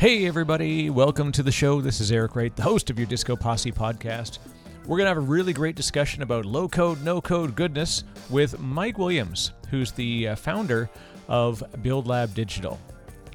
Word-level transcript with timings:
Hey, 0.00 0.26
everybody, 0.26 0.88
welcome 0.88 1.30
to 1.32 1.42
the 1.42 1.52
show. 1.52 1.82
This 1.82 2.00
is 2.00 2.10
Eric 2.10 2.34
Wright, 2.34 2.56
the 2.56 2.62
host 2.62 2.88
of 2.88 2.98
your 2.98 3.06
Disco 3.06 3.36
Posse 3.36 3.70
podcast. 3.70 4.38
We're 4.86 4.96
going 4.96 5.04
to 5.04 5.10
have 5.10 5.18
a 5.18 5.20
really 5.20 5.52
great 5.52 5.76
discussion 5.76 6.22
about 6.22 6.46
low 6.46 6.70
code, 6.70 7.04
no 7.04 7.20
code 7.20 7.54
goodness 7.54 8.04
with 8.30 8.58
Mike 8.58 8.96
Williams, 8.96 9.52
who's 9.68 9.92
the 9.92 10.28
uh, 10.28 10.36
founder 10.36 10.88
of 11.28 11.62
Build 11.82 12.06
Lab 12.06 12.32
Digital. 12.32 12.80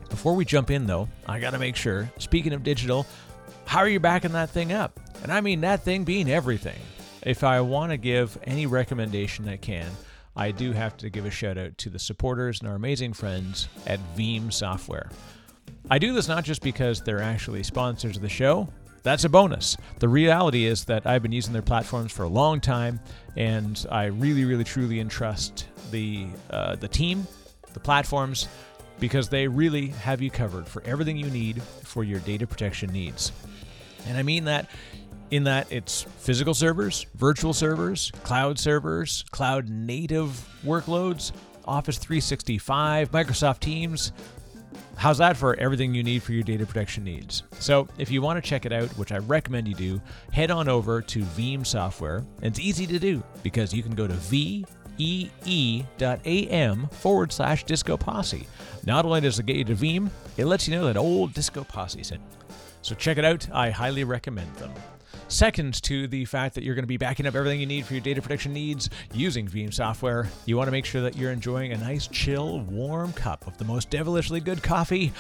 Before 0.10 0.34
we 0.34 0.44
jump 0.44 0.72
in, 0.72 0.88
though, 0.88 1.08
I 1.28 1.40
got 1.40 1.52
to 1.52 1.60
make 1.60 1.76
sure, 1.76 2.12
speaking 2.18 2.52
of 2.52 2.64
digital, 2.64 3.06
how 3.66 3.82
are 3.82 3.88
you 3.88 4.00
backing 4.00 4.32
that 4.32 4.50
thing 4.50 4.74
up? 4.74 5.00
And 5.22 5.32
I 5.32 5.42
mean 5.42 5.62
that 5.62 5.84
thing 5.84 6.04
being 6.04 6.32
everything. 6.32 6.80
If 7.22 7.44
I 7.44 7.62
want 7.62 7.92
to 7.92 7.98
give 7.98 8.40
any 8.44 8.66
recommendation 8.66 9.48
I 9.48 9.58
can, 9.58 9.92
I 10.36 10.50
do 10.50 10.72
have 10.72 10.98
to 10.98 11.12
give 11.12 11.28
a 11.28 11.32
shout 11.32 11.60
out 11.60 11.78
to 11.78 11.92
the 11.92 12.00
supporters 12.00 12.60
and 12.60 12.68
our 12.68 12.76
amazing 12.76 13.14
friends 13.14 13.68
at 13.86 14.00
Veeam 14.18 14.52
Software. 14.52 15.12
I 15.90 16.00
do 16.00 16.14
this 16.14 16.28
not 16.28 16.44
just 16.44 16.62
because 16.62 17.02
they're 17.02 17.22
actually 17.22 17.64
sponsors 17.64 18.16
of 18.16 18.22
the 18.22 18.30
show. 18.30 18.68
That's 19.04 19.24
a 19.24 19.30
bonus. 19.30 19.78
The 20.00 20.10
reality 20.10 20.66
is 20.66 20.86
that 20.86 21.06
I've 21.06 21.22
been 21.22 21.32
using 21.32 21.54
their 21.54 21.62
platforms 21.62 22.12
for 22.12 22.24
a 22.24 22.28
long 22.28 22.60
time, 22.60 23.00
and 23.36 23.86
I 23.92 24.06
really, 24.06 24.46
really, 24.46 24.64
truly 24.64 25.00
entrust 25.00 25.68
the 25.92 26.26
uh, 26.50 26.76
the 26.76 26.88
team, 26.88 27.28
the 27.74 27.80
platforms, 27.80 28.48
because 29.00 29.30
they 29.30 29.48
really 29.48 29.90
have 29.90 30.22
you 30.22 30.32
covered 30.32 30.68
for 30.68 30.82
everything 30.86 31.18
you 31.18 31.30
need 31.30 31.62
for 31.62 32.04
your 32.04 32.20
data 32.22 32.48
protection 32.48 32.92
needs. 32.92 33.32
And 34.08 34.18
I 34.18 34.24
mean 34.24 34.46
that 34.46 34.70
in 35.32 35.44
that 35.44 35.72
it's 35.72 36.02
physical 36.02 36.54
servers, 36.54 37.06
virtual 37.16 37.54
servers, 37.54 38.12
cloud 38.24 38.58
servers, 38.58 39.24
cloud 39.32 39.70
native 39.70 40.48
workloads, 40.64 41.32
Office 41.66 41.98
365, 41.98 43.12
Microsoft 43.12 43.60
Teams, 43.60 44.12
How's 44.98 45.18
that 45.18 45.36
for 45.38 45.56
everything 45.58 45.94
you 45.94 46.04
need 46.04 46.24
for 46.24 46.32
your 46.32 46.44
data 46.44 46.66
protection 46.66 47.04
needs? 47.04 47.44
So, 47.60 47.88
if 47.98 48.10
you 48.10 48.22
want 48.22 48.42
to 48.42 48.50
check 48.50 48.66
it 48.66 48.72
out, 48.72 48.90
which 48.98 49.12
I 49.12 49.18
recommend 49.18 49.68
you 49.68 49.76
do, 49.76 50.02
head 50.32 50.52
on 50.52 50.70
over 50.70 51.02
to 51.02 51.20
Veeam 51.20 51.66
Software. 51.66 52.24
It's 52.42 52.60
easy 52.60 52.88
to 52.88 52.98
do 52.98 53.22
because 53.44 53.74
you 53.74 53.84
can 53.84 53.94
go 53.94 54.08
to 54.08 54.14
vee.am 54.14 54.58
forward 56.88 57.34
slash 57.34 57.66
disco 57.66 57.98
posse. 57.98 58.48
Not 58.86 59.06
only 59.06 59.22
does 59.22 59.38
it 59.38 59.46
get 59.46 59.58
you 59.58 59.66
to 59.66 59.76
Veeam, 59.76 60.10
it 60.38 60.46
lets 60.46 60.68
you 60.68 60.76
know 60.76 60.86
that 60.86 60.98
old 60.98 61.34
disco 61.34 61.64
posse 61.64 62.04
sent. 62.04 62.22
So, 62.82 62.96
check 62.96 63.18
it 63.18 63.26
out. 63.26 63.48
I 63.52 63.70
highly 63.72 64.06
recommend 64.06 64.56
them. 64.56 64.72
Second 65.28 65.82
to 65.84 66.08
the 66.08 66.24
fact 66.26 66.54
that 66.54 66.64
you're 66.64 66.76
going 66.76 66.84
to 66.84 66.88
be 66.88 66.98
backing 66.98 67.26
up 67.26 67.34
everything 67.34 67.60
you 67.60 67.66
need 67.66 67.86
for 67.86 67.94
your 67.94 68.02
data 68.02 68.22
protection 68.22 68.54
needs 68.54 68.92
using 69.12 69.48
Veeam 69.48 69.74
software, 69.74 70.30
you 70.46 70.56
want 70.56 70.68
to 70.68 70.72
make 70.72 70.86
sure 70.86 71.02
that 71.02 71.18
you're 71.18 71.32
enjoying 71.32 71.74
a 71.74 71.78
nice, 71.78 72.08
chill, 72.08 72.60
warm 72.60 73.12
cup 73.14 73.48
of 73.48 73.58
the 73.58 73.66
most 73.66 73.90
devilishly 73.90 74.40
good 74.40 74.62
coffee 74.62 75.12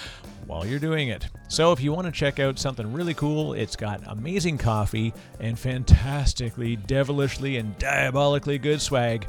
while 0.46 0.64
you're 0.64 0.80
doing 0.80 1.08
it. 1.08 1.28
So 1.48 1.72
if 1.72 1.82
you 1.82 1.92
want 1.92 2.06
to 2.06 2.12
check 2.12 2.40
out 2.40 2.60
something 2.60 2.94
really 2.94 3.16
cool, 3.16 3.54
it's 3.54 3.76
got 3.76 4.02
amazing 4.06 4.60
coffee 4.60 5.12
and 5.40 5.58
fantastically, 5.58 6.76
devilishly, 6.76 7.58
and 7.58 7.78
diabolically 7.80 8.60
good 8.60 8.82
swag. 8.82 9.26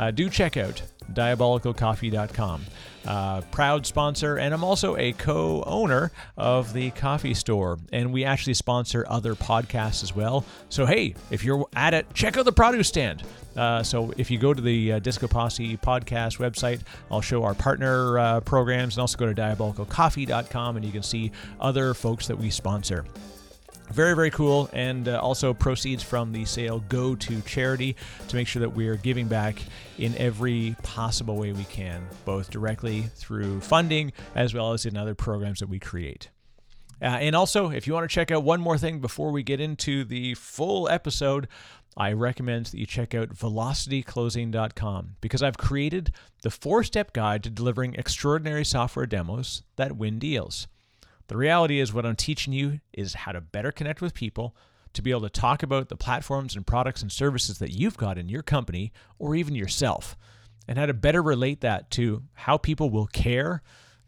Uh, 0.00 0.10
do 0.10 0.30
check 0.30 0.56
out 0.56 0.80
diabolicalcoffee.com. 1.12 2.64
Uh, 3.06 3.40
proud 3.50 3.84
sponsor, 3.84 4.38
and 4.38 4.54
I'm 4.54 4.64
also 4.64 4.96
a 4.96 5.12
co 5.12 5.62
owner 5.66 6.10
of 6.38 6.72
the 6.72 6.90
coffee 6.92 7.34
store. 7.34 7.78
And 7.92 8.10
we 8.10 8.24
actually 8.24 8.54
sponsor 8.54 9.04
other 9.08 9.34
podcasts 9.34 10.02
as 10.02 10.16
well. 10.16 10.44
So, 10.70 10.86
hey, 10.86 11.14
if 11.30 11.44
you're 11.44 11.66
at 11.74 11.92
it, 11.92 12.06
check 12.14 12.38
out 12.38 12.46
the 12.46 12.52
produce 12.52 12.88
stand. 12.88 13.24
Uh, 13.56 13.82
so, 13.82 14.12
if 14.16 14.30
you 14.30 14.38
go 14.38 14.54
to 14.54 14.62
the 14.62 14.92
uh, 14.92 14.98
Disco 15.00 15.28
Posse 15.28 15.76
podcast 15.76 16.38
website, 16.38 16.80
I'll 17.10 17.20
show 17.20 17.44
our 17.44 17.54
partner 17.54 18.18
uh, 18.18 18.40
programs 18.40 18.96
and 18.96 19.02
also 19.02 19.18
go 19.18 19.26
to 19.30 19.34
diabolicalcoffee.com 19.34 20.76
and 20.76 20.84
you 20.84 20.92
can 20.92 21.02
see 21.02 21.30
other 21.60 21.92
folks 21.92 22.26
that 22.28 22.36
we 22.38 22.48
sponsor. 22.48 23.04
Very, 23.92 24.14
very 24.14 24.30
cool. 24.30 24.70
And 24.72 25.08
uh, 25.08 25.20
also, 25.20 25.52
proceeds 25.52 26.02
from 26.02 26.32
the 26.32 26.44
sale 26.44 26.80
go 26.88 27.16
to 27.16 27.40
charity 27.42 27.96
to 28.28 28.36
make 28.36 28.46
sure 28.46 28.60
that 28.60 28.70
we 28.70 28.86
are 28.88 28.96
giving 28.96 29.26
back 29.26 29.62
in 29.98 30.16
every 30.16 30.76
possible 30.82 31.36
way 31.36 31.52
we 31.52 31.64
can, 31.64 32.06
both 32.24 32.50
directly 32.50 33.02
through 33.16 33.60
funding 33.60 34.12
as 34.34 34.54
well 34.54 34.72
as 34.72 34.86
in 34.86 34.96
other 34.96 35.14
programs 35.14 35.58
that 35.60 35.68
we 35.68 35.78
create. 35.78 36.28
Uh, 37.02 37.06
and 37.06 37.34
also, 37.34 37.70
if 37.70 37.86
you 37.86 37.94
want 37.94 38.08
to 38.08 38.14
check 38.14 38.30
out 38.30 38.44
one 38.44 38.60
more 38.60 38.78
thing 38.78 39.00
before 39.00 39.30
we 39.32 39.42
get 39.42 39.60
into 39.60 40.04
the 40.04 40.34
full 40.34 40.88
episode, 40.88 41.48
I 41.96 42.12
recommend 42.12 42.66
that 42.66 42.78
you 42.78 42.86
check 42.86 43.14
out 43.14 43.30
velocityclosing.com 43.30 45.16
because 45.20 45.42
I've 45.42 45.58
created 45.58 46.12
the 46.42 46.50
four 46.50 46.84
step 46.84 47.12
guide 47.12 47.42
to 47.44 47.50
delivering 47.50 47.94
extraordinary 47.94 48.64
software 48.64 49.06
demos 49.06 49.62
that 49.76 49.96
win 49.96 50.18
deals. 50.18 50.68
The 51.30 51.36
reality 51.36 51.78
is, 51.78 51.94
what 51.94 52.04
I'm 52.04 52.16
teaching 52.16 52.52
you 52.52 52.80
is 52.92 53.14
how 53.14 53.30
to 53.30 53.40
better 53.40 53.70
connect 53.70 54.02
with 54.02 54.14
people, 54.14 54.56
to 54.94 55.00
be 55.00 55.12
able 55.12 55.20
to 55.20 55.30
talk 55.30 55.62
about 55.62 55.88
the 55.88 55.94
platforms 55.94 56.56
and 56.56 56.66
products 56.66 57.02
and 57.02 57.12
services 57.12 57.58
that 57.58 57.70
you've 57.70 57.96
got 57.96 58.18
in 58.18 58.28
your 58.28 58.42
company 58.42 58.92
or 59.16 59.36
even 59.36 59.54
yourself, 59.54 60.16
and 60.66 60.76
how 60.76 60.86
to 60.86 60.92
better 60.92 61.22
relate 61.22 61.60
that 61.60 61.88
to 61.92 62.24
how 62.32 62.56
people 62.56 62.90
will 62.90 63.06
care 63.06 63.62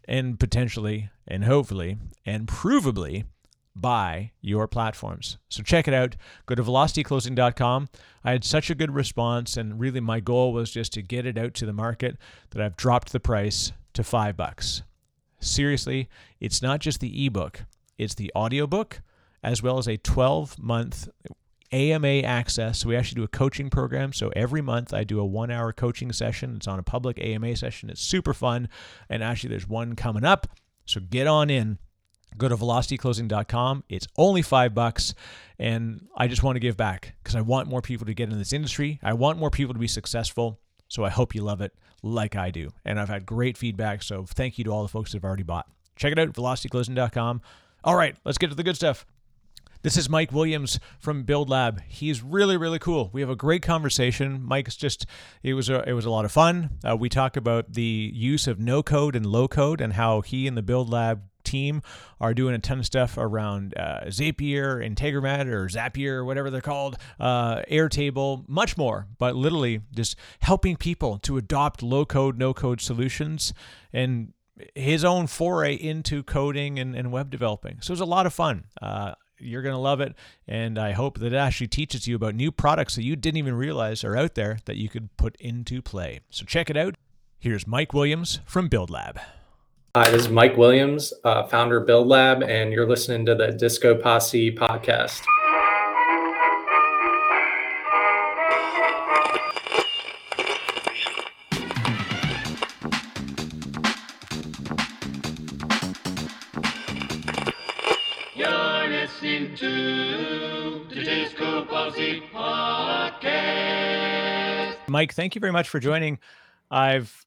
and 0.08 0.40
potentially 0.40 1.10
and 1.28 1.44
hopefully 1.44 1.96
and 2.26 2.48
provably 2.48 3.22
buy 3.76 4.32
your 4.40 4.66
platforms. 4.66 5.38
So 5.48 5.62
check 5.62 5.86
it 5.86 5.94
out. 5.94 6.16
Go 6.46 6.56
to 6.56 6.64
velocityclosing.com. 6.64 7.88
I 8.24 8.32
had 8.32 8.42
such 8.42 8.68
a 8.68 8.74
good 8.74 8.90
response, 8.90 9.56
and 9.56 9.78
really 9.78 10.00
my 10.00 10.18
goal 10.18 10.52
was 10.52 10.72
just 10.72 10.92
to 10.94 11.02
get 11.02 11.24
it 11.24 11.38
out 11.38 11.54
to 11.54 11.66
the 11.66 11.72
market 11.72 12.18
that 12.50 12.60
I've 12.60 12.76
dropped 12.76 13.12
the 13.12 13.20
price 13.20 13.70
to 13.92 14.02
five 14.02 14.36
bucks 14.36 14.82
seriously, 15.42 16.08
it's 16.40 16.62
not 16.62 16.80
just 16.80 17.00
the 17.00 17.26
ebook, 17.26 17.64
it's 17.98 18.14
the 18.14 18.32
audiobook 18.34 19.02
as 19.42 19.62
well 19.62 19.78
as 19.78 19.88
a 19.88 19.96
12 19.96 20.58
month 20.58 21.08
AMA 21.72 22.20
access. 22.20 22.80
So 22.80 22.88
we 22.88 22.96
actually 22.96 23.16
do 23.16 23.24
a 23.24 23.28
coaching 23.28 23.70
program. 23.70 24.12
So 24.12 24.30
every 24.36 24.60
month 24.60 24.92
I 24.92 25.04
do 25.04 25.18
a 25.18 25.24
one 25.24 25.50
hour 25.50 25.72
coaching 25.72 26.12
session. 26.12 26.56
It's 26.56 26.68
on 26.68 26.78
a 26.78 26.82
public 26.82 27.18
AMA 27.18 27.56
session. 27.56 27.90
It's 27.90 28.02
super 28.02 28.34
fun. 28.34 28.68
And 29.08 29.22
actually, 29.22 29.50
there's 29.50 29.68
one 29.68 29.96
coming 29.96 30.24
up. 30.24 30.46
So 30.84 31.00
get 31.00 31.26
on 31.26 31.50
in. 31.50 31.78
Go 32.38 32.48
to 32.48 32.56
velocityclosing.com. 32.56 33.84
It's 33.88 34.06
only 34.16 34.42
five 34.42 34.74
bucks. 34.74 35.14
And 35.58 36.06
I 36.16 36.28
just 36.28 36.42
want 36.42 36.56
to 36.56 36.60
give 36.60 36.76
back 36.76 37.14
because 37.22 37.36
I 37.36 37.40
want 37.40 37.68
more 37.68 37.82
people 37.82 38.06
to 38.06 38.14
get 38.14 38.30
in 38.30 38.38
this 38.38 38.52
industry. 38.52 38.98
I 39.02 39.14
want 39.14 39.38
more 39.38 39.50
people 39.50 39.74
to 39.74 39.80
be 39.80 39.88
successful. 39.88 40.60
So 40.92 41.04
I 41.04 41.08
hope 41.08 41.34
you 41.34 41.40
love 41.40 41.62
it 41.62 41.72
like 42.02 42.36
I 42.36 42.50
do. 42.50 42.70
And 42.84 43.00
I've 43.00 43.08
had 43.08 43.24
great 43.24 43.56
feedback. 43.56 44.02
So 44.02 44.26
thank 44.26 44.58
you 44.58 44.64
to 44.64 44.70
all 44.70 44.82
the 44.82 44.88
folks 44.88 45.12
that 45.12 45.16
have 45.16 45.24
already 45.24 45.42
bought. 45.42 45.66
Check 45.96 46.12
it 46.12 46.18
out, 46.18 46.28
velocityclosing.com. 46.34 47.40
All 47.82 47.96
right, 47.96 48.14
let's 48.26 48.36
get 48.36 48.50
to 48.50 48.54
the 48.54 48.62
good 48.62 48.76
stuff. 48.76 49.06
This 49.80 49.96
is 49.96 50.10
Mike 50.10 50.32
Williams 50.32 50.78
from 51.00 51.22
Build 51.22 51.48
Lab. 51.48 51.80
He's 51.88 52.22
really, 52.22 52.58
really 52.58 52.78
cool. 52.78 53.08
We 53.10 53.22
have 53.22 53.30
a 53.30 53.34
great 53.34 53.62
conversation. 53.62 54.42
Mike's 54.42 54.76
just 54.76 55.06
it 55.42 55.54
was 55.54 55.70
a 55.70 55.82
it 55.88 55.94
was 55.94 56.04
a 56.04 56.10
lot 56.10 56.26
of 56.26 56.30
fun. 56.30 56.78
Uh, 56.88 56.94
we 56.94 57.08
talk 57.08 57.38
about 57.38 57.72
the 57.72 58.12
use 58.14 58.46
of 58.46 58.60
no 58.60 58.82
code 58.82 59.16
and 59.16 59.24
low 59.24 59.48
code 59.48 59.80
and 59.80 59.94
how 59.94 60.20
he 60.20 60.46
and 60.46 60.58
the 60.58 60.62
Build 60.62 60.90
Lab 60.90 61.22
team 61.42 61.82
are 62.20 62.34
doing 62.34 62.54
a 62.54 62.58
ton 62.58 62.78
of 62.78 62.86
stuff 62.86 63.16
around 63.16 63.74
uh, 63.76 64.00
Zapier, 64.06 64.84
Integromat, 64.86 65.46
or 65.46 65.68
Zapier, 65.68 66.12
or 66.12 66.24
whatever 66.24 66.50
they're 66.50 66.60
called, 66.60 66.96
uh, 67.20 67.62
Airtable, 67.70 68.48
much 68.48 68.76
more. 68.76 69.06
But 69.18 69.36
literally 69.36 69.80
just 69.94 70.16
helping 70.40 70.76
people 70.76 71.18
to 71.18 71.36
adopt 71.36 71.82
low 71.82 72.04
code, 72.04 72.38
no 72.38 72.54
code 72.54 72.80
solutions 72.80 73.52
and 73.92 74.32
his 74.74 75.04
own 75.04 75.26
foray 75.26 75.74
into 75.74 76.22
coding 76.22 76.78
and, 76.78 76.94
and 76.94 77.10
web 77.10 77.30
developing. 77.30 77.78
So 77.80 77.90
it 77.90 77.94
was 77.94 78.00
a 78.00 78.04
lot 78.04 78.26
of 78.26 78.34
fun. 78.34 78.64
Uh, 78.80 79.14
you're 79.38 79.62
going 79.62 79.74
to 79.74 79.80
love 79.80 80.00
it. 80.00 80.14
And 80.46 80.78
I 80.78 80.92
hope 80.92 81.18
that 81.18 81.32
it 81.32 81.36
actually 81.36 81.68
teaches 81.68 82.06
you 82.06 82.16
about 82.16 82.34
new 82.34 82.52
products 82.52 82.94
that 82.94 83.02
you 83.02 83.16
didn't 83.16 83.38
even 83.38 83.54
realize 83.54 84.04
are 84.04 84.16
out 84.16 84.34
there 84.34 84.58
that 84.66 84.76
you 84.76 84.88
could 84.88 85.16
put 85.16 85.36
into 85.36 85.82
play. 85.82 86.20
So 86.30 86.44
check 86.44 86.70
it 86.70 86.76
out. 86.76 86.94
Here's 87.38 87.66
Mike 87.66 87.92
Williams 87.92 88.40
from 88.46 88.68
Build 88.68 88.88
Lab. 88.88 89.18
Hi, 89.94 90.08
this 90.10 90.22
is 90.22 90.30
Mike 90.30 90.56
Williams, 90.56 91.12
uh, 91.22 91.42
founder 91.42 91.76
of 91.76 91.86
Build 91.86 92.06
Lab, 92.06 92.42
and 92.42 92.72
you're 92.72 92.88
listening 92.88 93.26
to 93.26 93.34
the 93.34 93.48
Disco 93.48 93.94
Posse 93.94 94.50
podcast. 94.50 95.20
You're 108.34 108.88
listening 108.88 109.54
to 109.56 110.86
the 110.88 111.04
Disco 111.04 111.66
Posse 111.66 112.22
podcast. 112.32 113.18
Mike, 114.88 115.12
thank 115.12 115.34
you 115.34 115.40
very 115.42 115.52
much 115.52 115.68
for 115.68 115.78
joining. 115.78 116.18
I've 116.70 117.26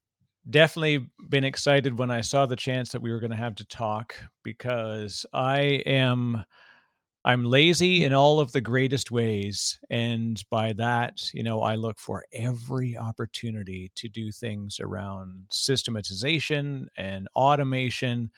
definitely 0.50 1.08
been 1.30 1.44
excited 1.44 1.98
when 1.98 2.12
I 2.12 2.22
saw 2.22 2.46
the 2.46 2.56
chance 2.56 2.92
that 2.92 3.02
we 3.02 3.12
were 3.12 3.20
going 3.20 3.32
to 3.32 3.38
have 3.38 3.56
to 3.56 3.66
talk 3.66 4.16
because 4.44 5.26
I 5.34 5.60
am 5.86 6.44
I'm 7.26 7.46
lazy 7.46 8.04
in 8.06 8.14
all 8.14 8.40
of 8.40 8.52
the 8.52 8.62
greatest 8.62 9.12
ways 9.12 9.80
and 9.90 10.44
by 10.52 10.74
that, 10.74 11.34
you 11.34 11.44
know, 11.44 11.62
I 11.62 11.76
look 11.76 12.00
for 12.00 12.26
every 12.34 12.98
opportunity 12.98 13.92
to 13.96 14.10
do 14.10 14.32
things 14.32 14.80
around 14.80 15.46
systematization 15.52 16.90
and 16.98 17.28
automation 17.36 18.32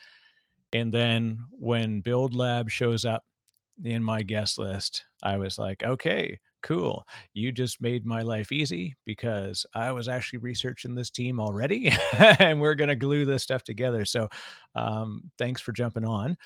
And 0.73 0.93
then 0.93 1.39
when 1.51 2.01
Build 2.01 2.33
Lab 2.33 2.69
shows 2.69 3.05
up 3.05 3.23
in 3.83 4.03
my 4.03 4.23
guest 4.23 4.57
list, 4.57 5.05
I 5.23 5.37
was 5.37 5.57
like, 5.57 5.83
okay, 5.83 6.39
cool. 6.67 7.07
You 7.33 7.53
just 7.53 7.81
made 7.81 8.05
my 8.05 8.21
life 8.21 8.51
easy 8.51 8.95
because 9.05 9.65
I 9.73 9.93
was 9.93 10.09
actually 10.09 10.39
researching 10.39 10.95
this 10.95 11.09
team 11.09 11.39
already 11.39 11.93
and 12.17 12.59
we're 12.59 12.75
going 12.75 12.89
to 12.89 12.95
glue 12.95 13.23
this 13.23 13.41
stuff 13.41 13.63
together. 13.63 14.03
So 14.03 14.27
um, 14.75 15.23
thanks 15.37 15.61
for 15.61 15.71
jumping 15.71 16.03
on. 16.03 16.37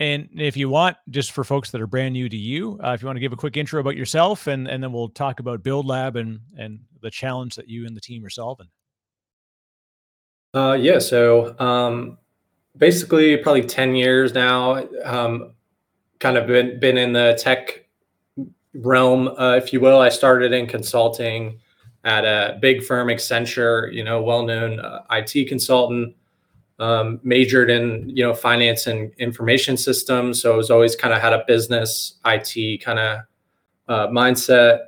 And 0.00 0.28
if 0.36 0.56
you 0.56 0.68
want, 0.68 0.98
just 1.08 1.32
for 1.32 1.44
folks 1.44 1.70
that 1.70 1.80
are 1.80 1.86
brand 1.86 2.12
new 2.12 2.28
to 2.28 2.36
you, 2.36 2.78
uh, 2.84 2.90
if 2.90 3.02
you 3.02 3.06
want 3.06 3.16
to 3.16 3.20
give 3.20 3.32
a 3.32 3.36
quick 3.36 3.56
intro 3.56 3.80
about 3.80 3.96
yourself, 3.96 4.46
and 4.46 4.66
and 4.66 4.82
then 4.82 4.94
we'll 4.94 5.10
talk 5.10 5.40
about 5.40 5.62
Build 5.62 5.84
Lab 5.84 6.16
and 6.16 6.40
and 6.56 6.80
the 7.02 7.10
challenge 7.10 7.54
that 7.56 7.68
you 7.68 7.86
and 7.86 7.94
the 7.94 8.00
team 8.00 8.24
are 8.24 8.30
solving. 8.30 8.68
Uh, 10.54 10.78
yeah. 10.80 11.00
So 11.00 11.54
um, 11.58 12.16
basically, 12.78 13.36
probably 13.36 13.64
ten 13.64 13.94
years 13.94 14.32
now. 14.32 14.86
Um, 15.04 15.52
kind 16.18 16.38
of 16.38 16.46
been 16.46 16.80
been 16.80 16.96
in 16.96 17.12
the 17.12 17.38
tech 17.38 17.84
realm, 18.74 19.28
uh, 19.28 19.56
if 19.56 19.72
you 19.72 19.80
will. 19.80 20.00
I 20.00 20.08
started 20.08 20.52
in 20.52 20.66
consulting 20.66 21.58
at 22.04 22.24
a 22.24 22.58
big 22.60 22.82
firm, 22.82 23.08
Accenture. 23.08 23.92
You 23.92 24.04
know, 24.04 24.22
well 24.22 24.44
known 24.44 24.80
uh, 24.80 25.02
IT 25.10 25.48
consultant 25.48 26.14
um, 26.80 27.20
majored 27.22 27.70
in 27.70 28.08
you 28.08 28.24
know 28.24 28.34
finance 28.34 28.86
and 28.86 29.12
information 29.18 29.76
systems 29.76 30.40
so 30.40 30.52
i 30.52 30.56
was 30.56 30.70
always 30.70 30.96
kind 30.96 31.12
of 31.12 31.20
had 31.20 31.34
a 31.34 31.44
business 31.46 32.14
it 32.24 32.82
kind 32.82 32.98
of 32.98 33.20
uh, 33.88 34.08
mindset 34.08 34.86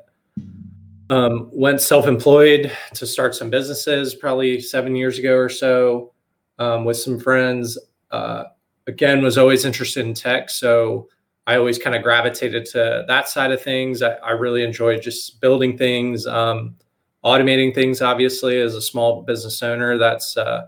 um, 1.10 1.50
went 1.52 1.80
self-employed 1.80 2.72
to 2.94 3.06
start 3.06 3.34
some 3.34 3.50
businesses 3.50 4.14
probably 4.14 4.58
seven 4.58 4.96
years 4.96 5.18
ago 5.18 5.36
or 5.36 5.50
so 5.50 6.12
um, 6.58 6.86
with 6.86 6.96
some 6.96 7.20
friends 7.20 7.78
uh, 8.10 8.44
again 8.86 9.22
was 9.22 9.36
always 9.36 9.66
interested 9.66 10.06
in 10.06 10.14
tech 10.14 10.48
so 10.48 11.08
i 11.46 11.56
always 11.56 11.78
kind 11.78 11.96
of 11.96 12.02
gravitated 12.02 12.64
to 12.64 13.04
that 13.08 13.28
side 13.28 13.52
of 13.52 13.62
things 13.62 14.02
i, 14.02 14.12
I 14.14 14.30
really 14.32 14.62
enjoy 14.64 14.98
just 14.98 15.40
building 15.40 15.76
things 15.76 16.26
um, 16.26 16.76
automating 17.24 17.74
things 17.74 18.02
obviously 18.02 18.60
as 18.60 18.74
a 18.74 18.82
small 18.82 19.22
business 19.22 19.62
owner 19.62 19.98
that's 19.98 20.36
uh, 20.36 20.66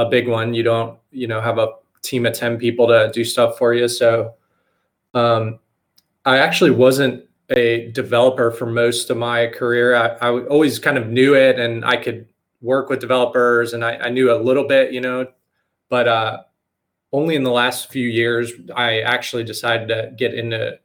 a 0.00 0.08
big 0.08 0.28
one. 0.28 0.54
You 0.54 0.62
don't, 0.62 0.98
you 1.10 1.26
know, 1.26 1.40
have 1.40 1.58
a 1.58 1.68
team 2.02 2.26
of 2.26 2.32
10 2.32 2.58
people 2.58 2.86
to 2.88 3.10
do 3.12 3.24
stuff 3.24 3.58
for 3.58 3.74
you. 3.74 3.88
So 3.88 4.34
um, 5.14 5.58
I 6.24 6.38
actually 6.38 6.70
wasn't 6.70 7.24
a 7.50 7.90
developer 7.92 8.50
for 8.50 8.66
most 8.66 9.10
of 9.10 9.16
my 9.16 9.48
career. 9.48 9.94
I, 9.94 10.08
I 10.20 10.44
always 10.46 10.78
kind 10.78 10.96
of 10.96 11.08
knew 11.08 11.34
it 11.34 11.58
and 11.58 11.84
I 11.84 11.96
could 11.96 12.26
work 12.62 12.88
with 12.88 13.00
developers 13.00 13.72
and 13.72 13.84
I, 13.84 13.96
I 13.96 14.10
knew 14.10 14.32
a 14.32 14.38
little 14.38 14.66
bit, 14.66 14.92
you 14.92 15.00
know, 15.00 15.26
but 15.88 16.08
uh, 16.08 16.42
only 17.12 17.34
in 17.34 17.42
the 17.42 17.50
last 17.50 17.90
few 17.90 18.08
years, 18.08 18.52
I 18.74 19.00
actually 19.00 19.44
decided 19.44 19.88
to 19.88 20.12
get 20.16 20.34
into 20.34 20.78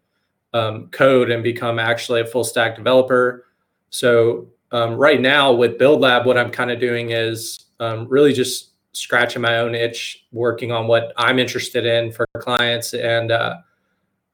um, 0.53 0.87
code 0.87 1.29
and 1.29 1.43
become 1.43 1.79
actually 1.79 2.21
a 2.21 2.25
full 2.25 2.43
stack 2.43 2.75
developer. 2.75 3.45
So 3.89 4.47
um, 4.71 4.95
right 4.95 5.21
now 5.21 5.53
with 5.53 5.77
Build 5.77 6.01
Lab, 6.01 6.25
what 6.25 6.37
I'm 6.37 6.51
kind 6.51 6.71
of 6.71 6.79
doing 6.79 7.11
is 7.11 7.65
um, 7.79 8.07
really 8.07 8.33
just 8.33 8.71
scratching 8.93 9.41
my 9.41 9.57
own 9.57 9.75
itch, 9.75 10.25
working 10.31 10.71
on 10.71 10.87
what 10.87 11.13
I'm 11.17 11.37
interested 11.39 11.85
in 11.85 12.11
for 12.11 12.25
clients, 12.39 12.93
and 12.93 13.31
uh, 13.31 13.57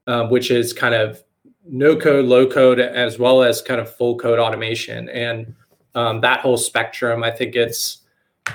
um, 0.07 0.29
which 0.29 0.51
is 0.51 0.73
kind 0.73 0.93
of 0.93 1.23
no 1.67 1.95
code, 1.95 2.25
low 2.25 2.47
code, 2.47 2.79
as 2.79 3.19
well 3.19 3.43
as 3.43 3.61
kind 3.61 3.81
of 3.81 3.93
full 3.95 4.17
code 4.17 4.39
automation. 4.39 5.09
And 5.09 5.53
um, 5.95 6.21
that 6.21 6.39
whole 6.39 6.57
spectrum, 6.57 7.23
I 7.23 7.31
think 7.31 7.55
it's 7.55 7.99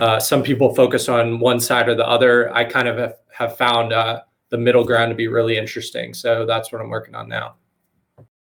uh, 0.00 0.18
some 0.18 0.42
people 0.42 0.74
focus 0.74 1.08
on 1.08 1.38
one 1.38 1.60
side 1.60 1.88
or 1.88 1.94
the 1.94 2.06
other. 2.06 2.52
I 2.54 2.64
kind 2.64 2.88
of 2.88 2.98
have, 2.98 3.14
have 3.36 3.56
found 3.56 3.92
uh, 3.92 4.22
the 4.48 4.56
middle 4.56 4.84
ground 4.84 5.10
to 5.10 5.14
be 5.14 5.28
really 5.28 5.58
interesting. 5.58 6.14
So 6.14 6.46
that's 6.46 6.72
what 6.72 6.80
I'm 6.80 6.88
working 6.88 7.14
on 7.14 7.28
now. 7.28 7.56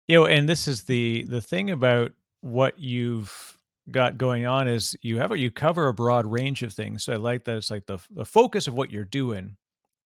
You 0.06 0.20
know, 0.20 0.26
and 0.26 0.48
this 0.48 0.68
is 0.68 0.84
the 0.84 1.24
the 1.24 1.40
thing 1.40 1.70
about 1.70 2.12
what 2.40 2.78
you've 2.78 3.58
got 3.90 4.18
going 4.18 4.46
on 4.46 4.68
is 4.68 4.96
you 5.02 5.18
have 5.18 5.36
you 5.36 5.50
cover 5.50 5.88
a 5.88 5.94
broad 5.94 6.24
range 6.26 6.62
of 6.62 6.72
things. 6.72 7.02
So 7.02 7.12
I 7.12 7.16
like 7.16 7.44
that 7.44 7.56
it's 7.56 7.70
like 7.70 7.86
the 7.86 7.98
the 8.10 8.24
focus 8.24 8.68
of 8.68 8.74
what 8.74 8.92
you're 8.92 9.04
doing 9.04 9.56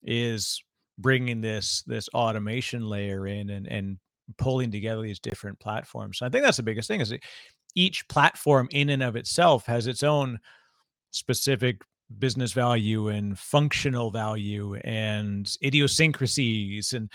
is 0.02 0.62
bringing 0.98 1.42
this 1.42 1.82
this 1.86 2.08
automation 2.14 2.88
layer 2.88 3.26
in 3.26 3.50
and 3.50 3.66
and 3.66 3.98
pulling 4.38 4.70
together 4.70 5.02
these 5.02 5.20
different 5.20 5.58
platforms. 5.60 6.18
So 6.18 6.26
I 6.26 6.30
think 6.30 6.44
that's 6.44 6.56
the 6.56 6.62
biggest 6.62 6.88
thing 6.88 7.02
is 7.02 7.10
that 7.10 7.22
each 7.74 8.08
platform 8.08 8.68
in 8.70 8.88
and 8.88 9.02
of 9.02 9.16
itself 9.16 9.66
has 9.66 9.86
its 9.86 10.02
own 10.02 10.38
specific 11.10 11.82
business 12.18 12.52
value 12.52 13.08
and 13.08 13.38
functional 13.38 14.10
value 14.10 14.74
and 14.84 15.56
idiosyncrasies 15.62 16.92
and 16.92 17.10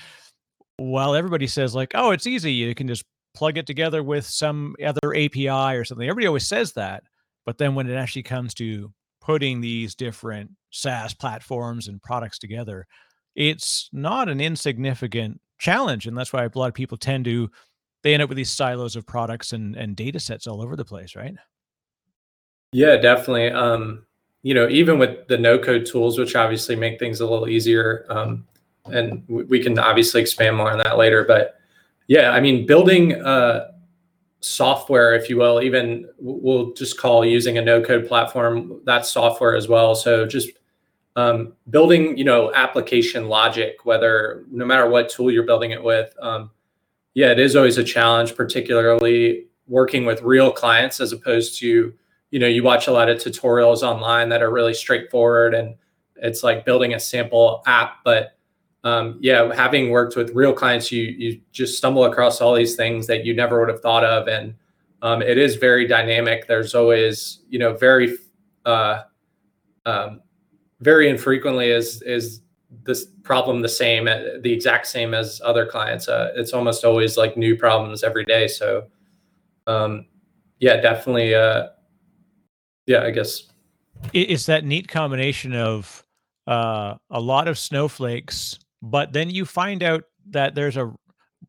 while 0.77 1.15
everybody 1.15 1.47
says 1.47 1.75
like 1.75 1.92
oh 1.95 2.12
it's 2.12 2.27
easy 2.27 2.51
you 2.51 2.74
can 2.74 2.88
just 2.88 3.03
plug 3.36 3.57
it 3.57 3.68
together 3.68 4.01
with 4.01 4.25
some 4.25 4.75
other 4.83 5.13
API 5.13 5.50
or 5.50 5.83
something. 5.83 6.07
Everybody 6.07 6.27
always 6.27 6.47
says 6.47 6.74
that. 6.74 7.03
But 7.45 7.59
then 7.59 7.75
when 7.75 7.88
it 7.88 7.95
actually 7.95 8.24
comes 8.24 8.53
to 8.56 8.92
putting 9.21 9.62
these 9.62 9.94
different 9.94 10.51
SaaS 10.71 11.13
platforms 11.13 11.88
and 11.88 12.01
products 12.01 12.39
together, 12.39 12.88
it's 13.36 13.89
not 13.91 14.30
an 14.30 14.41
insignificant 14.41 15.39
challenge. 15.59 16.07
And 16.07 16.18
that's 16.18 16.33
why 16.33 16.45
a 16.45 16.50
lot 16.56 16.69
of 16.69 16.74
people 16.74 16.98
tend 16.98 17.25
to 17.25 17.51
they 18.03 18.13
end 18.13 18.24
up 18.24 18.30
with 18.30 18.36
these 18.36 18.51
silos 18.51 18.95
of 18.95 19.06
products 19.07 19.51
and, 19.51 19.75
and 19.75 19.95
data 19.95 20.19
sets 20.19 20.45
all 20.45 20.62
over 20.62 20.75
the 20.75 20.86
place, 20.86 21.15
right? 21.15 21.33
Yeah, 22.71 22.98
definitely. 22.98 23.50
Um, 23.50 24.06
you 24.45 24.53
know, 24.53 24.69
even 24.69 25.00
with 25.00 25.27
the 25.27 25.39
no 25.39 25.57
code 25.57 25.88
tools, 25.88 26.19
which 26.19 26.36
obviously 26.36 26.75
make 26.75 27.00
things 27.00 27.19
a 27.19 27.25
little 27.25 27.50
easier. 27.50 28.06
Um, 28.09 28.45
and 28.86 29.24
we 29.27 29.59
can 29.59 29.80
obviously 29.80 30.21
expand 30.21 30.56
more 30.56 30.69
on 30.71 30.77
that 30.77 31.00
later, 31.00 31.24
but 31.24 31.56
yeah, 32.06 32.30
I 32.30 32.39
mean, 32.39 32.68
building 32.68 33.19
uh, 33.24 33.71
software, 34.42 35.15
if 35.15 35.31
you 35.31 35.38
will, 35.38 35.63
even 35.63 36.07
we'll 36.19 36.74
just 36.74 36.95
call 36.95 37.25
using 37.25 37.57
a 37.57 37.62
no-code 37.63 38.07
platform 38.07 38.81
that's 38.86 39.12
software 39.12 39.56
as 39.56 39.68
well. 39.68 39.95
So 39.95 40.27
just 40.27 40.51
um, 41.15 41.53
building, 41.71 42.15
you 42.15 42.24
know, 42.24 42.53
application 42.53 43.27
logic, 43.27 43.77
whether 43.83 44.44
no 44.51 44.63
matter 44.63 44.88
what 44.88 45.09
tool 45.09 45.31
you're 45.31 45.48
building 45.48 45.71
it 45.71 45.83
with, 45.83 46.13
um, 46.21 46.51
yeah, 47.15 47.31
it 47.31 47.39
is 47.39 47.56
always 47.56 47.80
a 47.80 47.83
challenge, 47.83 48.36
particularly 48.36 49.48
working 49.65 50.06
with 50.06 50.21
real 50.21 50.51
clients 50.51 51.00
as 51.00 51.13
opposed 51.13 51.57
to, 51.62 51.95
you 52.36 52.42
know, 52.42 52.48
you 52.48 52.64
watch 52.64 52.88
a 52.88 52.92
lot 52.92 53.08
of 53.08 53.18
tutorials 53.18 53.82
online 53.82 54.28
that 54.28 54.42
are 54.42 54.52
really 54.52 54.74
straightforward 54.74 55.54
and 55.54 55.74
it's 56.18 56.44
like 56.44 56.66
building 56.66 56.94
a 56.94 57.00
sample 57.00 57.64
app, 57.66 58.00
but 58.04 58.38
um, 58.84 59.18
yeah, 59.22 59.54
having 59.56 59.90
worked 59.90 60.18
with 60.18 60.32
real 60.32 60.51
clients, 60.51 60.92
you 60.92 61.04
you 61.04 61.39
just 61.54 61.77
stumble 61.77 62.04
across 62.04 62.42
all 62.42 62.54
these 62.54 62.75
things 62.75 63.08
that 63.08 63.24
you 63.24 63.34
never 63.34 63.62
would 63.62 63.70
have 63.70 63.82
thought 63.82 64.04
of, 64.04 64.27
and 64.27 64.54
um, 65.01 65.22
it 65.22 65.38
is 65.38 65.56
very 65.56 65.88
dynamic. 65.88 66.46
There's 66.46 66.75
always, 66.75 67.39
you 67.48 67.58
know, 67.58 67.74
very, 67.77 68.18
uh, 68.65 69.04
um, 69.86 70.20
very 70.82 71.10
infrequently 71.10 71.70
is 71.70 72.01
is 72.01 72.42
this 72.84 73.06
problem 73.24 73.62
the 73.62 73.70
same, 73.70 74.10
uh, 74.10 74.42
the 74.42 74.51
exact 74.51 74.88
same 74.88 75.13
as 75.13 75.42
other 75.46 75.65
clients. 75.65 76.10
Uh, 76.10 76.34
it's 76.36 76.51
almost 76.51 76.84
always 76.84 77.15
like 77.15 77.38
new 77.38 77.56
problems 77.56 78.04
every 78.04 78.25
day. 78.25 78.50
So, 78.50 78.88
um, 79.68 80.08
yeah, 80.60 80.82
definitely. 80.82 81.34
Uh, 81.34 81.70
yeah, 82.86 83.04
I 83.04 83.12
guess 83.12 83.44
it's 84.13 84.46
that 84.48 84.65
neat 84.65 84.88
combination 84.88 85.54
of 85.54 86.04
uh, 86.48 86.96
a 87.10 87.20
lot 87.20 87.48
of 87.48 87.58
snowflakes 87.58 88.60
but 88.86 89.13
then 89.13 89.32
you 89.32 89.46
find 89.46 89.82
out 89.82 90.04
that 90.30 90.54
there's 90.54 90.77
a 90.77 90.94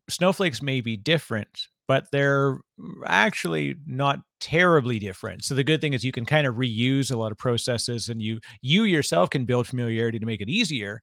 snowflakes 0.09 0.61
may 0.61 0.81
be 0.81 0.97
different, 0.97 1.67
but 1.87 2.07
they're 2.11 2.59
actually 3.05 3.75
not 3.85 4.19
terribly 4.39 4.97
different. 4.97 5.43
So 5.43 5.53
the 5.53 5.63
good 5.63 5.79
thing 5.79 5.93
is 5.93 6.03
you 6.03 6.11
can 6.11 6.25
kind 6.25 6.47
of 6.47 6.55
reuse 6.55 7.11
a 7.11 7.17
lot 7.17 7.31
of 7.31 7.37
processes 7.37 8.09
and 8.09 8.21
you 8.21 8.39
you 8.61 8.83
yourself 8.83 9.29
can 9.29 9.45
build 9.45 9.67
familiarity 9.67 10.17
to 10.17 10.25
make 10.25 10.41
it 10.41 10.49
easier 10.49 10.99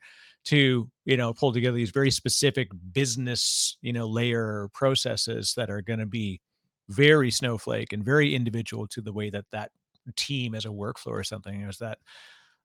to, 0.47 0.91
you 1.05 1.17
know, 1.17 1.33
pull 1.33 1.53
together 1.53 1.77
these 1.77 1.91
very 1.91 2.11
specific 2.11 2.69
business, 2.93 3.79
you 3.81 3.93
know, 3.93 4.09
layer 4.09 4.69
processes 4.75 5.55
that 5.57 5.71
are 5.71 5.83
going 5.83 6.01
to 6.01 6.07
be 6.07 6.41
very 6.89 7.31
snowflake 7.31 7.93
and 7.93 8.05
very 8.05 8.35
individual 8.35 8.89
to 8.89 9.01
the 9.01 9.13
way 9.13 9.31
that 9.31 9.45
that 9.53 9.71
team 10.13 10.55
as 10.55 10.65
a 10.65 10.69
workflow 10.69 11.13
or 11.13 11.25
something 11.25 11.63
is 11.63 11.79
that 11.79 11.99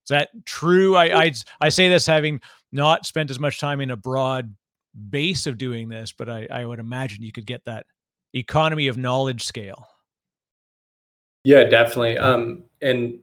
is 0.06 0.10
that 0.10 0.30
true? 0.46 0.96
I, 0.96 1.26
I 1.26 1.34
I 1.62 1.70
say 1.70 1.90
this 1.90 2.06
having 2.06 2.42
not 2.72 3.06
spent 3.06 3.30
as 3.30 3.40
much 3.40 3.60
time 3.60 3.82
in 3.82 3.92
a 3.92 3.98
broad 3.98 4.56
base 5.10 5.46
of 5.46 5.58
doing 5.58 5.90
this, 5.90 6.12
but 6.12 6.30
I, 6.30 6.48
I 6.52 6.66
would 6.66 6.80
imagine 6.80 7.24
you 7.24 7.32
could 7.32 7.46
get 7.46 7.66
that 7.66 7.86
economy 8.34 8.88
of 8.88 8.98
knowledge 8.98 9.44
scale. 9.44 9.88
Yeah, 11.44 11.64
definitely. 11.66 12.18
Um, 12.18 12.64
and 12.82 13.20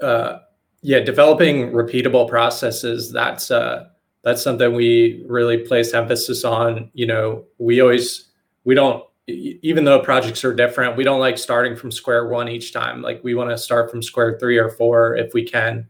uh, 0.00 0.38
yeah, 0.82 1.00
developing 1.00 1.72
repeatable 1.72 2.28
processes. 2.28 3.10
That's 3.10 3.50
uh, 3.50 3.88
that's 4.22 4.42
something 4.42 4.74
we 4.74 5.24
really 5.28 5.58
place 5.58 5.94
emphasis 5.94 6.44
on. 6.44 6.90
You 6.94 7.06
know, 7.06 7.44
we 7.58 7.80
always 7.80 8.30
we 8.64 8.74
don't 8.74 9.04
even 9.28 9.84
though 9.84 9.98
projects 9.98 10.44
are 10.44 10.54
different, 10.54 10.96
we 10.96 11.04
don't 11.04 11.20
like 11.20 11.36
starting 11.36 11.74
from 11.76 11.90
square 11.90 12.28
one 12.28 12.48
each 12.48 12.72
time. 12.72 13.02
Like 13.02 13.22
we 13.24 13.34
want 13.34 13.50
to 13.50 13.58
start 13.58 13.90
from 13.90 14.02
square 14.02 14.38
three 14.38 14.56
or 14.56 14.70
four 14.70 15.16
if 15.16 15.34
we 15.34 15.44
can 15.44 15.88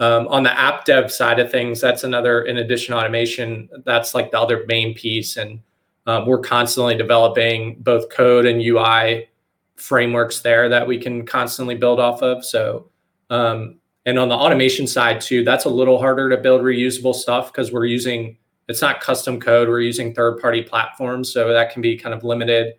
Um, 0.00 0.28
on 0.28 0.44
the 0.44 0.56
app 0.56 0.84
dev 0.84 1.10
side 1.10 1.40
of 1.40 1.50
things, 1.50 1.80
that's 1.80 2.04
another, 2.04 2.42
in 2.42 2.58
addition 2.58 2.94
automation, 2.94 3.68
that's 3.84 4.14
like 4.14 4.30
the 4.30 4.38
other 4.38 4.64
main 4.68 4.94
piece. 4.94 5.36
And 5.36 5.60
um, 6.06 6.24
we're 6.26 6.38
constantly 6.38 6.96
developing 6.96 7.76
both 7.80 8.08
code 8.08 8.46
and 8.46 8.62
UI 8.62 9.28
frameworks 9.76 10.40
there 10.40 10.68
that 10.68 10.86
we 10.86 10.98
can 10.98 11.26
constantly 11.26 11.74
build 11.74 11.98
off 12.00 12.22
of. 12.22 12.44
So, 12.44 12.90
um, 13.30 13.78
and 14.06 14.18
on 14.18 14.28
the 14.28 14.36
automation 14.36 14.86
side 14.86 15.20
too, 15.20 15.42
that's 15.42 15.64
a 15.64 15.68
little 15.68 15.98
harder 15.98 16.30
to 16.30 16.36
build 16.36 16.62
reusable 16.62 17.14
stuff 17.14 17.52
because 17.52 17.72
we're 17.72 17.86
using 17.86 18.38
it's 18.68 18.82
not 18.82 19.00
custom 19.00 19.40
code. 19.40 19.68
We're 19.68 19.80
using 19.80 20.14
third 20.14 20.40
party 20.40 20.62
platforms, 20.62 21.32
so 21.32 21.52
that 21.52 21.72
can 21.72 21.82
be 21.82 21.96
kind 21.96 22.14
of 22.14 22.22
limited 22.24 22.74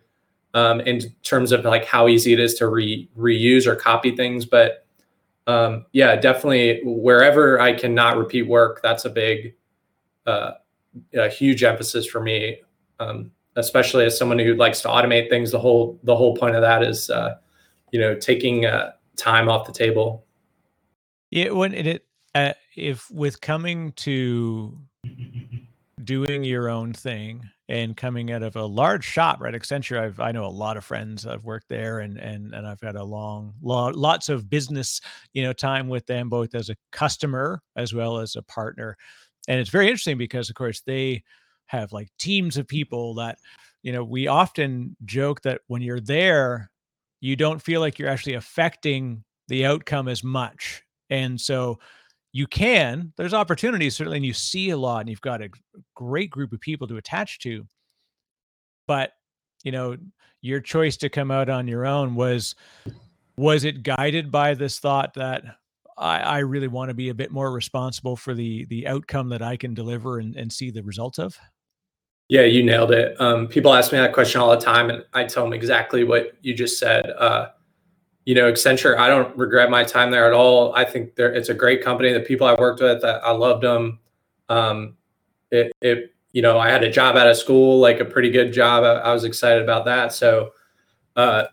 um, 0.54 0.80
in 0.80 1.00
terms 1.22 1.52
of 1.52 1.64
like 1.64 1.84
how 1.84 2.08
easy 2.08 2.32
it 2.32 2.40
is 2.40 2.54
to 2.54 2.68
re- 2.68 3.08
reuse 3.18 3.66
or 3.66 3.76
copy 3.76 4.14
things. 4.14 4.44
But 4.44 4.86
um, 5.46 5.86
yeah, 5.92 6.16
definitely 6.16 6.80
wherever 6.84 7.60
I 7.60 7.72
cannot 7.72 8.18
repeat 8.18 8.42
work, 8.42 8.80
that's 8.82 9.04
a 9.04 9.10
big, 9.10 9.54
uh, 10.26 10.52
a 11.14 11.28
huge 11.28 11.64
emphasis 11.64 12.06
for 12.06 12.20
me. 12.20 12.60
Um, 13.00 13.32
especially 13.56 14.04
as 14.04 14.16
someone 14.16 14.38
who 14.38 14.54
likes 14.54 14.80
to 14.82 14.88
automate 14.88 15.28
things, 15.28 15.50
the 15.50 15.58
whole 15.58 15.98
the 16.04 16.14
whole 16.14 16.36
point 16.36 16.54
of 16.54 16.62
that 16.62 16.82
is, 16.82 17.10
uh, 17.10 17.36
you 17.92 18.00
know, 18.00 18.14
taking 18.14 18.66
uh, 18.66 18.92
time 19.16 19.48
off 19.48 19.66
the 19.66 19.72
table. 19.72 20.24
Yeah, 21.30 21.50
when 21.50 21.74
it 21.74 22.04
uh, 22.34 22.52
if 22.76 23.10
with 23.10 23.40
coming 23.40 23.92
to 23.92 24.78
doing 26.04 26.44
your 26.44 26.68
own 26.68 26.92
thing 26.92 27.42
and 27.68 27.96
coming 27.96 28.32
out 28.32 28.42
of 28.42 28.56
a 28.56 28.64
large 28.64 29.04
shop, 29.04 29.40
right? 29.40 29.54
Accenture, 29.54 30.00
I've 30.00 30.20
I 30.20 30.32
know 30.32 30.46
a 30.46 30.48
lot 30.48 30.76
of 30.76 30.84
friends 30.84 31.26
I've 31.26 31.44
worked 31.44 31.68
there 31.68 32.00
and 32.00 32.18
and 32.18 32.54
and 32.54 32.66
I've 32.66 32.80
had 32.80 32.96
a 32.96 33.04
long 33.04 33.54
lot 33.62 33.96
lots 33.96 34.28
of 34.28 34.50
business, 34.50 35.00
you 35.34 35.42
know, 35.44 35.52
time 35.52 35.88
with 35.88 36.06
them 36.06 36.28
both 36.28 36.54
as 36.54 36.70
a 36.70 36.76
customer 36.92 37.62
as 37.76 37.94
well 37.94 38.18
as 38.18 38.36
a 38.36 38.42
partner. 38.42 38.96
And 39.48 39.60
it's 39.60 39.70
very 39.70 39.86
interesting 39.86 40.18
because 40.18 40.50
of 40.50 40.56
course 40.56 40.82
they 40.82 41.24
have 41.66 41.92
like 41.92 42.08
teams 42.18 42.56
of 42.56 42.68
people 42.68 43.14
that 43.16 43.38
you 43.82 43.92
know, 43.92 44.04
we 44.04 44.28
often 44.28 44.96
joke 45.06 45.42
that 45.42 45.62
when 45.68 45.82
you're 45.82 46.00
there, 46.00 46.70
you 47.22 47.36
don't 47.36 47.62
feel 47.62 47.80
like 47.80 47.98
you're 47.98 48.10
actually 48.10 48.34
affecting 48.34 49.24
the 49.48 49.66
outcome 49.66 50.08
as 50.08 50.24
much. 50.24 50.82
And 51.10 51.40
so 51.40 51.80
you 52.32 52.46
can 52.46 53.12
there's 53.16 53.34
opportunities 53.34 53.96
certainly 53.96 54.18
and 54.18 54.26
you 54.26 54.32
see 54.32 54.70
a 54.70 54.76
lot 54.76 55.00
and 55.00 55.08
you've 55.08 55.20
got 55.20 55.42
a 55.42 55.50
great 55.94 56.30
group 56.30 56.52
of 56.52 56.60
people 56.60 56.86
to 56.86 56.96
attach 56.96 57.38
to 57.40 57.66
but 58.86 59.12
you 59.64 59.72
know 59.72 59.96
your 60.42 60.60
choice 60.60 60.96
to 60.96 61.08
come 61.08 61.30
out 61.30 61.48
on 61.48 61.68
your 61.68 61.84
own 61.84 62.14
was 62.14 62.54
was 63.36 63.64
it 63.64 63.82
guided 63.82 64.30
by 64.30 64.54
this 64.54 64.78
thought 64.78 65.14
that 65.14 65.44
I, 66.00 66.18
I 66.18 66.38
really 66.38 66.68
want 66.68 66.88
to 66.88 66.94
be 66.94 67.10
a 67.10 67.14
bit 67.14 67.30
more 67.30 67.52
responsible 67.52 68.16
for 68.16 68.34
the 68.34 68.64
the 68.66 68.86
outcome 68.86 69.28
that 69.30 69.42
I 69.42 69.56
can 69.56 69.74
deliver 69.74 70.18
and, 70.18 70.34
and 70.36 70.52
see 70.52 70.70
the 70.70 70.82
results 70.82 71.18
of? 71.18 71.38
Yeah, 72.28 72.42
you 72.42 72.62
nailed 72.62 72.92
it. 72.92 73.20
Um, 73.20 73.48
people 73.48 73.74
ask 73.74 73.92
me 73.92 73.98
that 73.98 74.12
question 74.12 74.40
all 74.40 74.50
the 74.50 74.64
time, 74.64 74.88
and 74.88 75.04
I 75.12 75.24
tell 75.24 75.42
them 75.42 75.52
exactly 75.52 76.04
what 76.04 76.36
you 76.42 76.54
just 76.54 76.78
said. 76.78 77.10
Uh, 77.10 77.48
you 78.24 78.34
know, 78.34 78.50
Accenture, 78.50 78.96
I 78.98 79.08
don't 79.08 79.36
regret 79.36 79.70
my 79.70 79.84
time 79.84 80.10
there 80.10 80.26
at 80.26 80.32
all. 80.32 80.74
I 80.74 80.84
think 80.84 81.14
there 81.16 81.32
it's 81.32 81.48
a 81.48 81.54
great 81.54 81.82
company. 81.82 82.12
The 82.12 82.20
people 82.20 82.46
I 82.46 82.54
worked 82.54 82.80
with, 82.80 83.04
I 83.04 83.30
loved 83.30 83.62
them. 83.62 83.98
Um, 84.48 84.96
it, 85.50 85.72
it, 85.80 86.14
you 86.32 86.42
know, 86.42 86.58
I 86.58 86.68
had 86.68 86.84
a 86.84 86.90
job 86.90 87.16
out 87.16 87.26
of 87.26 87.36
school, 87.36 87.80
like 87.80 88.00
a 88.00 88.04
pretty 88.04 88.30
good 88.30 88.52
job. 88.52 88.84
I, 88.84 89.10
I 89.10 89.12
was 89.12 89.24
excited 89.24 89.62
about 89.62 89.84
that. 89.86 90.12
So, 90.12 90.50
uh, 91.16 91.44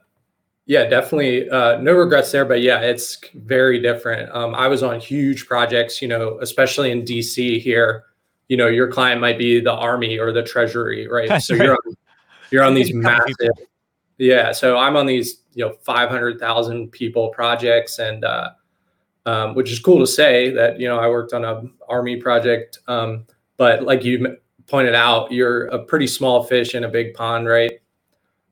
yeah, 0.66 0.86
definitely 0.86 1.50
uh, 1.50 1.78
no 1.80 1.94
regrets 1.94 2.32
there. 2.32 2.46
But 2.46 2.62
yeah, 2.62 2.82
it's 2.82 3.20
very 3.34 3.80
different. 3.80 4.30
Um, 4.36 4.54
I 4.54 4.68
was 4.68 4.84
on 4.84 5.00
huge 5.00 5.48
projects, 5.48 6.02
you 6.02 6.10
know, 6.10 6.38
especially 6.42 6.92
in 6.92 7.04
DC 7.04 7.62
here. 7.62 8.04
You 8.50 8.58
know, 8.58 8.68
your 8.68 8.90
client 8.90 9.20
might 9.20 9.38
be 9.38 9.60
the 9.62 9.74
army 9.74 10.20
or 10.20 10.32
the 10.32 10.44
treasury, 10.44 11.08
right? 11.08 11.30
That's 11.30 11.48
so 11.48 11.56
right. 11.56 11.64
you're 11.64 11.74
on, 11.74 11.96
you're 12.52 12.64
on 12.64 12.74
these 12.74 12.94
massive. 12.94 13.50
Yeah, 14.18 14.52
so 14.52 14.78
I'm 14.78 14.98
on 14.98 15.06
these 15.06 15.42
you 15.58 15.66
know 15.66 15.74
500,000 15.82 16.92
people 16.92 17.30
projects. 17.30 17.98
And 17.98 18.24
uh, 18.24 18.52
um, 19.26 19.56
which 19.56 19.72
is 19.72 19.80
cool 19.80 20.00
to 20.00 20.08
say 20.08 20.52
that 20.52 20.80
you 20.80 20.88
know 20.88 21.00
I 21.00 21.10
worked 21.10 21.34
on 21.34 21.44
a 21.44 21.64
army 21.90 22.16
project 22.16 22.80
um, 22.88 23.26
but 23.58 23.84
like 23.84 24.06
you 24.06 24.38
pointed 24.68 24.96
out 24.96 25.32
you're 25.32 25.66
a 25.66 25.80
pretty 25.80 26.08
small 26.08 26.44
fish 26.44 26.76
in 26.76 26.84
a 26.86 26.88
big 26.88 27.14
pond 27.14 27.48
right? 27.48 27.74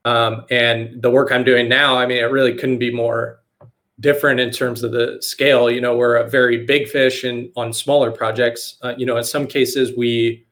Um, 0.04 0.46
and 0.52 1.02
the 1.02 1.10
work 1.10 1.32
I'm 1.32 1.44
doing 1.44 1.70
now 1.70 1.96
I 1.96 2.06
mean 2.08 2.18
it 2.18 2.32
really 2.32 2.56
couldn't 2.56 2.80
be 2.80 2.94
more 2.94 3.40
different 4.02 4.40
in 4.42 4.52
terms 4.52 4.84
of 4.84 4.92
the 4.92 5.18
scale. 5.22 5.70
You 5.70 5.82
know 5.82 5.96
we're 5.96 6.18
a 6.18 6.28
very 6.28 6.66
big 6.66 6.90
fish 6.90 7.24
and 7.24 7.50
on 7.56 7.72
smaller 7.72 8.12
projects. 8.12 8.78
Uh, 8.82 8.96
you 8.98 9.06
know 9.06 9.16
in 9.16 9.24
some 9.24 9.46
cases 9.46 9.96
we 9.96 10.44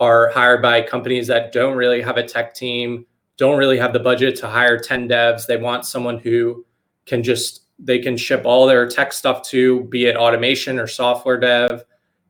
are 0.00 0.30
hired 0.30 0.60
by 0.60 0.82
companies 0.82 1.28
that 1.28 1.52
don't 1.52 1.76
really 1.76 2.02
have 2.02 2.16
a 2.16 2.22
tech 2.26 2.52
team 2.52 3.06
don't 3.36 3.58
really 3.58 3.78
have 3.78 3.92
the 3.92 4.00
budget 4.00 4.36
to 4.36 4.48
hire 4.48 4.78
10 4.78 5.08
devs. 5.08 5.46
They 5.46 5.56
want 5.56 5.84
someone 5.84 6.18
who 6.18 6.64
can 7.06 7.22
just 7.22 7.62
they 7.78 7.98
can 7.98 8.16
ship 8.16 8.42
all 8.44 8.66
their 8.66 8.88
tech 8.88 9.12
stuff 9.12 9.42
to, 9.42 9.84
be 9.84 10.06
it 10.06 10.16
automation 10.16 10.78
or 10.78 10.86
software 10.86 11.38
dev. 11.38 11.82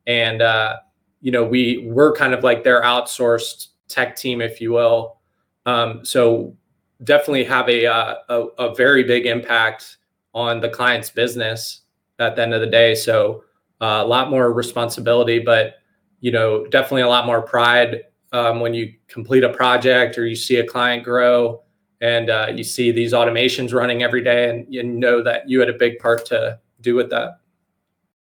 And 0.06 0.40
uh, 0.40 0.76
you 1.20 1.30
know, 1.32 1.44
we 1.44 1.86
we're 1.86 2.14
kind 2.14 2.34
of 2.34 2.42
like 2.42 2.64
their 2.64 2.82
outsourced 2.82 3.68
tech 3.88 4.16
team, 4.16 4.40
if 4.40 4.60
you 4.60 4.72
will. 4.72 5.18
Um, 5.66 6.04
so 6.04 6.56
definitely 7.02 7.44
have 7.44 7.68
a, 7.68 7.86
uh, 7.86 8.14
a 8.28 8.40
a 8.58 8.74
very 8.74 9.04
big 9.04 9.26
impact 9.26 9.98
on 10.34 10.60
the 10.60 10.68
client's 10.68 11.10
business 11.10 11.82
at 12.18 12.36
the 12.36 12.42
end 12.42 12.54
of 12.54 12.60
the 12.60 12.66
day. 12.66 12.94
So 12.94 13.44
uh, 13.80 14.02
a 14.02 14.06
lot 14.06 14.30
more 14.30 14.52
responsibility, 14.52 15.38
but 15.38 15.74
you 16.20 16.32
know, 16.32 16.66
definitely 16.66 17.02
a 17.02 17.08
lot 17.08 17.26
more 17.26 17.42
pride 17.42 18.04
um, 18.34 18.58
when 18.58 18.74
you 18.74 18.92
complete 19.06 19.44
a 19.44 19.48
project 19.48 20.18
or 20.18 20.26
you 20.26 20.34
see 20.34 20.56
a 20.56 20.66
client 20.66 21.04
grow 21.04 21.62
and 22.00 22.28
uh, 22.28 22.48
you 22.52 22.64
see 22.64 22.90
these 22.90 23.12
automations 23.12 23.72
running 23.72 24.02
every 24.02 24.22
day 24.22 24.50
and 24.50 24.66
you 24.68 24.82
know 24.82 25.22
that 25.22 25.48
you 25.48 25.60
had 25.60 25.68
a 25.68 25.74
big 25.74 26.00
part 26.00 26.26
to 26.26 26.58
do 26.80 26.96
with 26.96 27.08
that. 27.10 27.38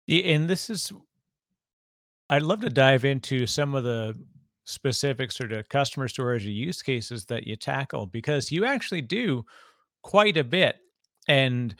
And 0.08 0.48
this 0.48 0.68
is, 0.68 0.92
I'd 2.28 2.42
love 2.42 2.60
to 2.60 2.68
dive 2.68 3.06
into 3.06 3.46
some 3.46 3.74
of 3.74 3.84
the 3.84 4.14
specifics 4.64 5.40
or 5.40 5.48
the 5.48 5.64
customer 5.64 6.08
stories 6.08 6.44
or 6.44 6.50
use 6.50 6.82
cases 6.82 7.24
that 7.24 7.46
you 7.46 7.56
tackle 7.56 8.04
because 8.04 8.52
you 8.52 8.66
actually 8.66 9.00
do 9.00 9.46
quite 10.02 10.36
a 10.36 10.44
bit. 10.44 10.76
And 11.26 11.74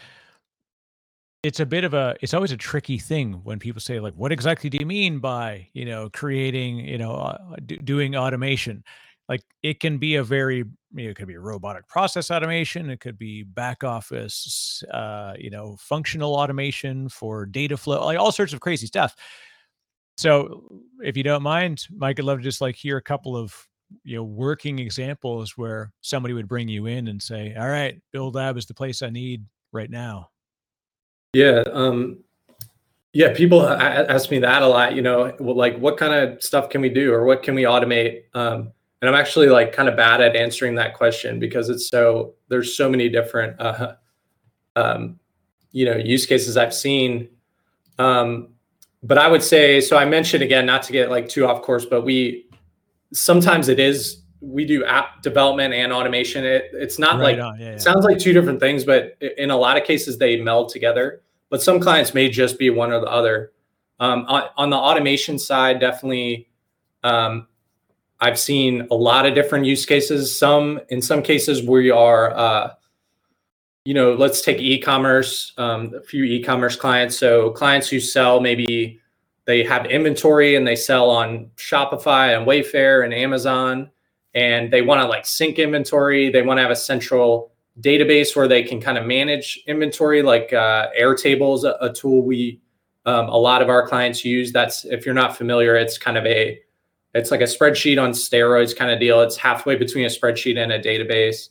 it's 1.46 1.60
a 1.60 1.66
bit 1.66 1.84
of 1.84 1.94
a 1.94 2.16
it's 2.20 2.34
always 2.34 2.50
a 2.50 2.56
tricky 2.56 2.98
thing 2.98 3.34
when 3.44 3.60
people 3.60 3.80
say 3.80 4.00
like 4.00 4.14
what 4.14 4.32
exactly 4.32 4.68
do 4.68 4.78
you 4.78 4.86
mean 4.86 5.20
by 5.20 5.68
you 5.74 5.84
know 5.84 6.10
creating 6.10 6.80
you 6.80 6.98
know 6.98 7.12
uh, 7.12 7.38
d- 7.64 7.76
doing 7.76 8.16
automation? 8.16 8.82
Like 9.28 9.42
it 9.62 9.78
can 9.78 9.98
be 9.98 10.16
a 10.16 10.24
very 10.24 10.58
you 10.58 11.04
know, 11.04 11.10
it 11.10 11.16
could 11.16 11.28
be 11.28 11.36
robotic 11.36 11.86
process 11.86 12.32
automation 12.32 12.90
it 12.90 12.98
could 12.98 13.16
be 13.16 13.44
back 13.44 13.84
office 13.84 14.82
uh, 14.92 15.34
you 15.38 15.50
know 15.50 15.76
functional 15.78 16.34
automation 16.34 17.08
for 17.08 17.46
data 17.46 17.76
flow 17.76 18.04
like 18.04 18.18
all 18.18 18.32
sorts 18.32 18.52
of 18.52 18.58
crazy 18.58 18.88
stuff. 18.88 19.14
So 20.16 20.82
if 21.00 21.16
you 21.16 21.22
don't 21.22 21.42
mind 21.42 21.86
mike 21.94 22.18
i'd 22.18 22.24
love 22.24 22.38
to 22.38 22.44
just 22.44 22.60
like 22.60 22.74
hear 22.74 22.96
a 22.96 23.02
couple 23.02 23.36
of 23.36 23.54
you 24.02 24.16
know 24.16 24.24
working 24.24 24.80
examples 24.80 25.56
where 25.56 25.92
somebody 26.00 26.34
would 26.34 26.48
bring 26.48 26.66
you 26.66 26.86
in 26.86 27.06
and 27.06 27.22
say 27.22 27.54
all 27.54 27.68
right 27.68 28.00
build 28.12 28.34
lab 28.34 28.56
is 28.56 28.66
the 28.66 28.74
place 28.74 29.00
i 29.00 29.10
need 29.10 29.44
right 29.72 29.90
now 29.90 30.28
yeah. 31.32 31.62
Um, 31.72 32.18
yeah. 33.12 33.32
People 33.34 33.66
ask 33.66 34.30
me 34.30 34.38
that 34.40 34.62
a 34.62 34.66
lot, 34.66 34.94
you 34.94 35.02
know, 35.02 35.34
like 35.40 35.78
what 35.78 35.96
kind 35.96 36.12
of 36.12 36.42
stuff 36.42 36.68
can 36.68 36.80
we 36.80 36.90
do 36.90 37.12
or 37.12 37.24
what 37.24 37.42
can 37.42 37.54
we 37.54 37.62
automate? 37.62 38.24
Um, 38.34 38.72
and 39.00 39.08
I'm 39.08 39.14
actually 39.14 39.48
like 39.48 39.72
kind 39.72 39.88
of 39.88 39.96
bad 39.96 40.20
at 40.20 40.36
answering 40.36 40.74
that 40.74 40.94
question 40.94 41.38
because 41.38 41.70
it's 41.70 41.88
so, 41.88 42.34
there's 42.48 42.76
so 42.76 42.90
many 42.90 43.08
different, 43.08 43.58
uh, 43.60 43.94
um, 44.76 45.18
you 45.72 45.84
know, 45.84 45.96
use 45.96 46.26
cases 46.26 46.56
I've 46.56 46.74
seen. 46.74 47.28
Um, 47.98 48.48
but 49.02 49.18
I 49.18 49.28
would 49.28 49.42
say, 49.42 49.80
so 49.80 49.96
I 49.96 50.04
mentioned 50.04 50.42
again, 50.42 50.66
not 50.66 50.82
to 50.84 50.92
get 50.92 51.10
like 51.10 51.28
too 51.28 51.46
off 51.46 51.62
course, 51.62 51.86
but 51.86 52.02
we, 52.02 52.46
sometimes 53.12 53.68
it 53.68 53.78
is 53.78 54.22
we 54.40 54.64
do 54.64 54.84
app 54.84 55.22
development 55.22 55.74
and 55.74 55.92
automation. 55.92 56.44
It, 56.44 56.70
it's 56.72 56.98
not 56.98 57.18
right 57.18 57.38
like 57.38 57.58
yeah, 57.58 57.66
yeah. 57.66 57.72
it 57.72 57.82
sounds 57.82 58.04
like 58.04 58.18
two 58.18 58.32
different 58.32 58.60
things, 58.60 58.84
but 58.84 59.16
in 59.38 59.50
a 59.50 59.56
lot 59.56 59.76
of 59.76 59.84
cases 59.84 60.18
they 60.18 60.40
meld 60.40 60.68
together 60.68 61.22
but 61.50 61.62
some 61.62 61.80
clients 61.80 62.14
may 62.14 62.28
just 62.28 62.58
be 62.58 62.70
one 62.70 62.92
or 62.92 63.00
the 63.00 63.06
other. 63.06 63.52
Um, 64.00 64.24
on, 64.28 64.44
on, 64.56 64.70
the 64.70 64.76
automation 64.76 65.38
side, 65.38 65.80
definitely, 65.80 66.48
um, 67.02 67.46
I've 68.20 68.38
seen 68.38 68.88
a 68.90 68.94
lot 68.94 69.26
of 69.26 69.34
different 69.34 69.64
use 69.64 69.86
cases. 69.86 70.38
Some, 70.38 70.80
in 70.88 71.00
some 71.00 71.22
cases, 71.22 71.62
we 71.62 71.90
are, 71.90 72.36
uh, 72.36 72.70
you 73.84 73.94
know, 73.94 74.14
let's 74.14 74.42
take 74.42 74.58
e-commerce. 74.58 75.52
Um, 75.56 75.94
a 75.94 76.02
few 76.02 76.24
e-commerce 76.24 76.76
clients. 76.76 77.16
So 77.16 77.50
clients 77.50 77.88
who 77.88 78.00
sell 78.00 78.40
maybe 78.40 79.00
they 79.46 79.62
have 79.62 79.86
inventory 79.86 80.56
and 80.56 80.66
they 80.66 80.76
sell 80.76 81.08
on 81.08 81.50
Shopify 81.56 82.36
and 82.36 82.46
Wayfair 82.46 83.04
and 83.04 83.14
Amazon, 83.14 83.90
and 84.36 84.70
they 84.70 84.82
want 84.82 85.00
to 85.00 85.06
like 85.08 85.26
sync 85.26 85.58
inventory. 85.58 86.30
They 86.30 86.42
want 86.42 86.58
to 86.58 86.62
have 86.62 86.70
a 86.70 86.76
central 86.76 87.50
database 87.80 88.36
where 88.36 88.46
they 88.46 88.62
can 88.62 88.80
kind 88.80 88.98
of 88.98 89.06
manage 89.06 89.58
inventory, 89.66 90.22
like 90.22 90.52
uh, 90.52 90.88
Airtable 90.98 91.56
is 91.56 91.64
a, 91.64 91.76
a 91.80 91.92
tool 91.92 92.22
we 92.22 92.60
um, 93.06 93.28
a 93.28 93.36
lot 93.36 93.62
of 93.62 93.68
our 93.68 93.86
clients 93.86 94.24
use. 94.24 94.52
That's 94.52 94.84
if 94.84 95.06
you're 95.06 95.14
not 95.14 95.36
familiar, 95.36 95.74
it's 95.74 95.96
kind 95.96 96.18
of 96.18 96.26
a 96.26 96.60
it's 97.14 97.30
like 97.30 97.40
a 97.40 97.44
spreadsheet 97.44 98.00
on 98.00 98.10
steroids 98.10 98.76
kind 98.76 98.90
of 98.90 99.00
deal. 99.00 99.22
It's 99.22 99.36
halfway 99.36 99.74
between 99.74 100.04
a 100.04 100.08
spreadsheet 100.08 100.58
and 100.58 100.70
a 100.70 100.78
database. 100.78 101.48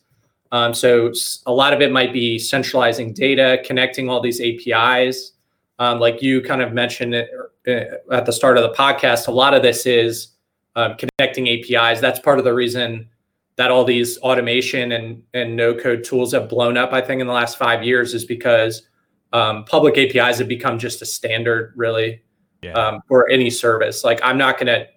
Um, 0.52 0.76
so 0.76 1.12
a 1.48 1.52
lot 1.52 1.74
of 1.74 1.82
it 1.82 1.92
might 1.92 2.14
be 2.14 2.38
centralizing 2.38 3.14
data, 3.14 3.64
connecting 3.66 4.10
all 4.10 4.22
these 4.22 4.40
APIs. 4.40 5.32
Um, 5.80 6.00
like 6.00 6.22
you 6.22 6.42
kind 6.42 6.62
of 6.62 6.72
mentioned 6.72 7.16
it 7.16 7.30
uh, 7.68 8.14
at 8.14 8.28
the 8.28 8.32
start 8.32 8.58
of 8.58 8.64
the 8.64 8.78
podcast, 8.78 9.28
a 9.28 9.32
lot 9.32 9.56
of 9.56 9.64
this 9.64 9.88
is 9.88 10.35
um, 10.76 10.96
connecting 10.98 11.48
APIs. 11.48 12.00
That's 12.00 12.20
part 12.20 12.40
of 12.40 12.46
the 12.46 12.54
reason 12.54 13.10
that 13.58 13.72
all 13.72 13.86
these 13.86 14.18
automation 14.20 14.92
and, 14.92 15.24
and 15.34 15.56
no 15.56 15.74
code 15.74 16.04
tools 16.04 16.34
have 16.34 16.50
blown 16.50 16.78
up, 16.78 16.92
I 16.92 17.02
think, 17.02 17.22
in 17.22 17.28
the 17.28 17.34
last 17.34 17.58
five 17.58 17.84
years 17.84 18.14
is 18.14 18.26
because 18.26 18.84
um, 19.32 19.64
public 19.66 19.98
APIs 19.98 20.40
have 20.40 20.48
become 20.48 20.78
just 20.78 21.02
a 21.02 21.06
standard, 21.06 21.74
really, 21.76 22.22
yeah. 22.62 22.74
um, 22.74 23.02
for 23.08 23.30
any 23.30 23.50
service. 23.50 24.04
Like, 24.04 24.20
I'm 24.24 24.38
not 24.38 24.60
going 24.60 24.68
to 24.68 24.88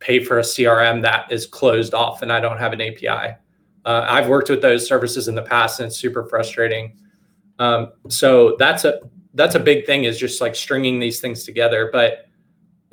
pay 0.00 0.22
for 0.22 0.38
a 0.38 0.42
CRM 0.42 1.02
that 1.02 1.30
is 1.30 1.46
closed 1.46 1.94
off 1.94 2.22
and 2.22 2.32
I 2.32 2.40
don't 2.40 2.58
have 2.58 2.72
an 2.72 2.80
API. 2.80 3.36
Uh, 3.84 4.06
I've 4.08 4.28
worked 4.28 4.50
with 4.50 4.62
those 4.62 4.86
services 4.86 5.28
in 5.28 5.34
the 5.34 5.42
past 5.42 5.80
and 5.80 5.86
it's 5.86 5.96
super 5.96 6.24
frustrating. 6.24 6.98
Um, 7.58 7.92
so 8.08 8.56
that's 8.58 8.84
a 8.84 9.00
that's 9.34 9.54
a 9.54 9.60
big 9.60 9.84
thing 9.84 10.04
is 10.04 10.18
just 10.18 10.40
like 10.40 10.54
stringing 10.54 10.98
these 10.98 11.20
things 11.20 11.44
together. 11.44 11.90
But 11.92 12.25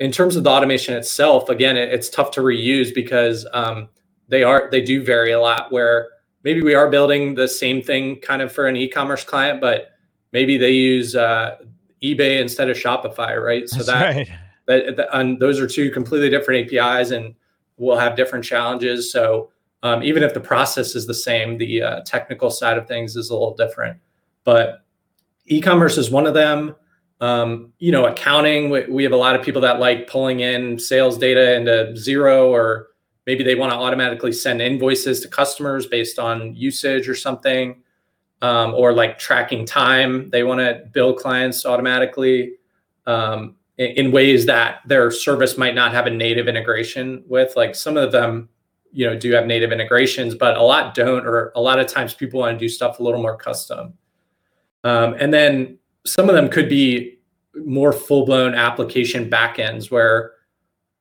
in 0.00 0.10
terms 0.10 0.36
of 0.36 0.44
the 0.44 0.50
automation 0.50 0.94
itself, 0.94 1.48
again, 1.48 1.76
it, 1.76 1.92
it's 1.92 2.08
tough 2.08 2.30
to 2.32 2.40
reuse 2.40 2.94
because 2.94 3.46
um, 3.52 3.88
they 4.28 4.42
are 4.42 4.68
they 4.70 4.80
do 4.80 5.02
vary 5.02 5.32
a 5.32 5.40
lot. 5.40 5.70
Where 5.70 6.08
maybe 6.42 6.62
we 6.62 6.74
are 6.74 6.88
building 6.88 7.34
the 7.34 7.48
same 7.48 7.82
thing 7.82 8.20
kind 8.20 8.42
of 8.42 8.52
for 8.52 8.66
an 8.66 8.76
e-commerce 8.76 9.24
client, 9.24 9.60
but 9.60 9.90
maybe 10.32 10.56
they 10.56 10.72
use 10.72 11.14
uh, 11.14 11.56
eBay 12.02 12.40
instead 12.40 12.68
of 12.68 12.76
Shopify, 12.76 13.42
right? 13.42 13.68
So 13.68 13.76
That's 13.76 13.88
that, 13.88 14.16
right. 14.16 14.28
that, 14.66 14.96
that 14.96 15.08
and 15.16 15.38
those 15.38 15.60
are 15.60 15.66
two 15.66 15.90
completely 15.90 16.30
different 16.30 16.72
APIs, 16.72 17.10
and 17.10 17.34
will 17.76 17.98
have 17.98 18.16
different 18.16 18.44
challenges. 18.44 19.10
So 19.10 19.50
um, 19.82 20.02
even 20.02 20.22
if 20.22 20.34
the 20.34 20.40
process 20.40 20.94
is 20.94 21.06
the 21.06 21.14
same, 21.14 21.58
the 21.58 21.82
uh, 21.82 22.00
technical 22.02 22.50
side 22.50 22.78
of 22.78 22.88
things 22.88 23.16
is 23.16 23.30
a 23.30 23.34
little 23.34 23.54
different. 23.54 23.98
But 24.44 24.84
e-commerce 25.46 25.98
is 25.98 26.10
one 26.10 26.26
of 26.26 26.34
them. 26.34 26.74
Um, 27.24 27.72
you 27.78 27.92
know, 27.92 28.06
accounting. 28.06 28.70
We, 28.70 28.84
we 28.86 29.02
have 29.04 29.12
a 29.12 29.16
lot 29.16 29.34
of 29.34 29.42
people 29.42 29.62
that 29.62 29.78
like 29.78 30.08
pulling 30.08 30.40
in 30.40 30.78
sales 30.78 31.16
data 31.16 31.54
into 31.54 31.94
Xero, 31.96 32.48
or 32.48 32.88
maybe 33.26 33.42
they 33.42 33.54
want 33.54 33.72
to 33.72 33.78
automatically 33.78 34.32
send 34.32 34.60
invoices 34.60 35.20
to 35.20 35.28
customers 35.28 35.86
based 35.86 36.18
on 36.18 36.54
usage 36.54 37.08
or 37.08 37.14
something 37.14 37.82
um, 38.42 38.74
or 38.74 38.92
like 38.92 39.18
tracking 39.18 39.64
time 39.64 40.28
they 40.30 40.42
want 40.42 40.60
to 40.60 40.82
bill 40.92 41.14
clients 41.14 41.64
automatically 41.64 42.54
um, 43.06 43.56
in, 43.78 44.06
in, 44.06 44.12
ways 44.12 44.46
that 44.46 44.80
their 44.86 45.10
service 45.10 45.56
might 45.56 45.74
not 45.74 45.92
have 45.92 46.06
a 46.06 46.10
native 46.10 46.48
integration 46.48 47.22
with 47.26 47.54
like 47.56 47.74
some 47.74 47.96
of 47.96 48.12
them 48.12 48.48
you 48.92 49.06
know 49.06 49.18
do 49.18 49.32
have 49.32 49.46
native 49.46 49.72
integrations 49.72 50.34
but 50.34 50.56
a 50.56 50.62
lot 50.62 50.94
don't 50.94 51.26
or 51.26 51.52
a 51.56 51.60
lot 51.60 51.78
of 51.78 51.86
times 51.86 52.14
people 52.14 52.40
want 52.40 52.54
to 52.54 52.58
do 52.58 52.68
stuff 52.68 52.98
a 52.98 53.02
little 53.02 53.20
more 53.20 53.36
custom 53.36 53.94
um, 54.84 55.14
and 55.18 55.32
then 55.32 55.78
some 56.04 56.28
of 56.28 56.34
them 56.34 56.48
could 56.48 56.68
be 56.68 57.13
more 57.56 57.92
full-blown 57.92 58.54
application 58.54 59.30
backends 59.30 59.90
where 59.90 60.32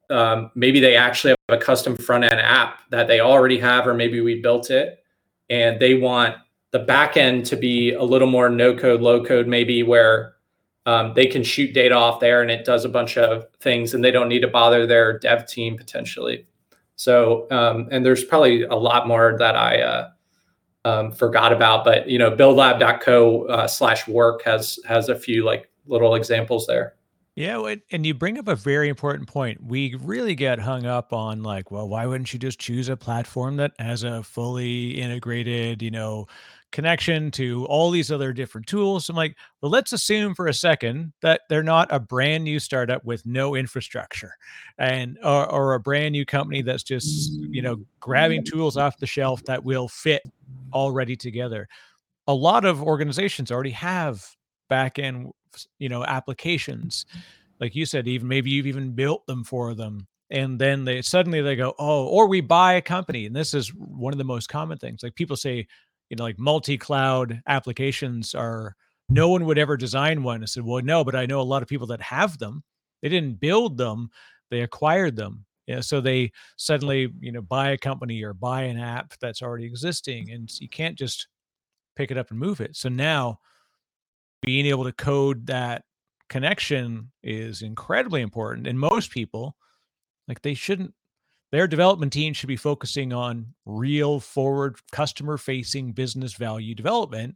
um, 0.10 0.52
maybe 0.56 0.80
they 0.80 0.96
actually 0.96 1.32
have 1.50 1.60
a 1.60 1.64
custom 1.64 1.96
front 1.96 2.24
end 2.24 2.40
app 2.40 2.80
that 2.90 3.08
they 3.08 3.20
already 3.20 3.58
have, 3.60 3.88
or 3.88 3.94
maybe 3.94 4.22
we 4.22 4.42
built 4.42 4.70
it, 4.70 5.04
and 5.50 5.80
they 5.80 5.96
want 5.96 6.36
the 6.72 6.80
back 6.80 7.18
end 7.18 7.46
to 7.46 7.56
be 7.56 7.94
a 7.94 8.04
little 8.04 8.28
more 8.28 8.50
no 8.50 8.76
code, 8.76 9.02
low 9.02 9.24
code, 9.24 9.48
maybe 9.48 9.84
where 9.84 10.34
um, 10.86 11.14
they 11.14 11.26
can 11.26 11.44
shoot 11.44 11.74
data 11.74 11.96
off 11.96 12.20
there 12.20 12.42
and 12.42 12.52
it 12.52 12.66
does 12.66 12.84
a 12.84 12.90
bunch 12.90 13.18
of 13.18 13.46
things, 13.60 13.94
and 13.94 14.04
they 14.04 14.12
don't 14.12 14.30
need 14.30 14.42
to 14.42 14.48
bother 14.48 14.86
their 14.86 15.18
dev 15.20 15.48
team 15.48 15.78
potentially. 15.78 16.46
So, 16.96 17.48
um, 17.50 17.88
and 17.92 18.06
there's 18.06 18.24
probably 18.24 18.64
a 18.64 18.76
lot 18.76 19.08
more 19.08 19.36
that 19.40 19.56
I 19.56 19.82
uh, 19.82 20.10
um, 20.86 21.12
forgot 21.12 21.54
about, 21.54 21.86
but 21.86 22.10
you 22.10 22.20
know, 22.20 22.32
buildlab.co 22.32 23.48
uh, 23.48 23.68
slash 23.68 24.08
work 24.08 24.44
has 24.44 24.80
has 24.86 25.10
a 25.10 25.16
few 25.16 25.44
like 25.46 25.70
little 25.88 26.16
examples 26.16 26.68
there. 26.68 26.96
Yeah, 27.36 27.74
and 27.92 28.06
you 28.06 28.14
bring 28.14 28.38
up 28.38 28.48
a 28.48 28.56
very 28.56 28.90
important 28.90 29.28
point. 29.28 29.60
We 29.64 29.96
really 29.96 30.36
get 30.36 30.60
hung 30.60 30.86
up 30.86 31.14
on 31.14 31.42
like, 31.42 31.72
well, 31.72 31.90
why 31.90 32.06
wouldn't 32.06 32.32
you 32.32 32.38
just 32.38 32.60
choose 32.60 32.90
a 32.90 32.98
platform 32.98 33.58
that 33.58 33.72
has 33.80 34.04
a 34.04 34.22
fully 34.22 34.92
integrated, 34.92 35.82
you 35.82 35.90
know, 35.90 36.28
connection 36.72 37.32
to 37.32 37.66
all 37.66 37.90
these 37.90 38.12
other 38.12 38.34
different 38.34 38.68
tools? 38.68 39.10
I'm 39.10 39.16
like, 39.16 39.36
well, 39.62 39.72
let's 39.72 39.94
assume 39.94 40.36
for 40.36 40.46
a 40.46 40.54
second 40.54 41.12
that 41.22 41.42
they're 41.50 41.64
not 41.64 41.88
a 41.90 42.00
brand 42.00 42.44
new 42.44 42.60
startup 42.60 43.04
with 43.04 43.26
no 43.26 43.56
infrastructure 43.56 44.36
and 44.78 45.18
or, 45.24 45.52
or 45.52 45.74
a 45.74 45.80
brand 45.80 46.12
new 46.12 46.28
company 46.28 46.62
that's 46.62 46.84
just, 46.84 47.34
you 47.34 47.64
know, 47.64 47.78
grabbing 48.00 48.44
tools 48.44 48.78
off 48.78 49.00
the 49.00 49.08
shelf 49.08 49.44
that 49.46 49.64
will 49.64 49.88
fit 49.88 50.22
already 50.72 51.16
together. 51.16 51.68
A 52.28 52.34
lot 52.34 52.64
of 52.64 52.84
organizations 52.84 53.52
already 53.52 53.72
have 53.72 54.24
back 54.70 55.00
end 55.00 55.32
you 55.80 55.90
know 55.90 56.04
applications. 56.04 57.06
Mm-hmm. 57.10 57.20
Like 57.60 57.76
you 57.76 57.86
said 57.86 58.08
even 58.08 58.28
maybe 58.28 58.50
you've 58.50 58.68
even 58.68 58.92
built 58.92 59.26
them 59.28 59.44
for 59.44 59.74
them 59.74 60.08
and 60.30 60.60
then 60.60 60.84
they 60.84 61.02
suddenly 61.02 61.42
they 61.42 61.56
go 61.56 61.74
oh 61.80 62.06
or 62.08 62.28
we 62.28 62.42
buy 62.42 62.74
a 62.74 62.82
company 62.82 63.26
and 63.26 63.36
this 63.36 63.54
is 63.54 63.70
one 63.74 64.14
of 64.14 64.18
the 64.18 64.24
most 64.24 64.50
common 64.50 64.78
things. 64.78 65.04
Like 65.04 65.16
people 65.16 65.38
say 65.38 65.68
you 66.10 66.18
know 66.18 66.24
like 66.24 66.40
multi-cloud 66.40 67.42
applications 67.48 68.36
are 68.36 68.76
no 69.10 69.30
one 69.30 69.46
would 69.46 69.58
ever 69.58 69.78
design 69.78 70.24
one. 70.24 70.44
I 70.44 70.46
said 70.46 70.64
well 70.64 70.82
no 70.82 71.04
but 71.04 71.16
i 71.16 71.26
know 71.26 71.42
a 71.42 71.44
lot 71.44 71.62
of 71.62 71.70
people 71.70 71.88
that 71.88 72.02
have 72.02 72.38
them. 72.38 72.64
They 73.02 73.10
didn't 73.10 73.40
build 73.40 73.78
them 73.78 74.10
they 74.54 74.62
acquired 74.62 75.16
them. 75.16 75.46
Yeah, 75.66 75.80
so 75.80 76.00
they 76.00 76.32
suddenly 76.58 77.12
you 77.20 77.32
know 77.32 77.42
buy 77.42 77.72
a 77.72 77.78
company 77.78 78.22
or 78.24 78.34
buy 78.34 78.64
an 78.64 78.78
app 78.78 79.14
that's 79.20 79.42
already 79.42 79.66
existing 79.66 80.32
and 80.32 80.52
you 80.60 80.70
can't 80.70 80.98
just 80.98 81.28
pick 81.96 82.12
it 82.12 82.18
up 82.18 82.30
and 82.30 82.40
move 82.40 82.62
it. 82.62 82.76
So 82.76 82.90
now 82.90 83.40
being 84.44 84.66
able 84.66 84.84
to 84.84 84.92
code 84.92 85.48
that 85.48 85.84
connection 86.30 87.12
is 87.24 87.62
incredibly 87.62 88.22
important. 88.22 88.68
And 88.68 88.80
most 88.80 89.12
people, 89.12 89.56
like 90.28 90.42
they 90.42 90.54
shouldn't, 90.54 90.94
their 91.52 91.68
development 91.68 92.12
team 92.12 92.34
should 92.34 92.48
be 92.48 92.56
focusing 92.56 93.14
on 93.14 93.54
real 93.66 94.20
forward 94.20 94.78
customer 94.92 95.38
facing 95.38 95.92
business 95.92 96.34
value 96.34 96.74
development, 96.74 97.36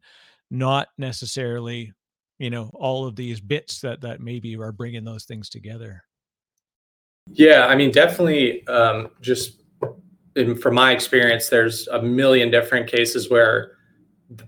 not 0.49 0.87
necessarily, 0.97 1.93
you 2.39 2.49
know, 2.49 2.71
all 2.73 3.05
of 3.05 3.15
these 3.15 3.39
bits 3.39 3.81
that 3.81 4.01
that 4.01 4.19
maybe 4.19 4.57
are 4.57 4.71
bringing 4.71 5.03
those 5.03 5.25
things 5.25 5.49
together. 5.49 6.03
Yeah, 7.31 7.67
I 7.67 7.75
mean, 7.75 7.91
definitely. 7.91 8.65
Um, 8.67 9.09
just 9.21 9.61
in, 10.35 10.55
from 10.55 10.75
my 10.75 10.91
experience, 10.91 11.49
there's 11.49 11.87
a 11.87 12.01
million 12.01 12.49
different 12.49 12.87
cases 12.87 13.29
where 13.29 13.76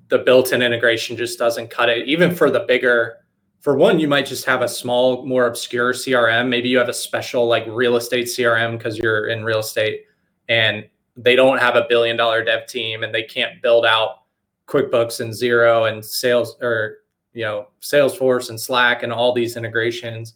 the 0.10 0.20
built-in 0.20 0.62
integration 0.62 1.16
just 1.16 1.40
doesn't 1.40 1.70
cut 1.70 1.90
it. 1.90 2.08
Even 2.08 2.36
for 2.36 2.50
the 2.50 2.62
bigger, 2.62 3.18
for 3.62 3.76
one, 3.76 4.00
you 4.00 4.08
might 4.08 4.26
just 4.26 4.46
have 4.46 4.62
a 4.62 4.68
small, 4.68 5.26
more 5.26 5.48
obscure 5.48 5.94
CRM. 5.94 6.48
Maybe 6.48 6.70
you 6.70 6.78
have 6.78 6.90
a 6.90 6.94
special 6.94 7.48
like 7.48 7.66
real 7.68 7.96
estate 7.96 8.28
CRM 8.28 8.78
because 8.78 8.98
you're 8.98 9.28
in 9.28 9.44
real 9.44 9.60
estate 9.60 10.06
and 10.48 10.88
they 11.16 11.36
don't 11.36 11.60
have 11.60 11.76
a 11.76 11.86
billion 11.90 12.16
dollar 12.16 12.44
dev 12.44 12.66
team 12.68 13.04
and 13.04 13.14
they 13.14 13.24
can't 13.24 13.62
build 13.62 13.86
out 13.86 14.24
QuickBooks 14.68 15.20
and 15.20 15.32
Xero 15.32 15.92
and 15.92 16.04
sales 16.04 16.56
or 16.62 16.98
you 17.34 17.44
know 17.44 17.68
Salesforce 17.82 18.50
and 18.50 18.60
Slack 18.60 19.04
and 19.04 19.12
all 19.12 19.34
these 19.34 19.58
integrations. 19.58 20.36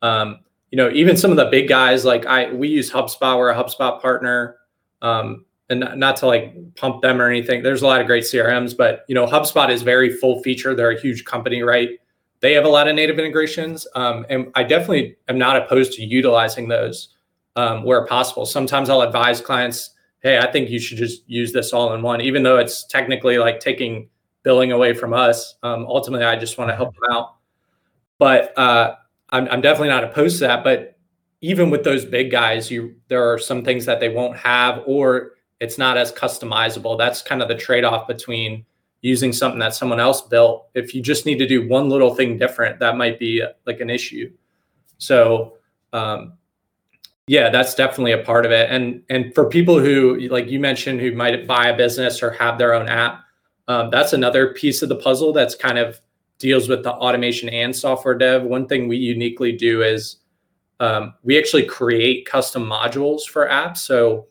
Um, 0.00 0.40
you 0.70 0.76
know, 0.76 0.90
even 0.90 1.16
some 1.16 1.30
of 1.30 1.36
the 1.36 1.46
big 1.46 1.68
guys 1.68 2.04
like 2.04 2.24
I 2.26 2.52
we 2.52 2.68
use 2.68 2.90
HubSpot, 2.90 3.38
we're 3.38 3.50
a 3.50 3.54
HubSpot 3.54 4.00
partner. 4.00 4.56
Um, 5.02 5.44
and 5.72 5.98
not 5.98 6.16
to 6.16 6.26
like 6.26 6.54
pump 6.76 7.02
them 7.02 7.20
or 7.20 7.28
anything. 7.28 7.62
There's 7.62 7.82
a 7.82 7.86
lot 7.86 8.00
of 8.00 8.06
great 8.06 8.24
CRMs, 8.24 8.76
but 8.76 9.04
you 9.08 9.14
know, 9.14 9.26
HubSpot 9.26 9.70
is 9.70 9.82
very 9.82 10.10
full 10.10 10.42
feature. 10.42 10.74
They're 10.74 10.92
a 10.92 11.00
huge 11.00 11.24
company, 11.24 11.62
right? 11.62 11.90
They 12.40 12.52
have 12.52 12.64
a 12.64 12.68
lot 12.68 12.88
of 12.88 12.94
native 12.94 13.18
integrations, 13.18 13.86
um, 13.94 14.26
and 14.28 14.50
I 14.54 14.62
definitely 14.64 15.16
am 15.28 15.38
not 15.38 15.56
opposed 15.56 15.92
to 15.94 16.04
utilizing 16.04 16.68
those 16.68 17.08
um, 17.56 17.84
where 17.84 18.04
possible. 18.06 18.46
Sometimes 18.46 18.88
I'll 18.88 19.02
advise 19.02 19.40
clients, 19.40 19.90
"Hey, 20.20 20.38
I 20.38 20.50
think 20.50 20.68
you 20.68 20.80
should 20.80 20.98
just 20.98 21.22
use 21.28 21.52
this 21.52 21.72
all 21.72 21.94
in 21.94 22.02
one," 22.02 22.20
even 22.20 22.42
though 22.42 22.58
it's 22.58 22.84
technically 22.84 23.38
like 23.38 23.60
taking 23.60 24.08
billing 24.42 24.72
away 24.72 24.92
from 24.92 25.12
us. 25.12 25.54
Um, 25.62 25.86
ultimately, 25.86 26.26
I 26.26 26.36
just 26.36 26.58
want 26.58 26.70
to 26.70 26.76
help 26.76 26.94
them 26.94 27.04
out. 27.12 27.36
But 28.18 28.56
uh, 28.58 28.96
I'm, 29.30 29.48
I'm 29.48 29.60
definitely 29.60 29.88
not 29.88 30.04
opposed 30.04 30.38
to 30.38 30.46
that. 30.46 30.64
But 30.64 30.96
even 31.40 31.70
with 31.70 31.84
those 31.84 32.04
big 32.04 32.30
guys, 32.30 32.70
you 32.70 32.96
there 33.08 33.32
are 33.32 33.38
some 33.38 33.64
things 33.64 33.84
that 33.86 34.00
they 34.00 34.08
won't 34.08 34.36
have, 34.36 34.82
or 34.86 35.32
it's 35.62 35.78
not 35.78 35.96
as 35.96 36.12
customizable. 36.12 36.98
That's 36.98 37.22
kind 37.22 37.40
of 37.40 37.46
the 37.46 37.54
trade 37.54 37.84
off 37.84 38.08
between 38.08 38.66
using 39.00 39.32
something 39.32 39.60
that 39.60 39.74
someone 39.74 40.00
else 40.00 40.20
built. 40.20 40.66
If 40.74 40.92
you 40.92 41.00
just 41.00 41.24
need 41.24 41.38
to 41.38 41.46
do 41.46 41.68
one 41.68 41.88
little 41.88 42.16
thing 42.16 42.36
different, 42.36 42.80
that 42.80 42.96
might 42.96 43.18
be 43.20 43.44
like 43.64 43.78
an 43.78 43.88
issue. 43.88 44.32
So, 44.98 45.54
um, 45.92 46.32
yeah, 47.28 47.48
that's 47.48 47.76
definitely 47.76 48.10
a 48.10 48.24
part 48.24 48.44
of 48.44 48.50
it. 48.50 48.70
And 48.70 49.04
and 49.08 49.32
for 49.34 49.48
people 49.48 49.78
who, 49.78 50.18
like 50.30 50.48
you 50.48 50.58
mentioned, 50.58 51.00
who 51.00 51.12
might 51.12 51.46
buy 51.46 51.68
a 51.68 51.76
business 51.76 52.24
or 52.24 52.32
have 52.32 52.58
their 52.58 52.74
own 52.74 52.88
app, 52.88 53.24
um, 53.68 53.88
that's 53.90 54.12
another 54.12 54.52
piece 54.54 54.82
of 54.82 54.88
the 54.88 54.96
puzzle 54.96 55.32
that's 55.32 55.54
kind 55.54 55.78
of 55.78 56.00
deals 56.38 56.68
with 56.68 56.82
the 56.82 56.92
automation 56.92 57.48
and 57.50 57.74
software 57.74 58.18
dev. 58.18 58.42
One 58.42 58.66
thing 58.66 58.88
we 58.88 58.96
uniquely 58.96 59.52
do 59.52 59.82
is 59.82 60.16
um, 60.80 61.14
we 61.22 61.38
actually 61.38 61.66
create 61.66 62.26
custom 62.26 62.68
modules 62.68 63.22
for 63.22 63.46
apps. 63.46 63.78
So 63.78 64.26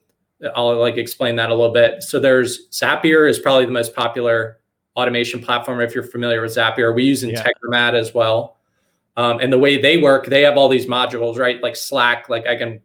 I'll 0.56 0.78
like 0.78 0.98
explain 0.98 1.36
that 1.38 1.50
a 1.50 1.56
little 1.56 1.74
bit. 1.74 2.04
So 2.04 2.20
there's 2.20 2.68
Zapier 2.70 3.30
is 3.30 3.40
probably 3.40 3.66
the 3.66 3.72
most 3.72 3.96
popular 3.96 4.60
automation 4.96 5.42
platform 5.42 5.82
if 5.82 5.94
you're 5.96 6.04
familiar 6.04 6.42
with 6.42 6.52
Zapier. 6.52 6.94
We 6.94 7.04
use 7.04 7.24
Integromat 7.24 7.94
yeah. 7.94 7.94
as 7.94 8.14
well. 8.14 8.58
Um, 9.18 9.40
and 9.40 9.52
the 9.52 9.60
way 9.60 9.82
they 9.82 9.98
work, 9.98 10.26
they 10.26 10.42
have 10.42 10.58
all 10.58 10.70
these 10.70 10.86
modules, 10.86 11.38
right? 11.38 11.62
Like 11.62 11.76
Slack, 11.76 12.30
like 12.30 12.48
I 12.48 12.56
can 12.56 12.82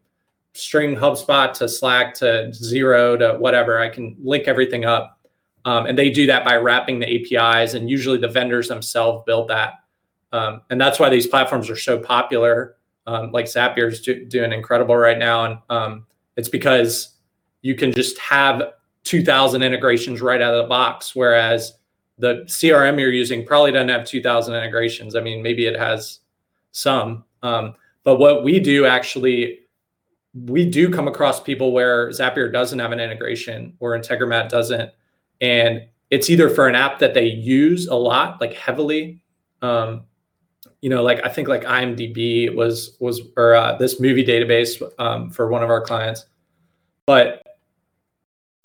string 0.52 0.96
HubSpot 0.96 1.52
to 1.54 1.68
Slack 1.68 2.14
to 2.14 2.50
Xero 2.50 3.18
to 3.18 3.38
whatever. 3.38 3.78
I 3.78 3.88
can 3.88 4.16
link 4.22 4.44
everything 4.48 4.84
up. 4.84 5.20
Um, 5.64 5.86
and 5.86 5.98
they 5.98 6.10
do 6.10 6.26
that 6.26 6.44
by 6.44 6.56
wrapping 6.56 7.00
the 7.00 7.36
APIs, 7.36 7.74
and 7.74 7.90
usually 7.90 8.18
the 8.18 8.28
vendors 8.28 8.68
themselves 8.68 9.24
build 9.26 9.48
that. 9.48 9.74
Um, 10.32 10.62
and 10.70 10.80
that's 10.80 11.00
why 11.00 11.08
these 11.08 11.26
platforms 11.26 11.68
are 11.68 11.76
so 11.76 11.98
popular. 11.98 12.76
Um, 13.06 13.32
like 13.32 13.46
Zapier 13.46 13.90
is 13.90 14.00
do, 14.00 14.24
doing 14.24 14.52
incredible 14.52 14.96
right 14.96 15.18
now, 15.18 15.44
and 15.44 15.58
um, 15.68 16.06
it's 16.36 16.48
because 16.48 17.15
you 17.66 17.74
can 17.74 17.92
just 17.92 18.16
have 18.18 18.62
2,000 19.02 19.62
integrations 19.62 20.20
right 20.20 20.40
out 20.40 20.54
of 20.54 20.62
the 20.62 20.68
box, 20.68 21.16
whereas 21.16 21.74
the 22.16 22.44
CRM 22.46 22.98
you're 22.98 23.12
using 23.12 23.44
probably 23.44 23.72
doesn't 23.72 23.88
have 23.88 24.06
2,000 24.06 24.54
integrations. 24.54 25.16
I 25.16 25.20
mean, 25.20 25.42
maybe 25.42 25.66
it 25.66 25.76
has 25.76 26.20
some, 26.70 27.24
um, 27.42 27.74
but 28.04 28.18
what 28.18 28.44
we 28.44 28.60
do 28.60 28.86
actually 28.86 29.60
we 30.44 30.68
do 30.68 30.90
come 30.90 31.08
across 31.08 31.40
people 31.40 31.72
where 31.72 32.10
Zapier 32.10 32.52
doesn't 32.52 32.78
have 32.78 32.92
an 32.92 33.00
integration 33.00 33.74
or 33.80 33.98
Integromat 33.98 34.50
doesn't. 34.50 34.90
And 35.40 35.86
it's 36.10 36.28
either 36.28 36.50
for 36.50 36.68
an 36.68 36.74
app 36.74 36.98
that 36.98 37.14
they 37.14 37.24
use 37.26 37.86
a 37.86 37.94
lot, 37.94 38.40
like 38.40 38.52
heavily. 38.52 39.22
Um, 39.62 40.04
you 40.82 40.90
know, 40.90 41.02
like 41.02 41.24
I 41.24 41.30
think 41.30 41.48
like 41.48 41.64
IMDb 41.64 42.54
was 42.54 42.98
was 43.00 43.22
or 43.36 43.54
uh, 43.54 43.76
this 43.78 43.98
movie 43.98 44.24
database 44.24 44.82
um, 44.98 45.30
for 45.30 45.48
one 45.48 45.62
of 45.62 45.70
our 45.70 45.80
clients, 45.80 46.26
but 47.06 47.42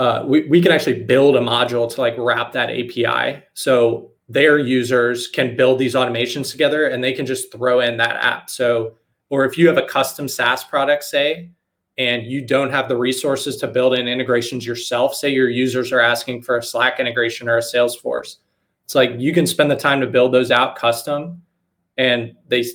uh, 0.02 0.26
we 0.26 0.48
we 0.48 0.60
can 0.60 0.72
actually 0.72 1.04
build 1.04 1.36
a 1.36 1.40
module 1.40 1.88
to 1.88 2.02
like 2.02 2.16
wrap 2.18 2.52
that 2.54 2.72
API, 2.72 3.44
so 3.54 4.10
their 4.28 4.58
users 4.58 5.28
can 5.28 5.56
build 5.56 5.78
these 5.78 5.94
automations 5.94 6.50
together, 6.50 6.88
and 6.88 7.04
they 7.04 7.14
can 7.14 7.24
just 7.24 7.52
throw 7.52 7.82
in 7.82 7.98
that 7.98 8.16
app. 8.16 8.50
So, 8.50 8.96
or 9.30 9.46
if 9.46 9.60
you 9.60 9.68
have 9.68 9.78
a 9.78 9.86
custom 9.86 10.28
SaaS 10.28 10.64
product, 10.64 11.04
say, 11.04 11.52
and 12.00 12.26
you 12.26 12.44
don't 12.44 12.72
have 12.72 12.90
the 12.90 12.98
resources 12.98 13.58
to 13.58 13.68
build 13.68 13.94
in 13.94 14.08
integrations 14.08 14.66
yourself, 14.66 15.14
say 15.14 15.30
your 15.30 15.52
users 15.52 15.92
are 15.92 16.00
asking 16.00 16.42
for 16.42 16.58
a 16.58 16.64
Slack 16.64 17.00
integration 17.00 17.48
or 17.48 17.58
a 17.58 17.62
Salesforce, 17.62 18.38
it's 18.86 18.96
like 18.96 19.12
you 19.20 19.32
can 19.36 19.46
spend 19.46 19.70
the 19.70 19.76
time 19.76 20.02
to 20.02 20.08
build 20.08 20.34
those 20.34 20.50
out 20.50 20.78
custom 20.78 21.44
and 22.00 22.34
they, 22.48 22.66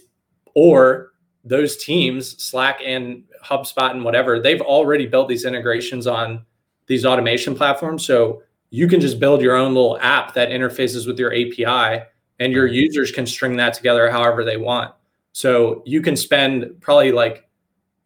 or 0.55 1.11
those 1.43 1.77
teams, 1.77 2.41
Slack 2.41 2.79
and 2.87 3.25
HubSpot 3.45 3.91
and 3.91 4.05
whatever, 4.05 4.39
they've 4.39 4.61
already 4.61 5.09
built 5.09 5.29
these 5.29 5.45
integrations 5.45 6.07
on 6.07 6.47
these 6.87 7.05
automation 7.05 7.55
platforms. 7.55 8.05
So 8.05 8.43
you 8.71 8.89
can 8.89 9.01
just 9.01 9.19
build 9.19 9.41
your 9.41 9.57
own 9.57 9.75
little 9.75 9.99
app 10.01 10.35
that 10.35 10.51
interfaces 10.51 11.07
with 11.07 11.19
your 11.19 11.33
API 11.33 12.05
and 12.39 12.53
your 12.53 12.67
users 12.67 13.11
can 13.11 13.27
string 13.27 13.57
that 13.57 13.75
together 13.75 14.11
however 14.11 14.45
they 14.45 14.57
want. 14.57 14.93
So 15.33 15.83
you 15.85 16.01
can 16.03 16.17
spend 16.17 16.81
probably 16.81 17.13
like 17.13 17.47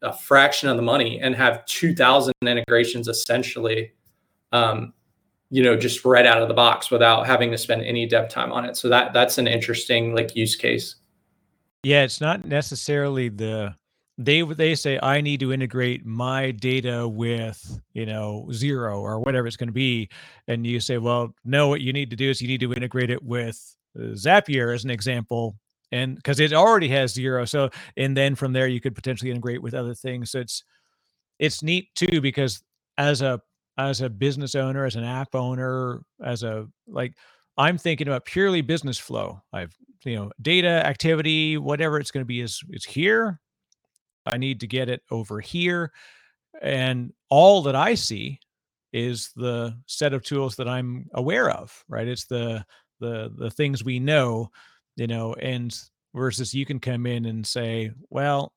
a 0.03 0.13
fraction 0.13 0.69
of 0.69 0.77
the 0.77 0.83
money 0.83 1.21
and 1.21 1.35
have 1.35 1.65
2000 1.67 2.33
integrations 2.43 3.09
essentially 3.09 3.93
um, 4.53 4.93
you 5.51 5.63
know 5.63 5.77
just 5.77 6.05
right 6.05 6.27
out 6.27 6.41
of 6.41 6.49
the 6.49 6.55
box 6.55 6.91
without 6.91 7.27
having 7.27 7.51
to 7.51 7.59
spend 7.59 7.83
any 7.83 8.07
dev 8.07 8.29
time 8.29 8.53
on 8.53 8.65
it 8.65 8.77
so 8.77 8.89
that 8.89 9.13
that's 9.13 9.37
an 9.39 9.47
interesting 9.47 10.15
like 10.15 10.35
use 10.35 10.57
case 10.57 10.97
yeah 11.83 12.03
it's 12.03 12.21
not 12.21 12.45
necessarily 12.47 13.29
the 13.29 13.75
they 14.25 14.43
they 14.43 14.75
say 14.75 14.99
i 15.03 15.21
need 15.21 15.41
to 15.41 15.53
integrate 15.53 16.05
my 16.05 16.51
data 16.51 17.09
with 17.09 17.81
you 17.95 18.05
know 18.05 18.47
Xero 18.51 19.01
or 19.01 19.19
whatever 19.19 19.47
it's 19.47 19.57
going 19.57 19.69
to 19.69 19.73
be. 19.73 20.09
And 20.47 20.67
you 20.67 20.81
say 20.81 20.99
well 20.99 21.35
no 21.45 21.69
what 21.69 21.81
you 21.81 21.93
need 21.93 22.11
to 22.11 22.17
do 22.17 22.31
is 22.31 22.43
you 22.43 22.49
need 22.49 22.61
to 22.61 22.73
integrate 22.73 23.11
it 23.11 23.23
with 23.23 23.59
uh, 23.99 24.13
zapier 24.13 24.75
as 24.75 24.85
an 24.85 24.91
example 24.91 25.57
and 25.93 26.17
because 26.17 26.39
it 26.39 26.53
already 26.53 26.89
has 26.89 27.15
Xero, 27.15 27.49
so 27.49 27.71
and 27.97 28.17
then 28.17 28.35
from 28.35 28.53
there 28.53 28.69
you 28.69 28.81
could 28.81 28.95
potentially 28.95 29.31
integrate 29.31 29.63
with 29.63 29.75
other 29.75 29.95
things. 29.95 30.31
So 30.31 30.41
it's 30.41 30.63
it's 31.39 31.63
neat 31.63 31.89
too 31.95 32.21
because 32.21 32.63
as 32.99 33.23
a 33.23 33.41
as 33.79 34.01
a 34.01 34.11
business 34.11 34.55
owner 34.55 34.85
as 34.85 34.97
an 34.97 35.05
app 35.05 35.35
owner 35.35 36.03
as 36.23 36.43
a 36.43 36.67
like 36.87 37.15
i'm 37.57 37.79
thinking 37.79 38.09
about 38.09 38.25
purely 38.25 38.61
business 38.61 38.99
flow. 38.99 39.43
I've 39.53 39.75
you 40.05 40.17
know 40.17 40.31
data 40.41 40.69
activity 40.69 41.57
whatever 41.57 41.99
it's 41.99 42.11
going 42.11 42.23
to 42.23 42.29
be 42.29 42.41
is 42.41 42.63
is 42.71 42.85
here 42.85 43.41
i 44.27 44.37
need 44.37 44.61
to 44.61 44.67
get 44.67 44.89
it 44.89 45.03
over 45.11 45.41
here 45.41 45.93
and 46.63 47.13
all 47.29 47.63
that 47.63 47.77
i 47.77 47.95
see 47.95 48.39
is 48.93 49.31
the 49.37 49.77
set 49.87 50.13
of 50.13 50.23
tools 50.23 50.57
that 50.57 50.69
i'm 50.69 51.07
aware 51.15 51.51
of 51.51 51.85
right? 51.89 52.09
It's 52.09 52.27
the 52.27 52.65
the 52.99 53.33
the 53.37 53.51
things 53.51 53.85
we 53.85 53.99
know 53.99 54.51
you 55.01 55.07
know, 55.07 55.35
and 55.35 55.75
versus 56.15 56.53
you 56.53 56.67
can 56.67 56.79
come 56.79 57.07
in 57.07 57.25
and 57.25 57.47
say, 57.47 57.91
well, 58.11 58.53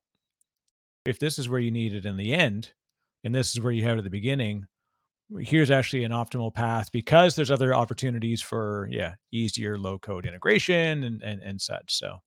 if 1.06 1.18
this 1.18 1.38
is 1.38 1.48
where 1.48 1.60
you 1.60 1.70
need 1.70 1.94
it 1.94 2.04
in 2.04 2.18
the 2.18 2.34
end, 2.34 2.70
and 3.24 3.34
this 3.34 3.52
is 3.52 3.60
where 3.60 3.72
you 3.72 3.82
have 3.84 3.96
it 3.96 3.98
at 3.98 4.04
the 4.04 4.10
beginning, 4.10 4.66
here's 5.38 5.70
actually 5.70 6.04
an 6.04 6.12
optimal 6.12 6.52
path 6.52 6.92
because 6.92 7.34
there's 7.34 7.50
other 7.50 7.74
opportunities 7.74 8.42
for 8.42 8.88
yeah 8.90 9.14
easier 9.32 9.78
low 9.78 9.98
code 9.98 10.26
integration 10.26 11.04
and 11.04 11.22
and, 11.22 11.42
and 11.42 11.60
such 11.60 11.96
so 11.96 12.18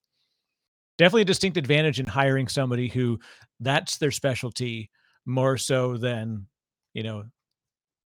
definitely 0.98 1.22
a 1.22 1.26
distinct 1.26 1.58
advantage 1.58 2.00
in 2.00 2.06
hiring 2.06 2.48
somebody 2.48 2.88
who 2.88 3.20
that's 3.60 3.98
their 3.98 4.12
specialty 4.12 4.90
more 5.26 5.58
so 5.58 5.98
than 5.98 6.46
you 6.94 7.04
know 7.04 7.24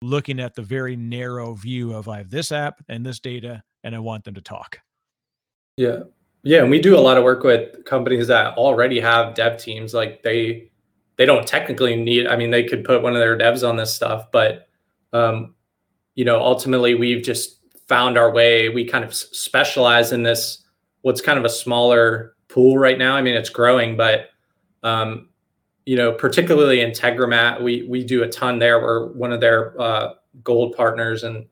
looking 0.02 0.40
at 0.40 0.54
the 0.54 0.62
very 0.62 0.96
narrow 0.96 1.54
view 1.54 1.94
of 1.94 2.08
i 2.08 2.18
have 2.18 2.30
this 2.30 2.50
app 2.50 2.82
and 2.88 3.04
this 3.04 3.20
data 3.20 3.62
and 3.84 3.94
i 3.94 3.98
want 3.98 4.24
them 4.24 4.34
to 4.34 4.40
talk 4.40 4.78
yeah. 5.76 6.00
Yeah, 6.44 6.62
and 6.62 6.70
we 6.70 6.80
do 6.80 6.96
a 6.96 7.00
lot 7.00 7.16
of 7.16 7.24
work 7.24 7.44
with 7.44 7.84
companies 7.84 8.26
that 8.26 8.56
already 8.56 8.98
have 8.98 9.34
dev 9.34 9.58
teams. 9.58 9.94
Like 9.94 10.22
they 10.22 10.70
they 11.16 11.24
don't 11.24 11.46
technically 11.46 11.94
need. 11.94 12.26
I 12.26 12.36
mean, 12.36 12.50
they 12.50 12.64
could 12.64 12.84
put 12.84 13.02
one 13.02 13.12
of 13.12 13.20
their 13.20 13.38
devs 13.38 13.68
on 13.68 13.76
this 13.76 13.94
stuff, 13.94 14.26
but 14.32 14.68
um, 15.12 15.54
you 16.16 16.24
know, 16.24 16.40
ultimately, 16.40 16.96
we've 16.96 17.22
just 17.22 17.60
found 17.86 18.18
our 18.18 18.32
way. 18.32 18.68
We 18.70 18.84
kind 18.84 19.04
of 19.04 19.14
specialize 19.14 20.10
in 20.10 20.24
this. 20.24 20.64
What's 21.02 21.20
kind 21.20 21.38
of 21.38 21.44
a 21.44 21.48
smaller 21.48 22.34
pool 22.52 22.78
right 22.78 22.98
now. 22.98 23.16
I 23.16 23.22
mean, 23.22 23.34
it's 23.34 23.50
growing, 23.50 23.96
but 23.96 24.30
um, 24.82 25.28
you 25.86 25.96
know, 25.96 26.12
particularly 26.12 26.78
Integromat, 26.78 27.62
we 27.62 27.86
we 27.88 28.04
do 28.04 28.22
a 28.22 28.28
ton 28.28 28.58
there. 28.58 28.80
We're 28.80 29.06
one 29.08 29.32
of 29.32 29.40
their 29.40 29.80
uh, 29.80 30.14
gold 30.44 30.76
partners, 30.76 31.24
and 31.24 31.46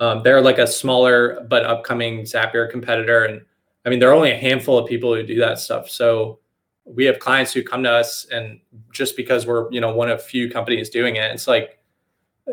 um, 0.00 0.22
they're 0.22 0.40
like 0.40 0.58
a 0.58 0.66
smaller 0.66 1.44
but 1.48 1.64
upcoming 1.64 2.22
Zapier 2.22 2.70
competitor, 2.70 3.24
and 3.24 3.42
I 3.84 3.90
mean, 3.90 3.98
there 3.98 4.10
are 4.10 4.14
only 4.14 4.30
a 4.30 4.38
handful 4.38 4.78
of 4.78 4.88
people 4.88 5.14
who 5.14 5.22
do 5.22 5.38
that 5.40 5.58
stuff. 5.58 5.88
So 5.88 6.38
we 6.84 7.04
have 7.04 7.18
clients 7.18 7.52
who 7.52 7.62
come 7.62 7.82
to 7.84 7.90
us 7.90 8.26
and 8.26 8.60
just 8.92 9.16
because 9.16 9.46
we're, 9.46 9.70
you 9.72 9.80
know, 9.80 9.94
one 9.94 10.10
of 10.10 10.22
few 10.22 10.50
companies 10.50 10.90
doing 10.90 11.16
it, 11.16 11.30
it's 11.32 11.46
like, 11.46 11.78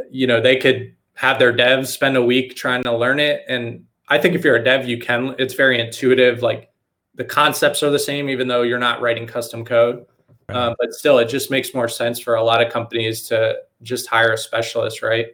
you 0.09 0.27
know, 0.27 0.39
they 0.39 0.55
could 0.55 0.95
have 1.13 1.39
their 1.39 1.53
devs 1.55 1.88
spend 1.88 2.15
a 2.15 2.23
week 2.23 2.55
trying 2.55 2.83
to 2.83 2.95
learn 2.95 3.19
it. 3.19 3.43
And 3.47 3.85
I 4.07 4.17
think 4.17 4.35
if 4.35 4.43
you're 4.43 4.55
a 4.55 4.63
dev, 4.63 4.88
you 4.88 4.99
can, 4.99 5.35
it's 5.39 5.53
very 5.53 5.79
intuitive. 5.79 6.41
Like 6.41 6.68
the 7.19 7.25
concepts 7.25 7.84
are 7.84 7.89
the 7.89 7.99
same, 7.99 8.29
even 8.29 8.47
though 8.47 8.62
you're 8.62 8.79
not 8.79 9.01
writing 9.01 9.27
custom 9.27 9.65
code. 9.65 10.05
Right. 10.47 10.58
Um, 10.58 10.75
but 10.79 10.93
still, 10.93 11.17
it 11.17 11.25
just 11.25 11.51
makes 11.51 11.73
more 11.73 11.89
sense 11.89 12.17
for 12.17 12.36
a 12.36 12.41
lot 12.41 12.65
of 12.65 12.71
companies 12.71 13.27
to 13.27 13.58
just 13.84 14.08
hire 14.08 14.32
a 14.32 14.38
specialist, 14.38 15.01
right? 15.01 15.27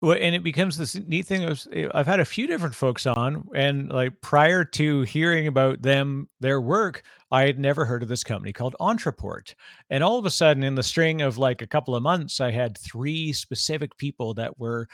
Well, 0.00 0.16
and 0.18 0.34
it 0.34 0.42
becomes 0.42 0.78
this 0.78 0.94
neat 0.94 1.26
thing. 1.26 1.44
Of, 1.44 1.62
I've 1.92 2.06
had 2.06 2.20
a 2.20 2.24
few 2.24 2.46
different 2.46 2.74
folks 2.74 3.06
on, 3.06 3.46
and 3.54 3.92
like 3.92 4.18
prior 4.22 4.64
to 4.64 5.02
hearing 5.02 5.46
about 5.46 5.82
them, 5.82 6.26
their 6.40 6.62
work, 6.62 7.02
I 7.30 7.42
had 7.42 7.58
never 7.58 7.84
heard 7.84 8.02
of 8.02 8.08
this 8.08 8.24
company 8.24 8.54
called 8.54 8.74
Ontraport. 8.80 9.54
And 9.90 10.02
all 10.02 10.18
of 10.18 10.24
a 10.24 10.30
sudden, 10.30 10.62
in 10.62 10.74
the 10.74 10.82
string 10.82 11.20
of 11.20 11.36
like 11.36 11.60
a 11.60 11.66
couple 11.66 11.94
of 11.94 12.02
months, 12.02 12.40
I 12.40 12.50
had 12.50 12.78
three 12.78 13.34
specific 13.34 13.94
people 13.98 14.32
that 14.34 14.58
were 14.58 14.88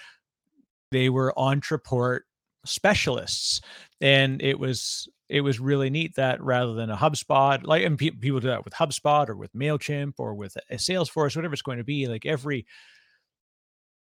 they 0.91 1.09
were 1.09 1.33
Ontraport 1.37 2.23
specialists, 2.65 3.61
and 4.01 4.43
it 4.43 4.59
was 4.59 5.09
it 5.29 5.41
was 5.41 5.59
really 5.59 5.91
neat 5.91 6.15
that 6.17 6.41
rather 6.43 6.75
than 6.75 6.91
a 6.91 6.97
HubSpot, 6.97 7.65
like 7.65 7.85
and 7.85 7.99
pe- 7.99 8.11
people 8.11 8.41
do 8.41 8.49
that 8.49 8.65
with 8.65 8.75
HubSpot 8.75 9.29
or 9.29 9.37
with 9.37 9.53
Mailchimp 9.55 10.15
or 10.19 10.35
with 10.35 10.57
a 10.71 10.77
Salesforce, 10.77 11.35
whatever 11.35 11.53
it's 11.53 11.63
going 11.63 11.79
to 11.79 11.85
be, 11.85 12.07
like 12.07 12.27
every 12.27 12.67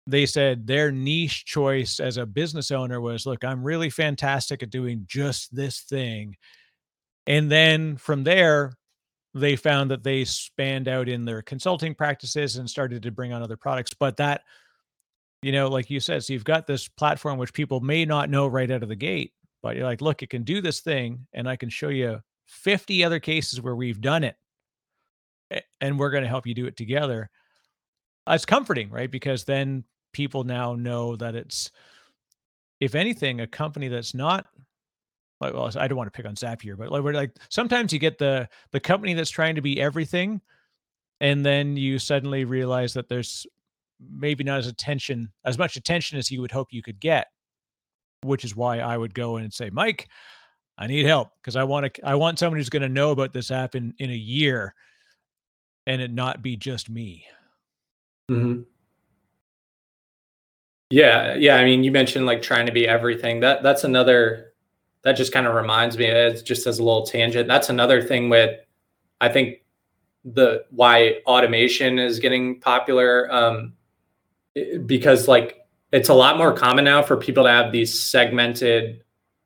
they 0.05 0.25
said 0.25 0.67
their 0.67 0.91
niche 0.91 1.45
choice 1.45 1.99
as 1.99 2.17
a 2.17 2.25
business 2.25 2.71
owner 2.71 2.99
was 2.99 3.25
look 3.25 3.43
i'm 3.43 3.63
really 3.63 3.89
fantastic 3.89 4.61
at 4.61 4.69
doing 4.69 5.05
just 5.07 5.55
this 5.55 5.81
thing. 5.81 6.35
And 7.25 7.49
then 7.49 7.95
from 7.95 8.25
there 8.25 8.73
they 9.33 9.55
found 9.55 9.91
that 9.91 10.03
they 10.03 10.25
spanned 10.25 10.89
out 10.89 11.07
in 11.07 11.23
their 11.23 11.41
consulting 11.41 11.95
practices 11.95 12.57
and 12.57 12.69
started 12.69 13.03
to 13.03 13.11
bring 13.11 13.31
on 13.31 13.41
other 13.41 13.57
products 13.57 13.93
but 13.93 14.17
that 14.17 14.41
you 15.41 15.53
know 15.53 15.69
like 15.69 15.89
you 15.89 15.99
said 16.01 16.23
so 16.23 16.33
you've 16.33 16.43
got 16.43 16.67
this 16.67 16.87
platform 16.89 17.37
which 17.37 17.53
people 17.53 17.79
may 17.79 18.03
not 18.03 18.29
know 18.29 18.45
right 18.45 18.69
out 18.69 18.83
of 18.83 18.89
the 18.89 18.95
gate 18.95 19.31
but 19.63 19.75
you're 19.75 19.85
like, 19.85 20.01
look, 20.01 20.21
it 20.21 20.29
can 20.29 20.43
do 20.43 20.61
this 20.61 20.81
thing, 20.81 21.25
and 21.33 21.49
I 21.49 21.55
can 21.55 21.69
show 21.69 21.87
you 21.87 22.19
50 22.47 23.03
other 23.03 23.19
cases 23.19 23.61
where 23.61 23.75
we've 23.75 24.01
done 24.01 24.23
it, 24.25 24.35
and 25.81 25.97
we're 25.97 26.11
going 26.11 26.23
to 26.23 26.29
help 26.29 26.45
you 26.45 26.53
do 26.53 26.67
it 26.67 26.77
together. 26.77 27.29
Uh, 28.27 28.33
it's 28.33 28.45
comforting, 28.45 28.89
right? 28.91 29.09
Because 29.09 29.45
then 29.45 29.85
people 30.11 30.43
now 30.43 30.75
know 30.75 31.15
that 31.15 31.33
it's, 31.33 31.71
if 32.81 32.93
anything, 32.93 33.39
a 33.39 33.47
company 33.47 33.87
that's 33.87 34.13
not 34.13 34.45
like 35.39 35.53
well, 35.53 35.69
I 35.77 35.87
don't 35.87 35.97
want 35.97 36.11
to 36.11 36.15
pick 36.15 36.25
on 36.27 36.35
Zapier, 36.35 36.77
but 36.77 36.91
like 36.91 37.03
we're 37.03 37.13
like 37.13 37.31
sometimes 37.49 37.91
you 37.91 37.99
get 37.99 38.17
the 38.17 38.47
the 38.71 38.79
company 38.79 39.13
that's 39.13 39.29
trying 39.29 39.55
to 39.55 39.61
be 39.61 39.81
everything, 39.81 40.41
and 41.19 41.45
then 41.45 41.75
you 41.75 41.99
suddenly 41.99 42.45
realize 42.45 42.93
that 42.93 43.09
there's 43.09 43.45
maybe 43.99 44.43
not 44.43 44.59
as 44.59 44.67
attention 44.67 45.31
as 45.45 45.57
much 45.57 45.75
attention 45.75 46.17
as 46.17 46.31
you 46.31 46.41
would 46.41 46.51
hope 46.51 46.67
you 46.71 46.81
could 46.81 46.99
get, 46.99 47.27
which 48.23 48.45
is 48.45 48.55
why 48.55 48.79
I 48.79 48.97
would 48.97 49.13
go 49.13 49.37
in 49.37 49.43
and 49.43 49.53
say, 49.53 49.69
Mike, 49.69 50.07
I 50.77 50.87
need 50.87 51.05
help 51.05 51.29
because 51.41 51.55
I 51.55 51.63
want 51.63 51.93
to 51.93 52.05
I 52.07 52.15
want 52.15 52.39
someone 52.39 52.57
who's 52.57 52.69
going 52.69 52.81
to 52.81 52.89
know 52.89 53.11
about 53.11 53.33
this 53.33 53.51
app 53.51 53.75
in 53.75 53.93
in 53.99 54.09
a 54.09 54.15
year, 54.15 54.73
and 55.85 56.01
it 56.01 56.11
not 56.11 56.41
be 56.41 56.57
just 56.57 56.89
me. 56.89 57.25
hmm 58.29 58.63
Yeah, 60.89 61.33
yeah. 61.35 61.55
I 61.55 61.65
mean, 61.65 61.83
you 61.83 61.91
mentioned 61.91 62.25
like 62.25 62.41
trying 62.41 62.65
to 62.67 62.71
be 62.71 62.87
everything. 62.87 63.39
That 63.39 63.63
that's 63.63 63.83
another. 63.83 64.53
That 65.03 65.13
just 65.13 65.33
kind 65.33 65.47
of 65.47 65.55
reminds 65.55 65.97
me. 65.97 66.05
It's 66.05 66.41
just 66.41 66.65
as 66.65 66.79
a 66.79 66.83
little 66.83 67.05
tangent. 67.05 67.47
That's 67.47 67.69
another 67.69 68.01
thing 68.01 68.29
with, 68.29 68.57
I 69.19 69.27
think, 69.27 69.57
the 70.23 70.63
why 70.69 71.21
automation 71.25 71.99
is 71.99 72.19
getting 72.19 72.61
popular. 72.61 73.29
Um, 73.33 73.73
because 74.85 75.27
like 75.27 75.62
it's 75.93 76.09
a 76.09 76.13
lot 76.13 76.37
more 76.37 76.51
common 76.51 76.83
now 76.83 77.01
for 77.01 77.15
people 77.15 77.45
to 77.45 77.49
have 77.49 77.71
these 77.71 77.97
segmented 77.97 79.01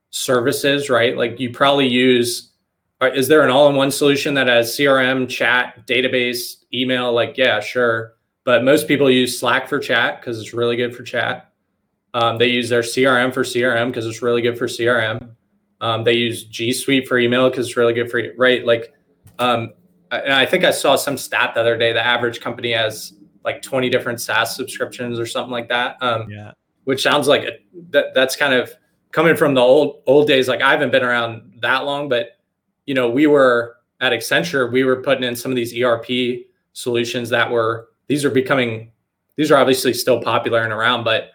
services, 0.09 0.89
right? 0.89 1.15
Like 1.15 1.39
you 1.39 1.51
probably 1.51 1.87
use. 1.87 2.51
Is 2.99 3.27
there 3.27 3.43
an 3.43 3.51
all-in-one 3.51 3.91
solution 3.91 4.33
that 4.33 4.47
has 4.47 4.75
CRM, 4.75 5.29
chat, 5.29 5.85
database, 5.85 6.63
email? 6.73 7.13
Like, 7.13 7.37
yeah, 7.37 7.59
sure 7.59 8.17
but 8.47 8.63
most 8.63 8.87
people 8.87 9.11
use 9.11 9.37
Slack 9.37 9.67
for 9.67 9.77
chat 9.77 10.21
because 10.21 10.39
it's 10.39 10.53
really 10.53 10.77
good 10.77 10.95
for 10.95 11.03
chat. 11.03 11.51
Um, 12.13 12.37
they 12.37 12.47
use 12.47 12.69
their 12.69 12.79
CRM 12.79 13.33
for 13.33 13.43
CRM 13.43 13.87
because 13.87 14.05
it's 14.05 14.21
really 14.21 14.41
good 14.41 14.57
for 14.57 14.67
CRM. 14.67 15.31
Um, 15.81 16.05
they 16.05 16.13
use 16.13 16.45
G 16.45 16.71
Suite 16.71 17.09
for 17.09 17.19
email 17.19 17.49
because 17.49 17.67
it's 17.67 17.75
really 17.75 17.91
good 17.91 18.09
for 18.09 18.23
right. 18.37 18.65
Like, 18.65 18.93
um, 19.37 19.73
I 20.11 20.45
think 20.45 20.63
I 20.63 20.71
saw 20.71 20.95
some 20.95 21.17
stat 21.17 21.55
the 21.55 21.59
other 21.59 21.75
day. 21.75 21.91
The 21.91 21.99
average 21.99 22.39
company 22.39 22.71
has 22.71 23.11
like 23.47 23.61
20 23.63 23.89
different 23.89 24.21
SaaS 24.21 24.55
subscriptions 24.55 25.19
or 25.19 25.25
something 25.25 25.51
like 25.51 25.69
that. 25.69 25.97
Um, 26.01 26.29
Yeah. 26.29 26.51
which 26.83 27.01
sounds 27.01 27.27
like 27.27 27.43
a, 27.43 27.53
that 27.91 28.13
that's 28.13 28.35
kind 28.35 28.53
of 28.53 28.71
coming 29.11 29.35
from 29.35 29.53
the 29.55 29.61
old 29.61 30.01
old 30.05 30.27
days 30.27 30.47
like 30.47 30.61
i 30.61 30.69
haven't 30.71 30.91
been 30.91 31.03
around 31.03 31.51
that 31.61 31.85
long 31.85 32.07
but 32.09 32.37
you 32.85 32.93
know 32.93 33.09
we 33.09 33.25
were 33.25 33.77
at 34.01 34.11
accenture 34.11 34.69
we 34.71 34.83
were 34.83 35.01
putting 35.01 35.23
in 35.23 35.35
some 35.35 35.49
of 35.51 35.55
these 35.55 35.73
erp 35.73 36.05
solutions 36.73 37.29
that 37.29 37.49
were 37.49 37.87
these 38.07 38.23
are 38.25 38.29
becoming 38.29 38.91
these 39.37 39.49
are 39.51 39.57
obviously 39.57 39.93
still 39.93 40.21
popular 40.21 40.61
and 40.61 40.71
around 40.73 41.03
but 41.03 41.31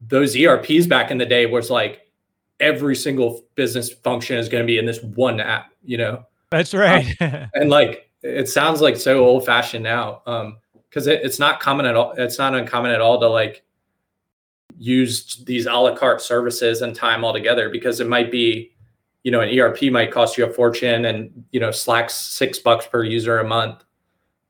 those 0.00 0.36
erps 0.36 0.88
back 0.88 1.10
in 1.10 1.18
the 1.18 1.26
day 1.26 1.46
was 1.46 1.70
like 1.70 2.02
every 2.60 2.94
single 2.94 3.42
business 3.54 3.90
function 3.92 4.36
is 4.36 4.48
going 4.48 4.62
to 4.62 4.66
be 4.66 4.78
in 4.78 4.86
this 4.86 5.02
one 5.02 5.40
app 5.40 5.70
you 5.82 5.96
know 5.98 6.22
That's 6.50 6.74
right. 6.74 7.06
and 7.54 7.70
like 7.70 8.10
it 8.22 8.48
sounds 8.48 8.80
like 8.80 8.96
so 8.96 9.24
old 9.24 9.44
fashioned 9.46 9.84
now 9.84 10.22
um 10.26 10.58
because 10.96 11.08
it, 11.08 11.20
it's 11.22 11.38
not 11.38 11.60
common 11.60 11.84
at 11.84 11.94
all 11.94 12.12
it's 12.16 12.38
not 12.38 12.54
uncommon 12.54 12.90
at 12.90 13.02
all 13.02 13.20
to 13.20 13.28
like 13.28 13.62
use 14.78 15.44
these 15.44 15.66
a 15.66 15.72
la 15.72 15.94
carte 15.94 16.22
services 16.22 16.80
and 16.80 16.96
time 16.96 17.22
all 17.22 17.34
together 17.34 17.68
because 17.68 18.00
it 18.00 18.08
might 18.08 18.32
be 18.32 18.70
you 19.22 19.30
know 19.30 19.40
an 19.40 19.50
erp 19.58 19.82
might 19.92 20.10
cost 20.10 20.38
you 20.38 20.46
a 20.46 20.50
fortune 20.50 21.04
and 21.04 21.44
you 21.52 21.60
know 21.60 21.70
slack's 21.70 22.14
six 22.14 22.58
bucks 22.58 22.86
per 22.86 23.04
user 23.04 23.40
a 23.40 23.46
month. 23.46 23.84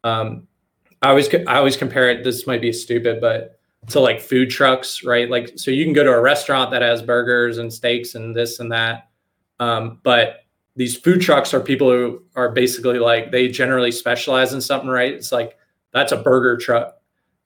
Um 0.04 0.46
i 1.02 1.08
always 1.08 1.34
i 1.34 1.56
always 1.56 1.76
compare 1.76 2.10
it 2.10 2.22
this 2.22 2.46
might 2.46 2.60
be 2.60 2.72
stupid 2.72 3.20
but 3.20 3.58
to 3.88 3.98
like 3.98 4.20
food 4.20 4.48
trucks 4.48 5.02
right? 5.02 5.28
Like 5.28 5.58
so 5.58 5.72
you 5.72 5.82
can 5.82 5.92
go 5.92 6.04
to 6.04 6.12
a 6.12 6.20
restaurant 6.20 6.70
that 6.70 6.82
has 6.82 7.02
burgers 7.02 7.58
and 7.58 7.72
steaks 7.72 8.14
and 8.14 8.36
this 8.36 8.60
and 8.60 8.70
that 8.70 9.08
um, 9.58 9.98
but 10.04 10.44
these 10.76 10.96
food 10.96 11.20
trucks 11.20 11.52
are 11.52 11.60
people 11.60 11.90
who 11.90 12.22
are 12.36 12.50
basically 12.50 13.00
like 13.00 13.32
they 13.32 13.48
generally 13.48 13.90
specialize 13.90 14.52
in 14.52 14.60
something 14.60 14.90
right? 14.90 15.12
It's 15.12 15.32
like 15.32 15.56
that's 15.96 16.12
a 16.12 16.16
burger 16.16 16.56
truck. 16.56 16.98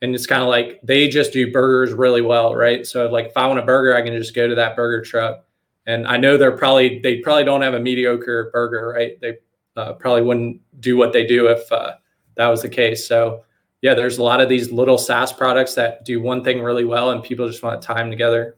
And 0.02 0.14
it's 0.14 0.26
kind 0.26 0.42
of 0.42 0.48
like 0.48 0.80
they 0.82 1.08
just 1.08 1.32
do 1.32 1.52
burgers 1.52 1.92
really 1.92 2.22
well 2.22 2.54
right? 2.54 2.86
So 2.86 3.08
like 3.08 3.26
if 3.26 3.36
i 3.36 3.46
want 3.46 3.60
a 3.60 3.64
burger 3.64 3.94
i 3.94 4.02
can 4.02 4.12
just 4.12 4.34
go 4.34 4.48
to 4.48 4.54
that 4.56 4.76
burger 4.76 5.02
truck. 5.02 5.44
And 5.86 6.06
i 6.06 6.16
know 6.16 6.36
they're 6.36 6.56
probably 6.56 6.98
they 6.98 7.20
probably 7.20 7.44
don't 7.44 7.62
have 7.62 7.74
a 7.74 7.80
mediocre 7.80 8.50
burger 8.52 8.88
right? 8.88 9.20
They 9.20 9.38
uh, 9.76 9.92
probably 9.94 10.22
wouldn't 10.22 10.60
do 10.80 10.96
what 10.96 11.12
they 11.12 11.26
do 11.26 11.46
if 11.46 11.70
uh, 11.70 11.94
that 12.34 12.48
was 12.48 12.62
the 12.62 12.68
case. 12.68 13.06
So 13.06 13.44
yeah 13.82 13.94
there's 13.94 14.18
a 14.18 14.22
lot 14.22 14.40
of 14.40 14.48
these 14.48 14.72
little 14.72 14.98
saas 14.98 15.32
products 15.32 15.74
that 15.74 16.04
do 16.04 16.20
one 16.20 16.42
thing 16.42 16.60
really 16.60 16.84
well 16.84 17.12
and 17.12 17.22
people 17.22 17.46
just 17.48 17.62
want 17.62 17.80
time 17.82 18.10
together. 18.10 18.56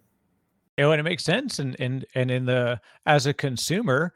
You 0.78 0.85
know, 0.85 0.92
and 0.92 1.00
it 1.00 1.05
makes 1.05 1.24
sense. 1.24 1.59
And 1.59 1.76
and 1.78 2.07
and 2.14 2.31
in 2.31 2.46
the 2.46 2.81
as 3.05 3.26
a 3.26 3.35
consumer, 3.35 4.14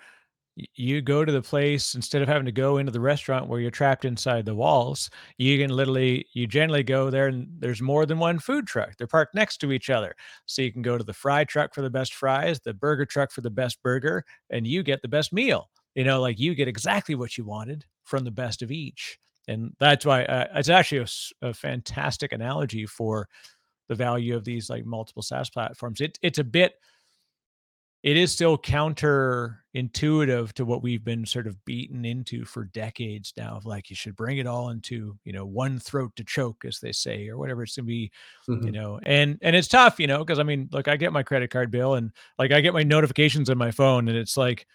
you 0.75 1.03
go 1.03 1.25
to 1.25 1.33
the 1.33 1.43
place 1.43 1.95
instead 1.95 2.23
of 2.23 2.29
having 2.29 2.47
to 2.47 2.53
go 2.53 2.79
into 2.79 2.91
the 2.93 3.01
restaurant 3.01 3.47
where 3.47 3.61
you're 3.61 3.71
trapped 3.71 4.05
inside 4.07 4.47
the 4.47 4.55
walls. 4.55 5.11
You 5.37 5.59
can 5.59 5.75
literally 5.75 6.27
you 6.33 6.47
generally 6.47 6.83
go 6.83 7.11
there 7.11 7.27
and 7.29 7.47
there's 7.59 7.83
more 7.83 8.07
than 8.07 8.19
one 8.19 8.39
food 8.39 8.67
truck. 8.67 8.97
They're 8.97 9.07
parked 9.07 9.35
next 9.35 9.59
to 9.59 9.73
each 9.73 9.91
other. 9.91 10.15
So 10.47 10.63
you 10.63 10.73
can 10.73 10.83
go 10.83 10.97
to 10.97 11.05
the 11.05 11.13
fry 11.13 11.45
truck 11.45 11.75
for 11.75 11.83
the 11.83 11.91
best 11.91 12.15
fries, 12.15 12.59
the 12.61 12.73
burger 12.73 13.05
truck 13.05 13.31
for 13.31 13.43
the 13.43 13.51
best 13.51 13.83
burger, 13.83 14.25
and 14.51 14.67
you 14.67 14.83
get 14.83 15.03
the 15.03 15.09
best 15.09 15.33
meal. 15.33 15.69
You 15.95 16.05
know, 16.05 16.21
like 16.21 16.39
you 16.39 16.55
get 16.55 16.69
exactly 16.69 17.15
what 17.15 17.37
you 17.37 17.45
wanted 17.45 17.85
from 18.05 18.25
the 18.25 18.31
best 18.31 18.63
of 18.63 18.71
each. 18.71 19.19
And 19.49 19.73
that's 19.79 20.05
why 20.05 20.25
uh, 20.25 20.47
it's 20.55 20.69
actually 20.69 21.07
a 21.43 21.55
fantastic 21.55 22.33
analogy 22.33 22.87
for 22.87 23.29
the 23.89 23.95
value 23.95 24.35
of 24.35 24.45
these 24.45 24.69
like 24.69 24.85
multiple 24.85 25.23
SaaS 25.23 25.51
platforms. 25.51 26.01
It, 26.01 26.19
it's 26.23 26.39
a 26.39 26.45
bit, 26.45 26.75
it 28.07 28.17
is 28.17 28.31
still 28.31 28.57
counterintuitive 28.57 30.53
to 30.53 30.65
what 30.65 30.81
we've 30.81 31.05
been 31.05 31.27
sort 31.27 31.49
of 31.49 31.63
beaten 31.65 32.05
into 32.05 32.45
for 32.45 32.67
decades 32.67 33.33
now 33.37 33.57
of 33.57 33.67
like 33.67 33.91
you 33.91 33.97
should 33.97 34.15
bring 34.15 34.39
it 34.39 34.47
all 34.47 34.71
into 34.71 35.19
you 35.25 35.33
know 35.33 35.45
one 35.45 35.81
throat 35.81 36.13
to 36.15 36.23
choke 36.23 36.65
as 36.65 36.79
they 36.79 36.93
say 36.93 37.29
or 37.29 37.37
whatever 37.37 37.65
it's 37.65 37.75
gonna 37.75 37.85
be 37.85 38.13
you 38.47 38.55
mm-hmm. 38.55 38.69
know 38.69 39.01
and 39.03 39.41
and 39.43 39.57
it's 39.57 39.67
tough 39.67 39.99
you 39.99 40.07
know 40.07 40.19
because 40.19 40.39
i 40.39 40.45
mean 40.45 40.69
look 40.71 40.87
i 40.87 40.97
get 40.97 41.13
my 41.13 41.25
credit 41.25 41.51
card 41.51 41.69
bill 41.69 41.95
and 41.95 42.13
like 42.39 42.53
i 42.53 42.61
get 42.61 42.73
my 42.73 42.85
notifications 42.85 43.51
on 43.51 43.59
my 43.59 43.73
phone 43.73 44.07
and 44.07 44.17
it's 44.17 44.37
like 44.37 44.69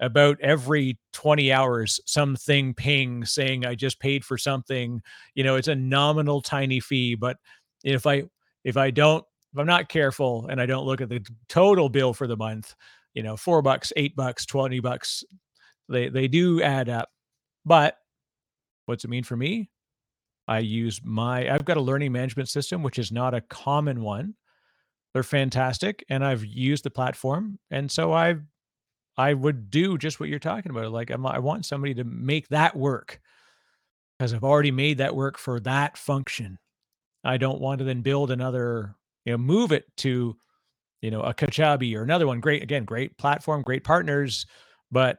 about 0.00 0.40
every 0.40 0.98
20 1.12 1.52
hours 1.52 2.00
something 2.06 2.72
ping 2.72 3.26
saying 3.26 3.66
i 3.66 3.74
just 3.74 4.00
paid 4.00 4.24
for 4.24 4.38
something 4.38 5.02
you 5.34 5.44
know 5.44 5.56
it's 5.56 5.68
a 5.68 5.74
nominal 5.74 6.40
tiny 6.40 6.80
fee 6.80 7.14
but 7.14 7.36
if 7.84 8.06
i 8.06 8.22
if 8.64 8.78
i 8.78 8.90
don't 8.90 9.22
if 9.52 9.58
i'm 9.58 9.66
not 9.66 9.88
careful 9.88 10.46
and 10.48 10.60
i 10.60 10.66
don't 10.66 10.86
look 10.86 11.00
at 11.00 11.08
the 11.08 11.24
total 11.48 11.88
bill 11.88 12.12
for 12.12 12.26
the 12.26 12.36
month 12.36 12.74
you 13.14 13.22
know 13.22 13.36
four 13.36 13.62
bucks 13.62 13.92
eight 13.96 14.14
bucks 14.16 14.46
20 14.46 14.80
bucks 14.80 15.24
they 15.88 16.08
they 16.08 16.28
do 16.28 16.62
add 16.62 16.88
up 16.88 17.08
but 17.64 17.96
what's 18.86 19.04
it 19.04 19.10
mean 19.10 19.24
for 19.24 19.36
me 19.36 19.70
i 20.48 20.58
use 20.58 21.00
my 21.04 21.52
i've 21.52 21.64
got 21.64 21.76
a 21.76 21.82
learning 21.82 22.12
management 22.12 22.48
system 22.48 22.82
which 22.82 22.98
is 22.98 23.12
not 23.12 23.34
a 23.34 23.40
common 23.42 24.02
one 24.02 24.34
they're 25.12 25.22
fantastic 25.22 26.04
and 26.08 26.24
i've 26.24 26.44
used 26.44 26.84
the 26.84 26.90
platform 26.90 27.58
and 27.70 27.90
so 27.90 28.12
i've 28.12 28.42
I 29.20 29.34
would 29.34 29.70
do 29.70 29.98
just 29.98 30.18
what 30.18 30.30
you're 30.30 30.38
talking 30.38 30.70
about. 30.70 30.92
Like 30.92 31.10
I'm, 31.10 31.26
I 31.26 31.40
want 31.40 31.66
somebody 31.66 31.92
to 31.94 32.04
make 32.04 32.48
that 32.48 32.74
work 32.74 33.20
because 34.18 34.32
I've 34.32 34.44
already 34.44 34.70
made 34.70 34.96
that 34.96 35.14
work 35.14 35.36
for 35.36 35.60
that 35.60 35.98
function. 35.98 36.58
I 37.22 37.36
don't 37.36 37.60
want 37.60 37.80
to 37.80 37.84
then 37.84 38.00
build 38.00 38.30
another, 38.30 38.94
you 39.24 39.32
know, 39.32 39.38
move 39.38 39.72
it 39.72 39.84
to, 39.98 40.36
you 41.02 41.10
know, 41.10 41.22
a 41.22 41.34
Kajabi 41.34 41.96
or 41.96 42.02
another 42.02 42.26
one. 42.26 42.40
Great, 42.40 42.62
again, 42.62 42.84
great 42.84 43.16
platform, 43.18 43.62
great 43.62 43.84
partners, 43.84 44.46
but 44.90 45.18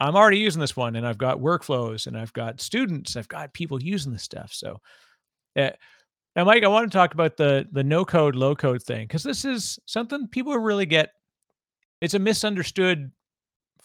I'm 0.00 0.16
already 0.16 0.38
using 0.38 0.60
this 0.60 0.76
one, 0.76 0.96
and 0.96 1.06
I've 1.06 1.18
got 1.18 1.40
workflows, 1.40 2.06
and 2.06 2.16
I've 2.16 2.32
got 2.32 2.60
students, 2.60 3.16
I've 3.16 3.28
got 3.28 3.52
people 3.52 3.82
using 3.82 4.12
this 4.12 4.22
stuff. 4.22 4.52
So, 4.52 4.78
uh, 5.56 5.70
now, 6.36 6.44
Mike, 6.44 6.62
I 6.62 6.68
want 6.68 6.90
to 6.90 6.96
talk 6.96 7.14
about 7.14 7.36
the 7.36 7.66
the 7.72 7.82
no 7.82 8.04
code, 8.04 8.36
low 8.36 8.54
code 8.54 8.82
thing 8.82 9.06
because 9.06 9.24
this 9.24 9.44
is 9.44 9.78
something 9.86 10.28
people 10.28 10.56
really 10.56 10.86
get. 10.86 11.10
It's 12.00 12.14
a 12.14 12.20
misunderstood 12.20 13.10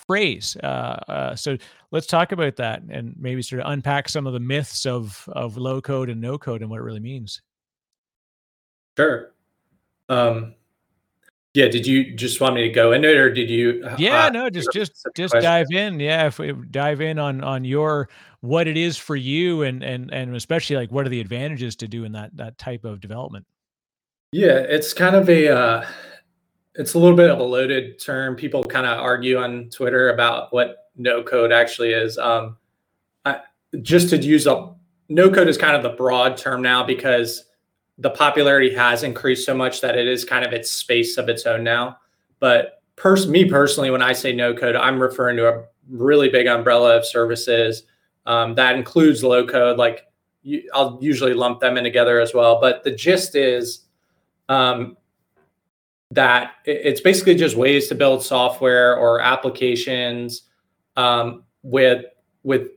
phrase. 0.06 0.56
Uh, 0.62 1.00
uh, 1.08 1.36
so 1.36 1.58
let's 1.92 2.06
talk 2.06 2.32
about 2.32 2.58
that 2.58 2.84
and 2.90 3.16
maybe 3.18 3.42
sort 3.42 3.62
of 3.62 3.72
unpack 3.72 4.08
some 4.08 4.28
of 4.28 4.34
the 4.34 4.40
myths 4.40 4.86
of 4.86 5.28
of 5.30 5.58
low 5.58 5.82
code 5.82 6.10
and 6.10 6.22
no 6.22 6.38
code 6.38 6.62
and 6.62 6.70
what 6.70 6.80
it 6.80 6.84
really 6.84 7.00
means. 7.00 7.42
sure 8.98 9.33
um 10.10 10.54
yeah 11.54 11.68
did 11.68 11.86
you 11.86 12.16
just 12.16 12.42
want 12.42 12.56
me 12.56 12.62
to 12.62 12.70
go 12.70 12.92
into 12.92 13.10
it 13.10 13.18
or 13.18 13.32
did 13.32 13.50
you 13.50 13.88
Yeah, 13.98 14.26
uh, 14.26 14.30
no, 14.30 14.50
just 14.50 14.72
just 14.74 15.06
just 15.16 15.32
question? 15.32 15.44
dive 15.44 15.68
in. 15.72 16.00
Yeah, 16.00 16.28
if 16.28 16.40
we 16.40 16.52
dive 16.72 17.02
in 17.02 17.20
on 17.20 17.44
on 17.44 17.64
your 17.64 18.10
what 18.42 18.68
it 18.68 18.76
is 18.76 18.98
for 18.98 19.16
you 19.16 19.62
and 19.62 19.84
and 19.84 20.12
and 20.12 20.36
especially 20.36 20.76
like 20.76 20.92
what 20.92 21.06
are 21.06 21.10
the 21.10 21.22
advantages 21.22 21.76
to 21.78 21.88
doing 21.88 22.12
that 22.14 22.36
that 22.36 22.58
type 22.58 22.84
of 22.84 23.00
development. 23.00 23.46
Yeah, 24.32 24.58
it's 24.58 24.94
kind 24.94 25.16
of 25.16 25.30
a 25.30 25.48
uh, 25.48 25.86
it's 26.76 26.96
a 26.96 27.00
little 27.00 27.16
bit 27.16 27.30
of 27.30 27.40
a 27.40 27.44
loaded 27.44 28.00
term. 28.04 28.36
People 28.36 28.64
kind 28.64 28.88
of 28.88 29.00
argue 29.00 29.38
on 29.38 29.70
Twitter 29.70 30.10
about 30.10 30.52
what 30.52 30.90
no 30.96 31.22
code 31.22 31.52
actually 31.52 31.92
is. 31.92 32.18
Um, 32.18 32.58
I, 33.26 33.42
just 33.82 34.10
to 34.10 34.18
use 34.18 34.48
a 34.48 34.74
no 35.08 35.30
code 35.30 35.48
is 35.48 35.58
kind 35.58 35.76
of 35.76 35.84
the 35.84 35.90
broad 35.90 36.36
term 36.36 36.62
now 36.62 36.84
because 36.84 37.46
the 37.98 38.10
popularity 38.10 38.74
has 38.74 39.04
increased 39.04 39.46
so 39.46 39.54
much 39.54 39.82
that 39.82 39.98
it 39.98 40.08
is 40.08 40.26
kind 40.26 40.46
of 40.46 40.54
its 40.54 40.72
space 40.72 41.18
of 41.18 41.30
its 41.30 41.46
own 41.46 41.64
now. 41.64 41.98
But 42.40 42.82
pers- 42.96 43.28
me 43.28 43.46
personally, 43.46 43.92
when 43.92 44.02
I 44.02 44.14
say 44.14 44.34
no 44.34 44.54
code, 44.54 44.76
I'm 44.76 45.00
referring 45.00 45.38
to 45.38 45.50
a 45.50 45.64
really 45.90 46.30
big 46.30 46.48
umbrella 46.48 46.98
of 46.98 47.06
services 47.06 47.84
um, 48.26 48.56
that 48.56 48.76
includes 48.76 49.24
low 49.24 49.46
code. 49.46 49.78
Like 49.78 50.08
you, 50.42 50.70
I'll 50.74 50.98
usually 51.02 51.34
lump 51.34 51.60
them 51.60 51.78
in 51.78 51.84
together 51.84 52.20
as 52.20 52.34
well. 52.34 52.60
But 52.60 52.84
the 52.84 52.92
gist 52.92 53.36
is 53.36 53.86
um, 54.50 54.98
that 56.12 56.54
it's 56.66 57.02
basically 57.02 57.36
just 57.36 57.56
ways 57.56 57.88
to 57.90 57.96
build 57.96 58.24
software 58.24 58.96
or 58.96 59.20
applications 59.20 60.44
um, 60.96 61.44
with 61.64 62.06
with 62.44 62.70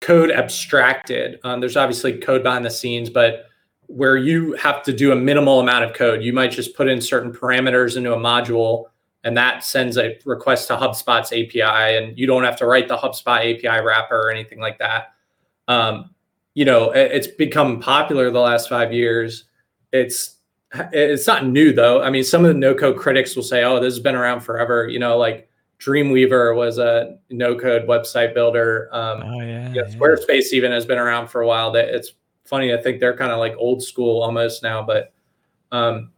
code 0.00 0.30
abstracted. 0.30 1.40
Um, 1.44 1.60
there's 1.60 1.76
obviously 1.76 2.18
code 2.18 2.42
behind 2.42 2.64
the 2.64 2.70
scenes, 2.70 3.10
but 3.10 3.46
where 3.88 4.16
you 4.16 4.52
have 4.54 4.82
to 4.84 4.92
do 4.92 5.12
a 5.12 5.16
minimal 5.16 5.60
amount 5.60 5.84
of 5.84 5.94
code, 5.94 6.22
you 6.22 6.32
might 6.32 6.50
just 6.50 6.76
put 6.76 6.88
in 6.88 7.00
certain 7.00 7.32
parameters 7.32 7.96
into 7.96 8.12
a 8.12 8.16
module, 8.16 8.86
and 9.24 9.36
that 9.36 9.64
sends 9.64 9.96
a 9.96 10.18
request 10.24 10.68
to 10.68 10.76
HubSpot's 10.76 11.32
API, 11.32 11.96
and 11.96 12.18
you 12.18 12.26
don't 12.26 12.44
have 12.44 12.56
to 12.58 12.66
write 12.66 12.88
the 12.88 12.96
HubSpot 12.96 13.38
API 13.38 13.84
wrapper 13.84 14.16
or 14.16 14.30
anything 14.30 14.60
like 14.60 14.78
that. 14.78 15.14
Um, 15.68 16.10
you 16.54 16.64
know, 16.64 16.90
it, 16.90 17.12
it's 17.12 17.26
become 17.26 17.80
popular 17.80 18.30
the 18.30 18.40
last 18.40 18.68
five 18.68 18.92
years. 18.92 19.44
It's 19.92 20.36
it's 20.92 21.26
not 21.26 21.46
new 21.46 21.72
though. 21.72 22.02
I 22.02 22.10
mean, 22.10 22.24
some 22.24 22.44
of 22.44 22.48
the 22.48 22.58
no 22.58 22.74
code 22.74 22.98
critics 22.98 23.36
will 23.36 23.42
say, 23.42 23.64
"Oh, 23.64 23.80
this 23.80 23.94
has 23.94 24.00
been 24.00 24.14
around 24.14 24.40
forever." 24.40 24.88
You 24.88 24.98
know, 24.98 25.16
like 25.16 25.48
Dreamweaver 25.78 26.56
was 26.56 26.78
a 26.78 27.18
no 27.30 27.58
code 27.58 27.86
website 27.86 28.34
builder. 28.34 28.88
Um, 28.92 29.22
oh 29.22 29.40
yeah, 29.40 29.68
you 29.68 29.82
know, 29.82 29.88
Squarespace 29.88 30.52
even 30.52 30.72
has 30.72 30.86
been 30.86 30.98
around 30.98 31.28
for 31.28 31.42
a 31.42 31.46
while. 31.46 31.70
That 31.72 31.88
it's 31.88 32.12
funny. 32.48 32.72
I 32.72 32.76
think 32.76 33.00
they're 33.00 33.16
kind 33.16 33.32
of 33.32 33.38
like 33.38 33.54
old 33.58 33.82
school 33.82 34.22
almost 34.22 34.62
now, 34.62 34.82
but 34.82 35.12
um, 35.72 36.10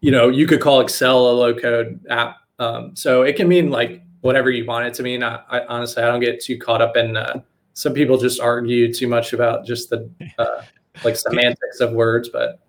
you 0.00 0.10
know, 0.10 0.28
you 0.28 0.46
could 0.46 0.60
call 0.60 0.80
Excel 0.80 1.30
a 1.30 1.32
low 1.32 1.54
code 1.54 2.00
app. 2.08 2.36
Um, 2.58 2.94
so 2.96 3.22
it 3.22 3.36
can 3.36 3.48
mean 3.48 3.70
like 3.70 4.02
whatever 4.20 4.50
you 4.50 4.64
want 4.66 4.86
it 4.86 4.94
to 4.94 5.02
mean. 5.02 5.22
I, 5.22 5.40
I 5.48 5.66
honestly, 5.66 6.02
I 6.02 6.06
don't 6.06 6.20
get 6.20 6.42
too 6.42 6.58
caught 6.58 6.82
up 6.82 6.96
in. 6.96 7.16
Uh, 7.16 7.40
some 7.74 7.92
people 7.92 8.18
just 8.18 8.40
argue 8.40 8.92
too 8.92 9.06
much 9.06 9.32
about 9.32 9.64
just 9.64 9.90
the 9.90 10.10
uh, 10.38 10.62
like 11.04 11.16
semantics 11.28 11.80
of 11.80 11.92
words, 11.92 12.28
but 12.28 12.60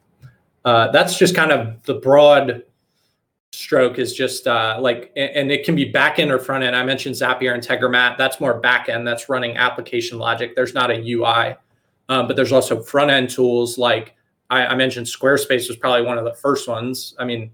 uh, 0.65 0.91
that's 0.91 1.17
just 1.17 1.35
kind 1.35 1.51
of 1.51 1.81
the 1.83 1.95
broad 1.95 2.63
stroke 3.51 3.97
is 3.97 4.13
just 4.13 4.47
uh, 4.47 4.77
like, 4.79 5.11
and 5.15 5.51
it 5.51 5.65
can 5.65 5.75
be 5.75 5.85
back 5.85 6.19
end 6.19 6.31
or 6.31 6.39
front 6.39 6.63
end. 6.63 6.75
I 6.75 6.83
mentioned 6.83 7.15
Zapier 7.15 7.53
and 7.53 7.63
Integromat. 7.63 8.17
That's 8.17 8.39
more 8.39 8.59
back 8.59 8.89
end. 8.89 9.07
That's 9.07 9.29
running 9.29 9.57
application 9.57 10.19
logic. 10.19 10.55
There's 10.55 10.73
not 10.73 10.91
a 10.91 10.95
UI, 10.95 11.55
um, 12.09 12.27
but 12.27 12.35
there's 12.35 12.51
also 12.51 12.81
front 12.81 13.11
end 13.11 13.29
tools 13.29 13.77
like 13.77 14.15
I, 14.49 14.65
I, 14.65 14.75
mentioned. 14.75 15.05
Squarespace 15.05 15.67
was 15.67 15.77
probably 15.77 16.05
one 16.05 16.17
of 16.17 16.25
the 16.25 16.33
first 16.33 16.67
ones. 16.67 17.15
I 17.19 17.23
mean, 17.23 17.51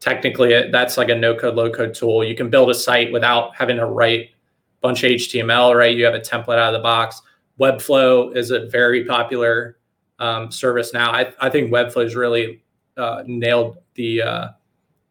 technically, 0.00 0.54
it, 0.54 0.72
that's 0.72 0.96
like 0.96 1.10
a 1.10 1.14
no 1.14 1.36
code, 1.36 1.54
low 1.54 1.70
code 1.70 1.94
tool. 1.94 2.24
You 2.24 2.34
can 2.34 2.48
build 2.48 2.70
a 2.70 2.74
site 2.74 3.12
without 3.12 3.54
having 3.54 3.76
to 3.76 3.86
write 3.86 4.20
a 4.20 4.30
bunch 4.80 5.04
of 5.04 5.10
HTML. 5.10 5.76
Right? 5.76 5.94
You 5.94 6.06
have 6.06 6.14
a 6.14 6.20
template 6.20 6.58
out 6.58 6.74
of 6.74 6.78
the 6.78 6.82
box. 6.82 7.20
Webflow 7.60 8.34
is 8.34 8.50
a 8.50 8.66
very 8.66 9.04
popular 9.04 9.78
um, 10.18 10.50
service 10.50 10.92
now. 10.92 11.12
I, 11.12 11.32
I 11.38 11.50
think 11.50 11.70
Webflow 11.70 12.02
has 12.04 12.16
really 12.16 12.64
uh, 12.96 13.22
nailed 13.26 13.78
the 13.94 14.22
uh, 14.22 14.48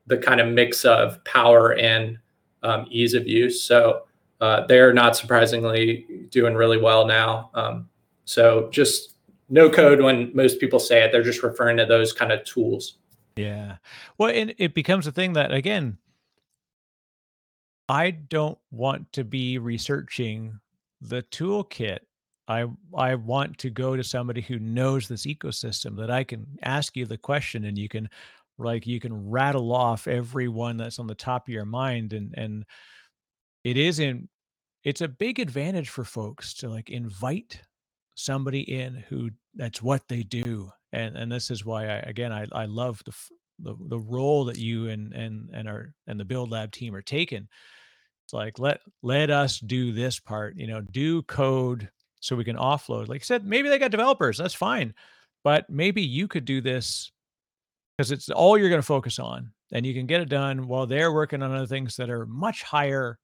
the 0.07 0.17
kind 0.17 0.41
of 0.41 0.47
mix 0.47 0.83
of 0.83 1.23
power 1.25 1.75
and 1.75 2.17
um, 2.63 2.87
ease 2.89 3.13
of 3.13 3.27
use. 3.27 3.61
So 3.61 4.07
uh, 4.41 4.65
they're 4.65 4.93
not 4.93 5.15
surprisingly 5.15 6.27
doing 6.29 6.55
really 6.55 6.77
well 6.77 7.05
now. 7.05 7.51
Um, 7.53 7.89
so 8.25 8.69
just 8.71 9.15
no 9.49 9.69
code 9.69 10.01
when 10.01 10.31
most 10.35 10.59
people 10.59 10.79
say 10.79 11.03
it, 11.03 11.11
they're 11.11 11.23
just 11.23 11.43
referring 11.43 11.77
to 11.77 11.85
those 11.85 12.13
kind 12.13 12.31
of 12.31 12.43
tools. 12.45 12.95
Yeah. 13.35 13.77
Well, 14.17 14.29
and 14.33 14.53
it 14.57 14.73
becomes 14.73 15.07
a 15.07 15.11
thing 15.11 15.33
that 15.33 15.51
again, 15.51 15.97
I 17.89 18.11
don't 18.11 18.57
want 18.71 19.11
to 19.13 19.23
be 19.23 19.57
researching 19.57 20.59
the 21.01 21.23
toolkit 21.23 21.99
I 22.47 22.65
I 22.95 23.15
want 23.15 23.57
to 23.59 23.69
go 23.69 23.95
to 23.95 24.03
somebody 24.03 24.41
who 24.41 24.59
knows 24.59 25.07
this 25.07 25.25
ecosystem 25.25 25.97
that 25.97 26.11
I 26.11 26.23
can 26.23 26.45
ask 26.63 26.95
you 26.97 27.05
the 27.05 27.17
question 27.17 27.65
and 27.65 27.77
you 27.77 27.87
can 27.87 28.09
like 28.57 28.85
you 28.85 28.99
can 28.99 29.29
rattle 29.29 29.73
off 29.73 30.07
every 30.07 30.47
one 30.47 30.77
that's 30.77 30.99
on 30.99 31.07
the 31.07 31.15
top 31.15 31.47
of 31.47 31.53
your 31.53 31.65
mind 31.65 32.13
and 32.13 32.33
and 32.37 32.65
it 33.63 33.77
is 33.77 33.99
in 33.99 34.27
it's 34.83 35.01
a 35.01 35.07
big 35.07 35.39
advantage 35.39 35.89
for 35.89 36.03
folks 36.03 36.53
to 36.55 36.69
like 36.69 36.89
invite 36.89 37.61
somebody 38.15 38.61
in 38.61 39.03
who 39.09 39.29
that's 39.55 39.81
what 39.81 40.01
they 40.07 40.23
do 40.23 40.71
and 40.91 41.15
and 41.15 41.31
this 41.31 41.49
is 41.49 41.65
why 41.65 41.85
I 41.85 41.97
again 41.97 42.31
I 42.31 42.45
I 42.51 42.65
love 42.65 43.01
the 43.05 43.13
the, 43.59 43.75
the 43.87 43.99
role 43.99 44.45
that 44.45 44.57
you 44.57 44.89
and 44.89 45.13
and 45.13 45.49
and 45.53 45.67
our 45.67 45.93
and 46.07 46.19
the 46.19 46.25
build 46.25 46.51
lab 46.51 46.71
team 46.71 46.95
are 46.95 47.01
taking 47.01 47.47
it's 48.25 48.33
like 48.33 48.59
let 48.59 48.79
let 49.01 49.29
us 49.29 49.59
do 49.59 49.91
this 49.91 50.19
part 50.19 50.55
you 50.57 50.67
know 50.67 50.81
do 50.81 51.21
code 51.23 51.89
so 52.23 52.37
we 52.37 52.45
can 52.45 52.55
offload. 52.55 53.09
Like 53.09 53.21
I 53.21 53.25
said, 53.25 53.45
maybe 53.45 53.67
they 53.67 53.77
got 53.77 53.91
developers. 53.91 54.37
That's 54.37 54.53
fine. 54.53 54.93
But 55.43 55.69
maybe 55.69 56.01
you 56.01 56.29
could 56.29 56.45
do 56.45 56.61
this 56.61 57.11
because 57.97 58.11
it's 58.11 58.29
all 58.29 58.57
you're 58.57 58.69
going 58.69 58.81
to 58.81 58.85
focus 58.85 59.19
on 59.19 59.51
and 59.73 59.85
you 59.85 59.93
can 59.93 60.05
get 60.05 60.21
it 60.21 60.29
done 60.29 60.67
while 60.67 60.87
they're 60.87 61.11
working 61.11 61.43
on 61.43 61.53
other 61.53 61.67
things 61.67 61.97
that 61.97 62.09
are 62.09 62.25
much 62.25 62.63
higher 62.63 63.19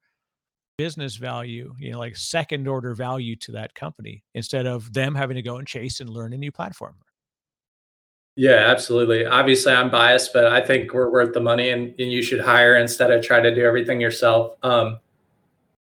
business 0.79 1.17
value, 1.17 1.75
you 1.77 1.91
know, 1.91 1.99
like 1.99 2.15
second 2.15 2.65
order 2.65 2.95
value 2.95 3.35
to 3.35 3.51
that 3.51 3.75
company 3.75 4.23
instead 4.33 4.65
of 4.65 4.93
them 4.93 5.13
having 5.13 5.35
to 5.35 5.41
go 5.41 5.57
and 5.57 5.67
chase 5.67 5.99
and 5.99 6.09
learn 6.09 6.31
a 6.31 6.37
new 6.37 6.53
platform. 6.53 6.95
Yeah, 8.37 8.63
absolutely. 8.67 9.25
Obviously, 9.25 9.73
I'm 9.73 9.91
biased, 9.91 10.31
but 10.31 10.45
I 10.45 10.61
think 10.61 10.93
we're 10.93 11.11
worth 11.11 11.33
the 11.33 11.41
money 11.41 11.71
and, 11.71 11.93
and 11.99 12.09
you 12.09 12.23
should 12.23 12.39
hire 12.39 12.77
instead 12.77 13.11
of 13.11 13.21
try 13.21 13.41
to 13.41 13.53
do 13.53 13.65
everything 13.65 13.99
yourself. 13.99 14.53
Um, 14.63 14.99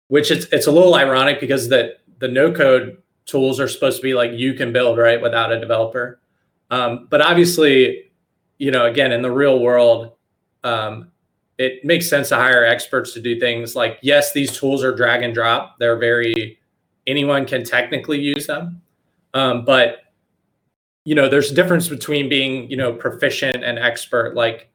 which 0.06 0.30
it's, 0.30 0.46
it's 0.52 0.68
a 0.68 0.70
little 0.70 0.94
ironic 0.94 1.40
because 1.40 1.68
that 1.70 1.98
the 2.20 2.28
no 2.28 2.52
code 2.52 3.02
tools 3.24 3.58
are 3.58 3.66
supposed 3.66 3.96
to 3.96 4.02
be 4.04 4.14
like 4.14 4.30
you 4.34 4.54
can 4.54 4.72
build 4.72 4.98
right 4.98 5.20
without 5.20 5.50
a 5.50 5.58
developer. 5.58 6.20
Um, 6.70 7.08
but 7.10 7.20
obviously, 7.20 8.04
you 8.58 8.70
know, 8.70 8.86
again, 8.86 9.10
in 9.10 9.20
the 9.20 9.32
real 9.32 9.58
world, 9.58 10.12
um, 10.62 11.10
it 11.58 11.84
makes 11.84 12.08
sense 12.08 12.28
to 12.28 12.36
hire 12.36 12.64
experts 12.64 13.12
to 13.14 13.20
do 13.20 13.40
things 13.40 13.74
like, 13.74 13.98
yes, 14.02 14.32
these 14.32 14.56
tools 14.56 14.84
are 14.84 14.94
drag 14.94 15.22
and 15.22 15.32
drop. 15.34 15.78
They're 15.78 15.96
very, 15.96 16.58
anyone 17.06 17.46
can 17.46 17.64
technically 17.64 18.20
use 18.20 18.46
them. 18.46 18.82
Um, 19.32 19.64
but, 19.64 19.98
you 21.04 21.14
know, 21.14 21.28
there's 21.28 21.50
a 21.50 21.54
difference 21.54 21.88
between 21.88 22.28
being, 22.28 22.70
you 22.70 22.76
know, 22.76 22.92
proficient 22.92 23.64
and 23.64 23.78
expert, 23.78 24.34
like 24.34 24.68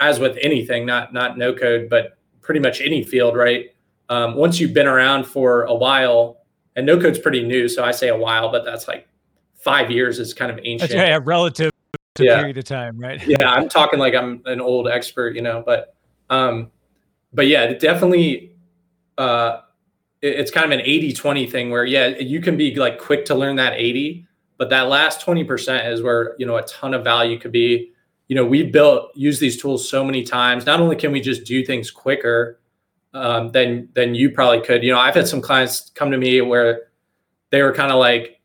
as 0.00 0.18
with 0.18 0.36
anything, 0.42 0.84
not, 0.84 1.12
not 1.12 1.38
no 1.38 1.54
code, 1.54 1.88
but 1.88 2.18
pretty 2.40 2.60
much 2.60 2.80
any 2.80 3.02
field, 3.02 3.36
right? 3.36 3.74
Um, 4.08 4.36
once 4.36 4.58
you've 4.58 4.74
been 4.74 4.86
around 4.86 5.24
for 5.24 5.64
a 5.64 5.74
while, 5.74 6.38
and 6.76 6.86
no 6.86 7.00
code's 7.00 7.18
pretty 7.18 7.42
new, 7.42 7.68
so 7.68 7.84
I 7.84 7.90
say 7.90 8.08
a 8.08 8.16
while, 8.16 8.50
but 8.50 8.64
that's 8.64 8.88
like 8.88 9.08
five 9.56 9.90
years 9.90 10.18
is 10.18 10.32
kind 10.32 10.50
of 10.50 10.58
ancient. 10.62 10.92
yeah, 10.92 11.12
right, 11.12 11.26
relative 11.26 11.72
to 12.18 12.24
yeah. 12.24 12.38
period 12.38 12.58
of 12.58 12.64
time, 12.64 12.98
right? 12.98 13.20
yeah, 13.26 13.50
I'm 13.50 13.68
talking 13.68 13.98
like 13.98 14.14
I'm 14.14 14.42
an 14.46 14.60
old 14.60 14.88
expert, 14.88 15.34
you 15.34 15.42
know, 15.42 15.62
but 15.64 15.94
um, 16.30 16.70
but 17.32 17.46
yeah, 17.46 17.72
definitely 17.72 18.52
uh 19.16 19.60
it's 20.20 20.50
kind 20.50 20.64
of 20.64 20.76
an 20.76 20.84
80-20 20.84 21.50
thing 21.50 21.70
where 21.70 21.84
yeah, 21.84 22.08
you 22.08 22.40
can 22.40 22.56
be 22.56 22.74
like 22.74 22.98
quick 22.98 23.24
to 23.26 23.36
learn 23.36 23.54
that 23.56 23.74
80, 23.74 24.26
but 24.56 24.68
that 24.70 24.88
last 24.88 25.24
20% 25.24 25.92
is 25.92 26.02
where 26.02 26.34
you 26.38 26.46
know 26.46 26.56
a 26.56 26.62
ton 26.62 26.94
of 26.94 27.04
value 27.04 27.38
could 27.38 27.52
be. 27.52 27.92
You 28.26 28.36
know, 28.36 28.44
we 28.44 28.62
built 28.62 29.10
use 29.14 29.38
these 29.38 29.60
tools 29.60 29.88
so 29.88 30.04
many 30.04 30.22
times. 30.22 30.66
Not 30.66 30.80
only 30.80 30.96
can 30.96 31.12
we 31.12 31.20
just 31.20 31.44
do 31.44 31.64
things 31.64 31.90
quicker, 31.90 32.58
um, 33.14 33.50
than 33.50 33.88
than 33.94 34.14
you 34.14 34.30
probably 34.30 34.60
could. 34.60 34.82
You 34.82 34.92
know, 34.92 34.98
I've 34.98 35.14
had 35.14 35.26
some 35.26 35.40
clients 35.40 35.90
come 35.94 36.10
to 36.10 36.18
me 36.18 36.40
where 36.40 36.88
they 37.50 37.62
were 37.62 37.72
kind 37.72 37.90
of 37.90 37.98
like 37.98 38.40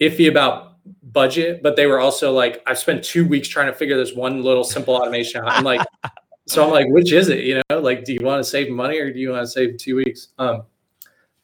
iffy 0.00 0.28
about 0.28 0.67
budget, 1.12 1.62
but 1.62 1.76
they 1.76 1.86
were 1.86 2.00
also 2.00 2.32
like, 2.32 2.62
I've 2.66 2.78
spent 2.78 3.04
two 3.04 3.26
weeks 3.26 3.48
trying 3.48 3.66
to 3.66 3.72
figure 3.72 3.96
this 3.96 4.14
one 4.14 4.42
little 4.42 4.64
simple 4.64 4.94
automation 4.94 5.40
out. 5.40 5.50
I'm 5.50 5.64
like, 5.64 5.86
so 6.46 6.64
I'm 6.64 6.70
like, 6.70 6.86
which 6.88 7.12
is 7.12 7.28
it? 7.28 7.44
You 7.44 7.62
know, 7.70 7.80
like, 7.80 8.04
do 8.04 8.12
you 8.12 8.20
want 8.22 8.42
to 8.42 8.48
save 8.48 8.70
money 8.70 8.98
or 8.98 9.12
do 9.12 9.18
you 9.18 9.30
want 9.30 9.42
to 9.42 9.50
save 9.50 9.76
two 9.76 9.96
weeks? 9.96 10.28
Um, 10.38 10.62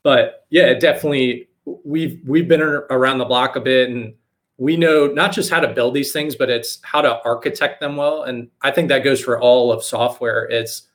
but 0.02 0.46
yeah, 0.50 0.74
definitely 0.74 1.48
we've 1.64 2.20
we've 2.26 2.46
been 2.46 2.60
around 2.60 3.18
the 3.18 3.24
block 3.24 3.56
a 3.56 3.60
bit 3.60 3.88
and 3.88 4.14
we 4.58 4.76
know 4.76 5.06
not 5.06 5.32
just 5.32 5.50
how 5.50 5.60
to 5.60 5.72
build 5.72 5.94
these 5.94 6.12
things, 6.12 6.36
but 6.36 6.50
it's 6.50 6.78
how 6.82 7.00
to 7.00 7.20
architect 7.24 7.80
them 7.80 7.96
well. 7.96 8.22
And 8.22 8.50
I 8.62 8.70
think 8.70 8.88
that 8.88 9.02
goes 9.02 9.20
for 9.20 9.40
all 9.40 9.72
of 9.72 9.82
software. 9.82 10.44
It's 10.44 10.88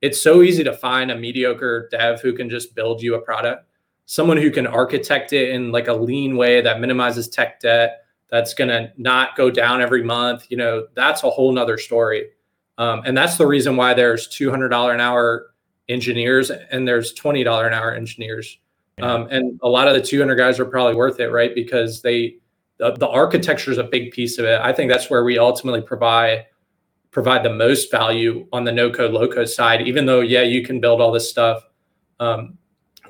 it's 0.00 0.20
so 0.20 0.42
easy 0.42 0.64
to 0.64 0.72
find 0.72 1.10
a 1.10 1.16
mediocre 1.16 1.88
dev 1.90 2.20
who 2.20 2.32
can 2.32 2.50
just 2.50 2.74
build 2.74 3.02
you 3.02 3.14
a 3.14 3.20
product 3.20 3.66
someone 4.06 4.36
who 4.36 4.50
can 4.50 4.66
architect 4.66 5.32
it 5.32 5.50
in 5.50 5.72
like 5.72 5.88
a 5.88 5.92
lean 5.92 6.36
way 6.36 6.60
that 6.60 6.80
minimizes 6.80 7.28
tech 7.28 7.60
debt 7.60 8.03
that's 8.34 8.54
going 8.54 8.68
to 8.68 8.92
not 8.96 9.36
go 9.36 9.50
down 9.50 9.80
every 9.80 10.02
month 10.02 10.46
you 10.50 10.56
know 10.56 10.86
that's 10.94 11.22
a 11.22 11.30
whole 11.30 11.52
nother 11.52 11.78
story 11.78 12.30
Um, 12.78 13.02
and 13.04 13.16
that's 13.16 13.36
the 13.36 13.46
reason 13.46 13.76
why 13.76 13.94
there's 13.94 14.28
$200 14.28 14.92
an 14.92 15.00
hour 15.00 15.54
engineers 15.88 16.50
and 16.50 16.86
there's 16.86 17.14
$20 17.14 17.66
an 17.66 17.72
hour 17.72 17.94
engineers. 17.94 18.58
Um, 19.02 19.26
and 19.30 19.58
a 19.62 19.68
lot 19.68 19.88
of 19.88 19.94
the 19.94 20.00
200 20.00 20.36
guys 20.36 20.60
are 20.60 20.64
probably 20.64 20.94
worth 20.94 21.18
it, 21.18 21.28
right? 21.28 21.54
Because 21.54 22.00
they, 22.00 22.36
the, 22.78 22.92
the 22.92 23.08
architecture 23.08 23.70
is 23.70 23.78
a 23.78 23.84
big 23.84 24.12
piece 24.12 24.38
of 24.38 24.44
it. 24.44 24.60
I 24.60 24.72
think 24.72 24.90
that's 24.90 25.10
where 25.10 25.24
we 25.24 25.38
ultimately 25.38 25.82
provide 25.82 26.46
provide 27.10 27.44
the 27.44 27.52
most 27.52 27.92
value 27.92 28.44
on 28.52 28.64
the 28.64 28.72
no 28.72 28.90
code 28.90 29.12
low 29.12 29.28
code 29.28 29.48
side. 29.48 29.86
Even 29.86 30.06
though, 30.06 30.20
yeah, 30.20 30.42
you 30.42 30.64
can 30.64 30.80
build 30.80 31.00
all 31.00 31.12
this 31.12 31.28
stuff. 31.28 31.64
Um, 32.18 32.58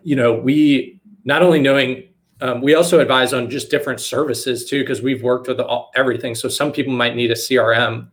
you 0.03 0.16
know, 0.16 0.35
we 0.35 1.01
not 1.25 1.43
only 1.43 1.61
knowing 1.61 2.09
um, 2.45 2.61
we 2.61 2.74
also 2.74 3.01
advise 3.01 3.32
on 3.32 3.49
just 3.49 3.70
different 3.70 4.01
services 4.01 4.68
too, 4.68 4.80
because 4.80 5.01
we've 5.01 5.22
worked 5.22 5.49
with 5.49 5.59
all, 5.61 5.90
everything. 5.97 6.34
So 6.34 6.47
some 6.47 6.72
people 6.72 6.92
might 6.92 7.16
need 7.16 7.30
a 7.30 7.34
CRM. 7.34 8.09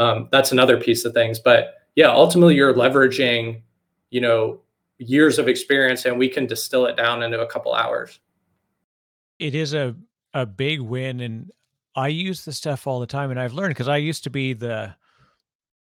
Um, 0.00 0.28
that's 0.32 0.50
another 0.50 0.76
piece 0.76 1.04
of 1.04 1.14
things. 1.14 1.38
But 1.38 1.74
yeah, 1.94 2.10
ultimately 2.10 2.56
you're 2.56 2.74
leveraging, 2.74 3.62
you 4.10 4.20
know, 4.20 4.60
years 4.98 5.38
of 5.38 5.46
experience, 5.46 6.04
and 6.04 6.18
we 6.18 6.28
can 6.28 6.46
distill 6.46 6.86
it 6.86 6.96
down 6.96 7.22
into 7.22 7.38
a 7.40 7.46
couple 7.46 7.74
hours. 7.74 8.18
It 9.38 9.54
is 9.54 9.72
a 9.72 9.94
a 10.34 10.44
big 10.44 10.80
win, 10.80 11.20
and 11.20 11.48
I 11.94 12.08
use 12.08 12.44
the 12.44 12.52
stuff 12.52 12.88
all 12.88 12.98
the 12.98 13.06
time, 13.06 13.30
and 13.30 13.38
I've 13.38 13.52
learned 13.52 13.70
because 13.70 13.88
I 13.88 13.98
used 13.98 14.24
to 14.24 14.30
be 14.30 14.52
the 14.52 14.96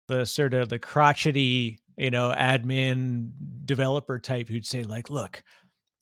the 0.08 0.26
sort 0.26 0.53
of 0.53 0.70
the 0.70 0.78
crotchety, 0.78 1.80
you 1.97 2.12
know, 2.12 2.32
admin 2.38 3.32
developer 3.66 4.20
type 4.20 4.47
who'd 4.47 4.68
say 4.68 4.84
like, 4.84 5.10
look, 5.10 5.41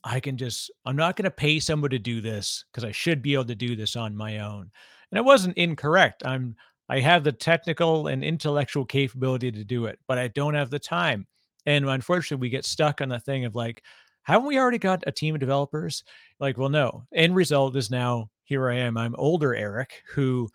I 0.04 0.20
can 0.20 0.38
just, 0.38 0.70
I'm 0.86 0.96
not 0.96 1.16
going 1.16 1.26
to 1.26 1.32
pay 1.32 1.60
someone 1.60 1.92
to 1.92 2.00
do 2.00 2.22
this 2.22 2.66
because 2.72 2.84
I 2.84 2.92
should 2.92 3.22
be 3.22 3.34
able 3.34 3.46
to 3.46 3.56
do 3.56 3.76
this 3.76 3.96
on 3.96 4.16
my 4.16 4.40
own. 4.40 4.70
And 5.12 5.18
it 5.18 5.24
wasn't 5.24 5.58
incorrect. 5.58 6.26
I'm, 6.26 6.56
I 6.90 7.00
have 7.00 7.24
the 7.24 7.32
technical 7.32 8.08
and 8.08 8.24
intellectual 8.24 8.86
capability 8.86 9.52
to 9.52 9.64
do 9.64 9.86
it, 9.86 10.00
but 10.08 10.18
I 10.18 10.28
don't 10.30 10.56
have 10.56 10.70
the 10.70 10.80
time. 10.80 11.26
And 11.66 11.88
unfortunately, 11.90 12.42
we 12.42 12.50
get 12.50 12.66
stuck 12.66 13.00
on 13.00 13.10
the 13.10 13.20
thing 13.20 13.46
of 13.46 13.56
like, 13.56 13.84
haven't 14.24 14.48
we 14.48 14.60
already 14.60 14.78
got 14.78 15.04
a 15.08 15.12
team 15.12 15.36
of 15.36 15.40
developers? 15.40 16.04
Like, 16.40 16.58
well, 16.58 16.70
no. 16.70 17.06
End 17.14 17.36
result 17.36 17.76
is 17.76 17.90
now 17.90 18.30
here 18.44 18.70
I 18.70 18.76
am. 18.78 18.98
I'm 18.98 19.16
older 19.18 19.56
Eric, 19.56 20.04
who 20.14 20.50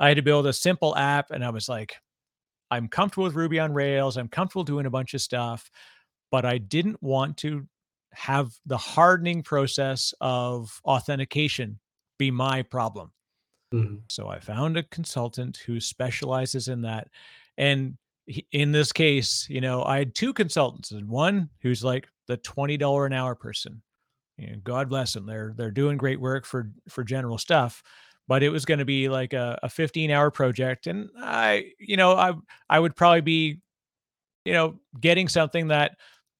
I 0.00 0.08
had 0.08 0.16
to 0.16 0.22
build 0.22 0.46
a 0.46 0.52
simple 0.52 0.96
app, 0.96 1.30
and 1.30 1.44
I 1.44 1.50
was 1.50 1.68
like, 1.68 1.94
I'm 2.70 2.88
comfortable 2.88 3.24
with 3.24 3.34
Ruby 3.34 3.58
on 3.58 3.72
Rails. 3.72 4.16
I'm 4.16 4.28
comfortable 4.28 4.64
doing 4.64 4.86
a 4.86 4.90
bunch 4.90 5.14
of 5.14 5.20
stuff, 5.20 5.70
but 6.30 6.44
I 6.44 6.58
didn't 6.58 7.02
want 7.02 7.36
to 7.38 7.66
have 8.12 8.52
the 8.66 8.76
hardening 8.76 9.42
process 9.42 10.14
of 10.20 10.80
authentication 10.84 11.78
be 12.18 12.30
my 12.30 12.62
problem. 12.62 13.12
Mm-hmm. 13.72 13.96
So 14.08 14.28
I 14.28 14.40
found 14.40 14.76
a 14.76 14.82
consultant 14.84 15.58
who 15.58 15.80
specializes 15.80 16.68
in 16.68 16.82
that. 16.82 17.08
And 17.56 17.96
he, 18.26 18.46
in 18.52 18.72
this 18.72 18.92
case, 18.92 19.46
you 19.48 19.60
know, 19.60 19.84
I 19.84 19.98
had 19.98 20.14
two 20.14 20.32
consultants 20.32 20.90
and 20.90 21.08
one 21.08 21.50
who's 21.60 21.84
like 21.84 22.08
the 22.26 22.38
$20 22.38 23.06
an 23.06 23.12
hour 23.12 23.34
person. 23.34 23.82
You 24.36 24.52
know, 24.52 24.56
God 24.62 24.88
bless 24.88 25.12
them. 25.12 25.26
They're 25.26 25.52
they're 25.56 25.70
doing 25.70 25.96
great 25.96 26.20
work 26.20 26.46
for 26.46 26.70
for 26.88 27.02
general 27.04 27.38
stuff 27.38 27.82
but 28.28 28.42
it 28.42 28.50
was 28.50 28.66
going 28.66 28.78
to 28.78 28.84
be 28.84 29.08
like 29.08 29.32
a, 29.32 29.58
a 29.62 29.68
15 29.68 30.10
hour 30.10 30.30
project 30.30 30.86
and 30.86 31.08
i 31.18 31.72
you 31.80 31.96
know 31.96 32.12
i 32.12 32.32
i 32.70 32.78
would 32.78 32.94
probably 32.94 33.22
be 33.22 33.58
you 34.44 34.52
know 34.52 34.78
getting 35.00 35.26
something 35.26 35.68
that 35.68 35.96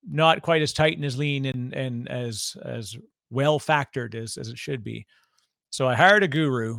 not 0.07 0.43
quite 0.43 0.63
as 0.63 0.73
tight 0.73 0.97
and 0.97 1.05
as 1.05 1.17
lean 1.17 1.47
and 1.47 1.73
and 1.75 2.09
as 2.09 2.57
as 2.65 2.97
well 3.31 3.59
factored 3.59 4.15
as 4.15 4.37
as 4.37 4.49
it 4.49 4.59
should 4.59 4.83
be 4.83 5.07
so 5.71 5.87
i 5.87 5.95
hired 5.95 6.23
a 6.23 6.29
guru 6.29 6.79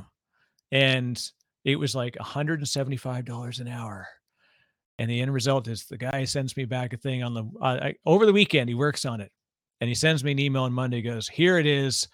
and 0.72 1.32
it 1.66 1.76
was 1.76 1.96
like 1.96 2.16
$175 2.16 3.60
an 3.60 3.68
hour 3.68 4.08
and 4.98 5.10
the 5.10 5.22
end 5.22 5.34
result 5.34 5.68
is 5.68 5.86
the 5.86 5.98
guy 5.98 6.24
sends 6.24 6.56
me 6.56 6.66
back 6.66 6.94
a 6.94 6.98
thing 6.98 7.24
on 7.24 7.34
the 7.34 7.44
uh, 7.62 7.80
I, 7.82 7.96
over 8.06 8.26
the 8.26 8.34
weekend 8.34 8.70
he 8.70 8.76
works 8.76 9.06
on 9.06 9.22
it 9.22 9.32
and 9.82 9.88
he 9.88 9.96
sends 9.96 10.24
me 10.24 10.32
an 10.32 10.40
email 10.40 10.64
on 10.64 10.74
monday 10.74 11.02
goes 11.02 11.28
here 11.28 11.58
it 11.58 11.66
is 11.66 12.08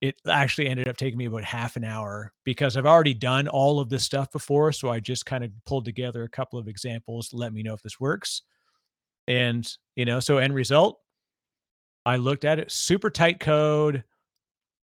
it 0.00 0.20
actually 0.28 0.68
ended 0.68 0.88
up 0.88 0.96
taking 0.96 1.18
me 1.18 1.24
about 1.24 1.44
half 1.44 1.76
an 1.76 1.84
hour 1.84 2.32
because 2.44 2.76
I've 2.76 2.86
already 2.86 3.14
done 3.14 3.48
all 3.48 3.80
of 3.80 3.88
this 3.88 4.04
stuff 4.04 4.30
before. 4.30 4.70
So 4.72 4.90
I 4.90 5.00
just 5.00 5.26
kind 5.26 5.42
of 5.42 5.50
pulled 5.66 5.84
together 5.84 6.22
a 6.22 6.28
couple 6.28 6.58
of 6.58 6.68
examples 6.68 7.28
to 7.28 7.36
let 7.36 7.52
me 7.52 7.62
know 7.62 7.74
if 7.74 7.82
this 7.82 7.98
works. 7.98 8.42
And, 9.28 9.70
you 9.94 10.06
know, 10.06 10.20
so 10.20 10.38
end 10.38 10.54
result, 10.54 10.98
I 12.06 12.16
looked 12.16 12.46
at 12.46 12.58
it, 12.58 12.72
super 12.72 13.10
tight 13.10 13.38
code. 13.38 14.02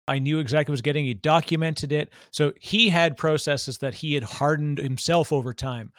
I 0.09 0.19
knew 0.19 0.41
exactly 0.41 0.73
what 0.73 0.75
was 0.75 0.83
getting. 0.83 1.05
He 1.05 1.15
documented 1.15 1.93
it. 1.93 2.13
So 2.33 2.53
he 2.61 2.89
had 2.89 3.17
processes 3.17 3.79
that 3.79 3.95
he 3.95 4.13
had 4.13 4.25
hardened 4.25 4.79
himself 4.79 5.33
over 5.33 5.55
time. 5.55 5.93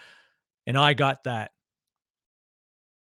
And 0.68 0.78
I 0.78 0.94
got 0.94 1.24
that. 1.24 1.52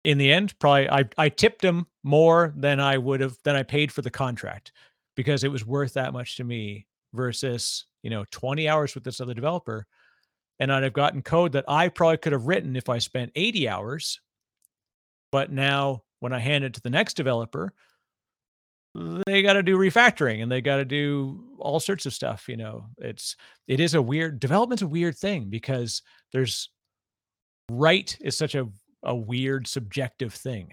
In 0.05 0.17
the 0.17 0.31
end, 0.31 0.57
probably 0.59 0.89
I, 0.89 1.03
I 1.17 1.27
tipped 1.27 1.63
him 1.63 1.85
more 2.03 2.53
than 2.55 2.79
I 2.79 2.97
would 2.97 3.19
have 3.19 3.35
than 3.43 3.57
I 3.57 3.63
paid 3.63 3.91
for 3.91 4.01
the 4.01 4.09
contract 4.09 4.71
because 5.17 5.43
it 5.43 5.51
was 5.51 5.65
worth 5.65 5.95
that 5.95 6.13
much 6.13 6.37
to 6.37 6.45
me 6.45 6.87
versus, 7.13 7.85
you 8.03 8.09
know, 8.09 8.23
20 8.31 8.69
hours 8.69 8.95
with 8.95 9.03
this 9.03 9.19
other 9.19 9.33
developer. 9.33 9.85
And 10.59 10.71
I'd 10.71 10.83
have 10.83 10.93
gotten 10.93 11.21
code 11.21 11.51
that 11.51 11.65
I 11.67 11.89
probably 11.89 12.17
could 12.17 12.31
have 12.31 12.47
written 12.47 12.77
if 12.77 12.87
I 12.87 12.99
spent 12.99 13.33
80 13.35 13.67
hours. 13.67 14.21
But 15.31 15.51
now 15.51 16.03
when 16.19 16.33
I 16.33 16.39
hand 16.39 16.63
it 16.63 16.73
to 16.75 16.81
the 16.81 16.89
next 16.89 17.15
developer, 17.15 17.73
they 19.25 19.41
got 19.41 19.53
to 19.53 19.63
do 19.63 19.77
refactoring 19.77 20.41
and 20.41 20.51
they 20.51 20.61
got 20.61 20.77
to 20.77 20.85
do 20.85 21.43
all 21.59 21.79
sorts 21.79 22.05
of 22.05 22.13
stuff. 22.13 22.47
You 22.47 22.57
know, 22.57 22.85
it's, 22.97 23.35
it 23.67 23.79
is 23.79 23.93
a 23.93 24.01
weird 24.01 24.39
development's 24.39 24.81
a 24.81 24.87
weird 24.87 25.17
thing 25.17 25.49
because 25.49 26.01
there's 26.31 26.69
right 27.69 28.17
is 28.21 28.37
such 28.37 28.55
a, 28.55 28.67
a 29.03 29.15
weird 29.15 29.67
subjective 29.67 30.33
thing. 30.33 30.69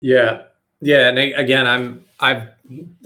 Yeah. 0.00 0.42
Yeah, 0.84 1.08
and 1.08 1.18
again, 1.18 1.66
I'm 1.66 2.04
I've 2.20 2.48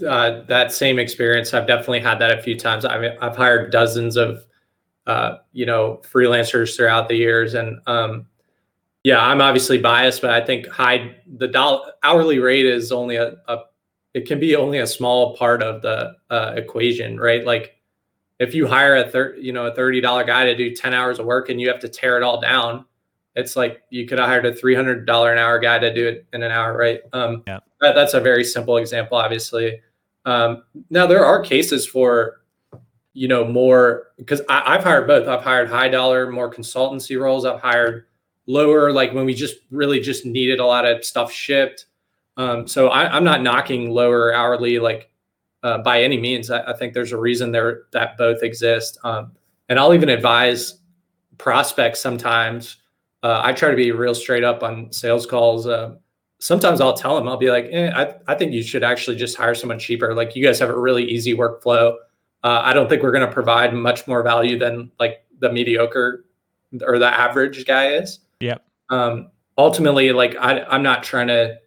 uh, 0.05 0.41
that 0.47 0.73
same 0.73 0.99
experience. 0.99 1.53
I've 1.53 1.65
definitely 1.65 2.01
had 2.01 2.19
that 2.19 2.37
a 2.37 2.41
few 2.41 2.59
times. 2.59 2.83
I've 2.83 3.17
I've 3.21 3.37
hired 3.37 3.71
dozens 3.71 4.17
of 4.17 4.43
uh, 5.07 5.37
you 5.53 5.65
know 5.65 6.01
freelancers 6.03 6.75
throughout 6.75 7.07
the 7.07 7.15
years, 7.15 7.53
and 7.53 7.79
um, 7.87 8.25
yeah, 9.03 9.19
I'm 9.25 9.41
obviously 9.41 9.77
biased, 9.77 10.21
but 10.21 10.31
I 10.31 10.45
think 10.45 10.67
high 10.67 11.15
the 11.37 11.47
dollar 11.47 11.91
hourly 12.03 12.39
rate 12.39 12.65
is 12.65 12.91
only 12.91 13.15
a, 13.15 13.35
a 13.47 13.59
it 14.13 14.27
can 14.27 14.39
be 14.39 14.55
only 14.55 14.79
a 14.79 14.87
small 14.87 15.37
part 15.37 15.61
of 15.63 15.81
the 15.81 16.15
uh, 16.29 16.53
equation, 16.57 17.19
right? 17.19 17.45
Like 17.45 17.75
if 18.39 18.53
you 18.53 18.67
hire 18.67 18.97
a 18.97 19.09
thir- 19.09 19.35
you 19.35 19.53
know 19.53 19.67
a 19.67 19.75
thirty 19.75 20.01
dollar 20.01 20.23
guy 20.23 20.45
to 20.45 20.55
do 20.55 20.75
ten 20.75 20.93
hours 20.93 21.19
of 21.19 21.25
work 21.25 21.49
and 21.49 21.61
you 21.61 21.69
have 21.69 21.79
to 21.79 21.89
tear 21.89 22.17
it 22.17 22.23
all 22.23 22.41
down, 22.41 22.85
it's 23.35 23.55
like 23.55 23.83
you 23.89 24.05
could 24.05 24.19
have 24.19 24.27
hired 24.27 24.45
a 24.45 24.53
three 24.53 24.75
hundred 24.75 25.05
dollar 25.05 25.31
an 25.31 25.37
hour 25.37 25.59
guy 25.59 25.79
to 25.79 25.93
do 25.93 26.07
it 26.07 26.25
in 26.33 26.43
an 26.43 26.51
hour, 26.51 26.75
right? 26.75 27.01
Um, 27.13 27.43
yeah. 27.47 27.59
That, 27.79 27.95
that's 27.95 28.13
a 28.13 28.19
very 28.19 28.43
simple 28.43 28.77
example, 28.77 29.17
obviously. 29.17 29.79
Um, 30.25 30.63
now 30.89 31.07
there 31.07 31.25
are 31.25 31.41
cases 31.41 31.87
for, 31.87 32.41
you 33.13 33.29
know, 33.29 33.45
more 33.45 34.07
because 34.17 34.41
I've 34.49 34.83
hired 34.83 35.07
both. 35.07 35.27
I've 35.29 35.43
hired 35.43 35.69
high 35.69 35.87
dollar, 35.87 36.29
more 36.29 36.53
consultancy 36.53 37.17
roles. 37.19 37.45
I've 37.45 37.61
hired 37.61 38.05
lower, 38.49 38.91
like 38.91 39.13
when 39.13 39.25
we 39.25 39.33
just 39.33 39.57
really 39.69 39.99
just 39.99 40.25
needed 40.25 40.59
a 40.59 40.65
lot 40.65 40.83
of 40.83 41.05
stuff 41.05 41.31
shipped. 41.31 41.85
Um, 42.35 42.67
so 42.67 42.87
I, 42.87 43.15
am 43.15 43.23
not 43.23 43.43
knocking 43.43 43.91
lower 43.91 44.33
hourly 44.33 44.79
like 44.79 45.11
uh, 45.61 45.77
by 45.77 46.01
any 46.01 46.17
means. 46.17 46.49
I, 46.49 46.61
I, 46.63 46.73
think 46.73 46.93
there's 46.93 47.11
a 47.11 47.17
reason 47.17 47.51
there 47.51 47.83
that 47.91 48.17
both 48.17 48.41
exist. 48.41 48.97
Um, 49.03 49.33
and 49.67 49.77
I'll 49.77 49.93
even 49.93 50.09
advise 50.09 50.79
prospects 51.37 51.99
sometimes. 51.99 52.77
Uh, 53.21 53.41
I 53.43 53.53
try 53.53 53.69
to 53.69 53.75
be 53.75 53.91
real 53.91 54.15
straight 54.15 54.43
up 54.43 54.63
on 54.63 54.91
sales 54.91 55.27
calls. 55.27 55.67
Uh, 55.67 55.95
sometimes 56.39 56.81
I'll 56.81 56.93
tell 56.93 57.15
them, 57.17 57.27
I'll 57.27 57.37
be 57.37 57.51
like, 57.51 57.67
eh, 57.69 57.91
I, 57.93 58.15
I 58.31 58.35
think 58.35 58.51
you 58.51 58.63
should 58.63 58.83
actually 58.83 59.17
just 59.17 59.37
hire 59.37 59.53
someone 59.53 59.77
cheaper. 59.77 60.15
Like 60.15 60.35
you 60.35 60.43
guys 60.43 60.57
have 60.57 60.69
a 60.69 60.79
really 60.79 61.03
easy 61.03 61.35
workflow. 61.35 61.93
Uh, 62.43 62.61
I 62.63 62.73
don't 62.73 62.89
think 62.89 63.03
we're 63.03 63.11
going 63.11 63.27
to 63.27 63.31
provide 63.31 63.75
much 63.75 64.07
more 64.07 64.23
value 64.23 64.57
than 64.57 64.91
like 64.99 65.23
the 65.39 65.51
mediocre 65.51 66.25
or 66.81 66.97
the 66.97 67.13
average 67.13 67.65
guy 67.67 67.93
is. 67.93 68.19
Yep. 68.39 68.65
Um, 68.89 69.31
ultimately, 69.57 70.11
like 70.11 70.35
I, 70.37 70.63
I'm 70.63 70.83
not 70.83 71.03
trying 71.03 71.27
to, 71.27 71.57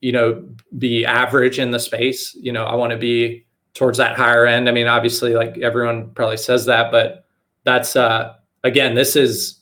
you 0.00 0.12
know, 0.12 0.48
be 0.78 1.04
average 1.04 1.58
in 1.58 1.70
the 1.70 1.78
space. 1.78 2.34
You 2.34 2.52
know, 2.52 2.64
I 2.64 2.74
want 2.74 2.92
to 2.92 2.98
be 2.98 3.46
towards 3.74 3.98
that 3.98 4.16
higher 4.16 4.46
end. 4.46 4.68
I 4.68 4.72
mean, 4.72 4.86
obviously, 4.86 5.34
like 5.34 5.58
everyone 5.58 6.10
probably 6.10 6.38
says 6.38 6.66
that, 6.66 6.90
but 6.90 7.26
that's 7.64 7.96
uh, 7.96 8.34
again, 8.64 8.94
this 8.94 9.16
is. 9.16 9.60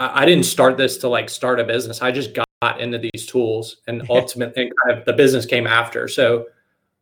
I, 0.00 0.22
I 0.22 0.24
didn't 0.26 0.44
start 0.44 0.76
this 0.76 0.98
to 0.98 1.08
like 1.08 1.28
start 1.28 1.60
a 1.60 1.64
business. 1.64 2.02
I 2.02 2.12
just 2.12 2.34
got 2.34 2.46
into 2.80 2.98
these 2.98 3.26
tools 3.26 3.76
and 3.86 4.02
ultimately 4.10 4.70
kind 4.84 4.98
of 4.98 5.04
the 5.04 5.12
business 5.12 5.46
came 5.46 5.66
after 5.66 6.08
so 6.08 6.46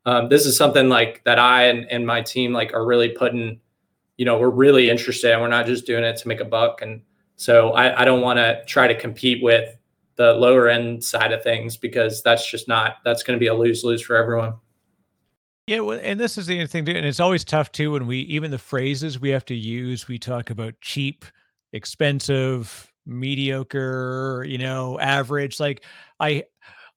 um, 0.05 0.29
this 0.29 0.45
is 0.47 0.57
something 0.57 0.89
like 0.89 1.23
that 1.25 1.39
i 1.39 1.65
and, 1.65 1.91
and 1.91 2.07
my 2.07 2.21
team 2.21 2.53
like 2.53 2.75
are 2.75 2.85
really 2.85 3.09
putting 3.09 3.59
you 4.19 4.25
know 4.25 4.39
we're 4.39 4.51
really 4.51 4.91
interested 4.91 5.33
and 5.33 5.41
we're 5.41 5.49
not 5.49 5.67
just 5.67 5.87
doing 5.87 6.05
it 6.05 6.17
to 6.17 6.29
make 6.29 6.41
a 6.41 6.45
buck 6.45 6.83
and 6.83 7.01
so 7.37 7.71
i, 7.73 8.03
I 8.03 8.05
don't 8.05 8.21
want 8.21 8.39
to 8.39 8.65
try 8.67 8.87
to 8.87 8.99
compete 8.99 9.43
with 9.43 9.77
the 10.17 10.33
lower 10.33 10.69
end 10.69 11.05
side 11.05 11.33
of 11.33 11.43
things 11.43 11.77
because 11.77 12.23
that's 12.23 12.49
just 12.51 12.69
not 12.69 12.97
that's 13.05 13.23
going 13.23 13.39
to 13.39 13.41
be 13.41 13.49
a 13.49 13.55
lose 13.55 13.85
lose 13.85 14.03
for 14.03 14.17
everyone 14.17 14.55
yeah, 15.67 15.81
well, 15.81 15.99
and 16.01 16.21
this 16.21 16.39
is 16.39 16.47
the 16.47 16.65
thing 16.67 16.85
too, 16.85 16.93
and 16.93 17.05
it's 17.05 17.19
always 17.19 17.45
tough 17.45 17.73
too 17.73 17.91
when 17.91 18.07
we 18.07 18.19
even 18.21 18.53
the 18.53 18.59
phrases 18.59 19.19
we 19.19 19.31
have 19.31 19.45
to 19.47 19.55
use. 19.55 20.07
We 20.07 20.17
talk 20.17 20.51
about 20.51 20.75
cheap, 20.81 21.25
expensive, 21.73 22.89
mediocre, 23.05 24.45
you 24.47 24.59
know, 24.59 25.01
average. 25.01 25.59
Like 25.59 25.85
I 26.21 26.45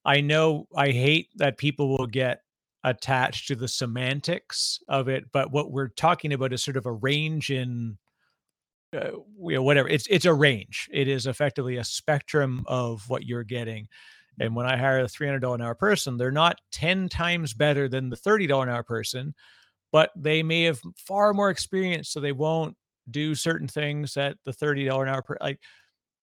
I 0.05 0.21
know 0.21 0.67
I 0.75 0.89
hate 0.89 1.29
that 1.37 1.57
people 1.57 1.97
will 1.97 2.05
get 2.05 2.43
attached 2.83 3.47
to 3.47 3.55
the 3.55 3.67
semantics 3.67 4.79
of 4.87 5.07
it, 5.07 5.31
but 5.31 5.51
what 5.51 5.71
we're 5.71 5.89
talking 5.89 6.33
about 6.33 6.53
is 6.53 6.63
sort 6.63 6.77
of 6.77 6.85
a 6.85 6.91
range 6.91 7.49
in 7.49 7.97
uh, 8.95 9.11
you 9.41 9.55
know 9.55 9.63
whatever 9.63 9.87
it's 9.87 10.07
it's 10.09 10.25
a 10.25 10.33
range. 10.33 10.89
It 10.91 11.07
is 11.07 11.27
effectively 11.27 11.77
a 11.77 11.83
spectrum 11.83 12.63
of 12.67 13.07
what 13.09 13.25
you're 13.25 13.43
getting. 13.43 13.87
And 14.39 14.55
when 14.55 14.65
i 14.65 14.77
hire 14.77 14.99
a 14.99 15.03
$300 15.03 15.55
an 15.55 15.61
hour 15.61 15.75
person 15.75 16.17
they're 16.17 16.31
not 16.31 16.59
10 16.71 17.09
times 17.09 17.53
better 17.53 17.89
than 17.89 18.09
the 18.09 18.15
$30 18.15 18.63
an 18.63 18.69
hour 18.69 18.83
person 18.83 19.33
but 19.91 20.11
they 20.15 20.43
may 20.43 20.63
have 20.63 20.79
far 20.95 21.33
more 21.33 21.49
experience 21.49 22.09
so 22.09 22.19
they 22.19 22.31
won't 22.31 22.75
do 23.09 23.35
certain 23.35 23.67
things 23.67 24.13
that 24.13 24.37
the 24.45 24.51
$30 24.51 25.01
an 25.01 25.09
hour 25.09 25.21
per 25.21 25.37
like 25.41 25.59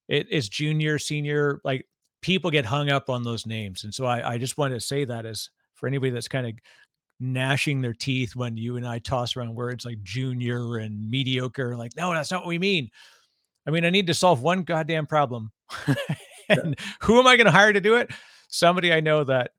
it 0.09 0.31
is 0.31 0.49
junior 0.49 0.99
senior 0.99 1.61
like 1.65 1.87
people 2.23 2.51
get 2.51 2.65
hung 2.65 2.91
up 2.91 3.11
on 3.11 3.23
those 3.23 3.47
names. 3.47 3.85
And 3.85 3.93
so 3.95 4.07
i, 4.07 4.35
I 4.35 4.39
just 4.39 4.57
want 4.57 4.73
to 4.73 4.81
say 4.81 5.05
that 5.05 5.27
as 5.27 5.51
for 5.75 5.87
anybody 5.87 6.11
that's 6.11 6.29
kind 6.29 6.47
of 6.47 6.55
gnashing 7.21 7.81
their 7.81 7.95
teeth 7.95 8.37
when 8.37 8.57
you 8.57 8.77
and 8.77 8.87
I 8.87 8.99
toss 8.99 9.37
around 9.37 9.55
words 9.55 9.85
like 9.85 10.03
junior 10.03 10.77
and 10.77 11.11
mediocre. 11.11 11.77
Like, 11.77 11.97
no, 11.97 12.13
that's 12.13 12.31
not 12.31 12.43
what 12.43 12.49
we 12.49 12.59
mean. 12.59 12.91
I 13.67 13.71
mean, 13.71 13.85
I 13.85 13.91
need 13.91 14.07
to 14.07 14.15
solve 14.15 14.43
one 14.43 14.63
goddamn 14.63 15.07
problem. 15.07 15.51
and 16.49 16.79
who 17.01 17.19
am 17.19 17.27
I 17.27 17.37
going 17.37 17.47
to 17.47 17.53
hire 17.53 17.73
to 17.73 17.81
do 17.81 17.97
it? 17.97 18.11
Somebody 18.49 18.93
I 18.93 19.01
know 19.01 19.25
that 19.25 19.53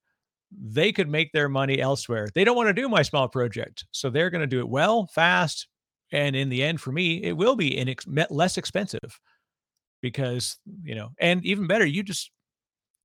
they 0.52 0.92
could 0.92 1.10
make 1.10 1.32
their 1.32 1.50
money 1.50 1.80
elsewhere. 1.80 2.30
They 2.34 2.44
don't 2.44 2.56
want 2.56 2.70
to 2.70 2.74
do 2.74 2.88
my 2.88 3.02
small 3.02 3.28
project. 3.28 3.86
So 3.92 4.10
they're 4.10 4.30
going 4.30 4.42
to 4.42 4.48
do 4.48 4.60
it 4.60 4.70
well, 4.70 5.08
fast. 5.08 5.68
And 6.12 6.36
in 6.36 6.48
the 6.48 6.64
end, 6.64 6.80
for 6.80 6.92
me, 6.92 7.22
it 7.24 7.34
will 7.34 7.58
be 7.58 7.72
inex- 7.72 8.28
less 8.30 8.58
expensive 8.58 9.20
because, 10.02 10.58
you 10.84 10.96
know, 10.96 11.10
and 11.20 11.44
even 11.46 11.68
better, 11.68 11.86
you 11.86 12.02
just, 12.02 12.32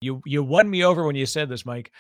you, 0.00 0.22
you 0.24 0.44
won 0.44 0.70
me 0.70 0.84
over 0.84 1.04
when 1.04 1.16
you 1.16 1.26
said 1.26 1.48
this, 1.48 1.66
Mike. 1.66 1.90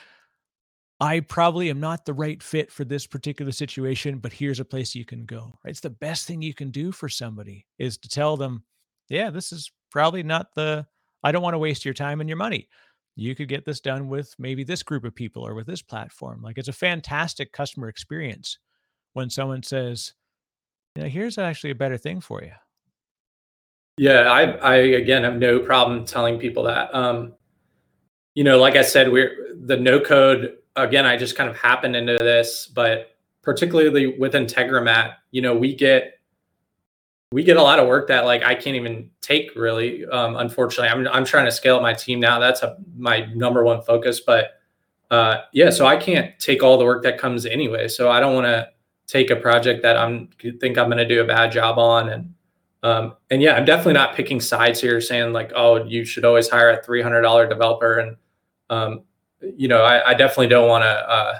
I 1.02 1.18
probably 1.18 1.68
am 1.68 1.80
not 1.80 2.04
the 2.04 2.14
right 2.14 2.40
fit 2.40 2.70
for 2.70 2.84
this 2.84 3.08
particular 3.08 3.50
situation, 3.50 4.18
but 4.18 4.32
here's 4.32 4.60
a 4.60 4.64
place 4.64 4.94
you 4.94 5.04
can 5.04 5.24
go. 5.24 5.58
Right? 5.64 5.72
It's 5.72 5.80
the 5.80 5.90
best 5.90 6.28
thing 6.28 6.40
you 6.40 6.54
can 6.54 6.70
do 6.70 6.92
for 6.92 7.08
somebody 7.08 7.66
is 7.76 7.98
to 7.98 8.08
tell 8.08 8.36
them, 8.36 8.62
yeah, 9.08 9.28
this 9.28 9.50
is 9.50 9.72
probably 9.90 10.22
not 10.22 10.54
the, 10.54 10.86
I 11.24 11.32
don't 11.32 11.42
want 11.42 11.54
to 11.54 11.58
waste 11.58 11.84
your 11.84 11.92
time 11.92 12.20
and 12.20 12.30
your 12.30 12.36
money. 12.36 12.68
You 13.16 13.34
could 13.34 13.48
get 13.48 13.64
this 13.64 13.80
done 13.80 14.08
with 14.08 14.32
maybe 14.38 14.62
this 14.62 14.84
group 14.84 15.02
of 15.02 15.12
people 15.12 15.44
or 15.44 15.54
with 15.54 15.66
this 15.66 15.82
platform. 15.82 16.40
Like 16.40 16.56
it's 16.56 16.68
a 16.68 16.72
fantastic 16.72 17.52
customer 17.52 17.88
experience 17.88 18.58
when 19.14 19.28
someone 19.28 19.64
says, 19.64 20.14
you 20.94 21.02
know, 21.02 21.08
here's 21.08 21.36
actually 21.36 21.72
a 21.72 21.74
better 21.74 21.98
thing 21.98 22.20
for 22.20 22.44
you. 22.44 22.52
Yeah, 23.98 24.30
I, 24.30 24.42
I 24.42 24.74
again 24.76 25.24
have 25.24 25.34
no 25.34 25.58
problem 25.58 26.04
telling 26.04 26.38
people 26.38 26.62
that. 26.62 26.94
Um, 26.94 27.34
you 28.34 28.44
know, 28.44 28.60
like 28.60 28.76
I 28.76 28.82
said, 28.82 29.10
we're 29.10 29.56
the 29.60 29.76
no 29.76 29.98
code 29.98 30.58
again, 30.76 31.06
I 31.06 31.16
just 31.16 31.36
kind 31.36 31.48
of 31.48 31.56
happened 31.56 31.96
into 31.96 32.18
this, 32.18 32.66
but 32.66 33.16
particularly 33.42 34.18
with 34.18 34.34
Integromat, 34.34 35.14
you 35.30 35.42
know, 35.42 35.54
we 35.56 35.74
get 35.74 36.18
we 37.32 37.42
get 37.42 37.56
a 37.56 37.62
lot 37.62 37.78
of 37.78 37.88
work 37.88 38.08
that 38.08 38.24
like 38.26 38.42
I 38.42 38.54
can't 38.54 38.76
even 38.76 39.10
take 39.20 39.54
really. 39.56 40.04
Um, 40.06 40.36
unfortunately, 40.36 40.88
I'm 40.88 41.08
I'm 41.08 41.24
trying 41.24 41.46
to 41.46 41.52
scale 41.52 41.76
up 41.76 41.82
my 41.82 41.94
team 41.94 42.20
now. 42.20 42.38
That's 42.38 42.62
a, 42.62 42.76
my 42.96 43.26
number 43.34 43.64
one 43.64 43.82
focus. 43.82 44.20
But 44.20 44.60
uh, 45.10 45.42
yeah, 45.52 45.70
so 45.70 45.86
I 45.86 45.96
can't 45.96 46.38
take 46.38 46.62
all 46.62 46.78
the 46.78 46.84
work 46.84 47.02
that 47.04 47.18
comes 47.18 47.46
anyway. 47.46 47.88
So 47.88 48.10
I 48.10 48.20
don't 48.20 48.34
want 48.34 48.46
to 48.46 48.68
take 49.06 49.30
a 49.30 49.36
project 49.36 49.82
that 49.82 49.96
I'm 49.96 50.28
think 50.60 50.78
I'm 50.78 50.88
going 50.88 50.98
to 50.98 51.08
do 51.08 51.20
a 51.20 51.26
bad 51.26 51.52
job 51.52 51.78
on. 51.78 52.08
And 52.10 52.34
um, 52.82 53.14
and 53.30 53.40
yeah, 53.40 53.54
I'm 53.54 53.64
definitely 53.64 53.92
not 53.94 54.14
picking 54.14 54.40
sides 54.40 54.80
here, 54.80 55.00
saying 55.00 55.32
like, 55.32 55.52
oh, 55.54 55.84
you 55.84 56.04
should 56.04 56.24
always 56.24 56.48
hire 56.48 56.70
a 56.70 56.82
$300 56.84 57.48
developer. 57.48 57.98
And 57.98 58.16
um, 58.70 59.04
you 59.56 59.68
know, 59.68 59.82
I, 59.82 60.10
I 60.10 60.14
definitely 60.14 60.48
don't 60.48 60.68
want 60.68 60.82
to 60.82 61.10
uh, 61.10 61.38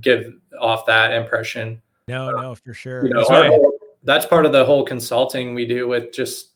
give 0.00 0.34
off 0.60 0.86
that 0.86 1.12
impression. 1.12 1.80
No, 2.08 2.28
uh, 2.28 2.42
no, 2.42 2.54
for 2.54 2.74
sure. 2.74 3.06
You 3.06 3.14
know, 3.14 3.24
whole, 3.24 3.72
that's 4.04 4.26
part 4.26 4.46
of 4.46 4.52
the 4.52 4.64
whole 4.64 4.84
consulting 4.84 5.54
we 5.54 5.66
do 5.66 5.88
with 5.88 6.12
just 6.12 6.50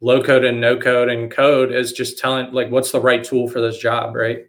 low 0.00 0.22
code 0.22 0.44
and 0.44 0.60
no 0.60 0.76
code 0.76 1.08
and 1.08 1.30
code 1.30 1.72
is 1.72 1.92
just 1.92 2.18
telling 2.18 2.52
like 2.52 2.70
what's 2.70 2.92
the 2.92 3.00
right 3.00 3.22
tool 3.22 3.48
for 3.48 3.60
this 3.60 3.78
job, 3.78 4.14
right? 4.14 4.48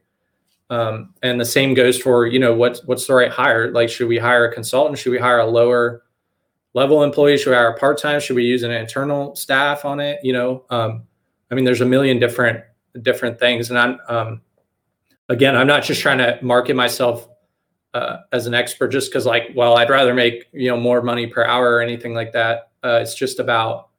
Um, 0.70 1.14
and 1.22 1.40
the 1.40 1.46
same 1.46 1.74
goes 1.74 2.00
for 2.00 2.26
you 2.26 2.40
know 2.40 2.54
what's 2.54 2.84
what's 2.86 3.06
the 3.08 3.14
right 3.14 3.32
hire. 3.32 3.72
Like, 3.72 3.90
should 3.90 4.08
we 4.08 4.18
hire 4.18 4.46
a 4.46 4.54
consultant? 4.54 4.98
Should 4.98 5.12
we 5.12 5.20
hire 5.20 5.40
a 5.40 5.46
lower 5.46 6.04
level 6.74 7.04
employee? 7.04 7.38
Should 7.38 7.52
we 7.52 7.56
hire 7.56 7.70
a 7.70 7.78
part 7.78 8.00
time? 8.00 8.20
Should 8.20 8.36
we 8.36 8.44
use 8.44 8.64
an 8.64 8.72
internal 8.72 9.36
staff 9.36 9.86
on 9.86 10.00
it? 10.00 10.20
You 10.24 10.34
know, 10.34 10.66
um, 10.70 11.04
I 11.52 11.56
mean, 11.56 11.66
there's 11.66 11.82
a 11.82 11.86
million 11.86 12.20
different 12.20 12.64
different 13.02 13.40
things, 13.40 13.70
and 13.70 13.78
I'm 13.78 14.00
um, 14.08 14.42
again, 15.30 15.56
I'm 15.56 15.68
not 15.68 15.84
just 15.84 16.02
trying 16.02 16.20
to 16.20 16.40
market 16.42 16.76
myself 16.76 17.28
uh, 17.94 18.18
as 18.32 18.48
an 18.48 18.54
expert 18.54 18.90
just 18.90 19.12
because, 19.12 19.26
like, 19.26 19.52
well, 19.56 19.78
I'd 19.78 19.90
rather 19.90 20.14
make 20.14 20.48
you 20.54 20.70
know 20.70 20.78
more 20.78 21.02
money 21.02 21.28
per 21.28 21.44
hour 21.44 21.72
or 21.74 21.82
anything 21.82 22.14
like 22.14 22.34
that. 22.34 22.72
Uh, 22.84 23.00
it's 23.02 23.16
just 23.16 23.40
about 23.40 23.90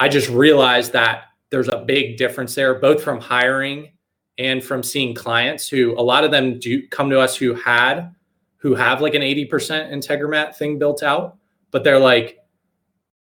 I 0.00 0.08
just 0.08 0.28
realized 0.28 0.92
that 0.92 1.24
there's 1.50 1.68
a 1.68 1.78
big 1.78 2.16
difference 2.16 2.54
there, 2.54 2.74
both 2.74 3.02
from 3.02 3.20
hiring 3.20 3.92
and 4.38 4.62
from 4.64 4.82
seeing 4.82 5.14
clients 5.14 5.68
who 5.68 5.98
a 5.98 6.02
lot 6.02 6.24
of 6.24 6.30
them 6.30 6.58
do 6.58 6.86
come 6.88 7.08
to 7.10 7.20
us 7.20 7.36
who 7.36 7.54
had 7.54 8.14
who 8.56 8.74
have 8.74 9.02
like 9.02 9.14
an 9.14 9.22
80% 9.22 9.48
Integromat 9.92 10.56
thing 10.56 10.78
built 10.78 11.02
out, 11.02 11.36
but 11.70 11.84
they're 11.84 11.98
like 11.98 12.38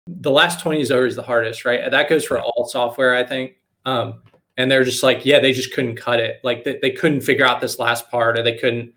the 0.08 0.32
last 0.32 0.60
20 0.60 0.82
is 0.82 0.92
always 0.92 1.16
the 1.16 1.24
hardest, 1.24 1.66
right? 1.66 1.90
That 1.90 2.10
goes 2.10 2.24
for 2.24 2.40
all 2.40 2.68
software, 2.70 3.16
I 3.16 3.24
think. 3.24 3.56
Um, 3.86 4.22
and 4.62 4.72
they're 4.72 4.84
just 4.84 5.04
like 5.04 5.26
yeah 5.26 5.40
they 5.40 5.54
just 5.54 5.74
couldn't 5.74 5.96
cut 5.96 6.20
it. 6.20 6.40
Like 6.44 6.64
they, 6.64 6.80
they 6.82 6.92
couldn't 6.92 7.22
figure 7.22 7.46
out 7.46 7.62
this 7.62 7.80
last 7.80 8.10
part 8.10 8.38
or 8.38 8.44
they 8.44 8.58
couldn't 8.58 8.94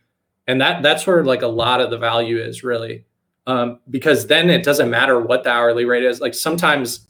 and 0.47 0.61
that 0.61 0.83
that's 0.83 1.07
where 1.07 1.25
like 1.25 1.43
a 1.43 1.49
lot 1.49 1.81
of 1.81 1.91
the 1.91 1.99
value 1.99 2.39
is 2.39 2.63
really. 2.63 3.05
Um, 3.47 3.81
because 3.91 4.27
then 4.27 4.49
it 4.49 4.65
doesn't 4.65 4.89
matter 4.89 5.21
what 5.21 5.45
the 5.45 5.51
hourly 5.51 5.85
rate 5.85 6.05
is. 6.05 6.21
Like 6.21 6.35
sometimes 6.35 7.07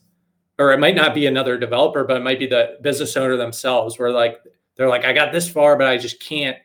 or 0.59 0.73
it 0.73 0.81
might 0.81 0.97
not 0.97 1.15
be 1.15 1.27
another 1.27 1.59
developer 1.59 2.05
but 2.05 2.17
it 2.17 2.23
might 2.23 2.39
be 2.39 2.47
the 2.47 2.79
business 2.81 3.17
owner 3.17 3.37
themselves 3.37 3.99
where 3.99 4.13
like 4.13 4.39
they're 4.77 4.89
like 4.89 5.05
i 5.05 5.13
got 5.13 5.33
this 5.33 5.49
far 5.49 5.77
but 5.77 5.89
i 5.89 5.97
just 5.97 6.21
can't 6.23 6.57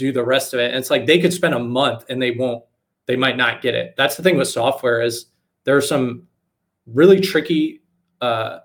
do 0.00 0.12
the 0.12 0.24
rest 0.24 0.54
of 0.54 0.60
it. 0.60 0.70
And 0.70 0.76
it's 0.76 0.88
like 0.88 1.04
they 1.04 1.20
could 1.20 1.32
spend 1.32 1.52
a 1.52 1.58
month 1.58 2.06
and 2.08 2.20
they 2.20 2.30
won't 2.30 2.64
they 3.06 3.16
might 3.16 3.36
not 3.36 3.60
get 3.60 3.74
it. 3.74 3.94
That's 3.96 4.16
the 4.16 4.22
thing 4.22 4.38
with 4.38 4.48
software 4.48 5.02
is 5.02 5.26
there 5.64 5.76
are 5.76 5.82
some 5.82 6.26
really 6.86 7.20
tricky 7.20 7.82
uh, 8.22 8.60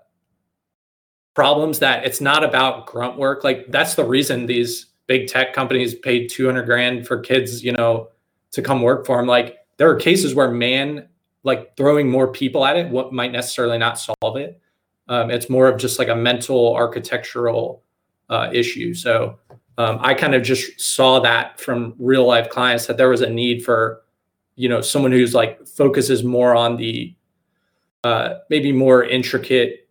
problems 1.36 1.78
that 1.80 2.04
it's 2.06 2.20
not 2.20 2.42
about 2.42 2.86
grunt 2.86 3.18
work. 3.18 3.44
Like 3.44 3.70
that's 3.70 3.94
the 3.94 4.04
reason 4.04 4.46
these 4.46 4.86
big 5.06 5.28
tech 5.28 5.52
companies 5.52 5.94
paid 5.94 6.30
200 6.30 6.64
grand 6.64 7.06
for 7.06 7.20
kids, 7.20 7.62
you 7.62 7.72
know, 7.72 8.08
to 8.52 8.62
come 8.62 8.80
work 8.80 9.04
for 9.04 9.18
them. 9.18 9.26
Like 9.26 9.58
there 9.76 9.88
are 9.90 9.96
cases 9.96 10.34
where 10.34 10.50
man, 10.50 11.06
like 11.44 11.76
throwing 11.76 12.10
more 12.10 12.26
people 12.32 12.64
at 12.64 12.76
it, 12.76 12.90
what 12.90 13.12
might 13.12 13.32
necessarily 13.32 13.76
not 13.76 13.98
solve 13.98 14.36
it. 14.36 14.58
Um, 15.08 15.30
it's 15.30 15.50
more 15.50 15.68
of 15.68 15.78
just 15.78 15.98
like 15.98 16.08
a 16.08 16.16
mental 16.16 16.74
architectural 16.74 17.82
uh, 18.30 18.48
issue. 18.50 18.94
So 18.94 19.38
um, 19.76 19.98
I 20.00 20.14
kind 20.14 20.34
of 20.34 20.42
just 20.42 20.80
saw 20.80 21.20
that 21.20 21.60
from 21.60 21.94
real 21.98 22.26
life 22.26 22.48
clients 22.48 22.86
that 22.86 22.96
there 22.96 23.10
was 23.10 23.20
a 23.20 23.28
need 23.28 23.62
for, 23.62 24.02
you 24.56 24.70
know, 24.70 24.80
someone 24.80 25.12
who's 25.12 25.34
like 25.34 25.68
focuses 25.68 26.24
more 26.24 26.56
on 26.56 26.78
the 26.78 27.14
uh, 28.04 28.36
maybe 28.48 28.72
more 28.72 29.04
intricate, 29.04 29.88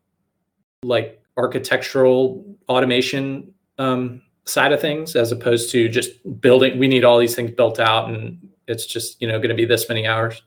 like 0.82 1.22
architectural 1.38 2.46
automation 2.70 3.54
um, 3.78 4.22
side 4.46 4.72
of 4.72 4.80
things 4.80 5.16
as 5.16 5.32
opposed 5.32 5.72
to 5.72 5.90
just 5.90 6.12
building 6.40 6.78
we 6.78 6.88
need 6.88 7.04
all 7.04 7.18
these 7.18 7.36
things 7.36 7.52
built 7.52 7.80
out 7.80 8.10
and 8.10 8.40
it's 8.68 8.86
just 8.86 9.22
you 9.22 9.28
know 9.28 9.38
going 9.38 9.50
to 9.50 9.56
be 9.56 9.66
this 9.66 9.90
many 9.90 10.08
hours. 10.08 10.42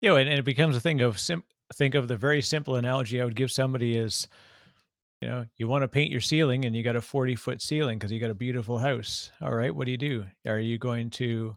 You 0.00 0.10
know 0.10 0.16
and, 0.16 0.28
and 0.28 0.38
it 0.38 0.44
becomes 0.44 0.76
a 0.76 0.80
thing 0.80 1.00
of 1.00 1.18
sim- 1.18 1.44
think 1.74 1.94
of 1.94 2.06
the 2.06 2.16
very 2.16 2.42
simple 2.42 2.76
analogy 2.76 3.20
i 3.20 3.24
would 3.24 3.34
give 3.34 3.50
somebody 3.50 3.96
is 3.96 4.28
you 5.20 5.28
know 5.28 5.46
you 5.56 5.66
want 5.66 5.82
to 5.82 5.88
paint 5.88 6.12
your 6.12 6.20
ceiling 6.20 6.66
and 6.66 6.76
you 6.76 6.82
got 6.82 6.96
a 6.96 7.00
40 7.00 7.34
foot 7.34 7.62
ceiling 7.62 7.98
because 7.98 8.12
you 8.12 8.20
got 8.20 8.30
a 8.30 8.34
beautiful 8.34 8.78
house. 8.78 9.30
All 9.40 9.54
right 9.54 9.74
what 9.74 9.86
do 9.86 9.90
you 9.90 9.98
do? 9.98 10.24
Are 10.46 10.58
you 10.58 10.78
going 10.78 11.10
to 11.10 11.56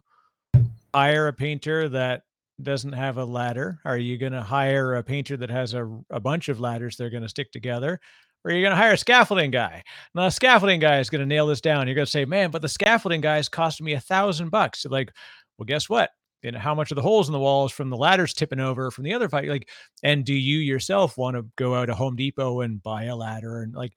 hire 0.94 1.28
a 1.28 1.32
painter 1.32 1.88
that 1.90 2.22
doesn't 2.62 2.94
have 2.94 3.18
a 3.18 3.24
ladder? 3.24 3.78
Are 3.84 3.98
you 3.98 4.16
going 4.16 4.32
to 4.32 4.42
hire 4.42 4.96
a 4.96 5.02
painter 5.02 5.36
that 5.36 5.50
has 5.50 5.74
a, 5.74 5.86
a 6.10 6.18
bunch 6.18 6.48
of 6.48 6.60
ladders 6.60 6.96
they're 6.96 7.10
going 7.10 7.22
to 7.22 7.28
stick 7.28 7.52
together 7.52 8.00
or 8.44 8.50
you're 8.50 8.62
going 8.62 8.70
to 8.70 8.76
hire 8.76 8.92
a 8.92 8.98
scaffolding 8.98 9.50
guy. 9.50 9.82
Now, 10.14 10.24
the 10.24 10.30
scaffolding 10.30 10.80
guy 10.80 11.00
is 11.00 11.10
going 11.10 11.20
to 11.20 11.26
nail 11.26 11.46
this 11.46 11.60
down. 11.60 11.86
You're 11.86 11.94
going 11.94 12.06
to 12.06 12.10
say, 12.10 12.24
man, 12.24 12.50
but 12.50 12.62
the 12.62 12.68
scaffolding 12.68 13.20
guy 13.20 13.38
is 13.38 13.48
costing 13.48 13.86
me 13.86 13.94
a 13.94 14.00
thousand 14.00 14.50
bucks. 14.50 14.86
Like, 14.86 15.12
well, 15.58 15.66
guess 15.66 15.88
what? 15.88 16.10
You 16.42 16.52
know, 16.52 16.58
how 16.58 16.74
much 16.74 16.92
of 16.92 16.96
the 16.96 17.02
holes 17.02 17.28
in 17.28 17.32
the 17.32 17.38
walls 17.38 17.72
from 17.72 17.90
the 17.90 17.96
ladders 17.96 18.32
tipping 18.32 18.60
over 18.60 18.90
from 18.90 19.04
the 19.04 19.14
other 19.14 19.28
fight? 19.28 19.48
Like, 19.48 19.68
and 20.04 20.24
do 20.24 20.34
you 20.34 20.58
yourself 20.58 21.18
want 21.18 21.36
to 21.36 21.46
go 21.56 21.74
out 21.74 21.86
to 21.86 21.94
Home 21.94 22.14
Depot 22.14 22.60
and 22.60 22.82
buy 22.82 23.04
a 23.04 23.16
ladder? 23.16 23.62
And 23.62 23.74
like, 23.74 23.92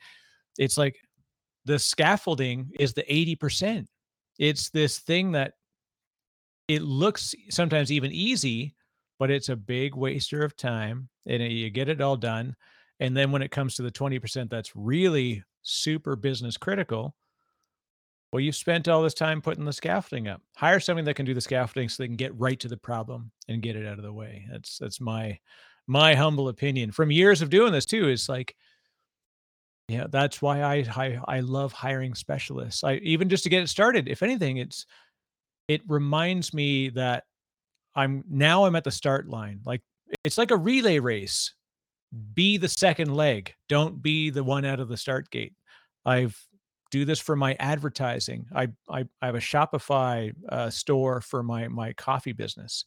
it's 0.57 0.77
like 0.77 0.95
the 1.65 1.77
scaffolding 1.77 2.71
is 2.79 2.93
the 2.93 3.03
80%. 3.03 3.85
It's 4.39 4.71
this 4.71 4.99
thing 4.99 5.33
that 5.33 5.53
it 6.67 6.81
looks 6.81 7.35
sometimes 7.51 7.91
even 7.91 8.11
easy, 8.11 8.75
but 9.19 9.29
it's 9.29 9.49
a 9.49 9.55
big 9.55 9.95
waster 9.95 10.43
of 10.43 10.57
time 10.57 11.09
and 11.27 11.43
uh, 11.43 11.45
you 11.45 11.69
get 11.69 11.89
it 11.89 12.01
all 12.01 12.17
done 12.17 12.55
And 13.01 13.17
then 13.17 13.31
when 13.31 13.41
it 13.41 13.51
comes 13.51 13.75
to 13.75 13.81
the 13.81 13.91
20% 13.91 14.49
that's 14.49 14.75
really 14.75 15.43
super 15.63 16.15
business 16.15 16.55
critical, 16.55 17.15
well, 18.31 18.39
you've 18.39 18.55
spent 18.55 18.87
all 18.87 19.01
this 19.01 19.15
time 19.15 19.41
putting 19.41 19.65
the 19.65 19.73
scaffolding 19.73 20.29
up. 20.29 20.41
Hire 20.55 20.79
somebody 20.79 21.05
that 21.05 21.15
can 21.15 21.25
do 21.25 21.33
the 21.33 21.41
scaffolding 21.41 21.89
so 21.89 22.01
they 22.01 22.07
can 22.07 22.15
get 22.15 22.39
right 22.39 22.59
to 22.61 22.69
the 22.69 22.77
problem 22.77 23.31
and 23.49 23.61
get 23.61 23.75
it 23.75 23.85
out 23.85 23.97
of 23.97 24.03
the 24.03 24.13
way. 24.13 24.45
That's 24.49 24.77
that's 24.77 25.01
my 25.01 25.37
my 25.87 26.13
humble 26.13 26.47
opinion 26.47 26.91
from 26.91 27.11
years 27.11 27.41
of 27.41 27.49
doing 27.49 27.73
this 27.73 27.85
too. 27.85 28.07
Is 28.07 28.29
like, 28.29 28.55
yeah, 29.89 30.05
that's 30.09 30.41
why 30.41 30.61
I 30.61 30.75
I, 30.95 31.19
I 31.27 31.39
love 31.41 31.73
hiring 31.73 32.13
specialists. 32.13 32.85
I 32.85 32.95
even 32.97 33.27
just 33.27 33.43
to 33.43 33.49
get 33.49 33.63
it 33.63 33.67
started. 33.67 34.07
If 34.07 34.23
anything, 34.23 34.57
it's 34.57 34.85
it 35.67 35.81
reminds 35.87 36.53
me 36.53 36.89
that 36.91 37.25
I'm 37.95 38.23
now 38.29 38.63
I'm 38.63 38.75
at 38.77 38.85
the 38.85 38.91
start 38.91 39.27
line. 39.27 39.59
Like 39.65 39.81
it's 40.23 40.37
like 40.37 40.51
a 40.51 40.57
relay 40.57 40.99
race. 40.99 41.53
Be 42.33 42.57
the 42.57 42.67
second 42.67 43.13
leg. 43.15 43.53
Don't 43.69 44.01
be 44.01 44.29
the 44.29 44.43
one 44.43 44.65
out 44.65 44.79
of 44.79 44.89
the 44.89 44.97
start 44.97 45.29
gate. 45.29 45.53
I've 46.05 46.37
do 46.91 47.05
this 47.05 47.19
for 47.19 47.35
my 47.35 47.55
advertising. 47.59 48.45
I 48.53 48.67
I, 48.89 49.05
I 49.21 49.25
have 49.25 49.35
a 49.35 49.39
Shopify 49.39 50.33
uh, 50.49 50.69
store 50.69 51.21
for 51.21 51.41
my 51.41 51.67
my 51.69 51.93
coffee 51.93 52.33
business. 52.33 52.85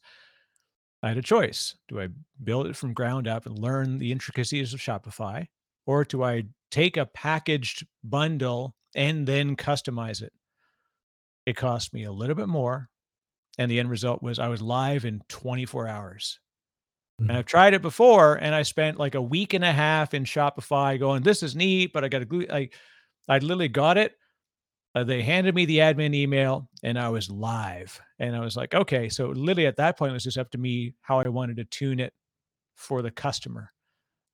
I 1.03 1.09
had 1.09 1.17
a 1.17 1.23
choice. 1.23 1.75
Do 1.87 1.99
I 1.99 2.07
build 2.43 2.67
it 2.67 2.75
from 2.75 2.93
ground 2.93 3.27
up 3.27 3.45
and 3.45 3.59
learn 3.59 3.99
the 3.99 4.11
intricacies 4.11 4.73
of 4.73 4.79
Shopify, 4.79 5.47
or 5.85 6.03
do 6.03 6.23
I 6.23 6.45
take 6.71 6.97
a 6.97 7.05
packaged 7.05 7.85
bundle 8.03 8.75
and 8.95 9.27
then 9.27 9.55
customize 9.55 10.21
it? 10.21 10.33
It 11.45 11.55
cost 11.55 11.93
me 11.93 12.05
a 12.05 12.11
little 12.11 12.35
bit 12.35 12.47
more, 12.47 12.89
and 13.57 13.69
the 13.69 13.79
end 13.79 13.89
result 13.89 14.23
was 14.23 14.39
I 14.39 14.47
was 14.47 14.61
live 14.61 15.05
in 15.05 15.21
24 15.29 15.87
hours. 15.87 16.39
And 17.19 17.29
Mhm. 17.29 17.35
I've 17.35 17.45
tried 17.45 17.73
it 17.73 17.81
before, 17.81 18.35
and 18.35 18.53
I 18.53 18.63
spent 18.63 18.97
like 18.99 19.15
a 19.15 19.21
week 19.21 19.53
and 19.53 19.63
a 19.63 19.71
half 19.71 20.13
in 20.13 20.23
Shopify 20.25 20.99
going, 20.99 21.23
"This 21.23 21.43
is 21.43 21.55
neat," 21.55 21.93
but 21.93 22.03
I 22.03 22.09
got 22.09 22.21
a 22.21 22.25
glue. 22.25 22.45
Like, 22.49 22.75
I 23.29 23.37
literally 23.39 23.69
got 23.69 23.97
it. 23.97 24.17
Uh, 24.95 25.03
they 25.05 25.23
handed 25.23 25.55
me 25.55 25.65
the 25.65 25.79
admin 25.79 26.15
email, 26.15 26.69
and 26.83 26.99
I 26.99 27.09
was 27.09 27.29
live. 27.29 28.01
And 28.19 28.35
I 28.35 28.41
was 28.41 28.57
like, 28.57 28.75
"Okay." 28.75 29.09
So 29.09 29.29
literally 29.29 29.67
at 29.67 29.77
that 29.77 29.97
point, 29.97 30.11
it 30.11 30.13
was 30.13 30.25
just 30.25 30.37
up 30.39 30.51
to 30.51 30.57
me 30.59 30.95
how 31.01 31.19
I 31.19 31.29
wanted 31.29 31.57
to 31.57 31.65
tune 31.65 31.99
it 31.99 32.13
for 32.75 33.01
the 33.03 33.11
customer, 33.11 33.73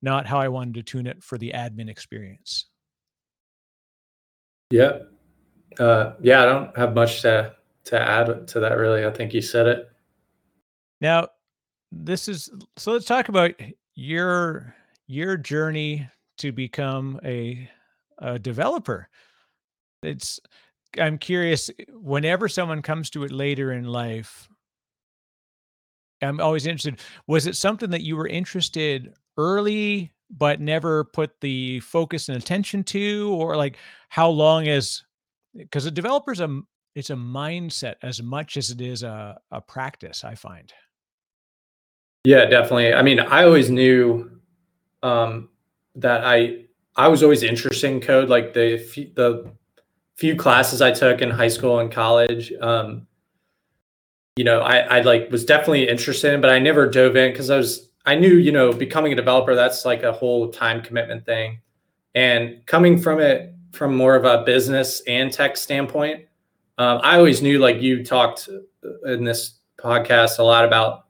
not 0.01 0.27
how 0.27 0.39
I 0.39 0.49
wanted 0.49 0.75
to 0.75 0.83
tune 0.83 1.07
it 1.07 1.23
for 1.23 1.37
the 1.39 1.51
admin 1.53 1.89
experience. 1.89 2.67
Yeah. 4.69 4.99
Uh, 5.79 6.13
yeah, 6.21 6.43
I 6.43 6.45
don't 6.45 6.77
have 6.77 6.93
much 6.95 7.21
to 7.23 7.55
to 7.85 7.99
add 7.99 8.47
to 8.49 8.59
that 8.61 8.77
really. 8.77 9.05
I 9.05 9.11
think 9.11 9.33
you 9.33 9.41
said 9.41 9.67
it. 9.67 9.89
Now, 11.01 11.29
this 11.91 12.27
is 12.27 12.49
so. 12.77 12.93
Let's 12.93 13.05
talk 13.05 13.29
about 13.29 13.51
your 13.95 14.75
your 15.07 15.37
journey 15.37 16.09
to 16.37 16.51
become 16.51 17.19
a 17.23 17.69
a 18.19 18.39
developer. 18.39 19.09
It's 20.03 20.39
I'm 20.99 21.17
curious. 21.17 21.69
Whenever 21.89 22.47
someone 22.47 22.81
comes 22.81 23.09
to 23.11 23.23
it 23.23 23.31
later 23.31 23.71
in 23.73 23.85
life, 23.85 24.47
I'm 26.21 26.39
always 26.39 26.65
interested. 26.65 26.99
Was 27.27 27.47
it 27.47 27.55
something 27.55 27.89
that 27.91 28.03
you 28.03 28.15
were 28.15 28.27
interested 28.27 29.13
early, 29.37 30.11
but 30.29 30.61
never 30.61 31.05
put 31.05 31.31
the 31.41 31.79
focus 31.81 32.29
and 32.29 32.37
attention 32.37 32.83
to, 32.85 33.33
or 33.37 33.55
like 33.55 33.77
how 34.09 34.29
long 34.29 34.67
is 34.67 35.03
because 35.55 35.85
a 35.85 35.91
developer's 35.91 36.39
a 36.39 36.61
it's 36.95 37.09
a 37.09 37.15
mindset 37.15 37.95
as 38.01 38.21
much 38.21 38.57
as 38.57 38.69
it 38.69 38.81
is 38.81 39.03
a, 39.03 39.39
a 39.51 39.61
practice. 39.61 40.23
I 40.23 40.35
find. 40.35 40.71
Yeah, 42.23 42.45
definitely. 42.45 42.93
I 42.93 43.01
mean, 43.01 43.19
I 43.19 43.43
always 43.43 43.69
knew 43.69 44.29
um, 45.01 45.49
that 45.95 46.23
I 46.23 46.65
I 46.95 47.07
was 47.07 47.23
always 47.23 47.43
interested 47.43 47.91
in 47.91 48.01
code. 48.01 48.29
Like 48.29 48.53
the 48.53 48.77
few, 48.77 49.11
the 49.15 49.51
few 50.15 50.35
classes 50.35 50.81
I 50.81 50.91
took 50.91 51.21
in 51.21 51.31
high 51.31 51.47
school 51.47 51.79
and 51.79 51.91
college, 51.91 52.53
um, 52.61 53.07
you 54.35 54.43
know, 54.43 54.61
I, 54.61 54.77
I 54.79 55.01
like 55.01 55.31
was 55.31 55.45
definitely 55.45 55.89
interested 55.89 56.33
in, 56.33 56.41
but 56.41 56.49
I 56.51 56.59
never 56.59 56.87
dove 56.87 57.15
in 57.15 57.31
because 57.31 57.49
I 57.49 57.57
was 57.57 57.89
I 58.05 58.15
knew 58.15 58.35
you 58.35 58.51
know 58.51 58.71
becoming 58.71 59.13
a 59.13 59.15
developer 59.15 59.55
that's 59.55 59.83
like 59.83 60.03
a 60.03 60.11
whole 60.11 60.49
time 60.49 60.81
commitment 60.81 61.25
thing, 61.25 61.59
and 62.13 62.63
coming 62.67 62.99
from 62.99 63.19
it 63.19 63.55
from 63.71 63.95
more 63.95 64.15
of 64.15 64.25
a 64.25 64.43
business 64.43 65.01
and 65.07 65.31
tech 65.31 65.57
standpoint, 65.57 66.25
um, 66.77 66.99
I 67.03 67.17
always 67.17 67.41
knew 67.41 67.57
like 67.57 67.81
you 67.81 68.03
talked 68.03 68.47
in 69.05 69.23
this 69.23 69.59
podcast 69.79 70.39
a 70.39 70.43
lot 70.43 70.65
about 70.65 71.07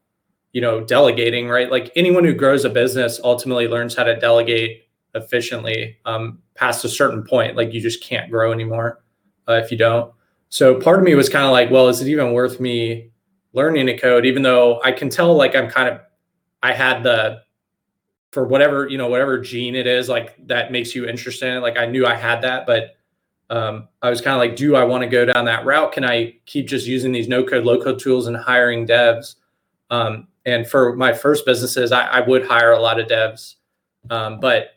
you 0.53 0.61
know 0.61 0.81
delegating 0.81 1.47
right? 1.49 1.71
Like 1.71 1.91
anyone 1.95 2.23
who 2.23 2.33
grows 2.33 2.65
a 2.65 2.69
business 2.69 3.19
ultimately 3.23 3.67
learns 3.67 3.95
how 3.95 4.03
to 4.03 4.19
delegate 4.19 4.87
efficiently 5.15 5.97
um, 6.05 6.39
past 6.55 6.85
a 6.85 6.89
certain 6.89 7.23
point. 7.23 7.55
Like 7.57 7.73
you 7.73 7.81
just 7.81 8.03
can't 8.03 8.31
grow 8.31 8.51
anymore 8.51 9.03
uh, 9.47 9.53
if 9.53 9.71
you 9.71 9.77
don't. 9.77 10.13
So 10.49 10.79
part 10.79 10.99
of 10.99 11.05
me 11.05 11.15
was 11.15 11.29
kind 11.29 11.45
of 11.45 11.51
like 11.51 11.71
well 11.71 11.87
is 11.87 12.01
it 12.01 12.07
even 12.07 12.33
worth 12.33 12.59
me 12.59 13.11
learning 13.53 13.87
to 13.87 13.97
code? 13.97 14.25
Even 14.25 14.43
though 14.43 14.81
i 14.83 14.91
can 14.91 15.09
tell 15.09 15.33
like 15.35 15.55
i'm 15.55 15.69
kind 15.69 15.89
of 15.89 15.99
i 16.63 16.73
had 16.73 17.03
the 17.03 17.41
for 18.31 18.45
whatever 18.47 18.87
you 18.87 18.97
know 18.97 19.07
whatever 19.07 19.37
gene 19.39 19.75
it 19.75 19.87
is 19.87 20.07
like 20.07 20.35
that 20.47 20.71
makes 20.71 20.95
you 20.95 21.07
interested 21.07 21.49
in 21.49 21.57
it 21.57 21.59
like 21.59 21.77
i 21.77 21.85
knew 21.85 22.05
i 22.05 22.15
had 22.15 22.41
that 22.41 22.65
but 22.65 22.95
um, 23.49 23.87
i 24.01 24.09
was 24.09 24.21
kind 24.21 24.33
of 24.33 24.39
like 24.39 24.55
do 24.55 24.75
i 24.75 24.83
want 24.83 25.03
to 25.03 25.09
go 25.09 25.25
down 25.25 25.45
that 25.45 25.65
route? 25.65 25.91
Can 25.91 26.05
i 26.05 26.33
keep 26.45 26.67
just 26.67 26.87
using 26.87 27.11
these 27.11 27.27
no 27.27 27.43
code 27.43 27.65
low 27.65 27.81
code 27.81 27.99
tools 27.99 28.27
and 28.27 28.37
hiring 28.37 28.87
devs? 28.87 29.35
Um, 29.89 30.27
and 30.45 30.67
for 30.67 30.95
my 30.95 31.13
first 31.13 31.45
businesses, 31.45 31.91
I, 31.91 32.05
I 32.05 32.19
would 32.21 32.45
hire 32.45 32.71
a 32.71 32.79
lot 32.79 32.99
of 32.99 33.07
devs. 33.07 33.55
Um, 34.09 34.39
but 34.39 34.71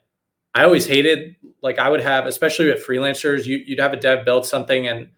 I 0.55 0.65
always 0.65 0.87
hated, 0.87 1.37
like, 1.62 1.79
I 1.79 1.89
would 1.89 2.01
have, 2.01 2.27
especially 2.27 2.67
with 2.67 2.87
freelancers, 2.87 3.47
you, 3.47 3.57
you'd 3.59 3.81
have 3.81 3.93
a 3.93 3.97
dev 3.97 4.25
build 4.25 4.47
something 4.47 4.87
and 4.87 5.09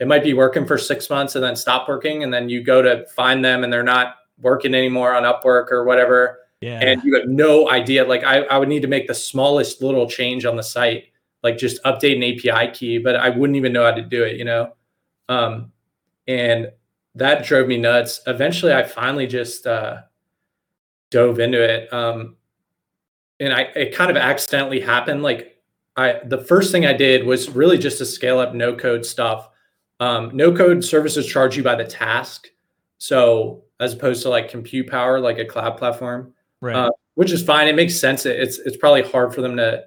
it 0.00 0.08
might 0.08 0.24
be 0.24 0.34
working 0.34 0.66
for 0.66 0.76
six 0.76 1.08
months 1.08 1.36
and 1.36 1.44
then 1.44 1.54
stop 1.54 1.88
working. 1.88 2.24
And 2.24 2.34
then 2.34 2.48
you 2.48 2.62
go 2.62 2.82
to 2.82 3.06
find 3.08 3.44
them 3.44 3.62
and 3.62 3.72
they're 3.72 3.84
not 3.84 4.16
working 4.40 4.74
anymore 4.74 5.14
on 5.14 5.22
Upwork 5.22 5.70
or 5.70 5.84
whatever. 5.84 6.40
Yeah. 6.60 6.80
And 6.80 7.02
you 7.04 7.14
have 7.18 7.28
no 7.28 7.70
idea. 7.70 8.04
Like, 8.04 8.24
I, 8.24 8.42
I 8.42 8.58
would 8.58 8.68
need 8.68 8.82
to 8.82 8.88
make 8.88 9.06
the 9.06 9.14
smallest 9.14 9.82
little 9.82 10.08
change 10.08 10.44
on 10.44 10.56
the 10.56 10.62
site, 10.62 11.04
like 11.42 11.58
just 11.58 11.82
update 11.84 12.16
an 12.16 12.50
API 12.52 12.72
key, 12.72 12.98
but 12.98 13.16
I 13.16 13.28
wouldn't 13.30 13.56
even 13.56 13.72
know 13.72 13.84
how 13.84 13.92
to 13.92 14.02
do 14.02 14.24
it, 14.24 14.36
you 14.36 14.44
know? 14.44 14.72
Um, 15.28 15.72
and 16.26 16.70
that 17.14 17.44
drove 17.44 17.68
me 17.68 17.76
nuts. 17.76 18.20
Eventually, 18.26 18.72
I 18.72 18.82
finally 18.82 19.26
just 19.26 19.66
uh, 19.66 20.02
dove 21.10 21.40
into 21.40 21.62
it, 21.62 21.92
um, 21.92 22.36
and 23.40 23.52
I 23.52 23.62
it 23.74 23.94
kind 23.94 24.10
of 24.10 24.16
accidentally 24.16 24.80
happened. 24.80 25.22
Like 25.22 25.58
I, 25.96 26.20
the 26.24 26.38
first 26.38 26.72
thing 26.72 26.86
I 26.86 26.92
did 26.92 27.26
was 27.26 27.50
really 27.50 27.78
just 27.78 27.98
to 27.98 28.06
scale 28.06 28.38
up 28.38 28.54
no 28.54 28.74
code 28.74 29.04
stuff. 29.04 29.50
Um, 30.00 30.30
no 30.34 30.54
code 30.54 30.84
services 30.84 31.26
charge 31.26 31.56
you 31.56 31.62
by 31.62 31.74
the 31.74 31.84
task, 31.84 32.48
so 32.98 33.64
as 33.78 33.92
opposed 33.92 34.22
to 34.22 34.28
like 34.28 34.48
compute 34.48 34.88
power, 34.88 35.20
like 35.20 35.38
a 35.38 35.44
cloud 35.44 35.76
platform, 35.76 36.32
right. 36.60 36.74
uh, 36.74 36.90
which 37.14 37.30
is 37.30 37.42
fine. 37.42 37.68
It 37.68 37.76
makes 37.76 37.98
sense. 37.98 38.24
It's 38.24 38.58
it's 38.58 38.76
probably 38.76 39.02
hard 39.02 39.34
for 39.34 39.42
them 39.42 39.56
to, 39.58 39.84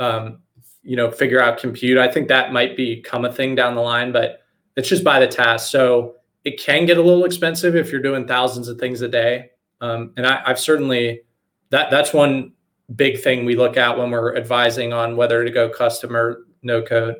um, 0.00 0.38
you 0.82 0.96
know, 0.96 1.10
figure 1.10 1.40
out 1.40 1.58
compute. 1.58 1.98
I 1.98 2.10
think 2.10 2.28
that 2.28 2.52
might 2.52 2.76
become 2.76 3.24
a 3.24 3.32
thing 3.32 3.54
down 3.54 3.74
the 3.74 3.80
line, 3.80 4.12
but 4.12 4.40
it's 4.76 4.88
just 4.88 5.04
by 5.04 5.20
the 5.20 5.26
task. 5.26 5.70
So 5.70 6.16
it 6.44 6.60
can 6.60 6.86
get 6.86 6.98
a 6.98 7.02
little 7.02 7.24
expensive 7.24 7.74
if 7.74 7.90
you're 7.90 8.02
doing 8.02 8.26
thousands 8.26 8.68
of 8.68 8.78
things 8.78 9.00
a 9.00 9.08
day. 9.08 9.50
Um, 9.80 10.12
and 10.16 10.26
I, 10.26 10.42
I've 10.46 10.60
certainly 10.60 11.22
that 11.70 11.90
that's 11.90 12.12
one 12.12 12.52
big 12.94 13.20
thing 13.20 13.44
we 13.44 13.56
look 13.56 13.76
at 13.76 13.96
when 13.98 14.10
we're 14.10 14.36
advising 14.36 14.92
on 14.92 15.16
whether 15.16 15.44
to 15.44 15.50
go 15.50 15.68
custom 15.68 16.14
or 16.16 16.46
no 16.62 16.82
code. 16.82 17.16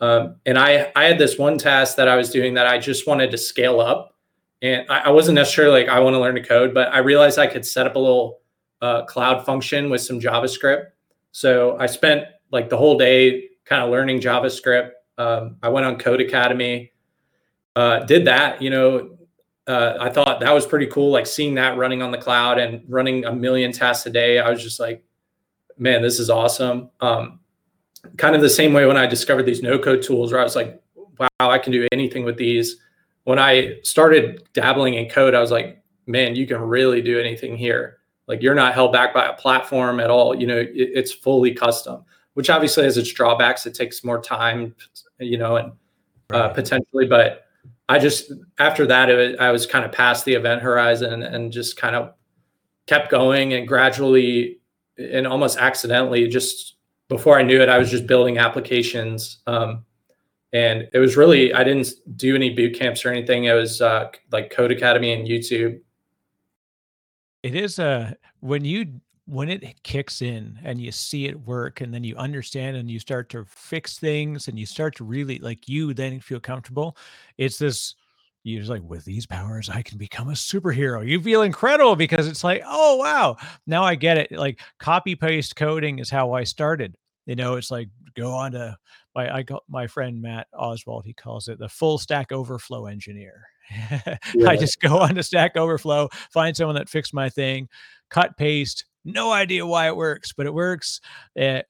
Um, 0.00 0.36
and 0.46 0.58
I 0.58 0.90
I 0.96 1.04
had 1.04 1.18
this 1.18 1.38
one 1.38 1.58
task 1.58 1.96
that 1.96 2.08
I 2.08 2.16
was 2.16 2.30
doing 2.30 2.54
that 2.54 2.66
I 2.66 2.78
just 2.78 3.06
wanted 3.06 3.30
to 3.30 3.38
scale 3.38 3.80
up, 3.80 4.16
and 4.62 4.84
I, 4.90 5.00
I 5.00 5.10
wasn't 5.10 5.36
necessarily 5.36 5.82
like 5.82 5.90
I 5.90 6.00
want 6.00 6.14
to 6.14 6.20
learn 6.20 6.34
to 6.34 6.42
code, 6.42 6.74
but 6.74 6.92
I 6.92 6.98
realized 6.98 7.38
I 7.38 7.46
could 7.46 7.64
set 7.64 7.86
up 7.86 7.96
a 7.96 7.98
little 7.98 8.40
uh, 8.82 9.04
cloud 9.04 9.44
function 9.44 9.90
with 9.90 10.00
some 10.00 10.18
JavaScript. 10.20 10.86
So 11.32 11.76
I 11.78 11.86
spent 11.86 12.24
like 12.50 12.68
the 12.68 12.76
whole 12.76 12.98
day 12.98 13.48
kind 13.64 13.82
of 13.82 13.90
learning 13.90 14.20
JavaScript. 14.20 14.90
Um, 15.16 15.56
I 15.62 15.68
went 15.68 15.86
on 15.86 15.96
Codecademy 15.96 16.90
uh, 17.76 18.00
did 18.00 18.26
that, 18.26 18.62
you 18.62 18.70
know, 18.70 19.16
uh, 19.66 19.94
I 19.98 20.10
thought 20.10 20.40
that 20.40 20.52
was 20.52 20.66
pretty 20.66 20.86
cool. 20.86 21.10
Like 21.10 21.26
seeing 21.26 21.54
that 21.54 21.78
running 21.78 22.02
on 22.02 22.10
the 22.10 22.18
cloud 22.18 22.58
and 22.58 22.82
running 22.88 23.24
a 23.24 23.32
million 23.32 23.72
tasks 23.72 24.06
a 24.06 24.10
day, 24.10 24.38
I 24.38 24.50
was 24.50 24.62
just 24.62 24.78
like, 24.78 25.02
man, 25.78 26.02
this 26.02 26.20
is 26.20 26.30
awesome. 26.30 26.90
Um, 27.00 27.40
kind 28.16 28.36
of 28.36 28.42
the 28.42 28.50
same 28.50 28.72
way 28.72 28.86
when 28.86 28.96
I 28.96 29.06
discovered 29.06 29.44
these 29.44 29.62
no 29.62 29.78
code 29.78 30.02
tools, 30.02 30.32
where 30.32 30.40
I 30.40 30.44
was 30.44 30.54
like, 30.54 30.80
wow, 31.18 31.28
I 31.40 31.58
can 31.58 31.72
do 31.72 31.88
anything 31.92 32.24
with 32.24 32.36
these. 32.36 32.76
When 33.24 33.38
I 33.38 33.78
started 33.82 34.42
dabbling 34.52 34.94
in 34.94 35.08
code, 35.08 35.34
I 35.34 35.40
was 35.40 35.50
like, 35.50 35.82
man, 36.06 36.36
you 36.36 36.46
can 36.46 36.60
really 36.60 37.00
do 37.00 37.18
anything 37.18 37.56
here. 37.56 37.98
Like 38.26 38.42
you're 38.42 38.54
not 38.54 38.74
held 38.74 38.92
back 38.92 39.14
by 39.14 39.26
a 39.26 39.32
platform 39.34 39.98
at 39.98 40.10
all. 40.10 40.34
You 40.34 40.46
know, 40.46 40.58
it, 40.58 40.70
it's 40.74 41.12
fully 41.12 41.54
custom, 41.54 42.04
which 42.34 42.50
obviously 42.50 42.84
has 42.84 42.98
its 42.98 43.12
drawbacks. 43.12 43.64
It 43.66 43.74
takes 43.74 44.04
more 44.04 44.20
time, 44.20 44.74
you 45.18 45.38
know, 45.38 45.56
and 45.56 45.72
uh, 46.32 46.46
Right. 46.46 46.54
potentially, 46.54 47.06
but 47.06 47.43
I 47.88 47.98
just 47.98 48.32
after 48.58 48.86
that 48.86 49.38
I 49.40 49.50
was 49.50 49.66
kind 49.66 49.84
of 49.84 49.92
past 49.92 50.24
the 50.24 50.34
event 50.34 50.62
horizon 50.62 51.22
and 51.22 51.52
just 51.52 51.76
kind 51.76 51.94
of 51.94 52.14
kept 52.86 53.10
going 53.10 53.52
and 53.52 53.68
gradually 53.68 54.60
and 54.98 55.26
almost 55.26 55.58
accidentally, 55.58 56.28
just 56.28 56.76
before 57.08 57.38
I 57.38 57.42
knew 57.42 57.60
it, 57.60 57.68
I 57.68 57.78
was 57.78 57.90
just 57.90 58.06
building 58.06 58.38
applications. 58.38 59.38
Um, 59.46 59.84
and 60.52 60.88
it 60.92 60.98
was 60.98 61.16
really 61.16 61.52
I 61.52 61.64
didn't 61.64 61.88
do 62.16 62.34
any 62.34 62.50
boot 62.50 62.78
camps 62.78 63.04
or 63.04 63.10
anything. 63.10 63.44
It 63.44 63.54
was 63.54 63.80
uh, 63.80 64.10
like 64.30 64.52
Codecademy 64.52 65.16
and 65.18 65.26
YouTube. 65.26 65.80
It 67.42 67.54
is 67.54 67.78
a 67.78 67.84
uh, 67.84 68.10
when 68.40 68.64
you 68.64 69.00
when 69.26 69.48
it 69.48 69.82
kicks 69.82 70.20
in 70.20 70.58
and 70.64 70.80
you 70.80 70.92
see 70.92 71.26
it 71.26 71.40
work 71.46 71.80
and 71.80 71.92
then 71.94 72.04
you 72.04 72.14
understand 72.16 72.76
and 72.76 72.90
you 72.90 72.98
start 72.98 73.28
to 73.30 73.44
fix 73.46 73.98
things 73.98 74.48
and 74.48 74.58
you 74.58 74.66
start 74.66 74.94
to 74.96 75.04
really 75.04 75.38
like 75.38 75.68
you 75.68 75.94
then 75.94 76.20
feel 76.20 76.40
comfortable. 76.40 76.96
It's 77.38 77.58
this 77.58 77.94
you're 78.42 78.60
just 78.60 78.70
like 78.70 78.82
with 78.82 79.02
these 79.06 79.24
powers 79.24 79.70
i 79.70 79.80
can 79.80 79.96
become 79.96 80.28
a 80.28 80.32
superhero 80.32 81.08
you 81.08 81.18
feel 81.18 81.40
incredible 81.40 81.96
because 81.96 82.28
it's 82.28 82.44
like 82.44 82.62
oh 82.66 82.96
wow 82.96 83.34
now 83.66 83.82
i 83.82 83.94
get 83.94 84.18
it 84.18 84.30
like 84.32 84.60
copy 84.78 85.14
paste 85.14 85.56
coding 85.56 85.98
is 85.98 86.10
how 86.10 86.34
i 86.34 86.44
started 86.44 86.94
you 87.24 87.34
know 87.34 87.56
it's 87.56 87.70
like 87.70 87.88
go 88.14 88.32
on 88.32 88.52
to 88.52 88.76
my 89.14 89.34
I 89.34 89.42
got 89.42 89.62
my 89.68 89.86
friend 89.86 90.20
Matt 90.20 90.48
Oswald, 90.52 91.04
he 91.04 91.12
calls 91.12 91.48
it 91.48 91.58
the 91.58 91.68
full 91.68 91.98
stack 91.98 92.32
overflow 92.32 92.86
engineer. 92.86 93.46
yeah. 93.70 94.48
I 94.48 94.56
just 94.56 94.80
go 94.80 94.98
on 94.98 95.14
to 95.14 95.22
Stack 95.22 95.56
Overflow, 95.56 96.08
find 96.30 96.56
someone 96.56 96.76
that 96.76 96.88
fixed 96.88 97.14
my 97.14 97.30
thing, 97.30 97.68
cut 98.10 98.36
paste, 98.36 98.84
no 99.04 99.32
idea 99.32 99.66
why 99.66 99.88
it 99.88 99.96
works, 99.96 100.32
but 100.32 100.46
it 100.46 100.54
works. 100.54 101.00
Uh, 101.40 101.60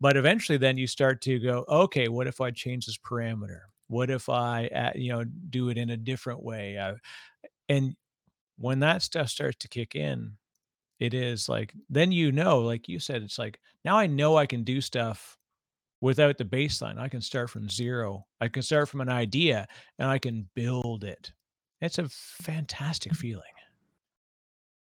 but 0.00 0.16
eventually, 0.16 0.58
then 0.58 0.76
you 0.76 0.86
start 0.86 1.20
to 1.22 1.38
go, 1.38 1.64
okay, 1.68 2.08
what 2.08 2.26
if 2.26 2.40
I 2.40 2.50
change 2.50 2.86
this 2.86 2.98
parameter? 2.98 3.60
What 3.88 4.10
if 4.10 4.28
I, 4.28 4.66
uh, 4.68 4.92
you 4.94 5.12
know, 5.12 5.24
do 5.24 5.68
it 5.68 5.78
in 5.78 5.90
a 5.90 5.96
different 5.96 6.42
way? 6.42 6.76
Uh, 6.76 6.94
and 7.68 7.94
when 8.58 8.80
that 8.80 9.02
stuff 9.02 9.28
starts 9.28 9.56
to 9.58 9.68
kick 9.68 9.94
in, 9.94 10.32
it 10.98 11.12
is 11.12 11.48
like 11.48 11.74
then 11.90 12.10
you 12.10 12.32
know, 12.32 12.60
like 12.60 12.88
you 12.88 12.98
said, 12.98 13.22
it's 13.22 13.38
like 13.38 13.60
now 13.84 13.96
I 13.98 14.06
know 14.06 14.36
I 14.36 14.46
can 14.46 14.64
do 14.64 14.80
stuff 14.80 15.36
without 16.00 16.38
the 16.38 16.44
baseline. 16.44 16.98
I 16.98 17.08
can 17.08 17.20
start 17.20 17.50
from 17.50 17.68
zero. 17.68 18.26
I 18.40 18.48
can 18.48 18.62
start 18.62 18.88
from 18.88 19.00
an 19.02 19.08
idea 19.08 19.66
and 19.98 20.08
I 20.08 20.18
can 20.18 20.48
build 20.54 21.04
it. 21.04 21.32
It's 21.80 21.98
a 21.98 22.08
fantastic 22.08 23.14
feeling. 23.14 23.42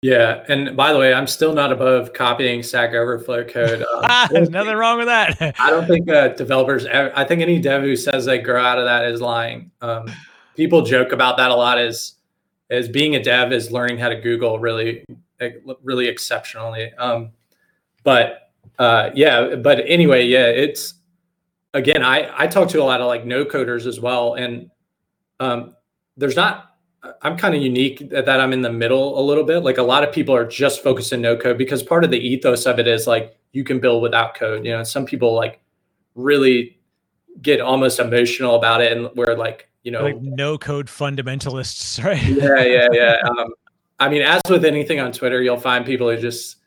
Yeah, 0.02 0.46
and 0.48 0.78
by 0.78 0.94
the 0.94 1.00
way, 1.00 1.14
I'm 1.14 1.28
still 1.28 1.54
not 1.54 1.74
above 1.74 2.14
copying 2.14 2.64
Stack 2.64 2.94
Overflow 2.94 3.46
code. 3.46 3.86
Um, 4.10 4.30
There's 4.32 4.50
nothing 4.50 4.76
wrong 4.76 4.98
with 4.98 5.08
that. 5.08 5.56
I 5.60 5.70
don't 5.70 5.86
think 5.86 6.10
uh, 6.10 6.30
developers. 6.30 6.86
I 6.86 7.24
think 7.26 7.42
any 7.42 7.60
dev 7.60 7.84
who 7.84 7.96
says 7.96 8.26
they 8.26 8.40
grow 8.40 8.64
out 8.64 8.80
of 8.80 8.86
that 8.86 9.06
is 9.06 9.22
lying. 9.22 9.72
Um, 9.82 10.12
people 10.56 10.82
joke 10.82 11.12
about 11.12 11.38
that 11.38 11.52
a 11.52 11.56
lot. 11.56 11.80
Is 11.80 12.16
is 12.70 12.88
being 12.88 13.16
a 13.16 13.24
dev 13.24 13.52
is 13.52 13.72
learning 13.72 13.98
how 13.98 14.10
to 14.10 14.20
Google 14.20 14.58
really, 14.60 15.06
really 15.84 16.08
exceptionally. 16.08 16.92
Um, 16.94 17.32
but 18.04 18.52
uh, 18.80 19.12
yeah, 19.14 19.56
but 19.56 19.84
anyway, 19.86 20.26
yeah, 20.26 20.48
it's 20.48 20.96
again, 21.74 22.04
I 22.04 22.32
I 22.36 22.48
talk 22.48 22.70
to 22.70 22.82
a 22.82 22.84
lot 22.84 23.02
of 23.02 23.08
like 23.08 23.26
no 23.26 23.46
coders 23.46 23.86
as 23.86 24.00
well, 24.00 24.36
and 24.36 24.72
um, 25.40 25.76
there's 26.18 26.36
not. 26.36 26.69
I'm 27.22 27.38
kind 27.38 27.56
of 27.56 27.62
unique 27.62 28.10
that, 28.10 28.26
that 28.26 28.40
I'm 28.40 28.54
in 28.54 28.62
the 28.62 28.72
middle 28.72 29.20
a 29.20 29.24
little 29.24 29.44
bit. 29.44 29.60
Like 29.60 29.78
a 29.78 29.84
lot 29.84 30.04
of 30.04 30.14
people 30.14 30.36
are 30.36 30.46
just 30.46 30.84
focused 30.84 31.14
in 31.14 31.22
no 31.22 31.38
code 31.38 31.58
because 31.58 31.82
part 31.82 32.04
of 32.04 32.12
the 32.12 32.20
ethos 32.20 32.66
of 32.66 32.80
it 32.80 32.88
is 32.88 33.08
like 33.08 33.38
you 33.52 33.64
can 33.64 33.80
build 33.80 34.02
without 34.02 34.36
code. 34.36 34.66
You 34.66 34.72
know, 34.72 34.84
some 34.84 35.06
people 35.06 35.34
like 35.34 35.62
really 36.16 36.78
get 37.42 37.62
almost 37.62 38.00
emotional 38.00 38.56
about 38.56 38.82
it, 38.82 38.96
and 38.96 39.10
we're 39.16 39.36
like, 39.36 39.70
you 39.84 39.92
know, 39.92 40.04
like 40.04 40.22
no 40.22 40.58
code 40.58 40.88
fundamentalists, 40.88 42.04
right? 42.04 42.22
yeah, 42.24 42.64
yeah, 42.64 42.88
yeah. 42.92 43.16
Um, 43.24 43.54
I 44.00 44.10
mean, 44.10 44.22
as 44.22 44.42
with 44.50 44.66
anything 44.66 45.00
on 45.00 45.12
Twitter, 45.12 45.42
you'll 45.42 45.60
find 45.60 45.86
people 45.86 46.10
who 46.10 46.18
just 46.18 46.58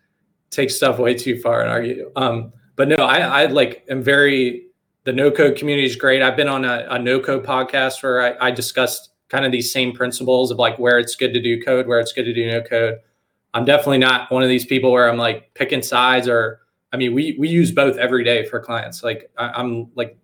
take 0.50 0.70
stuff 0.70 0.98
way 0.98 1.14
too 1.14 1.40
far 1.40 1.62
and 1.62 1.70
argue. 1.70 2.10
Um, 2.16 2.52
but 2.76 2.88
no, 2.88 2.96
I, 2.96 3.18
I 3.18 3.46
like 3.46 3.84
am 3.88 4.02
very 4.02 4.66
the 5.04 5.12
no 5.12 5.30
code 5.30 5.56
community 5.56 5.86
is 5.86 5.96
great. 5.96 6.22
I've 6.22 6.36
been 6.36 6.48
on 6.48 6.64
a, 6.64 6.86
a 6.90 6.98
no 6.98 7.18
code 7.18 7.44
podcast 7.44 8.02
where 8.02 8.22
I, 8.22 8.48
I, 8.48 8.50
discussed 8.52 9.10
kind 9.32 9.46
of 9.46 9.50
these 9.50 9.72
same 9.72 9.92
principles 9.92 10.50
of 10.50 10.58
like 10.58 10.78
where 10.78 10.98
it's 10.98 11.16
good 11.16 11.32
to 11.32 11.40
do 11.40 11.60
code, 11.62 11.86
where 11.86 11.98
it's 11.98 12.12
good 12.12 12.24
to 12.24 12.34
do 12.34 12.46
no 12.46 12.60
code. 12.60 12.98
I'm 13.54 13.64
definitely 13.64 13.98
not 13.98 14.30
one 14.30 14.42
of 14.42 14.50
these 14.50 14.66
people 14.66 14.92
where 14.92 15.08
I'm 15.08 15.16
like 15.16 15.52
picking 15.54 15.82
sides 15.82 16.28
or 16.28 16.60
I 16.92 16.98
mean 16.98 17.14
we 17.14 17.36
we 17.38 17.48
use 17.48 17.72
both 17.72 17.96
every 17.96 18.24
day 18.24 18.46
for 18.46 18.60
clients. 18.60 19.02
Like 19.02 19.30
I, 19.38 19.58
am 19.58 19.90
like 19.94 20.18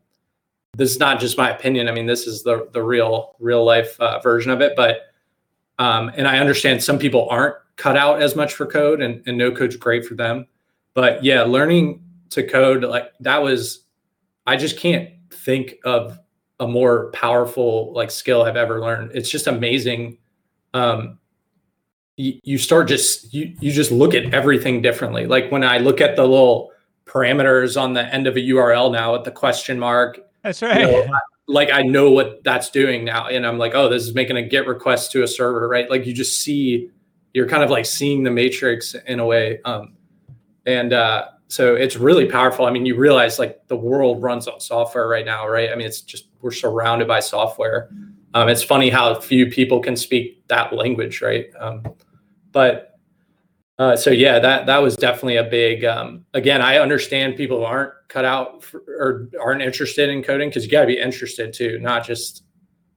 this 0.77 0.91
is 0.91 0.99
not 0.99 1.21
just 1.21 1.39
my 1.39 1.51
opinion. 1.51 1.89
I 1.89 1.93
mean 1.93 2.05
this 2.05 2.27
is 2.27 2.43
the 2.43 2.69
the 2.73 2.83
real 2.83 3.35
real 3.39 3.65
life 3.65 3.99
uh, 3.99 4.21
version 4.21 4.53
of 4.53 4.61
it. 4.61 4.75
But 4.77 5.01
um, 5.79 6.13
and 6.15 6.29
I 6.29 6.39
understand 6.39 6.85
some 6.85 6.99
people 6.99 7.29
aren't 7.31 7.57
cut 7.77 7.97
out 7.97 8.21
as 8.21 8.37
much 8.37 8.53
for 8.53 8.67
code 8.67 9.01
and, 9.01 9.23
and 9.27 9.39
no 9.39 9.51
code's 9.51 9.77
great 9.77 10.05
for 10.05 10.17
them. 10.17 10.47
But 10.93 11.25
yeah, 11.25 11.43
learning 11.45 12.03
to 12.31 12.43
code 12.47 12.85
like 12.85 13.13
that 13.21 13.43
was 13.43 13.85
I 14.47 14.57
just 14.57 14.79
can't 14.79 15.09
think 15.31 15.77
of 15.85 16.19
a 16.61 16.67
more 16.67 17.11
powerful 17.13 17.93
like 17.93 18.11
skill 18.11 18.43
I've 18.43 18.57
ever 18.57 18.81
learned. 18.81 19.13
It's 19.15 19.31
just 19.31 19.47
amazing. 19.47 20.19
Um, 20.75 21.19
you, 22.17 22.41
you 22.43 22.59
start 22.59 22.89
just 22.89 23.33
you 23.33 23.55
you 23.61 23.71
just 23.71 23.93
look 23.93 24.15
at 24.15 24.35
everything 24.35 24.83
differently. 24.83 25.27
Like 25.27 25.51
when 25.51 25.63
I 25.63 25.79
look 25.79 26.01
at 26.01 26.17
the 26.17 26.23
little 26.25 26.73
parameters 27.07 27.81
on 27.81 27.95
the 27.95 28.13
end 28.15 28.27
of 28.27 28.37
a 28.37 28.41
URL 28.41 28.93
now 28.93 29.15
at 29.15 29.25
the 29.25 29.31
question 29.31 29.79
mark. 29.79 30.21
That's 30.43 30.63
right. 30.63 30.81
You 30.81 30.87
know, 30.87 31.07
like 31.49 31.71
I 31.73 31.83
know 31.83 32.11
what 32.11 32.45
that's 32.45 32.71
doing 32.71 33.05
now, 33.05 33.29
and 33.29 33.47
I'm 33.47 33.59
like, 33.59 33.75
oh, 33.75 33.89
this 33.89 34.03
is 34.03 34.15
making 34.15 34.37
a 34.37 34.47
GET 34.47 34.67
request 34.67 35.13
to 35.13 35.23
a 35.23 35.29
server, 35.29 35.69
right? 35.69 35.91
Like 35.91 36.07
you 36.07 36.13
just 36.13 36.43
see, 36.43 36.91
you're 37.35 37.49
kind 37.49 37.63
of 37.63 37.71
like 37.71 37.87
seeing 37.87 38.23
the 38.23 38.31
matrix 38.31 38.95
in 38.95 39.21
a 39.21 39.25
way. 39.27 39.61
Um, 39.65 39.95
and 40.67 40.93
uh, 40.93 41.29
so 41.49 41.74
it's 41.74 41.96
really 41.96 42.26
powerful. 42.26 42.66
I 42.66 42.70
mean, 42.70 42.84
you 42.84 42.94
realize 42.94 43.38
like 43.38 43.66
the 43.68 43.76
world 43.76 44.22
runs 44.22 44.46
on 44.46 44.61
software 44.61 45.09
right 45.09 45.24
now, 45.24 45.49
right? 45.49 45.70
I 45.70 45.74
mean, 45.74 45.86
it's 45.86 46.03
just 46.03 46.28
we're 46.42 46.51
surrounded 46.51 47.09
by 47.09 47.20
software. 47.20 47.88
Um, 48.34 48.51
it's 48.51 48.62
funny 48.62 48.90
how 48.90 49.18
few 49.18 49.46
people 49.51 49.80
can 49.80 49.96
speak 49.96 50.46
that 50.49 50.74
language, 50.74 51.22
right? 51.22 51.46
Um, 51.59 51.82
but 52.53 52.99
uh, 53.78 53.96
so 53.96 54.11
yeah, 54.11 54.38
that 54.38 54.66
that 54.66 54.78
was 54.78 54.94
definitely 54.96 55.36
a 55.36 55.44
big. 55.44 55.86
Um, 55.86 56.26
again, 56.34 56.61
I 56.61 56.78
understand 56.78 57.36
people 57.36 57.64
aren't 57.64 57.92
cut 58.09 58.26
out 58.26 58.62
for, 58.62 58.82
or 58.86 59.30
aren't 59.40 59.62
interested 59.62 60.11
in 60.11 60.22
coding 60.22 60.51
because 60.51 60.64
you 60.64 60.70
got 60.70 60.82
to 60.82 60.86
be 60.86 60.99
interested 60.99 61.53
too, 61.55 61.78
not 61.80 62.07
just. 62.07 62.42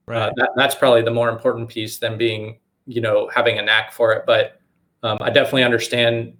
Uh, 0.08 0.12
right. 0.12 0.22
Uh, 0.22 0.32
that, 0.36 0.50
that's 0.56 0.74
probably 0.74 1.02
the 1.02 1.10
more 1.10 1.30
important 1.30 1.68
piece 1.68 1.98
than 1.98 2.18
being, 2.18 2.58
you 2.86 3.00
know, 3.00 3.30
having 3.32 3.58
a 3.58 3.62
knack 3.62 3.92
for 3.92 4.12
it. 4.12 4.24
But 4.26 4.60
um, 5.04 5.18
I 5.20 5.30
definitely 5.30 5.62
understand 5.62 6.34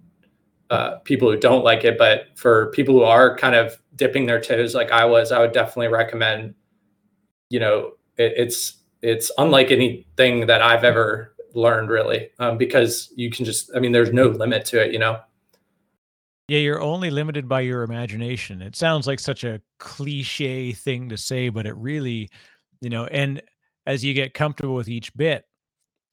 uh, 0.69 0.97
people 1.03 1.29
who 1.29 1.37
don't 1.37 1.63
like 1.63 1.83
it. 1.83 1.97
But 1.97 2.27
for 2.35 2.71
people 2.71 2.95
who 2.95 3.03
are 3.03 3.37
kind 3.37 3.55
of 3.55 3.79
dipping 3.95 4.25
their 4.25 4.41
toes 4.41 4.73
like 4.73 4.91
I 4.91 5.05
was, 5.05 5.31
I 5.31 5.39
would 5.39 5.51
definitely 5.51 5.89
recommend. 5.89 6.55
You 7.49 7.59
know, 7.59 7.91
it, 8.17 8.33
it's 8.37 8.77
it's 9.01 9.31
unlike 9.37 9.71
anything 9.71 10.47
that 10.47 10.61
I've 10.61 10.83
ever 10.83 11.35
learned 11.53 11.89
really, 11.89 12.29
um, 12.39 12.57
because 12.57 13.11
you 13.15 13.29
can 13.29 13.45
just. 13.45 13.71
I 13.75 13.79
mean, 13.79 13.91
there's 13.91 14.13
no 14.13 14.27
limit 14.27 14.65
to 14.65 14.83
it. 14.83 14.91
You 14.91 14.99
know. 14.99 15.19
Yeah, 16.49 16.59
you're 16.59 16.81
only 16.81 17.09
limited 17.09 17.47
by 17.47 17.61
your 17.61 17.83
imagination. 17.83 18.61
It 18.61 18.75
sounds 18.75 19.07
like 19.07 19.19
such 19.19 19.45
a 19.45 19.61
cliche 19.79 20.73
thing 20.73 21.07
to 21.09 21.17
say, 21.17 21.47
but 21.47 21.65
it 21.65 21.75
really, 21.77 22.29
you 22.81 22.89
know, 22.89 23.05
and 23.05 23.41
as 23.85 24.03
you 24.03 24.13
get 24.13 24.33
comfortable 24.33 24.75
with 24.75 24.89
each 24.89 25.15
bit, 25.15 25.45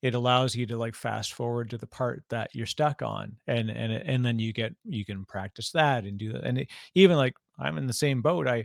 it 0.02 0.14
allows 0.14 0.54
you 0.54 0.66
to 0.66 0.76
like 0.76 0.94
fast 0.94 1.34
forward 1.34 1.70
to 1.70 1.78
the 1.78 1.86
part 1.86 2.22
that 2.30 2.50
you're 2.54 2.66
stuck 2.66 3.02
on 3.02 3.36
and 3.46 3.70
and 3.70 3.92
and 3.92 4.24
then 4.24 4.38
you 4.38 4.52
get 4.52 4.74
you 4.84 5.04
can 5.04 5.24
practice 5.24 5.70
that 5.72 6.04
and 6.04 6.18
do 6.18 6.32
that 6.32 6.44
and 6.44 6.58
it, 6.58 6.68
even 6.94 7.16
like 7.16 7.34
i'm 7.58 7.78
in 7.78 7.86
the 7.86 7.92
same 7.92 8.22
boat 8.22 8.46
i 8.46 8.64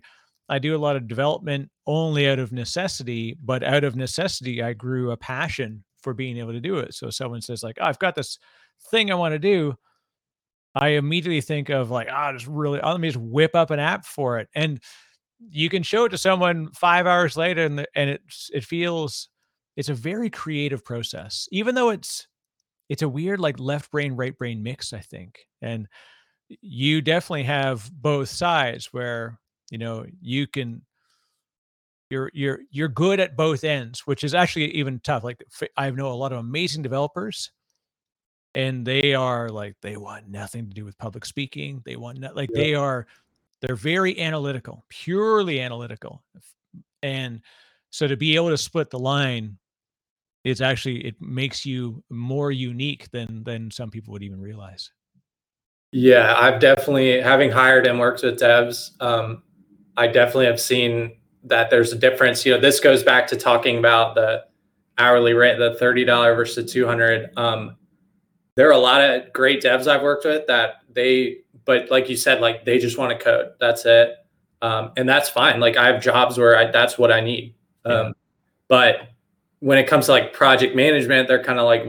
i 0.50 0.60
do 0.60 0.76
a 0.76 0.78
lot 0.78 0.96
of 0.96 1.08
development 1.08 1.70
only 1.88 2.28
out 2.28 2.40
of 2.40 2.52
necessity 2.52 3.38
but 3.44 3.64
out 3.64 3.84
of 3.84 3.96
necessity 3.96 4.62
i 4.62 4.74
grew 4.74 5.12
a 5.12 5.18
passion 5.18 5.84
for 6.02 6.14
being 6.14 6.38
able 6.38 6.52
to 6.52 6.60
do 6.60 6.78
it 6.78 6.94
so 6.94 7.10
someone 7.10 7.42
says 7.42 7.64
like 7.64 7.78
oh, 7.82 7.86
i've 7.86 8.00
got 8.00 8.16
this 8.16 8.38
thing 8.90 9.12
i 9.12 9.16
want 9.16 9.34
to 9.34 9.40
do 9.40 9.74
i 10.76 10.90
immediately 10.90 11.42
think 11.42 11.70
of 11.70 11.90
like 11.90 12.08
oh 12.12 12.32
just 12.34 12.48
really 12.48 12.80
oh, 12.82 12.92
let 12.92 13.00
me 13.00 13.10
just 13.10 13.20
whip 13.20 13.56
up 13.56 13.72
an 13.72 13.80
app 13.80 14.06
for 14.06 14.40
it 14.40 14.48
and 14.56 14.80
you 15.50 15.70
can 15.70 15.84
show 15.84 16.06
it 16.06 16.10
to 16.10 16.18
someone 16.18 16.72
five 16.72 17.06
hours 17.06 17.36
later 17.36 17.66
and, 17.66 17.80
the, 17.80 17.88
and 17.94 18.10
it 18.10 18.22
it 18.54 18.64
feels 18.64 19.28
it's 19.76 19.90
a 19.90 19.94
very 19.94 20.30
creative 20.30 20.84
process 20.84 21.48
even 21.52 21.76
though 21.76 21.90
it's 21.90 22.28
it's 22.90 23.02
a 23.02 23.10
weird 23.10 23.40
like 23.40 23.60
left 23.60 23.92
brain 23.92 24.14
right 24.14 24.38
brain 24.38 24.64
mix 24.64 24.94
i 24.94 25.00
think 25.00 25.48
and 25.62 25.88
you 26.62 27.02
definitely 27.02 27.44
have 27.44 27.90
both 27.92 28.30
sides 28.30 28.88
where 28.94 29.40
you 29.72 29.78
know 29.78 30.06
you 30.22 30.48
can 30.48 30.82
you're 32.10 32.30
you're 32.34 32.60
you're 32.70 32.88
good 32.88 33.20
at 33.20 33.36
both 33.36 33.64
ends 33.64 34.06
which 34.06 34.24
is 34.24 34.34
actually 34.34 34.66
even 34.76 35.00
tough 35.00 35.24
like 35.24 35.44
i 35.78 35.90
know 35.90 36.12
a 36.12 36.14
lot 36.14 36.32
of 36.32 36.40
amazing 36.40 36.84
developers 36.84 37.52
and 38.54 38.86
they 38.86 39.14
are 39.14 39.50
like 39.50 39.76
they 39.82 39.98
want 39.98 40.30
nothing 40.30 40.68
to 40.68 40.74
do 40.74 40.86
with 40.86 40.98
public 40.98 41.26
speaking 41.26 41.82
they 41.86 41.96
want 41.96 42.20
not, 42.20 42.36
like 42.36 42.50
yeah. 42.54 42.62
they 42.62 42.76
are 42.76 43.08
they're 43.62 43.76
very 43.76 44.20
analytical 44.20 44.86
purely 44.90 45.60
analytical 45.60 46.24
and 47.02 47.42
so 47.90 48.08
to 48.08 48.16
be 48.16 48.36
able 48.36 48.50
to 48.50 48.58
split 48.58 48.90
the 48.90 49.00
line 49.00 49.58
it's 50.46 50.62
actually 50.62 51.06
it 51.06 51.16
makes 51.20 51.66
you 51.66 52.02
more 52.10 52.52
unique 52.52 53.12
than 53.12 53.44
than 53.44 53.70
some 53.72 53.90
people 53.90 54.14
would 54.14 54.24
even 54.24 54.40
realize 54.40 54.92
Yeah, 55.92 56.36
I've 56.38 56.60
definitely 56.60 57.22
having 57.22 57.52
hired 57.52 57.88
and 57.88 58.00
worked 58.00 58.24
with 58.24 58.40
devs. 58.40 58.92
Um, 59.02 59.44
I 59.98 60.08
definitely 60.08 60.48
have 60.48 60.60
seen 60.60 61.18
that 61.46 61.70
there's 61.70 61.94
a 61.94 61.98
difference. 61.98 62.46
You 62.46 62.54
know, 62.56 62.60
this 62.60 62.80
goes 62.80 63.04
back 63.04 63.28
to 63.28 63.36
talking 63.38 63.78
about 63.78 64.16
the 64.16 64.46
hourly 64.98 65.34
rate, 65.34 65.58
the 65.58 65.76
thirty 65.76 66.06
dollar 66.06 66.36
versus 66.36 66.72
two 66.72 66.86
hundred. 66.86 67.32
Um, 67.38 67.78
there 68.56 68.68
are 68.70 68.74
a 68.74 68.78
lot 68.78 69.02
of 69.02 69.34
great 69.34 69.64
devs 69.64 69.88
I've 69.88 70.02
worked 70.02 70.26
with 70.26 70.48
that 70.48 70.82
they, 70.94 71.40
but 71.66 71.90
like 71.92 72.10
you 72.10 72.18
said, 72.18 72.42
like 72.42 72.66
they 72.66 72.78
just 72.80 72.98
want 72.98 73.18
to 73.18 73.24
code. 73.24 73.52
That's 73.60 73.86
it, 73.86 74.16
um, 74.62 74.92
and 74.98 75.08
that's 75.08 75.30
fine. 75.30 75.60
Like 75.60 75.78
I 75.78 75.88
have 75.88 76.02
jobs 76.04 76.38
where 76.38 76.58
I, 76.58 76.72
that's 76.72 76.98
what 76.98 77.12
I 77.12 77.22
need. 77.22 77.56
Um, 77.86 78.14
but 78.68 79.10
when 79.60 79.78
it 79.78 79.88
comes 79.88 80.06
to 80.08 80.12
like 80.12 80.34
project 80.34 80.76
management, 80.76 81.28
they're 81.28 81.44
kind 81.44 81.60
of 81.60 81.66
like, 81.66 81.84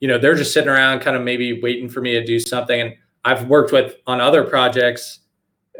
you 0.00 0.08
know, 0.08 0.18
they're 0.18 0.34
just 0.34 0.52
sitting 0.52 0.68
around, 0.68 1.00
kind 1.00 1.16
of 1.16 1.22
maybe 1.22 1.60
waiting 1.60 1.88
for 1.88 2.00
me 2.00 2.12
to 2.12 2.24
do 2.24 2.38
something. 2.40 2.80
And 2.80 2.94
I've 3.24 3.48
worked 3.48 3.72
with 3.72 3.96
on 4.06 4.20
other 4.20 4.44
projects. 4.44 5.20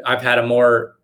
I've 0.05 0.21
had 0.21 0.37
a 0.37 0.45
more, 0.45 0.95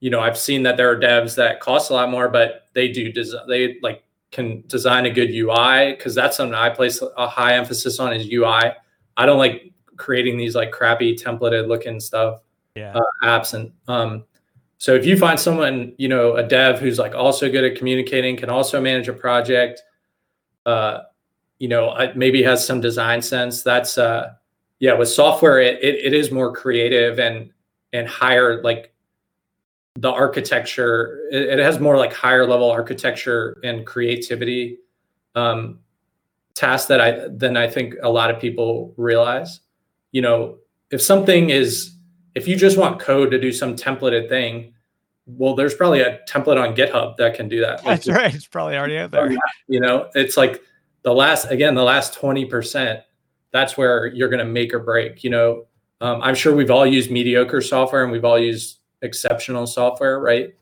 you 0.00 0.10
know, 0.10 0.20
I've 0.20 0.38
seen 0.38 0.62
that 0.64 0.76
there 0.76 0.90
are 0.90 0.96
devs 0.96 1.34
that 1.36 1.60
cost 1.60 1.90
a 1.90 1.94
lot 1.94 2.10
more, 2.10 2.28
but 2.28 2.66
they 2.74 2.88
do 2.92 3.10
design. 3.10 3.48
They 3.48 3.78
like 3.82 4.02
can 4.32 4.62
design 4.66 5.06
a 5.06 5.10
good 5.10 5.30
UI 5.30 5.94
because 5.96 6.14
that's 6.14 6.36
something 6.36 6.54
I 6.54 6.68
place 6.70 7.02
a 7.16 7.26
high 7.28 7.54
emphasis 7.54 7.98
on 7.98 8.12
is 8.12 8.30
UI. 8.30 8.72
I 9.16 9.26
don't 9.26 9.38
like 9.38 9.72
creating 9.96 10.36
these 10.36 10.54
like 10.54 10.70
crappy 10.72 11.16
templated 11.16 11.68
looking 11.68 11.98
stuff 12.00 12.42
Yeah. 12.74 12.92
uh, 12.94 13.02
apps 13.24 13.54
and 13.54 13.72
um, 13.88 14.24
so 14.78 14.94
if 14.94 15.06
you 15.06 15.16
find 15.16 15.38
someone 15.38 15.92
you 15.98 16.08
know 16.08 16.34
a 16.34 16.42
dev 16.42 16.78
who's 16.78 16.98
like 16.98 17.14
also 17.14 17.50
good 17.50 17.64
at 17.64 17.76
communicating 17.76 18.36
can 18.36 18.50
also 18.50 18.80
manage 18.80 19.08
a 19.08 19.12
project 19.12 19.82
uh, 20.66 21.00
you 21.58 21.68
know 21.68 21.96
maybe 22.14 22.42
has 22.42 22.66
some 22.66 22.80
design 22.80 23.22
sense 23.22 23.62
that's 23.62 23.98
uh, 23.98 24.32
yeah 24.78 24.92
with 24.92 25.08
software 25.08 25.60
it, 25.60 25.82
it, 25.82 26.06
it 26.06 26.14
is 26.14 26.30
more 26.30 26.52
creative 26.52 27.18
and 27.18 27.50
and 27.92 28.06
higher 28.06 28.62
like 28.62 28.92
the 29.98 30.10
architecture 30.10 31.26
it, 31.30 31.58
it 31.58 31.58
has 31.58 31.80
more 31.80 31.96
like 31.96 32.12
higher 32.12 32.46
level 32.46 32.70
architecture 32.70 33.58
and 33.64 33.86
creativity 33.86 34.78
um, 35.34 35.78
tasks 36.54 36.88
that 36.88 37.00
i 37.00 37.28
than 37.28 37.56
i 37.56 37.66
think 37.68 37.94
a 38.02 38.08
lot 38.08 38.30
of 38.30 38.40
people 38.40 38.92
realize. 38.96 39.60
You 40.12 40.22
know 40.22 40.58
if 40.90 41.02
something 41.02 41.50
is 41.50 41.95
if 42.36 42.46
you 42.46 42.54
just 42.54 42.76
want 42.76 43.00
code 43.00 43.30
to 43.32 43.40
do 43.40 43.50
some 43.50 43.74
templated 43.74 44.28
thing 44.28 44.74
well 45.26 45.56
there's 45.56 45.74
probably 45.74 46.02
a 46.02 46.20
template 46.28 46.62
on 46.62 46.76
github 46.76 47.16
that 47.16 47.34
can 47.34 47.48
do 47.48 47.60
that. 47.60 47.84
Like, 47.84 48.02
That's 48.02 48.08
right. 48.08 48.32
It's 48.32 48.46
probably 48.46 48.76
already 48.76 48.96
out 48.98 49.10
there. 49.10 49.34
you 49.66 49.80
know 49.80 50.08
it's 50.14 50.36
like 50.36 50.62
the 51.02 51.12
last 51.12 51.50
again 51.50 51.74
the 51.74 51.82
last 51.82 52.14
20% 52.14 53.02
that's 53.52 53.76
where 53.76 54.06
you're 54.06 54.28
going 54.28 54.44
to 54.44 54.52
make 54.52 54.72
or 54.72 54.78
break 54.78 55.24
you 55.24 55.30
know? 55.30 55.66
Um, 56.00 56.20
i'm 56.22 56.34
sure 56.34 56.54
we've 56.54 56.70
all 56.70 56.86
used 56.86 57.10
mediocre 57.10 57.60
software 57.60 58.04
and 58.04 58.12
we've 58.12 58.24
all 58.24 58.38
used 58.38 58.78
exceptional 59.02 59.66
software 59.66 60.20
right? 60.20 60.54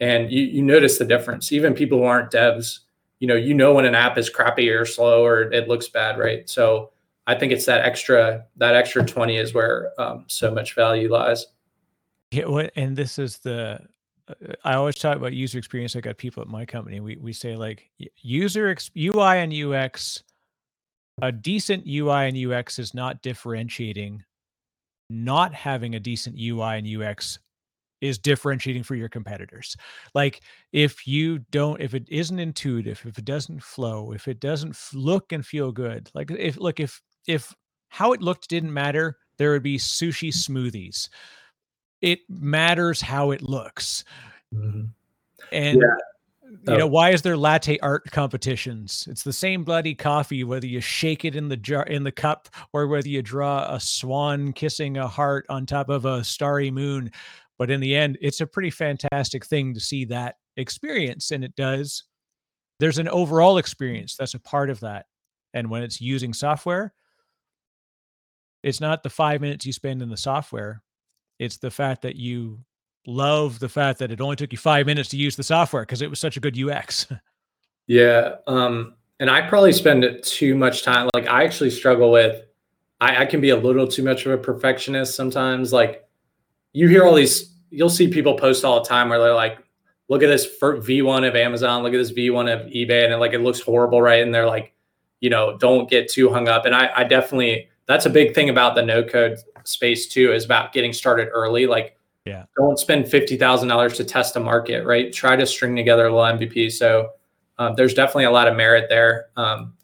And 0.00 0.30
you, 0.30 0.42
you 0.42 0.62
notice 0.62 0.98
the 0.98 1.04
difference. 1.04 1.52
Even 1.52 1.72
people 1.72 1.98
who 1.98 2.04
aren't 2.04 2.30
devs 2.30 2.80
you 3.18 3.26
know 3.26 3.36
you 3.36 3.54
know 3.54 3.72
when 3.72 3.86
an 3.86 3.94
app 3.94 4.18
is 4.18 4.28
crappy 4.28 4.68
or 4.68 4.84
slow 4.84 5.24
or 5.24 5.52
it 5.52 5.68
looks 5.68 5.88
bad 5.88 6.18
right? 6.18 6.48
So 6.48 6.92
i 7.26 7.34
think 7.34 7.52
it's 7.52 7.66
that 7.66 7.84
extra 7.84 8.44
that 8.56 8.74
extra 8.74 9.04
20 9.04 9.36
is 9.36 9.54
where 9.54 9.92
um, 9.98 10.24
so 10.26 10.50
much 10.50 10.74
value 10.74 11.10
lies 11.10 11.46
Yeah, 12.34 12.68
and 12.74 12.96
this 12.96 13.18
is 13.18 13.38
the. 13.38 13.78
uh, 14.28 14.34
I 14.64 14.74
always 14.74 14.96
talk 14.96 15.16
about 15.16 15.34
user 15.34 15.58
experience. 15.58 15.94
I 15.94 16.00
got 16.00 16.18
people 16.18 16.42
at 16.42 16.48
my 16.48 16.66
company. 16.66 16.98
We 16.98 17.16
we 17.16 17.32
say 17.32 17.56
like 17.56 17.90
user 18.22 18.68
ex, 18.68 18.90
UI 18.96 19.38
and 19.38 19.52
UX. 19.52 20.22
A 21.22 21.30
decent 21.30 21.86
UI 21.86 22.28
and 22.28 22.36
UX 22.36 22.80
is 22.80 22.92
not 22.92 23.22
differentiating. 23.22 24.24
Not 25.10 25.54
having 25.54 25.94
a 25.94 26.00
decent 26.00 26.36
UI 26.36 26.78
and 26.78 27.02
UX 27.02 27.38
is 28.00 28.18
differentiating 28.18 28.82
for 28.82 28.96
your 28.96 29.08
competitors. 29.08 29.76
Like 30.12 30.40
if 30.72 31.06
you 31.06 31.38
don't, 31.52 31.80
if 31.80 31.94
it 31.94 32.08
isn't 32.08 32.38
intuitive, 32.40 33.00
if 33.06 33.16
it 33.16 33.24
doesn't 33.24 33.62
flow, 33.62 34.12
if 34.12 34.26
it 34.26 34.40
doesn't 34.40 34.76
look 34.92 35.30
and 35.30 35.46
feel 35.46 35.70
good, 35.70 36.10
like 36.14 36.32
if 36.32 36.58
look 36.58 36.80
if 36.80 37.00
if 37.26 37.54
how 37.88 38.12
it 38.12 38.22
looked 38.22 38.48
didn't 38.48 38.72
matter, 38.72 39.18
there 39.38 39.52
would 39.52 39.62
be 39.62 39.78
sushi 39.78 40.28
mm. 40.28 40.32
smoothies. 40.32 41.08
It 42.00 42.20
matters 42.28 43.00
how 43.00 43.30
it 43.30 43.42
looks. 43.42 44.04
Mm-hmm. 44.54 44.84
And 45.52 45.82
you 46.66 46.72
Oh. 46.72 46.76
know, 46.76 46.86
why 46.86 47.10
is 47.10 47.22
there 47.22 47.36
latte 47.36 47.78
art 47.78 48.10
competitions? 48.10 49.06
It's 49.10 49.22
the 49.22 49.32
same 49.32 49.64
bloody 49.64 49.94
coffee, 49.94 50.44
whether 50.44 50.66
you 50.66 50.80
shake 50.80 51.24
it 51.24 51.36
in 51.36 51.48
the 51.48 51.56
jar 51.56 51.82
in 51.84 52.04
the 52.04 52.12
cup 52.12 52.48
or 52.72 52.86
whether 52.86 53.08
you 53.08 53.22
draw 53.22 53.74
a 53.74 53.80
swan 53.80 54.52
kissing 54.52 54.96
a 54.96 55.08
heart 55.08 55.46
on 55.48 55.66
top 55.66 55.88
of 55.88 56.04
a 56.04 56.22
starry 56.22 56.70
moon. 56.70 57.10
But 57.58 57.70
in 57.70 57.80
the 57.80 57.94
end, 57.94 58.18
it's 58.20 58.40
a 58.40 58.46
pretty 58.46 58.70
fantastic 58.70 59.44
thing 59.44 59.74
to 59.74 59.80
see 59.80 60.04
that 60.06 60.36
experience. 60.56 61.30
And 61.30 61.44
it 61.44 61.56
does. 61.56 62.04
There's 62.80 62.98
an 62.98 63.08
overall 63.08 63.58
experience 63.58 64.16
that's 64.16 64.34
a 64.34 64.40
part 64.40 64.70
of 64.70 64.80
that. 64.80 65.06
And 65.54 65.70
when 65.70 65.82
it's 65.82 66.00
using 66.00 66.32
software, 66.32 66.92
it's 68.64 68.80
not 68.80 69.02
the 69.02 69.10
five 69.10 69.40
minutes 69.40 69.66
you 69.66 69.72
spend 69.72 70.02
in 70.02 70.08
the 70.08 70.16
software. 70.16 70.82
It's 71.38 71.58
the 71.58 71.70
fact 71.70 72.02
that 72.02 72.16
you 72.16 72.58
love 73.06 73.58
the 73.58 73.68
fact 73.68 73.98
that 73.98 74.10
it 74.10 74.20
only 74.20 74.36
took 74.36 74.52
you 74.52 74.58
five 74.58 74.86
minutes 74.86 75.10
to 75.10 75.16
use 75.18 75.36
the 75.36 75.42
software 75.42 75.82
because 75.82 76.00
it 76.00 76.08
was 76.08 76.18
such 76.18 76.36
a 76.36 76.40
good 76.40 76.58
UX. 76.58 77.06
Yeah. 77.86 78.36
Um, 78.46 78.94
and 79.20 79.30
I 79.30 79.46
probably 79.46 79.74
spend 79.74 80.06
too 80.22 80.54
much 80.54 80.84
time. 80.84 81.10
Like 81.14 81.28
I 81.28 81.44
actually 81.44 81.68
struggle 81.68 82.10
with, 82.10 82.42
I, 82.98 83.24
I 83.24 83.26
can 83.26 83.42
be 83.42 83.50
a 83.50 83.56
little 83.56 83.86
too 83.86 84.02
much 84.02 84.24
of 84.24 84.32
a 84.32 84.38
perfectionist 84.38 85.14
sometimes. 85.14 85.70
Like 85.70 86.08
you 86.72 86.88
hear 86.88 87.04
all 87.04 87.14
these, 87.14 87.54
you'll 87.68 87.90
see 87.90 88.08
people 88.08 88.38
post 88.38 88.64
all 88.64 88.82
the 88.82 88.88
time 88.88 89.10
where 89.10 89.18
they're 89.18 89.34
like, 89.34 89.58
look 90.08 90.22
at 90.22 90.28
this 90.28 90.46
V1 90.60 91.28
of 91.28 91.36
Amazon, 91.36 91.82
look 91.82 91.92
at 91.92 91.98
this 91.98 92.12
V1 92.12 92.50
of 92.50 92.70
eBay. 92.70 93.04
And 93.04 93.12
it, 93.12 93.18
like, 93.18 93.34
it 93.34 93.40
looks 93.40 93.60
horrible. 93.60 94.00
Right. 94.00 94.22
And 94.22 94.34
they're 94.34 94.48
like, 94.48 94.72
you 95.20 95.28
know, 95.28 95.58
don't 95.58 95.90
get 95.90 96.08
too 96.08 96.30
hung 96.30 96.48
up. 96.48 96.64
And 96.64 96.74
I, 96.74 96.90
I 96.96 97.04
definitely, 97.04 97.68
that's 97.86 98.06
a 98.06 98.10
big 98.10 98.34
thing 98.34 98.48
about 98.50 98.74
the 98.74 98.82
no 98.82 99.02
code 99.02 99.38
space 99.64 100.06
too, 100.08 100.32
is 100.32 100.44
about 100.44 100.72
getting 100.72 100.92
started 100.92 101.28
early. 101.32 101.66
Like, 101.66 101.96
Yeah. 102.24 102.44
don't 102.56 102.78
spend 102.78 103.04
$50,000 103.06 103.94
to 103.96 104.04
test 104.04 104.36
a 104.36 104.40
market, 104.40 104.84
right? 104.84 105.12
Try 105.12 105.36
to 105.36 105.46
string 105.46 105.76
together 105.76 106.06
a 106.06 106.14
little 106.14 106.24
MVP. 106.38 106.70
So, 106.70 107.10
um, 107.58 107.74
there's 107.76 107.94
definitely 107.94 108.24
a 108.24 108.30
lot 108.30 108.48
of 108.48 108.56
merit 108.56 108.86
there. 108.88 109.26
Um, 109.36 109.74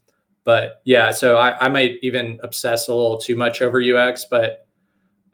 but 0.45 0.81
yeah, 0.85 1.11
so 1.13 1.37
I, 1.37 1.67
I 1.67 1.69
might 1.69 1.99
even 2.03 2.41
obsess 2.43 2.89
a 2.89 2.95
little 2.95 3.19
too 3.19 3.37
much 3.37 3.63
over 3.63 3.81
UX, 3.83 4.25
but 4.25 4.67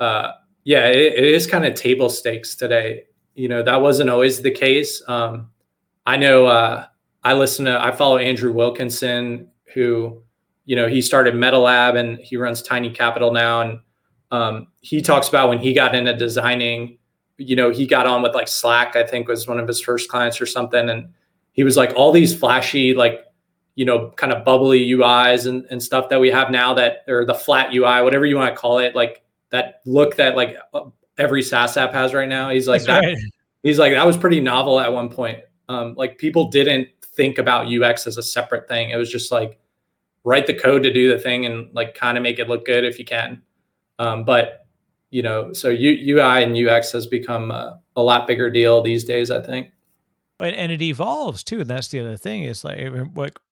uh, 0.01 0.33
yeah, 0.65 0.87
it, 0.89 1.15
it 1.15 1.25
is 1.25 1.47
kind 1.47 1.65
of 1.65 1.75
table 1.75 2.11
stakes 2.11 2.55
today. 2.57 3.05
You 3.35 3.49
know, 3.49 3.63
that 3.63 3.81
wasn't 3.81 4.11
always 4.11 4.43
the 4.43 4.51
case. 4.51 5.01
Um, 5.07 5.51
I 6.05 6.17
know 6.17 6.47
uh, 6.47 6.87
I 7.23 7.35
listen 7.35 7.65
to, 7.67 7.83
I 7.83 7.93
follow 7.93 8.19
Andrew 8.19 8.53
Wilkinson, 8.53 9.49
who, 9.73 10.23
you 10.67 10.77
know, 10.77 10.87
he 10.87 11.01
started 11.01 11.35
MetaLab 11.35 11.97
and 11.97 12.19
he 12.19 12.37
runs 12.37 12.61
Tiny 12.61 12.91
Capital 12.91 13.33
now. 13.33 13.63
And 13.63 13.81
um, 14.31 14.67
he 14.81 15.01
talks 15.01 15.29
about 15.29 15.49
when 15.49 15.59
he 15.59 15.73
got 15.73 15.95
into 15.95 16.15
designing, 16.15 16.99
you 17.39 17.57
know, 17.57 17.71
he 17.71 17.87
got 17.87 18.07
on 18.07 18.23
with 18.23 18.35
like 18.35 18.49
Slack, 18.49 18.97
I 18.97 19.05
think 19.05 19.29
was 19.29 19.49
one 19.49 19.59
of 19.59 19.67
his 19.67 19.81
first 19.81 20.11
clients 20.11 20.41
or 20.41 20.47
something. 20.47 20.91
And 20.91 21.09
he 21.57 21.65
was 21.65 21.77
like 21.77 21.93
all 21.97 22.13
these 22.13 22.37
flashy 22.37 22.95
like 22.95 23.25
you 23.77 23.85
know 23.85 24.11
kind 24.11 24.33
of 24.33 24.45
bubbly 24.45 24.89
uis 24.91 25.47
and, 25.47 25.65
and 25.71 25.83
stuff 25.83 26.09
that 26.09 26.21
we 26.21 26.31
have 26.31 26.51
now 26.51 26.75
that 26.75 27.05
or 27.09 27.25
the 27.25 27.35
flat 27.35 27.73
ui 27.75 28.03
whatever 28.03 28.27
you 28.27 28.37
want 28.37 28.55
to 28.55 28.61
call 28.61 28.79
it 28.79 28.95
like 28.95 29.23
that 29.51 29.81
look 29.85 30.17
that 30.17 30.37
like 30.37 30.57
uh, 30.75 30.83
every 31.19 31.43
saas 31.43 31.77
app 31.77 31.93
has 31.93 32.13
right 32.13 32.29
now 32.29 32.51
he's 32.51 32.69
like 32.69 32.83
That's 32.83 33.01
that 33.03 33.07
right. 33.07 33.19
he's 33.63 33.79
like 33.79 33.93
that 33.93 34.07
was 34.07 34.17
pretty 34.17 34.41
novel 34.41 34.79
at 34.81 34.93
one 34.93 35.09
point 35.09 35.41
um, 35.69 35.95
like 35.97 36.19
people 36.19 36.49
didn't 36.49 36.89
think 37.03 37.39
about 37.39 37.73
ux 37.73 38.07
as 38.07 38.19
a 38.19 38.23
separate 38.23 38.69
thing 38.69 38.91
it 38.91 38.97
was 38.97 39.11
just 39.11 39.33
like 39.33 39.59
write 40.27 40.47
the 40.47 40.55
code 40.55 40.83
to 40.83 40.93
do 40.93 41.09
the 41.09 41.19
thing 41.19 41.47
and 41.47 41.69
like 41.73 41.95
kind 41.95 42.19
of 42.19 42.23
make 42.23 42.39
it 42.39 42.49
look 42.49 42.67
good 42.67 42.85
if 42.85 42.99
you 42.99 43.05
can 43.05 43.41
um, 43.99 44.25
but 44.25 44.67
you 45.11 45.23
know 45.23 45.53
so 45.53 45.71
U, 45.71 46.17
ui 46.17 46.43
and 46.43 46.69
ux 46.69 46.93
has 46.93 47.07
become 47.07 47.51
a, 47.51 47.81
a 47.97 48.03
lot 48.03 48.27
bigger 48.27 48.51
deal 48.51 48.83
these 48.83 49.05
days 49.05 49.31
i 49.31 49.41
think 49.41 49.71
And, 50.41 50.55
and 50.55 50.73
it 50.73 50.83
evolves 50.83 51.43
too. 51.43 51.61
And 51.61 51.71
that's 51.71 51.89
the 51.89 52.01
other 52.01 52.17
thing. 52.17 52.43
Is 52.45 52.65
like 52.65 52.79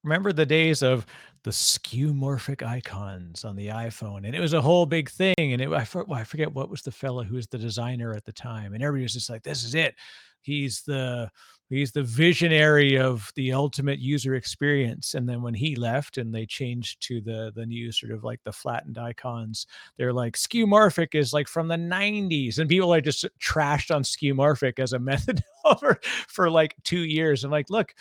remember 0.02 0.32
the 0.32 0.46
days 0.46 0.82
of 0.82 1.06
the 1.42 1.50
skeuomorphic 1.50 2.66
icons 2.66 3.44
on 3.44 3.56
the 3.56 3.68
iPhone, 3.68 4.26
and 4.26 4.34
it 4.34 4.40
was 4.40 4.52
a 4.52 4.60
whole 4.60 4.86
big 4.86 5.10
thing. 5.10 5.34
And 5.38 5.60
it, 5.60 5.72
I, 5.72 5.84
for, 5.84 6.04
well, 6.04 6.18
I 6.18 6.24
forget 6.24 6.52
what 6.52 6.70
was 6.70 6.82
the 6.82 6.92
fellow 6.92 7.22
who 7.22 7.36
was 7.36 7.46
the 7.46 7.58
designer 7.58 8.14
at 8.14 8.24
the 8.24 8.32
time, 8.32 8.74
and 8.74 8.82
everybody 8.82 9.04
was 9.04 9.14
just 9.14 9.30
like, 9.30 9.42
"This 9.42 9.64
is 9.64 9.74
it. 9.74 9.94
He's 10.42 10.82
the 10.82 11.30
he's 11.68 11.92
the 11.92 12.02
visionary 12.02 12.98
of 12.98 13.30
the 13.36 13.52
ultimate 13.52 13.98
user 13.98 14.34
experience." 14.34 15.14
And 15.14 15.28
then 15.28 15.42
when 15.42 15.54
he 15.54 15.76
left, 15.76 16.18
and 16.18 16.34
they 16.34 16.46
changed 16.46 17.02
to 17.08 17.20
the 17.20 17.52
the 17.54 17.66
new 17.66 17.92
sort 17.92 18.12
of 18.12 18.24
like 18.24 18.40
the 18.44 18.52
flattened 18.52 18.98
icons, 18.98 19.66
they're 19.96 20.12
like 20.12 20.36
skeuomorphic 20.36 21.14
is 21.14 21.32
like 21.32 21.48
from 21.48 21.68
the 21.68 21.76
90s, 21.76 22.58
and 22.58 22.68
people 22.68 22.92
are 22.92 23.00
just 23.00 23.26
trashed 23.40 23.94
on 23.94 24.02
skeuomorphic 24.02 24.78
as 24.78 24.92
a 24.92 24.98
method 24.98 25.42
over 25.64 26.00
for 26.28 26.50
like 26.50 26.74
two 26.84 27.04
years. 27.04 27.44
I'm 27.44 27.50
like, 27.50 27.70
look, 27.70 27.94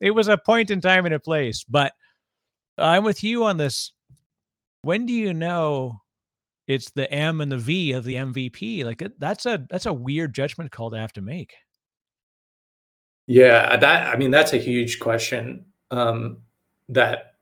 it 0.00 0.10
was 0.10 0.28
a 0.28 0.38
point 0.38 0.70
in 0.70 0.80
time 0.80 1.06
and 1.06 1.14
a 1.14 1.20
place, 1.20 1.64
but 1.64 1.92
I'm 2.78 3.04
with 3.04 3.24
you 3.24 3.44
on 3.44 3.56
this. 3.56 3.92
When 4.82 5.06
do 5.06 5.12
you 5.12 5.34
know 5.34 6.00
it's 6.66 6.90
the 6.90 7.10
M 7.12 7.40
and 7.40 7.50
the 7.50 7.58
V 7.58 7.92
of 7.92 8.04
the 8.04 8.14
MVP. 8.14 8.84
Like 8.84 9.02
that's 9.18 9.46
a 9.46 9.64
that's 9.70 9.86
a 9.86 9.92
weird 9.92 10.34
judgment 10.34 10.72
call 10.72 10.90
to 10.90 10.98
have 10.98 11.12
to 11.14 11.22
make. 11.22 11.54
Yeah, 13.26 13.76
that 13.76 14.14
I 14.14 14.16
mean 14.16 14.30
that's 14.30 14.52
a 14.52 14.58
huge 14.58 15.00
question 15.00 15.64
um, 15.90 16.38
that 16.88 17.34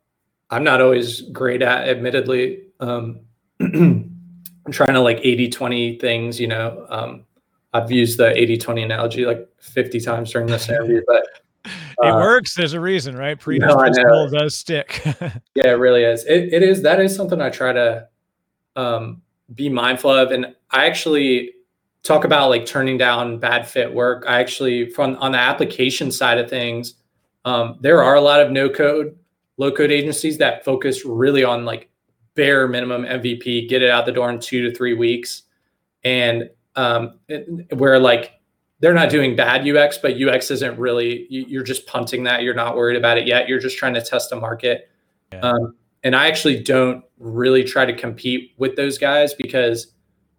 I'm 0.51 0.65
not 0.65 0.81
always 0.81 1.21
great 1.21 1.63
at. 1.63 1.89
Admittedly, 1.89 2.63
um, 2.81 3.21
I'm 3.61 4.73
trying 4.73 4.95
to 4.95 5.01
like 5.01 5.19
80-20 5.19 6.01
things. 6.01 6.41
You 6.41 6.49
know, 6.49 6.87
um, 6.89 7.25
I've 7.75 7.91
used 7.91 8.19
the 8.19 8.25
80-20 8.25 8.85
analogy 8.85 9.27
like 9.27 9.47
50 9.61 10.01
times 10.01 10.33
during 10.33 10.47
this 10.47 10.69
interview, 10.69 11.03
but 11.07 11.27
it 11.65 12.11
uh, 12.11 12.17
works. 12.17 12.55
There's 12.55 12.73
a 12.73 12.81
reason, 12.81 13.17
right? 13.17 13.39
Predisposed 13.39 13.99
no, 14.03 14.29
does 14.31 14.57
stick. 14.57 15.03
yeah, 15.55 15.69
it 15.69 15.79
really 15.79 16.05
is. 16.05 16.25
It, 16.25 16.53
it 16.53 16.63
is. 16.63 16.83
That 16.83 17.01
is 17.01 17.15
something 17.15 17.41
I 17.41 17.51
try 17.51 17.73
to 17.73 18.09
um, 18.77 19.23
be 19.55 19.69
mindful 19.69 20.11
of, 20.11 20.31
and 20.31 20.55
I 20.71 20.87
actually 20.87 21.53
talk 22.05 22.25
about 22.25 22.51
like 22.51 22.67
turning 22.67 22.97
down 22.97 23.39
bad 23.39 23.67
fit 23.67 23.93
work. 23.93 24.25
I 24.29 24.39
actually, 24.39 24.91
from 24.91 25.17
on 25.17 25.33
the 25.33 25.39
application 25.39 26.13
side 26.13 26.39
of 26.39 26.49
things, 26.49 26.95
um, 27.45 27.79
there 27.81 28.03
are 28.03 28.15
a 28.15 28.21
lot 28.21 28.41
of 28.41 28.53
no 28.53 28.69
code, 28.69 29.19
low 29.57 29.73
code 29.73 29.91
agencies 29.91 30.39
that 30.39 30.65
focus 30.65 31.05
really 31.05 31.43
on 31.43 31.65
like 31.65 31.91
bare 32.35 32.69
minimum 32.69 33.03
MVP, 33.03 33.69
get 33.69 33.83
it 33.83 33.91
out 33.91 34.07
the 34.07 34.13
door 34.13 34.31
in 34.31 34.39
two 34.39 34.69
to 34.69 34.75
three 34.77 34.95
weeks, 34.95 35.43
and 36.05 36.49
um, 36.77 37.19
it, 37.29 37.75
where 37.77 37.99
like 37.99 38.33
they're 38.81 38.95
not 38.95 39.09
doing 39.09 39.35
bad 39.35 39.67
UX, 39.67 39.99
but 39.99 40.21
UX 40.21 40.51
isn't 40.51 40.79
really, 40.79 41.27
you're 41.31 41.63
just 41.63 41.87
punting 41.87 42.25
that. 42.25 42.43
You're 42.43 42.55
not 42.55 42.77
worried 42.77 42.97
about 42.97 43.17
it 43.17 43.27
yet. 43.27 43.49
You're 43.49 43.61
just 43.61 43.79
trying 43.79 43.95
to 43.95 44.03
test 44.03 44.29
the 44.29 44.37
market. 44.37 44.91
Yeah. 45.33 45.41
Um, 45.41 45.75
and 46.03 46.15
I 46.15 46.27
actually 46.27 46.63
don't 46.63 47.03
really 47.19 47.65
try 47.65 47.87
to 47.87 47.95
compete 47.95 48.53
with 48.59 48.77
those 48.77 48.99
guys 48.99 49.33
because 49.33 49.93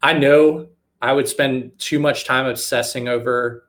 I 0.04 0.14
know 0.14 0.68
I 1.02 1.14
would 1.14 1.28
spend 1.28 1.78
too 1.78 2.00
much 2.00 2.26
time 2.26 2.46
obsessing 2.46 3.08
over 3.08 3.68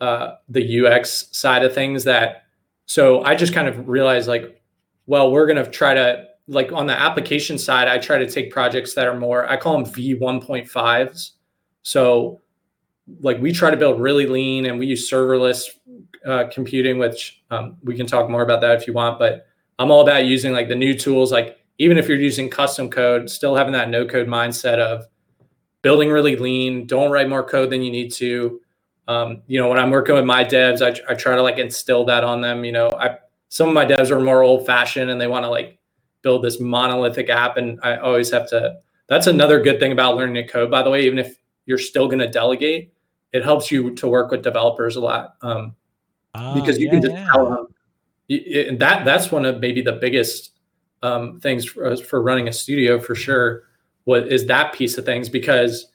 uh, 0.00 0.36
the 0.48 0.86
UX 0.86 1.28
side 1.32 1.64
of 1.64 1.74
things 1.74 2.04
that, 2.04 2.44
so 2.86 3.22
I 3.22 3.34
just 3.34 3.52
kind 3.52 3.68
of 3.68 3.88
realized 3.88 4.28
like, 4.28 4.62
well, 5.06 5.30
we're 5.30 5.46
going 5.46 5.62
to 5.62 5.70
try 5.70 5.94
to, 5.94 6.26
like 6.46 6.72
on 6.72 6.86
the 6.86 6.98
application 6.98 7.58
side, 7.58 7.88
I 7.88 7.98
try 7.98 8.18
to 8.18 8.28
take 8.28 8.50
projects 8.50 8.94
that 8.94 9.06
are 9.06 9.18
more, 9.18 9.48
I 9.50 9.56
call 9.56 9.82
them 9.82 9.92
V1.5s. 9.92 11.30
So 11.82 12.40
like 13.20 13.40
we 13.40 13.52
try 13.52 13.70
to 13.70 13.76
build 13.76 14.00
really 14.00 14.26
lean 14.26 14.66
and 14.66 14.78
we 14.78 14.86
use 14.86 15.10
serverless 15.10 15.64
uh, 16.26 16.44
computing, 16.52 16.98
which 16.98 17.42
um, 17.50 17.76
we 17.82 17.96
can 17.96 18.06
talk 18.06 18.30
more 18.30 18.42
about 18.42 18.60
that 18.60 18.80
if 18.80 18.86
you 18.86 18.92
want. 18.92 19.18
But 19.18 19.46
I'm 19.78 19.90
all 19.90 20.02
about 20.02 20.26
using 20.26 20.52
like 20.52 20.68
the 20.68 20.74
new 20.74 20.94
tools, 20.94 21.32
like 21.32 21.58
even 21.78 21.98
if 21.98 22.08
you're 22.08 22.18
using 22.18 22.50
custom 22.50 22.90
code, 22.90 23.30
still 23.30 23.54
having 23.54 23.72
that 23.72 23.88
no 23.88 24.06
code 24.06 24.26
mindset 24.26 24.78
of 24.78 25.06
building 25.82 26.10
really 26.10 26.36
lean. 26.36 26.86
Don't 26.86 27.10
write 27.10 27.28
more 27.28 27.42
code 27.42 27.70
than 27.70 27.82
you 27.82 27.90
need 27.90 28.12
to. 28.14 28.60
Um, 29.06 29.42
you 29.46 29.58
know, 29.58 29.68
when 29.68 29.78
I'm 29.78 29.90
working 29.90 30.14
with 30.14 30.24
my 30.24 30.44
devs, 30.44 30.82
I, 30.82 31.00
I 31.10 31.14
try 31.14 31.34
to 31.34 31.42
like 31.42 31.58
instill 31.58 32.04
that 32.06 32.24
on 32.24 32.40
them. 32.40 32.64
You 32.64 32.72
know, 32.72 32.90
I 32.90 33.18
some 33.48 33.68
of 33.68 33.74
my 33.74 33.86
devs 33.86 34.10
are 34.10 34.20
more 34.20 34.42
old 34.42 34.66
fashioned 34.66 35.10
and 35.10 35.20
they 35.20 35.26
want 35.26 35.44
to 35.44 35.48
like 35.48 35.78
build 36.22 36.44
this 36.44 36.60
monolithic 36.60 37.30
app, 37.30 37.56
and 37.56 37.78
I 37.82 37.96
always 37.96 38.30
have 38.30 38.48
to. 38.50 38.76
That's 39.08 39.26
another 39.26 39.60
good 39.60 39.80
thing 39.80 39.92
about 39.92 40.16
learning 40.16 40.34
to 40.34 40.46
code, 40.46 40.70
by 40.70 40.82
the 40.82 40.90
way. 40.90 41.06
Even 41.06 41.18
if 41.18 41.38
you're 41.64 41.78
still 41.78 42.06
going 42.06 42.18
to 42.18 42.28
delegate, 42.28 42.92
it 43.32 43.42
helps 43.42 43.70
you 43.70 43.94
to 43.94 44.08
work 44.08 44.30
with 44.30 44.42
developers 44.42 44.96
a 44.96 45.00
lot 45.00 45.36
um, 45.42 45.74
uh, 46.34 46.54
because 46.54 46.78
you 46.78 46.86
yeah, 46.86 46.92
can 46.92 47.02
just 47.02 47.14
yeah. 47.14 47.28
tell 47.32 47.48
them. 47.48 47.66
And 48.68 48.78
that 48.80 49.06
that's 49.06 49.32
one 49.32 49.46
of 49.46 49.60
maybe 49.60 49.80
the 49.80 49.92
biggest 49.92 50.52
um, 51.02 51.40
things 51.40 51.64
for, 51.64 51.96
for 51.96 52.22
running 52.22 52.48
a 52.48 52.52
studio 52.52 52.98
for 52.98 53.14
sure. 53.14 53.64
What 54.08 54.28
is 54.28 54.46
that 54.46 54.72
piece 54.72 54.96
of 54.96 55.04
things? 55.04 55.28
Because, 55.28 55.88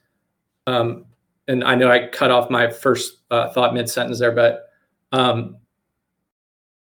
um, 0.67 1.05
and 1.47 1.63
I 1.63 1.73
know 1.73 1.89
I 1.89 2.09
cut 2.09 2.29
off 2.29 2.47
my 2.47 2.69
first 2.69 3.23
uh, 3.31 3.49
thought 3.49 3.73
mid 3.73 3.89
sentence 3.89 4.19
there, 4.19 4.31
but 4.31 4.69
um, 5.11 5.57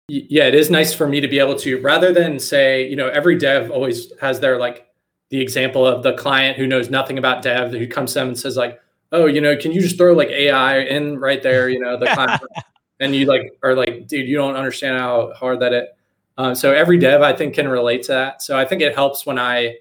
yeah, 0.09 0.43
it 0.43 0.55
is 0.55 0.69
nice 0.69 0.93
for 0.93 1.07
me 1.07 1.21
to 1.21 1.29
be 1.29 1.39
able 1.39 1.55
to 1.59 1.79
rather 1.79 2.11
than 2.11 2.37
say, 2.37 2.85
you 2.85 2.97
know, 2.97 3.07
every 3.07 3.37
dev 3.37 3.71
always 3.71 4.11
has 4.19 4.41
their 4.41 4.59
like 4.59 4.87
the 5.29 5.39
example 5.39 5.87
of 5.87 6.03
the 6.03 6.11
client 6.15 6.57
who 6.57 6.67
knows 6.67 6.89
nothing 6.89 7.17
about 7.17 7.41
dev 7.41 7.71
who 7.71 7.87
comes 7.87 8.11
to 8.11 8.19
them 8.19 8.27
and 8.27 8.37
says 8.37 8.57
like, 8.57 8.81
oh, 9.13 9.25
you 9.25 9.39
know, 9.39 9.55
can 9.55 9.71
you 9.71 9.79
just 9.79 9.97
throw 9.97 10.11
like 10.11 10.27
AI 10.27 10.79
in 10.79 11.17
right 11.17 11.41
there? 11.41 11.69
You 11.69 11.79
know, 11.79 11.97
the 11.97 12.41
and 12.99 13.15
you 13.15 13.25
like 13.25 13.57
are 13.63 13.73
like, 13.73 14.05
dude, 14.07 14.27
you 14.27 14.35
don't 14.35 14.57
understand 14.57 14.97
how 14.97 15.31
hard 15.31 15.61
that 15.61 15.71
it. 15.71 15.95
Uh, 16.37 16.53
so 16.53 16.73
every 16.73 16.99
dev 16.99 17.21
I 17.21 17.31
think 17.31 17.55
can 17.55 17.69
relate 17.69 18.03
to 18.03 18.11
that. 18.11 18.41
So 18.41 18.57
I 18.57 18.65
think 18.65 18.81
it 18.81 18.93
helps 18.93 19.25
when 19.25 19.39
I, 19.39 19.77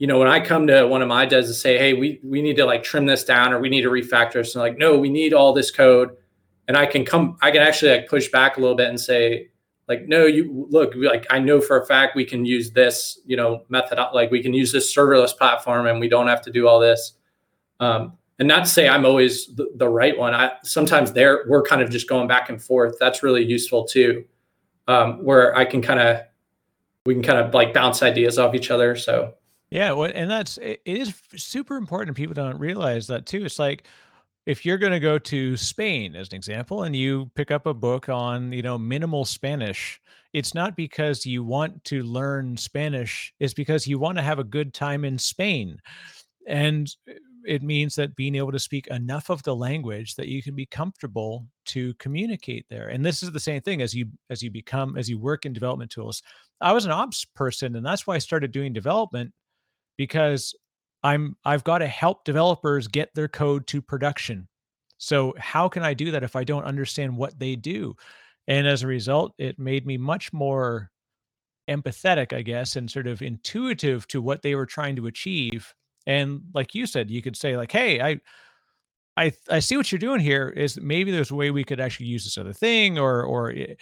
you 0.00 0.06
know, 0.06 0.18
when 0.18 0.28
I 0.28 0.40
come 0.40 0.66
to 0.66 0.86
one 0.86 1.02
of 1.02 1.08
my 1.08 1.26
devs 1.26 1.44
and 1.44 1.54
say, 1.54 1.76
hey, 1.76 1.92
we 1.92 2.20
we 2.24 2.40
need 2.40 2.56
to 2.56 2.64
like 2.64 2.82
trim 2.82 3.04
this 3.04 3.22
down 3.22 3.52
or 3.52 3.60
we 3.60 3.68
need 3.68 3.82
to 3.82 3.90
refactor. 3.90 4.46
So 4.46 4.58
like, 4.58 4.78
no, 4.78 4.98
we 4.98 5.10
need 5.10 5.34
all 5.34 5.52
this 5.52 5.70
code, 5.70 6.16
and 6.66 6.76
I 6.76 6.86
can 6.86 7.04
come, 7.04 7.36
I 7.42 7.50
can 7.50 7.60
actually 7.60 7.92
like 7.92 8.08
push 8.08 8.30
back 8.30 8.56
a 8.56 8.60
little 8.60 8.74
bit 8.74 8.88
and 8.88 8.98
say, 8.98 9.50
like, 9.88 10.08
no, 10.08 10.24
you 10.24 10.66
look, 10.70 10.94
like 10.96 11.26
I 11.28 11.38
know 11.38 11.60
for 11.60 11.78
a 11.78 11.86
fact 11.86 12.16
we 12.16 12.24
can 12.24 12.46
use 12.46 12.70
this, 12.70 13.20
you 13.26 13.36
know, 13.36 13.64
method, 13.68 13.98
like 14.14 14.30
we 14.30 14.42
can 14.42 14.54
use 14.54 14.72
this 14.72 14.94
serverless 14.94 15.36
platform 15.36 15.86
and 15.86 16.00
we 16.00 16.08
don't 16.08 16.28
have 16.28 16.40
to 16.42 16.50
do 16.50 16.66
all 16.66 16.80
this. 16.80 17.12
Um, 17.78 18.14
and 18.38 18.48
not 18.48 18.64
to 18.64 18.70
say 18.70 18.88
I'm 18.88 19.04
always 19.04 19.54
the, 19.54 19.70
the 19.76 19.88
right 19.88 20.16
one. 20.16 20.32
I 20.32 20.52
sometimes 20.62 21.12
there 21.12 21.44
we're 21.46 21.62
kind 21.62 21.82
of 21.82 21.90
just 21.90 22.08
going 22.08 22.26
back 22.26 22.48
and 22.48 22.62
forth. 22.62 22.96
That's 22.98 23.22
really 23.22 23.44
useful 23.44 23.84
too, 23.84 24.24
um, 24.88 25.22
where 25.22 25.54
I 25.54 25.66
can 25.66 25.82
kind 25.82 26.00
of 26.00 26.22
we 27.04 27.12
can 27.12 27.22
kind 27.22 27.38
of 27.38 27.52
like 27.52 27.74
bounce 27.74 28.02
ideas 28.02 28.38
off 28.38 28.54
each 28.54 28.70
other. 28.70 28.96
So 28.96 29.34
yeah, 29.70 29.92
well, 29.92 30.10
and 30.14 30.30
that's 30.30 30.58
it 30.58 30.80
is 30.84 31.14
super 31.36 31.76
important. 31.76 32.16
People 32.16 32.34
don't 32.34 32.58
realize 32.58 33.06
that 33.06 33.26
too. 33.26 33.44
It's 33.44 33.58
like 33.58 33.86
if 34.46 34.64
you're 34.64 34.78
going 34.78 34.92
to 34.92 35.00
go 35.00 35.18
to 35.18 35.56
Spain 35.56 36.16
as 36.16 36.28
an 36.28 36.34
example, 36.34 36.82
and 36.84 36.96
you 36.96 37.30
pick 37.34 37.50
up 37.50 37.66
a 37.66 37.74
book 37.74 38.08
on 38.08 38.52
you 38.52 38.62
know 38.62 38.78
minimal 38.78 39.24
Spanish. 39.24 40.00
It's 40.32 40.54
not 40.54 40.76
because 40.76 41.26
you 41.26 41.42
want 41.42 41.82
to 41.84 42.04
learn 42.04 42.56
Spanish, 42.56 43.32
it's 43.40 43.54
because 43.54 43.86
you 43.86 43.98
want 43.98 44.16
to 44.18 44.22
have 44.22 44.38
a 44.38 44.44
good 44.44 44.72
time 44.74 45.04
in 45.04 45.18
Spain. 45.18 45.78
And 46.46 46.88
uh, 47.08 47.14
it 47.44 47.62
means 47.62 47.94
that 47.94 48.16
being 48.16 48.34
able 48.34 48.52
to 48.52 48.58
speak 48.58 48.86
enough 48.88 49.30
of 49.30 49.42
the 49.42 49.54
language 49.54 50.14
that 50.14 50.28
you 50.28 50.42
can 50.42 50.54
be 50.54 50.66
comfortable 50.66 51.46
to 51.66 51.94
communicate 51.94 52.66
there 52.68 52.88
and 52.88 53.04
this 53.04 53.22
is 53.22 53.32
the 53.32 53.40
same 53.40 53.60
thing 53.62 53.80
as 53.80 53.94
you 53.94 54.06
as 54.28 54.42
you 54.42 54.50
become 54.50 54.96
as 54.96 55.08
you 55.08 55.18
work 55.18 55.46
in 55.46 55.52
development 55.52 55.90
tools 55.90 56.22
i 56.60 56.72
was 56.72 56.84
an 56.84 56.90
ops 56.90 57.24
person 57.34 57.76
and 57.76 57.86
that's 57.86 58.06
why 58.06 58.14
i 58.14 58.18
started 58.18 58.52
doing 58.52 58.72
development 58.72 59.32
because 59.96 60.54
i'm 61.02 61.36
i've 61.44 61.64
got 61.64 61.78
to 61.78 61.86
help 61.86 62.24
developers 62.24 62.88
get 62.88 63.10
their 63.14 63.28
code 63.28 63.66
to 63.66 63.82
production. 63.82 64.48
So 64.98 65.34
how 65.38 65.68
can 65.68 65.82
i 65.82 65.94
do 65.94 66.10
that 66.10 66.22
if 66.22 66.36
i 66.36 66.44
don't 66.44 66.64
understand 66.64 67.16
what 67.16 67.38
they 67.38 67.56
do? 67.56 67.94
And 68.48 68.66
as 68.66 68.82
a 68.82 68.86
result 68.86 69.32
it 69.38 69.58
made 69.58 69.86
me 69.86 69.96
much 69.98 70.32
more 70.32 70.90
empathetic 71.68 72.32
i 72.32 72.42
guess 72.42 72.76
and 72.76 72.90
sort 72.90 73.06
of 73.06 73.22
intuitive 73.22 74.06
to 74.08 74.20
what 74.20 74.42
they 74.42 74.54
were 74.54 74.66
trying 74.66 74.96
to 74.96 75.06
achieve. 75.06 75.72
And 76.06 76.42
like 76.54 76.74
you 76.74 76.86
said, 76.86 77.10
you 77.10 77.22
could 77.22 77.36
say 77.36 77.56
like, 77.56 77.70
"Hey, 77.70 78.00
I 78.00 78.20
I 79.16 79.32
I 79.50 79.58
see 79.60 79.76
what 79.76 79.90
you're 79.92 79.98
doing 79.98 80.20
here. 80.20 80.48
Is 80.48 80.80
maybe 80.80 81.10
there's 81.10 81.30
a 81.30 81.34
way 81.34 81.50
we 81.50 81.64
could 81.64 81.80
actually 81.80 82.06
use 82.06 82.24
this 82.24 82.38
other 82.38 82.52
thing 82.52 82.98
or 82.98 83.22
or 83.22 83.50
it, 83.50 83.80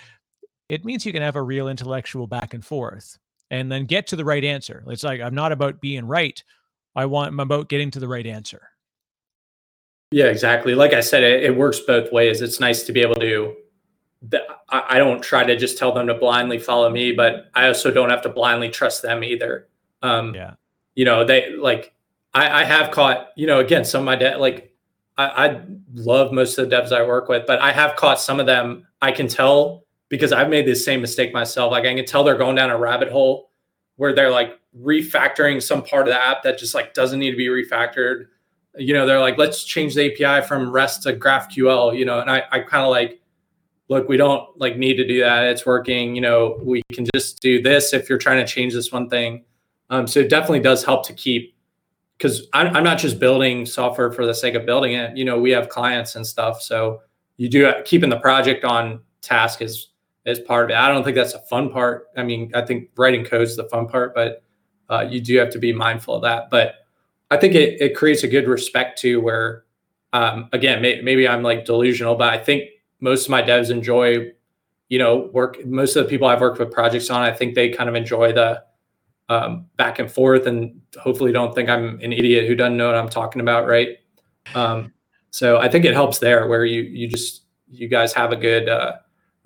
it 0.69 0.85
means 0.85 1.07
you 1.07 1.13
can 1.13 1.23
have 1.23 1.37
a 1.37 1.43
real 1.43 1.69
intellectual 1.69 2.27
back 2.27 2.55
and 2.55 2.65
forth 2.65 3.19
and 3.51 3.71
then 3.71 3.87
get 3.87 4.07
to 4.09 4.17
the 4.17 4.25
right 4.25 4.45
answer. 4.45 4.85
It's 4.89 5.03
like 5.03 5.21
I'm 5.21 5.35
not 5.35 5.53
about 5.53 5.81
being 5.81 6.07
right. 6.07 6.43
I 6.95 7.07
want 7.07 7.29
I'm 7.29 7.41
about 7.41 7.69
getting 7.69 7.91
to 7.93 8.01
the 8.01 8.09
right 8.09 8.27
answer. 8.27 8.69
Yeah, 10.11 10.27
exactly. 10.27 10.75
Like 10.75 10.95
I 10.95 11.01
said, 11.01 11.23
it, 11.23 11.45
it 11.45 11.57
works 11.57 11.81
both 11.81 12.11
ways. 12.13 12.41
It's 12.41 12.61
nice 12.61 12.83
to 12.85 12.93
be 12.93 13.01
able 13.01 13.17
to 13.17 13.55
I 14.69 14.99
don't 14.99 15.23
try 15.23 15.45
to 15.45 15.57
just 15.57 15.79
tell 15.79 15.93
them 15.93 16.09
to 16.09 16.15
blindly 16.15 16.59
follow 16.59 16.91
me, 16.91 17.13
but 17.13 17.51
I 17.55 17.69
also 17.69 17.91
don't 17.91 18.11
have 18.11 18.23
to 18.23 18.29
blindly 18.29 18.69
trust 18.69 19.03
them 19.03 19.23
either. 19.23 19.69
Um, 20.03 20.35
yeah. 20.35 20.55
You 20.97 21.05
know, 21.05 21.25
they 21.25 21.55
like 21.55 21.95
I, 22.35 22.63
I 22.63 22.65
have 22.65 22.91
caught, 22.91 23.29
you 23.37 23.47
know, 23.47 23.61
again, 23.61 23.85
some 23.85 24.01
of 24.01 24.07
my 24.07 24.17
debt, 24.17 24.41
like 24.41 24.75
I, 25.17 25.47
I 25.47 25.61
love 25.95 26.33
most 26.33 26.59
of 26.59 26.69
the 26.69 26.77
devs 26.77 26.93
I 26.93 27.07
work 27.07 27.29
with, 27.29 27.47
but 27.47 27.61
I 27.61 27.73
have 27.73 27.97
caught 27.97 28.21
some 28.21 28.41
of 28.41 28.47
them. 28.47 28.87
I 29.01 29.13
can 29.13 29.29
tell 29.29 29.85
because 30.09 30.33
I've 30.33 30.49
made 30.49 30.67
the 30.67 30.75
same 30.75 31.01
mistake 31.01 31.33
myself. 31.33 31.71
Like 31.71 31.85
I 31.85 31.95
can 31.95 32.05
tell 32.05 32.25
they're 32.25 32.39
going 32.39 32.57
down 32.57 32.71
a 32.71 32.79
rabbit 32.79 33.11
hole 33.11 33.51
where 33.97 34.15
they're 34.15 34.31
like 34.31 34.59
refactoring 34.81 35.63
some 35.63 35.83
part 35.83 36.09
of 36.09 36.15
the 36.15 36.21
app 36.21 36.43
that 36.43 36.59
just 36.59 36.75
like 36.75 36.95
doesn't 36.95 37.19
need 37.19 37.31
to 37.31 37.37
be 37.37 37.49
refactored. 37.49 38.27
You 38.77 38.95
know, 38.95 39.07
they're 39.07 39.21
like, 39.21 39.39
let's 39.39 39.65
change 39.65 39.95
the 39.95 40.13
API 40.13 40.47
from 40.47 40.71
REST 40.71 41.03
to 41.03 41.15
GraphQL, 41.15 41.99
you 41.99 42.05
know, 42.05 42.21
and 42.21 42.31
I, 42.31 42.45
I 42.51 42.61
kind 42.61 42.85
of 42.85 42.91
like, 42.91 43.21
look, 43.89 44.09
we 44.09 44.17
don't 44.17 44.49
like 44.59 44.77
need 44.77 44.95
to 44.97 45.07
do 45.07 45.21
that. 45.21 45.47
It's 45.47 45.67
working. 45.67 46.15
You 46.15 46.21
know, 46.21 46.61
we 46.63 46.83
can 46.93 47.07
just 47.15 47.41
do 47.41 47.61
this 47.61 47.93
if 47.93 48.09
you're 48.09 48.19
trying 48.19 48.45
to 48.45 48.51
change 48.51 48.75
this 48.75 48.93
one 48.93 49.09
thing. 49.09 49.45
Um, 49.91 50.07
so 50.07 50.21
it 50.21 50.29
definitely 50.29 50.61
does 50.61 50.85
help 50.85 51.07
to 51.07 51.13
keep 51.13 51.57
because 52.17 52.47
I'm, 52.53 52.75
I'm 52.77 52.85
not 52.85 52.99
just 52.99 53.19
building 53.19 53.65
software 53.65 54.13
for 54.13 54.27
the 54.27 54.35
sake 54.35 54.55
of 54.55 54.67
building 54.67 54.93
it. 54.93 55.17
You 55.17 55.25
know, 55.25 55.39
we 55.41 55.51
have 55.53 55.69
clients 55.69 56.15
and 56.15 56.27
stuff, 56.27 56.61
so 56.61 57.01
you 57.37 57.49
do 57.49 57.73
keeping 57.85 58.11
the 58.11 58.19
project 58.19 58.65
on 58.65 59.01
task 59.23 59.63
is 59.63 59.89
is 60.27 60.39
part 60.41 60.65
of 60.65 60.71
it. 60.71 60.77
I 60.77 60.89
don't 60.89 61.05
think 61.05 61.17
that's 61.17 61.35
a 61.35 61.41
fun 61.41 61.71
part. 61.71 62.07
I 62.17 62.23
mean, 62.23 62.51
I 62.55 62.63
think 62.63 62.91
writing 62.97 63.25
code 63.25 63.43
is 63.43 63.57
the 63.57 63.65
fun 63.65 63.89
part, 63.89 64.15
but 64.15 64.43
uh, 64.91 65.07
you 65.09 65.21
do 65.21 65.39
have 65.39 65.51
to 65.51 65.59
be 65.59 65.73
mindful 65.73 66.17
of 66.17 66.23
that. 66.23 66.51
But 66.51 66.75
I 67.31 67.37
think 67.37 67.55
it, 67.55 67.81
it 67.81 67.97
creates 67.97 68.23
a 68.23 68.29
good 68.29 68.49
respect 68.49 68.99
to 69.01 69.21
where 69.21 69.65
um, 70.13 70.49
again, 70.53 70.81
may, 70.81 71.01
maybe 71.01 71.29
I'm 71.29 71.43
like 71.43 71.65
delusional, 71.65 72.15
but 72.15 72.33
I 72.33 72.39
think 72.39 72.71
most 73.01 73.27
of 73.27 73.31
my 73.31 73.43
devs 73.43 73.71
enjoy, 73.71 74.33
you 74.89 74.99
know, 74.99 75.31
work. 75.33 75.65
Most 75.67 75.97
of 75.97 76.05
the 76.05 76.11
people 76.11 76.29
I've 76.29 76.41
worked 76.41 76.59
with 76.59 76.71
projects 76.71 77.11
on, 77.11 77.23
I 77.23 77.33
think 77.33 77.55
they 77.55 77.71
kind 77.71 77.89
of 77.89 77.95
enjoy 77.95 78.33
the 78.33 78.63
um, 79.29 79.67
back 79.77 79.99
and 79.99 80.11
forth, 80.11 80.47
and 80.47 80.81
hopefully 80.99 81.33
don't 81.33 81.55
think 81.55 81.69
I'm 81.69 82.01
an 82.01 82.13
idiot 82.13 82.47
who 82.47 82.55
doesn't 82.55 82.77
know 82.77 82.87
what 82.87 82.97
I'm 82.97 83.11
talking 83.11 83.43
about, 83.43 83.67
right? 83.67 83.99
Um, 84.55 84.93
so 85.31 85.59
I 85.59 85.69
think 85.69 85.85
it 85.85 85.93
helps 85.93 86.19
there, 86.19 86.47
where 86.47 86.65
you 86.65 86.83
you 86.83 87.07
just 87.07 87.43
you 87.71 87.89
guys 87.89 88.15
have 88.15 88.33
a 88.33 88.37
good 88.37 88.69
uh, 88.69 88.93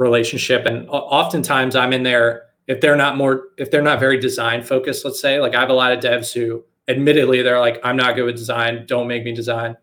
relationship, 0.03 0.66
and 0.66 0.88
oftentimes 0.88 1.76
I'm 1.76 1.92
in 1.92 2.03
there 2.03 2.44
if 2.66 2.80
they're 2.80 2.96
not 2.96 3.16
more 3.16 3.44
if 3.59 3.70
they're 3.70 3.82
not 3.82 4.00
very 4.00 4.18
design 4.18 4.62
focused. 4.62 5.05
Let's 5.05 5.20
say 5.20 5.40
like 5.40 5.55
I 5.55 5.61
have 5.61 5.70
a 5.70 5.74
lot 5.74 5.92
of 5.92 6.00
devs 6.00 6.32
who, 6.32 6.64
admittedly, 6.88 7.42
they're 7.42 7.61
like 7.61 7.80
I'm 7.84 7.96
not 7.96 8.16
good 8.16 8.24
with 8.24 8.36
design. 8.36 8.84
Don't 8.86 9.09
make 9.09 9.24
me 9.24 9.32
design 9.32 9.76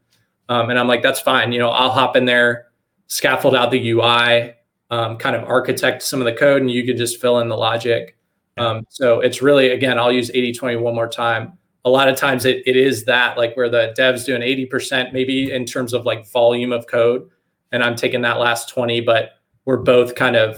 um, 0.50 0.72
and 0.72 0.80
I'm 0.80 0.88
like, 0.88 1.04
that's 1.04 1.22
fine. 1.22 1.52
You 1.52 1.60
know, 1.60 1.70
I'll 1.70 1.92
hop 1.92 2.16
in 2.16 2.26
there, 2.26 2.68
scaffold 3.08 3.56
out 3.56 3.70
the 3.70 3.92
UI, 3.92 4.56
um, 4.90 5.16
kind 5.18 5.36
of 5.36 5.44
architect 5.44 6.02
some 6.02 6.20
of 6.20 6.26
the 6.26 6.34
code, 6.34 6.62
and 6.62 6.70
you 6.70 6.84
can 6.84 6.98
just 6.98 7.22
fill 7.22 7.40
in 7.40 7.48
the 7.48 7.56
logic. 7.56 8.18
Um, 8.58 8.86
so 8.90 9.22
it's 9.22 9.42
really, 9.42 9.70
again, 9.70 10.00
I'll 10.00 10.12
use 10.12 10.32
80 10.34 10.54
20 10.54 10.76
one 10.78 10.96
more 10.96 11.08
time. 11.08 11.54
A 11.86 11.90
lot 11.90 12.10
of 12.10 12.18
times 12.18 12.46
it, 12.46 12.64
it 12.66 12.76
is 12.76 13.06
that 13.06 13.38
like 13.38 13.56
where 13.56 13.70
the 13.70 13.94
devs 13.98 14.26
doing 14.26 14.42
80% 14.42 15.14
maybe 15.14 15.52
in 15.52 15.66
terms 15.66 15.94
of 15.94 16.04
like 16.04 16.28
volume 16.30 16.74
of 16.74 16.88
code. 16.88 17.30
And 17.72 17.84
I'm 17.84 17.96
taking 17.96 18.22
that 18.22 18.40
last 18.40 18.68
20, 18.70 19.02
but 19.02 19.39
we're 19.70 19.78
both 19.78 20.16
kind 20.16 20.36
of, 20.36 20.58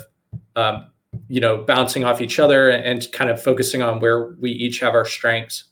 um, 0.56 0.88
you 1.28 1.42
know, 1.42 1.58
bouncing 1.58 2.06
off 2.06 2.22
each 2.22 2.40
other 2.40 2.70
and 2.70 3.12
kind 3.12 3.30
of 3.30 3.44
focusing 3.44 3.82
on 3.82 4.00
where 4.00 4.38
we 4.40 4.52
each 4.52 4.80
have 4.80 4.94
our 4.94 5.04
strengths. 5.04 5.66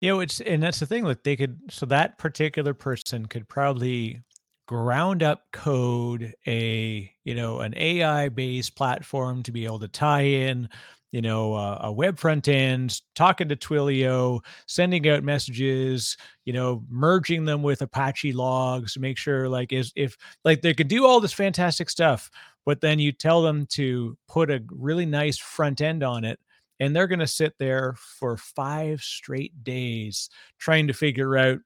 You 0.00 0.08
know, 0.08 0.20
it's 0.20 0.40
and 0.40 0.60
that's 0.60 0.80
the 0.80 0.86
thing. 0.86 1.04
Like 1.04 1.22
they 1.22 1.36
could, 1.36 1.60
so 1.70 1.86
that 1.86 2.18
particular 2.18 2.74
person 2.74 3.26
could 3.26 3.48
probably 3.48 4.22
ground 4.66 5.22
up 5.22 5.44
code 5.52 6.34
a 6.48 7.12
you 7.22 7.34
know 7.36 7.60
an 7.60 7.74
AI 7.76 8.28
based 8.28 8.74
platform 8.74 9.44
to 9.44 9.52
be 9.52 9.64
able 9.64 9.78
to 9.78 9.86
tie 9.86 10.22
in 10.22 10.68
you 11.12 11.20
know 11.20 11.54
uh, 11.54 11.78
a 11.82 11.92
web 11.92 12.18
front 12.18 12.48
end 12.48 13.00
talking 13.14 13.48
to 13.48 13.54
twilio 13.54 14.40
sending 14.66 15.08
out 15.08 15.22
messages 15.22 16.16
you 16.44 16.52
know 16.52 16.82
merging 16.88 17.44
them 17.44 17.62
with 17.62 17.82
apache 17.82 18.32
logs 18.32 18.94
to 18.94 19.00
make 19.00 19.16
sure 19.16 19.48
like 19.48 19.72
is 19.72 19.92
if 19.94 20.16
like 20.44 20.62
they 20.62 20.74
could 20.74 20.88
do 20.88 21.06
all 21.06 21.20
this 21.20 21.32
fantastic 21.32 21.88
stuff 21.88 22.30
but 22.64 22.80
then 22.80 22.98
you 22.98 23.12
tell 23.12 23.42
them 23.42 23.66
to 23.66 24.16
put 24.26 24.50
a 24.50 24.64
really 24.70 25.06
nice 25.06 25.38
front 25.38 25.80
end 25.80 26.02
on 26.02 26.24
it 26.24 26.40
and 26.80 26.96
they're 26.96 27.06
going 27.06 27.18
to 27.18 27.26
sit 27.26 27.54
there 27.58 27.94
for 27.96 28.36
five 28.36 29.00
straight 29.00 29.62
days 29.62 30.30
trying 30.58 30.88
to 30.88 30.92
figure 30.92 31.36
out 31.36 31.58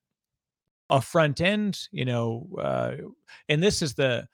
a 0.91 1.01
front 1.01 1.41
end 1.41 1.89
you 1.93 2.05
know 2.05 2.49
uh, 2.61 2.93
and 3.49 3.63
this 3.63 3.81
is 3.81 3.95
the 3.95 4.27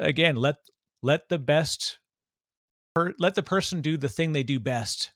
again 0.00 0.36
let 0.36 0.56
let 1.02 1.28
the 1.28 1.38
best 1.38 1.98
per, 2.94 3.14
let 3.18 3.34
the 3.34 3.42
person 3.42 3.80
do 3.80 3.96
the 3.96 4.08
thing 4.08 4.32
they 4.32 4.42
do 4.42 4.60
best 4.60 5.10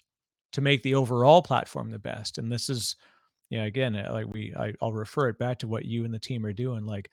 to 0.53 0.61
make 0.61 0.83
the 0.83 0.95
overall 0.95 1.43
platform 1.43 1.91
the 1.91 1.99
best. 1.99 2.39
And 2.39 2.51
this 2.51 2.69
is 2.69 2.97
yeah 3.51 3.65
again 3.65 3.95
uh, 3.95 4.11
like 4.13 4.27
we 4.27 4.53
I, 4.59 4.73
i'll 4.83 4.93
refer 4.93 5.29
it 5.29 5.39
back 5.39 5.61
to 5.61 5.69
what 5.69 5.85
you 5.85 6.05
and 6.05 6.13
the 6.13 6.19
team 6.19 6.45
are 6.45 6.53
doing. 6.53 6.85
Like 6.85 7.11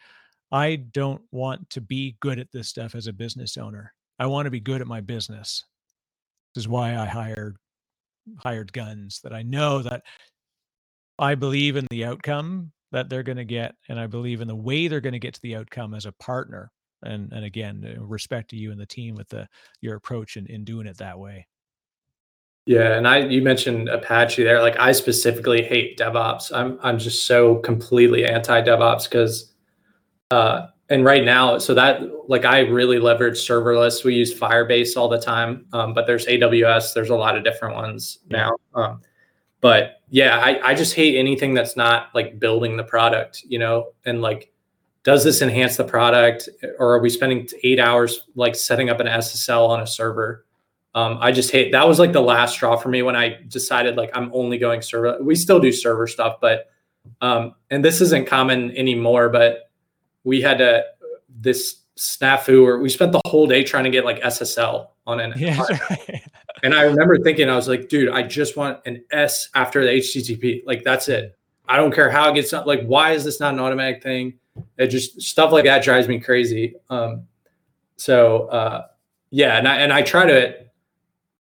i 0.51 0.75
don't 0.75 1.21
want 1.31 1.69
to 1.71 1.81
be 1.81 2.17
good 2.19 2.39
at 2.39 2.51
this 2.51 2.69
stuff 2.69 2.95
as 2.95 3.07
a 3.07 3.13
business 3.13 3.57
owner. 3.57 3.93
I 4.19 4.25
want 4.27 4.45
to 4.45 4.51
be 4.51 4.59
good 4.59 4.81
at 4.81 4.87
my 4.87 5.01
business. 5.01 5.63
This 6.55 6.63
is 6.63 6.67
why 6.67 6.95
i 6.95 7.05
hired 7.05 7.57
hired 8.37 8.73
guns 8.73 9.19
that 9.23 9.33
I 9.33 9.43
know 9.43 9.81
that 9.81 10.03
I 11.19 11.35
believe 11.35 11.75
in 11.75 11.87
the 11.89 12.05
outcome 12.05 12.71
that 12.91 13.09
they're 13.09 13.23
going 13.23 13.37
to 13.37 13.45
get, 13.45 13.75
and 13.89 13.99
I 13.99 14.07
believe 14.07 14.41
in 14.41 14.47
the 14.47 14.55
way 14.55 14.87
they're 14.87 15.01
going 15.01 15.13
to 15.13 15.19
get 15.19 15.33
to 15.35 15.41
the 15.41 15.55
outcome 15.55 15.93
as 15.93 16.05
a 16.05 16.11
partner. 16.13 16.71
And 17.05 17.31
and 17.31 17.45
again, 17.45 17.97
respect 17.99 18.49
to 18.51 18.55
you 18.55 18.71
and 18.71 18.79
the 18.79 18.85
team 18.85 19.15
with 19.15 19.29
the 19.29 19.47
your 19.81 19.95
approach 19.95 20.37
in, 20.37 20.47
in 20.47 20.63
doing 20.63 20.87
it 20.87 20.97
that 20.97 21.19
way. 21.19 21.47
Yeah, 22.65 22.95
and 22.97 23.07
I 23.07 23.19
you 23.19 23.41
mentioned 23.41 23.89
Apache 23.89 24.43
there. 24.43 24.61
Like 24.61 24.79
I 24.79 24.91
specifically 24.91 25.61
hate 25.61 25.97
DevOps. 25.97 26.51
I'm 26.53 26.79
I'm 26.81 26.97
just 26.97 27.25
so 27.25 27.55
completely 27.55 28.25
anti 28.25 28.61
DevOps 28.61 29.03
because 29.03 29.53
uh 30.31 30.67
and 30.89 31.03
right 31.03 31.23
now, 31.23 31.57
so 31.57 31.73
that 31.73 32.01
like 32.29 32.45
I 32.45 32.59
really 32.59 32.99
leverage 32.99 33.37
serverless. 33.37 34.03
We 34.03 34.13
use 34.15 34.37
Firebase 34.37 34.95
all 34.95 35.09
the 35.09 35.19
time, 35.19 35.65
um, 35.73 35.93
but 35.93 36.05
there's 36.05 36.27
AWS. 36.27 36.93
There's 36.93 37.09
a 37.09 37.15
lot 37.15 37.35
of 37.35 37.43
different 37.43 37.75
ones 37.75 38.19
now. 38.29 38.51
Um, 38.75 39.01
but 39.59 40.01
yeah, 40.09 40.37
I, 40.37 40.59
I 40.71 40.73
just 40.75 40.93
hate 40.93 41.17
anything 41.17 41.55
that's 41.55 41.75
not 41.75 42.13
like 42.13 42.37
building 42.37 42.77
the 42.77 42.83
product, 42.83 43.43
you 43.47 43.57
know, 43.57 43.93
and 44.05 44.21
like, 44.21 44.52
does 45.03 45.23
this 45.23 45.41
enhance 45.41 45.75
the 45.75 45.83
product, 45.83 46.49
or 46.79 46.93
are 46.93 46.99
we 46.99 47.09
spending 47.09 47.47
eight 47.63 47.79
hours 47.79 48.27
like 48.35 48.55
setting 48.55 48.89
up 48.89 48.99
an 48.99 49.07
SSL 49.07 49.67
on 49.67 49.81
a 49.81 49.87
server? 49.87 50.45
Um, 50.95 51.17
I 51.19 51.31
just 51.31 51.51
hate 51.51 51.71
that 51.71 51.87
was 51.87 51.99
like 51.99 52.13
the 52.13 52.21
last 52.21 52.53
straw 52.53 52.75
for 52.77 52.89
me 52.89 53.01
when 53.01 53.15
I 53.15 53.39
decided 53.47 53.97
like 53.97 54.11
I'm 54.13 54.31
only 54.33 54.57
going 54.57 54.81
server. 54.81 55.17
We 55.21 55.35
still 55.35 55.59
do 55.59 55.71
server 55.71 56.07
stuff, 56.07 56.37
but 56.39 56.69
um, 57.21 57.55
and 57.69 57.83
this 57.83 57.99
isn't 57.99 58.27
common 58.27 58.75
anymore, 58.77 59.29
but 59.29 59.71
we 60.23 60.41
had 60.41 60.59
to 60.59 60.83
this 61.29 61.81
snafu 61.97 62.63
or 62.63 62.79
we 62.79 62.89
spent 62.89 63.11
the 63.11 63.21
whole 63.27 63.45
day 63.45 63.63
trying 63.63 63.83
to 63.83 63.89
get 63.89 64.05
like 64.05 64.21
SSL 64.21 64.87
on 65.05 65.19
an 65.19 65.33
yeah, 65.35 65.65
and 66.63 66.73
I 66.73 66.83
remember 66.83 67.17
thinking 67.19 67.49
I 67.49 67.55
was 67.55 67.67
like, 67.67 67.89
dude, 67.89 68.09
I 68.09 68.23
just 68.23 68.55
want 68.55 68.79
an 68.85 69.03
S 69.11 69.49
after 69.53 69.83
the 69.83 69.91
HTTP. 69.91 70.63
Like 70.65 70.83
that's 70.83 71.09
it. 71.09 71.37
I 71.67 71.75
don't 71.77 71.93
care 71.93 72.09
how 72.09 72.29
it 72.29 72.35
gets 72.35 72.53
up. 72.53 72.65
Like, 72.65 72.83
why 72.85 73.11
is 73.11 73.23
this 73.23 73.39
not 73.39 73.53
an 73.53 73.59
automatic 73.59 74.03
thing? 74.03 74.39
It 74.77 74.87
just 74.87 75.21
stuff 75.21 75.51
like 75.51 75.65
that 75.65 75.83
drives 75.83 76.07
me 76.07 76.19
crazy. 76.19 76.75
Um, 76.89 77.27
so 77.95 78.47
uh, 78.47 78.87
yeah, 79.29 79.57
and 79.57 79.67
I 79.67 79.77
and 79.77 79.93
I 79.93 80.01
try 80.01 80.25
to 80.25 80.55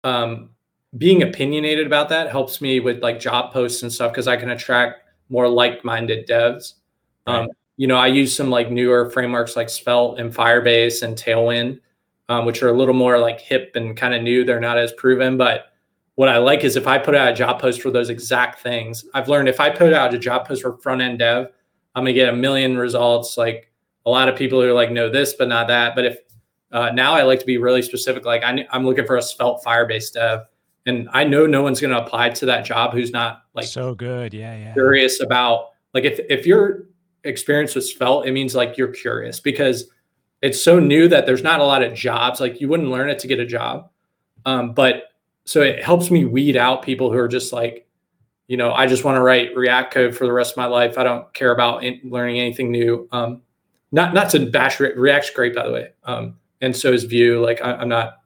um, 0.05 0.51
being 0.99 1.23
opinionated 1.23 1.87
about 1.87 2.09
that 2.11 2.31
helps 2.31 2.61
me 2.61 2.81
with 2.81 3.03
like 3.03 3.21
job 3.21 3.53
posts 3.53 3.83
and 3.83 3.93
stuff 3.93 4.13
because 4.13 4.29
I 4.29 4.37
can 4.37 4.51
attract 4.51 5.01
more 5.29 5.49
like-minded 5.49 6.27
devs. 6.27 6.75
Um, 7.27 7.49
you 7.77 7.87
know, 7.87 7.97
I 7.97 8.09
use 8.09 8.35
some 8.37 8.51
like 8.51 8.71
newer 8.71 9.09
frameworks 9.11 9.57
like 9.57 9.71
Svelte 9.71 10.19
and 10.19 10.33
Firebase 10.35 11.03
and 11.03 11.17
Tailwind, 11.17 11.81
um, 12.29 12.45
which 12.45 12.63
are 12.63 12.69
a 12.69 12.77
little 12.77 12.95
more 12.95 13.19
like 13.19 13.41
hip 13.41 13.73
and 13.75 13.97
kind 13.97 14.15
of 14.15 14.23
new. 14.23 14.45
They're 14.45 14.61
not 14.61 14.77
as 14.77 14.93
proven, 14.93 15.39
but 15.39 15.73
what 16.17 16.29
I 16.29 16.37
like 16.37 16.65
is 16.65 16.77
if 16.77 16.87
I 16.87 16.99
put 16.99 17.15
out 17.15 17.33
a 17.33 17.35
job 17.35 17.61
post 17.61 17.81
for 17.81 17.91
those 17.91 18.11
exact 18.11 18.61
things, 18.61 19.05
I've 19.15 19.29
learned 19.29 19.49
if 19.49 19.61
I 19.61 19.71
put 19.71 19.95
out 19.95 20.13
a 20.13 20.19
job 20.19 20.47
post 20.47 20.63
for 20.63 20.77
front 20.79 21.01
end 21.01 21.21
dev, 21.21 21.49
I'm 21.95 22.03
gonna 22.03 22.13
get 22.13 22.33
a 22.33 22.37
million 22.37 22.77
results. 22.77 23.37
Like 23.37 23.71
a 24.07 24.11
lot 24.11 24.29
of 24.29 24.37
people 24.37 24.63
are 24.63 24.73
like 24.73 24.91
know 24.91 25.09
this 25.09 25.35
but 25.35 25.49
not 25.49 25.69
that. 25.69 25.95
But 25.95 26.05
if 26.07 26.19
uh, 26.71 26.91
now 26.91 27.13
I 27.15 27.23
like 27.23 27.41
to 27.41 27.47
be 27.47 27.59
really 27.59 27.83
specific, 27.83 28.25
like 28.25 28.43
I, 28.43 28.67
I'm 28.71 28.85
looking 28.85 29.07
for 29.07 29.17
a 29.17 29.23
Svelte 29.23 29.63
Firebase 29.63 30.13
dev, 30.13 30.41
and 30.87 31.09
I 31.13 31.25
know 31.25 31.47
no 31.47 31.63
one's 31.63 31.81
gonna 31.81 31.99
apply 31.99 32.31
to 32.31 32.47
that 32.47 32.65
job 32.65 32.93
who's 32.93 33.11
not 33.11 33.43
like 33.55 33.67
so 33.67 33.95
good. 33.95 34.33
Yeah, 34.33 34.57
yeah. 34.57 34.73
Curious 34.73 35.21
about 35.21 35.71
like 35.95 36.05
if 36.05 36.21
if 36.31 36.47
you're 36.47 36.87
experience 37.25 37.75
with 37.75 37.87
Svelte, 37.87 38.27
it 38.27 38.33
means 38.33 38.55
like 38.55 38.77
you're 38.77 38.89
curious 38.89 39.41
because 39.41 39.91
it's 40.41 40.63
so 40.63 40.81
new 40.81 41.09
that 41.09 41.25
there's 41.25 41.43
not 41.43 41.61
a 41.61 41.65
lot 41.65 41.83
of 41.83 41.95
jobs. 41.95 42.41
Like 42.41 42.61
you 42.61 42.69
wouldn't 42.69 42.91
learn 42.91 43.09
it 43.09 43.19
to 43.21 43.29
get 43.29 43.39
a 43.39 43.47
job. 43.47 43.91
Um, 44.45 44.75
but 44.75 45.05
so 45.45 45.61
it 45.63 45.83
helps 45.83 46.11
me 46.11 46.25
weed 46.25 46.57
out 46.57 46.83
people 46.83 47.11
who 47.11 47.19
are 47.19 47.29
just 47.29 47.53
like, 47.53 47.87
you 48.53 48.59
know, 48.59 48.75
I 48.75 48.87
just 48.87 49.03
want 49.03 49.17
to 49.17 49.23
write 49.23 49.57
React 49.57 49.95
code 49.95 50.15
for 50.15 50.27
the 50.27 50.33
rest 50.33 50.53
of 50.53 50.57
my 50.59 50.67
life. 50.67 50.99
I 50.99 51.05
don't 51.05 51.33
care 51.33 51.53
about 51.53 51.85
in, 51.85 51.99
learning 52.05 52.39
anything 52.39 52.71
new. 52.71 53.09
Um, 53.11 53.41
not 53.93 54.13
not 54.13 54.29
to 54.33 54.45
bash 54.45 54.79
Re- 54.79 54.93
React's 54.95 55.31
great, 55.31 55.55
by 55.55 55.67
the 55.67 55.73
way. 55.73 55.89
Um, 56.05 56.37
and 56.61 56.77
so 56.77 56.93
is 56.93 57.05
Vue. 57.05 57.43
Like 57.43 57.63
I, 57.63 57.81
am 57.81 57.89
not 57.89 58.19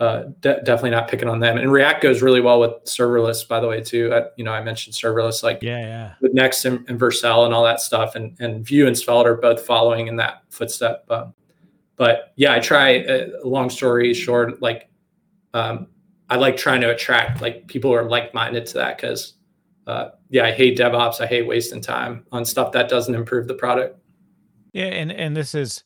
uh, 0.00 0.24
de- 0.40 0.60
definitely 0.62 0.90
not 0.90 1.06
picking 1.06 1.28
on 1.28 1.38
them. 1.38 1.58
And 1.58 1.70
React 1.70 2.02
goes 2.02 2.22
really 2.22 2.40
well 2.40 2.58
with 2.58 2.72
serverless, 2.86 3.46
by 3.46 3.60
the 3.60 3.68
way, 3.68 3.80
too. 3.80 4.12
I, 4.12 4.22
you 4.36 4.42
know, 4.42 4.50
I 4.50 4.64
mentioned 4.64 4.94
serverless, 4.94 5.44
like 5.44 5.60
yeah, 5.62 5.78
yeah, 5.78 6.14
with 6.20 6.34
Next 6.34 6.64
and, 6.64 6.84
and 6.88 6.98
Vercel 6.98 7.44
and 7.44 7.54
all 7.54 7.62
that 7.62 7.80
stuff, 7.80 8.16
and 8.16 8.36
and 8.40 8.66
Vue 8.66 8.88
and 8.88 8.98
Svelte 8.98 9.28
are 9.28 9.36
both 9.36 9.64
following 9.64 10.08
in 10.08 10.16
that 10.16 10.42
footstep. 10.50 11.04
Um, 11.08 11.34
but 11.94 12.32
yeah, 12.34 12.52
I 12.52 12.58
try. 12.58 13.04
Uh, 13.04 13.28
long 13.44 13.70
story 13.70 14.12
short, 14.12 14.60
like 14.60 14.88
um, 15.54 15.86
I 16.28 16.34
like 16.34 16.56
trying 16.56 16.80
to 16.80 16.90
attract 16.90 17.40
like 17.40 17.68
people 17.68 17.92
who 17.92 17.96
are 17.96 18.08
like 18.10 18.34
minded 18.34 18.66
to 18.66 18.74
that 18.78 18.96
because 18.96 19.34
uh, 19.86 20.10
yeah, 20.28 20.44
I 20.44 20.52
hate 20.52 20.78
DevOps. 20.78 21.20
I 21.20 21.26
hate 21.26 21.46
wasting 21.46 21.80
time 21.80 22.24
on 22.32 22.44
stuff 22.44 22.72
that 22.72 22.88
doesn't 22.88 23.14
improve 23.14 23.48
the 23.48 23.54
product. 23.54 23.98
Yeah, 24.72 24.86
and 24.86 25.12
and 25.12 25.36
this 25.36 25.54
is 25.54 25.82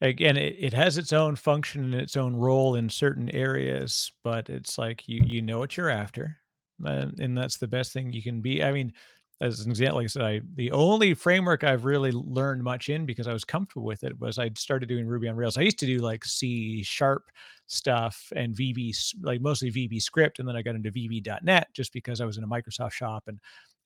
again 0.00 0.36
it, 0.36 0.56
it 0.58 0.72
has 0.72 0.98
its 0.98 1.12
own 1.12 1.36
function 1.36 1.84
and 1.84 1.94
its 1.94 2.16
own 2.16 2.36
role 2.36 2.76
in 2.76 2.88
certain 2.88 3.28
areas 3.30 4.12
but 4.22 4.48
it's 4.48 4.78
like 4.78 5.08
you 5.08 5.22
you 5.26 5.42
know 5.42 5.58
what 5.58 5.76
you're 5.76 5.90
after 5.90 6.36
and, 6.84 7.18
and 7.18 7.36
that's 7.36 7.58
the 7.58 7.66
best 7.66 7.92
thing 7.92 8.12
you 8.12 8.22
can 8.22 8.40
be 8.40 8.62
i 8.62 8.70
mean 8.70 8.92
as 9.40 9.60
an 9.60 9.70
example 9.70 9.96
like 9.96 10.04
i 10.04 10.08
said 10.08 10.22
I, 10.22 10.40
the 10.56 10.72
only 10.72 11.14
framework 11.14 11.64
i've 11.64 11.84
really 11.84 12.12
learned 12.12 12.62
much 12.62 12.88
in 12.88 13.06
because 13.06 13.28
i 13.28 13.32
was 13.32 13.44
comfortable 13.44 13.86
with 13.86 14.04
it 14.04 14.18
was 14.20 14.38
i 14.38 14.50
started 14.56 14.88
doing 14.88 15.06
ruby 15.06 15.28
on 15.28 15.36
rails 15.36 15.56
i 15.56 15.62
used 15.62 15.78
to 15.78 15.86
do 15.86 15.98
like 15.98 16.24
c 16.24 16.82
sharp 16.82 17.30
stuff 17.66 18.32
and 18.34 18.54
vb 18.54 18.94
like 19.22 19.40
mostly 19.40 19.70
vb 19.70 20.00
script 20.02 20.38
and 20.38 20.48
then 20.48 20.56
i 20.56 20.62
got 20.62 20.74
into 20.74 20.90
vb.net 20.90 21.68
just 21.72 21.92
because 21.92 22.20
i 22.20 22.24
was 22.24 22.38
in 22.38 22.44
a 22.44 22.48
microsoft 22.48 22.92
shop 22.92 23.24
and 23.26 23.38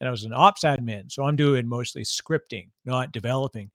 and 0.02 0.08
I 0.08 0.10
was 0.10 0.24
an 0.24 0.32
ops 0.34 0.64
admin. 0.64 1.10
So 1.12 1.22
I'm 1.22 1.36
doing 1.36 1.68
mostly 1.68 2.02
scripting, 2.02 2.70
not 2.84 3.12
developing. 3.12 3.70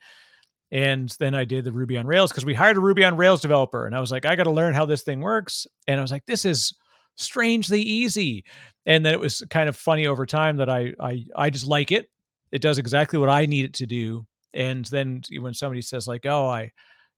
And 0.74 1.10
then 1.22 1.34
I 1.34 1.46
did 1.46 1.64
the 1.64 1.72
Ruby 1.72 1.96
on 1.98 2.06
Rails 2.06 2.34
because 2.34 2.44
we 2.44 2.54
hired 2.54 2.76
a 2.76 2.82
Ruby 2.82 3.06
on 3.06 3.16
Rails 3.16 3.40
developer. 3.40 3.86
And 3.86 3.96
I 3.96 4.02
was 4.02 4.12
like, 4.12 4.26
I 4.26 4.36
got 4.36 4.44
to 4.44 4.52
learn 4.52 4.74
how 4.74 4.86
this 4.86 5.04
thing 5.04 5.22
works. 5.22 5.66
And 5.88 5.98
I 5.98 6.02
was 6.02 6.12
like, 6.12 6.26
this 6.26 6.44
is 6.44 6.74
strangely 7.18 7.82
easy. 7.82 8.46
And 8.86 9.06
then 9.06 9.14
it 9.14 9.20
was 9.20 9.44
kind 9.50 9.68
of 9.68 9.76
funny 9.76 10.08
over 10.08 10.26
time 10.26 10.58
that 10.58 10.70
I 10.70 10.94
I 11.00 11.26
I 11.36 11.50
just 11.50 11.68
like 11.68 11.92
it. 11.92 12.10
It 12.52 12.62
does 12.62 12.78
exactly 12.78 13.20
what 13.20 13.30
I 13.30 13.46
need 13.46 13.66
it 13.66 13.74
to 13.76 13.86
do. 13.86 14.26
And 14.54 14.86
then 14.86 15.22
when 15.40 15.54
somebody 15.54 15.82
says 15.82 16.08
like, 16.08 16.26
oh, 16.26 16.48
I, 16.48 16.72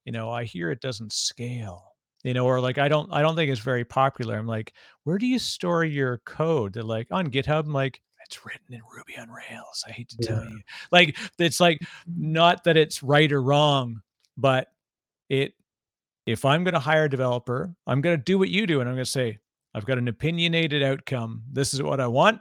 you 0.04 0.12
know, 0.12 0.32
I 0.32 0.44
hear 0.46 0.72
it 0.72 0.82
doesn't 0.82 1.14
scale 1.14 1.86
you 2.26 2.34
know 2.34 2.46
or 2.46 2.60
like 2.60 2.78
i 2.78 2.90
don't 2.90 3.10
i 3.14 3.22
don't 3.22 3.38
think 3.38 3.50
it's 3.50 3.62
very 3.62 3.86
popular 3.86 4.36
i'm 4.38 4.46
like 4.46 4.74
where 5.06 5.18
do 5.18 5.26
you 5.26 5.40
store 5.40 5.86
your 5.86 6.18
code 6.26 6.74
they're 6.74 6.84
like 6.84 7.08
on 7.12 7.32
github 7.32 7.64
i'm 7.64 7.72
like 7.72 8.02
it's 8.26 8.46
written 8.46 8.74
in 8.74 8.82
ruby 8.94 9.18
on 9.18 9.30
rails 9.30 9.86
i 9.88 9.92
hate 9.92 10.10
to 10.10 10.18
tell 10.18 10.44
Yeah. 10.44 10.50
you 10.50 10.60
like 10.92 11.18
it's 11.38 11.62
like 11.62 11.80
not 12.06 12.66
that 12.66 12.76
it's 12.76 13.02
right 13.02 13.32
or 13.32 13.42
wrong 13.42 14.02
but 14.36 14.68
it 15.30 15.54
if 16.26 16.44
i'm 16.44 16.66
going 16.66 16.74
to 16.74 16.80
hire 16.82 17.06
a 17.06 17.10
developer 17.10 17.74
i'm 17.88 18.02
going 18.02 18.18
to 18.18 18.22
do 18.22 18.38
what 18.38 18.50
you 18.50 18.68
do 18.68 18.82
and 18.82 18.90
i'm 18.90 18.96
going 18.96 19.06
to 19.06 19.10
say 19.10 19.38
i've 19.74 19.86
got 19.86 19.98
an 19.98 20.08
opinionated 20.08 20.84
outcome 20.84 21.44
this 21.52 21.74
is 21.74 21.82
what 21.82 22.00
i 22.00 22.08
want 22.08 22.40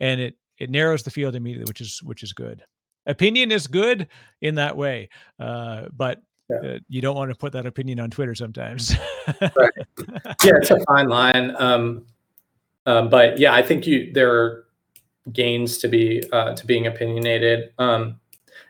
and 0.00 0.20
it 0.20 0.34
it 0.58 0.70
narrows 0.70 1.02
the 1.02 1.10
field 1.10 1.34
immediately 1.34 1.68
which 1.68 1.80
is 1.80 2.00
which 2.02 2.22
is 2.22 2.32
good 2.32 2.62
opinion 3.06 3.50
is 3.50 3.66
good 3.66 4.08
in 4.40 4.54
that 4.54 4.76
way 4.76 5.08
uh, 5.40 5.86
but 5.92 6.20
Yeah. 6.50 6.74
uh, 6.74 6.78
you 6.88 7.00
don't 7.00 7.16
want 7.16 7.30
to 7.30 7.36
put 7.36 7.52
that 7.52 7.66
opinion 7.66 8.00
on 8.00 8.10
twitter 8.10 8.34
sometimes 8.34 8.94
yeah, 9.40 10.58
it's 10.60 10.70
a 10.70 10.80
fine 10.86 11.08
line. 11.08 11.54
Um, 11.58 12.06
um, 12.86 13.08
but 13.08 13.38
yeah, 13.38 13.54
I 13.54 13.62
think 13.62 13.86
you 13.86 14.12
there 14.12 14.34
are 14.34 14.64
gains 15.32 15.78
to 15.78 15.88
be 15.88 16.22
uh, 16.32 16.54
to 16.54 16.66
being 16.66 16.86
opinionated. 16.88 17.72
Um, 17.78 18.18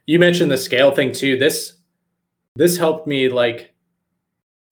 you 0.06 0.18
mentioned 0.18 0.50
the 0.50 0.58
scale 0.58 0.90
thing 0.90 1.12
too. 1.12 1.38
This 1.38 1.74
this 2.54 2.76
helped 2.76 3.06
me 3.06 3.28
like 3.30 3.71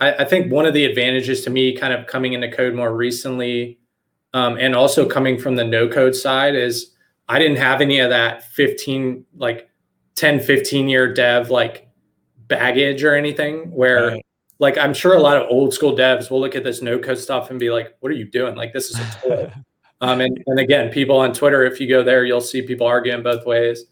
I, 0.00 0.12
I 0.14 0.24
think 0.24 0.50
one 0.50 0.66
of 0.66 0.74
the 0.74 0.84
advantages 0.84 1.42
to 1.44 1.50
me 1.50 1.76
kind 1.76 1.92
of 1.92 2.06
coming 2.06 2.32
into 2.32 2.50
code 2.50 2.74
more 2.74 2.94
recently 2.94 3.78
um, 4.34 4.56
and 4.58 4.74
also 4.74 5.08
coming 5.08 5.38
from 5.38 5.56
the 5.56 5.64
no 5.64 5.88
code 5.88 6.14
side 6.14 6.54
is 6.54 6.92
I 7.28 7.38
didn't 7.38 7.58
have 7.58 7.80
any 7.80 8.00
of 8.00 8.10
that 8.10 8.44
15 8.52 9.24
like 9.36 9.68
10 10.16 10.40
15 10.40 10.88
year 10.88 11.12
dev 11.12 11.50
like 11.50 11.88
baggage 12.48 13.04
or 13.04 13.14
anything 13.14 13.70
where 13.70 14.08
Right. 14.08 14.26
like 14.58 14.78
I'm 14.78 14.92
sure 14.94 15.14
a 15.14 15.20
lot 15.20 15.36
of 15.36 15.46
old 15.48 15.72
school 15.72 15.96
devs 15.96 16.30
will 16.30 16.40
look 16.40 16.54
at 16.56 16.64
this 16.64 16.82
no 16.82 16.98
code 16.98 17.18
stuff 17.18 17.50
and 17.50 17.60
be 17.60 17.70
like, 17.70 17.96
what 18.00 18.10
are 18.10 18.16
you 18.16 18.28
doing? 18.28 18.56
Like 18.56 18.72
this 18.72 18.90
is 18.90 18.98
a 18.98 19.20
toy. 19.22 19.52
um, 20.00 20.20
and, 20.20 20.42
and 20.46 20.58
again, 20.58 20.90
people 20.90 21.16
on 21.18 21.32
Twitter, 21.32 21.64
if 21.64 21.80
you 21.80 21.88
go 21.88 22.02
there, 22.02 22.24
you'll 22.24 22.40
see 22.40 22.62
people 22.62 22.86
arguing 22.86 23.22
both 23.22 23.46
ways. 23.46 23.84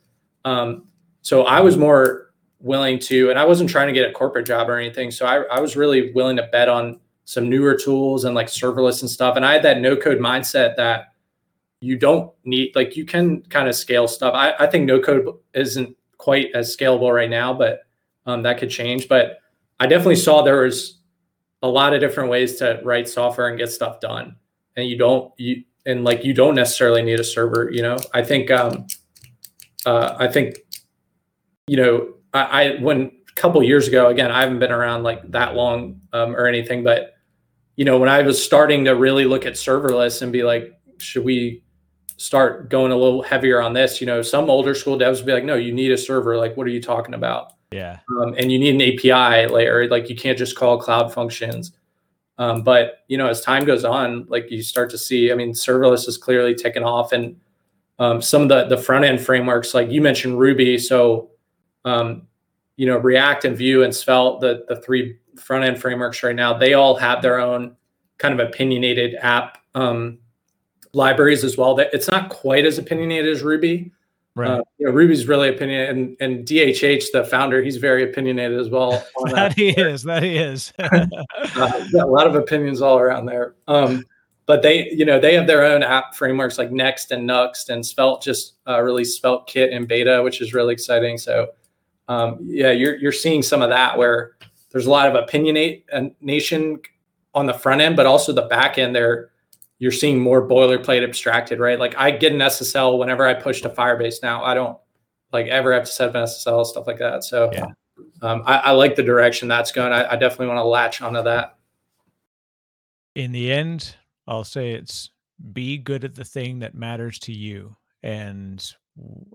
Um, 0.44 0.88
so 1.22 1.44
I 1.44 1.60
was 1.60 1.76
more 1.76 2.27
willing 2.60 2.98
to, 2.98 3.30
and 3.30 3.38
I 3.38 3.44
wasn't 3.44 3.70
trying 3.70 3.88
to 3.88 3.92
get 3.92 4.08
a 4.08 4.12
corporate 4.12 4.46
job 4.46 4.68
or 4.68 4.78
anything. 4.78 5.10
So 5.10 5.26
I, 5.26 5.42
I 5.44 5.60
was 5.60 5.76
really 5.76 6.12
willing 6.12 6.36
to 6.36 6.48
bet 6.50 6.68
on 6.68 7.00
some 7.24 7.48
newer 7.48 7.76
tools 7.76 8.24
and 8.24 8.34
like 8.34 8.46
serverless 8.46 9.02
and 9.02 9.10
stuff. 9.10 9.36
And 9.36 9.44
I 9.44 9.52
had 9.52 9.62
that 9.62 9.80
no 9.80 9.96
code 9.96 10.18
mindset 10.18 10.76
that 10.76 11.12
you 11.80 11.96
don't 11.96 12.32
need, 12.44 12.74
like 12.74 12.96
you 12.96 13.04
can 13.04 13.42
kind 13.42 13.68
of 13.68 13.74
scale 13.74 14.08
stuff. 14.08 14.34
I, 14.34 14.54
I 14.58 14.66
think 14.66 14.86
no 14.86 15.00
code 15.00 15.26
isn't 15.54 15.96
quite 16.16 16.48
as 16.54 16.74
scalable 16.76 17.14
right 17.14 17.30
now, 17.30 17.54
but 17.54 17.82
um, 18.26 18.42
that 18.42 18.58
could 18.58 18.70
change. 18.70 19.08
But 19.08 19.38
I 19.80 19.86
definitely 19.86 20.16
saw 20.16 20.42
there 20.42 20.62
was 20.62 20.98
a 21.62 21.68
lot 21.68 21.94
of 21.94 22.00
different 22.00 22.30
ways 22.30 22.56
to 22.56 22.80
write 22.84 23.08
software 23.08 23.48
and 23.48 23.58
get 23.58 23.70
stuff 23.70 24.00
done. 24.00 24.36
And 24.76 24.88
you 24.88 24.96
don't 24.96 25.32
you 25.38 25.64
and 25.86 26.04
like 26.04 26.24
you 26.24 26.34
don't 26.34 26.54
necessarily 26.54 27.02
need 27.02 27.20
a 27.20 27.24
server, 27.24 27.70
you 27.70 27.82
know. 27.82 27.98
I 28.14 28.22
think 28.22 28.50
um 28.50 28.86
uh 29.86 30.16
I 30.18 30.28
think 30.28 30.58
you 31.66 31.76
know, 31.76 32.14
I, 32.34 32.40
I 32.40 32.80
when 32.80 33.12
a 33.28 33.32
couple 33.34 33.62
years 33.62 33.88
ago, 33.88 34.08
again, 34.08 34.30
I 34.30 34.40
haven't 34.40 34.58
been 34.58 34.72
around 34.72 35.02
like 35.02 35.30
that 35.30 35.54
long 35.54 36.00
um, 36.12 36.34
or 36.34 36.46
anything, 36.46 36.84
but 36.84 37.14
you 37.76 37.84
know, 37.84 37.98
when 37.98 38.08
I 38.08 38.22
was 38.22 38.42
starting 38.42 38.84
to 38.86 38.92
really 38.92 39.24
look 39.24 39.46
at 39.46 39.54
serverless 39.54 40.22
and 40.22 40.32
be 40.32 40.42
like, 40.42 40.78
should 40.98 41.24
we 41.24 41.62
start 42.16 42.70
going 42.70 42.90
a 42.90 42.96
little 42.96 43.22
heavier 43.22 43.62
on 43.62 43.72
this? 43.72 44.00
You 44.00 44.06
know, 44.08 44.20
some 44.20 44.50
older 44.50 44.74
school 44.74 44.98
devs 44.98 45.18
would 45.18 45.26
be 45.26 45.32
like, 45.32 45.44
no, 45.44 45.54
you 45.54 45.72
need 45.72 45.92
a 45.92 45.98
server. 45.98 46.36
Like, 46.36 46.56
what 46.56 46.66
are 46.66 46.70
you 46.70 46.82
talking 46.82 47.14
about? 47.14 47.52
yeah 47.70 47.98
um, 48.18 48.34
and 48.38 48.50
you 48.50 48.58
need 48.58 48.74
an 48.74 48.82
API 48.82 49.46
layer. 49.52 49.88
Like 49.88 50.08
you 50.08 50.16
can't 50.16 50.38
just 50.38 50.56
call 50.56 50.78
cloud 50.78 51.12
functions. 51.12 51.72
Um, 52.38 52.62
but 52.62 53.04
you 53.08 53.18
know, 53.18 53.26
as 53.26 53.40
time 53.40 53.64
goes 53.64 53.84
on, 53.84 54.26
like 54.28 54.50
you 54.50 54.62
start 54.62 54.90
to 54.90 54.98
see, 54.98 55.32
I 55.32 55.34
mean, 55.34 55.52
serverless 55.52 56.06
is 56.06 56.16
clearly 56.16 56.54
taken 56.54 56.84
off, 56.84 57.12
and 57.12 57.36
um, 57.98 58.22
some 58.22 58.42
of 58.42 58.48
the 58.48 58.64
the 58.66 58.80
front 58.80 59.04
end 59.04 59.20
frameworks, 59.20 59.74
like 59.74 59.90
you 59.90 60.00
mentioned 60.00 60.38
Ruby, 60.38 60.78
so 60.78 61.30
um, 61.84 62.22
you 62.76 62.86
know, 62.86 62.98
React 62.98 63.46
and 63.46 63.56
Vue 63.56 63.82
and 63.82 63.94
Svelte, 63.94 64.40
the 64.40 64.64
the 64.68 64.80
three 64.80 65.18
front 65.36 65.64
end 65.64 65.80
frameworks 65.80 66.22
right 66.22 66.34
now, 66.34 66.56
they 66.56 66.74
all 66.74 66.96
have 66.96 67.22
their 67.22 67.40
own 67.40 67.76
kind 68.18 68.38
of 68.38 68.46
opinionated 68.46 69.14
app 69.20 69.58
um, 69.74 70.18
libraries 70.92 71.44
as 71.44 71.56
well. 71.56 71.74
That 71.74 71.90
it's 71.92 72.10
not 72.10 72.30
quite 72.30 72.66
as 72.66 72.78
opinionated 72.78 73.34
as 73.34 73.42
Ruby, 73.42 73.92
right 74.34 74.50
uh, 74.50 74.62
you 74.78 74.86
know, 74.86 74.92
Ruby's 74.92 75.26
really 75.26 75.48
opinionated, 75.48 75.96
and, 75.96 76.16
and 76.20 76.46
DHH, 76.46 77.12
the 77.12 77.24
founder, 77.24 77.62
he's 77.62 77.76
very 77.76 78.04
opinionated 78.04 78.58
as 78.58 78.68
well. 78.68 79.04
That 79.26 79.34
that. 79.34 79.54
he 79.54 79.70
is 79.70 80.02
that 80.04 80.22
he 80.22 80.36
is 80.36 80.72
Uh, 80.80 81.84
a 82.00 82.06
lot 82.06 82.26
of 82.26 82.34
opinions 82.34 82.80
all 82.80 82.98
around 82.98 83.26
there. 83.26 83.54
Um, 83.66 84.04
but 84.46 84.62
they, 84.62 84.88
you 84.90 85.04
know, 85.04 85.20
they 85.20 85.34
have 85.34 85.46
their 85.46 85.62
own 85.62 85.82
app 85.82 86.14
frameworks 86.14 86.56
like 86.56 86.72
Next 86.72 87.10
and 87.10 87.28
Nuxt, 87.28 87.68
and 87.68 87.84
Svelte 87.84 88.22
just 88.22 88.54
uh, 88.66 88.80
released 88.80 89.20
Svelte 89.20 89.46
Kit 89.46 89.70
in 89.72 89.86
beta, 89.86 90.22
which 90.22 90.40
is 90.40 90.54
really 90.54 90.72
exciting. 90.72 91.18
So, 91.18 91.48
um, 92.08 92.38
yeah, 92.42 92.70
you're 92.70 92.96
you're 92.96 93.12
seeing 93.12 93.42
some 93.42 93.62
of 93.62 93.68
that 93.70 93.96
where 93.98 94.36
there's 94.70 94.86
a 94.86 94.90
lot 94.90 95.14
of 95.14 95.28
opinionate 95.28 95.84
uh, 95.92 96.08
nation 96.20 96.80
on 97.34 97.46
the 97.46 97.54
front 97.54 97.80
end, 97.80 97.96
but 97.96 98.06
also 98.06 98.32
the 98.32 98.42
back 98.42 98.78
end. 98.78 98.94
There, 98.94 99.30
you're 99.78 99.92
seeing 99.92 100.18
more 100.18 100.46
boilerplate 100.46 101.04
abstracted, 101.04 101.60
right? 101.60 101.78
Like 101.78 101.94
I 101.96 102.10
get 102.10 102.32
an 102.32 102.38
SSL 102.38 102.98
whenever 102.98 103.26
I 103.26 103.34
push 103.34 103.60
to 103.62 103.68
Firebase 103.68 104.22
now. 104.22 104.42
I 104.44 104.54
don't 104.54 104.78
like 105.32 105.46
ever 105.46 105.72
have 105.72 105.84
to 105.84 105.90
set 105.92 106.08
up 106.08 106.14
an 106.14 106.24
SSL 106.24 106.64
stuff 106.66 106.86
like 106.86 106.98
that. 106.98 107.22
So, 107.24 107.50
Yeah. 107.52 107.66
um, 108.22 108.42
I, 108.46 108.56
I 108.58 108.70
like 108.72 108.96
the 108.96 109.02
direction 109.02 109.46
that's 109.46 109.70
going. 109.72 109.92
I, 109.92 110.12
I 110.12 110.16
definitely 110.16 110.46
want 110.48 110.58
to 110.58 110.64
latch 110.64 111.02
onto 111.02 111.22
that. 111.22 111.56
in 113.14 113.32
the 113.32 113.52
end, 113.52 113.94
I'll 114.26 114.44
say 114.44 114.72
it's 114.72 115.10
be 115.52 115.78
good 115.78 116.04
at 116.04 116.14
the 116.14 116.24
thing 116.24 116.60
that 116.60 116.74
matters 116.74 117.18
to 117.20 117.32
you. 117.32 117.76
And 118.02 118.58
w- 118.58 118.74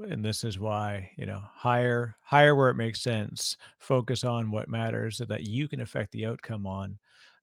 and 0.09 0.23
this 0.23 0.43
is 0.43 0.59
why, 0.59 1.11
you 1.17 1.25
know, 1.25 1.41
hire 1.53 2.15
hire 2.21 2.55
where 2.55 2.69
it 2.69 2.75
makes 2.75 3.01
sense, 3.01 3.57
focus 3.79 4.23
on 4.23 4.51
what 4.51 4.69
matters 4.69 5.17
so 5.17 5.25
that 5.25 5.43
you 5.47 5.67
can 5.67 5.81
affect 5.81 6.11
the 6.11 6.25
outcome 6.25 6.65
on. 6.67 6.97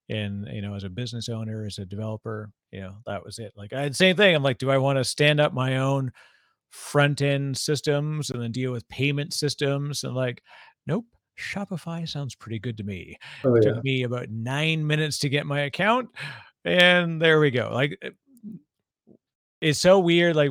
And 0.09 0.47
you 0.53 0.63
know, 0.63 0.75
as 0.75 0.85
a 0.85 0.91
business 0.91 1.29
owner, 1.29 1.65
as 1.65 1.79
a 1.79 1.87
developer, 1.87 2.51
you 2.73 2.81
know, 2.81 2.97
that 3.07 3.25
was 3.25 3.39
it. 3.39 3.53
Like 3.57 3.73
I 3.73 3.83
had 3.83 3.93
the 3.93 3.97
same 3.97 4.17
thing. 4.17 4.35
I'm 4.35 4.43
like, 4.43 4.59
do 4.59 4.71
I 4.71 4.79
want 4.79 4.99
to 4.99 5.05
stand 5.05 5.41
up 5.41 5.53
my 5.53 5.79
own 5.79 6.13
front 6.71 7.23
end 7.23 7.57
systems 7.57 8.31
and 8.31 8.43
then 8.43 8.53
deal 8.53 8.73
with 8.73 8.89
payment 8.89 9.33
systems? 9.35 10.05
And 10.05 10.15
like, 10.15 10.43
nope. 10.87 11.05
Shopify 11.39 12.07
sounds 12.07 12.35
pretty 12.35 12.59
good 12.59 12.77
to 12.77 12.85
me 12.85 13.17
Oh, 13.45 13.59
took 13.61 13.83
me 13.83 14.03
about 14.03 14.29
nine 14.29 14.87
minutes 14.87 15.19
to 15.21 15.31
get 15.31 15.47
my 15.47 15.61
account 15.61 16.11
and 16.67 17.23
there 17.23 17.41
we 17.41 17.51
go 17.51 17.71
like 17.73 17.99
it's 19.63 19.79
so 19.79 19.99
weird 19.99 20.37
like 20.37 20.51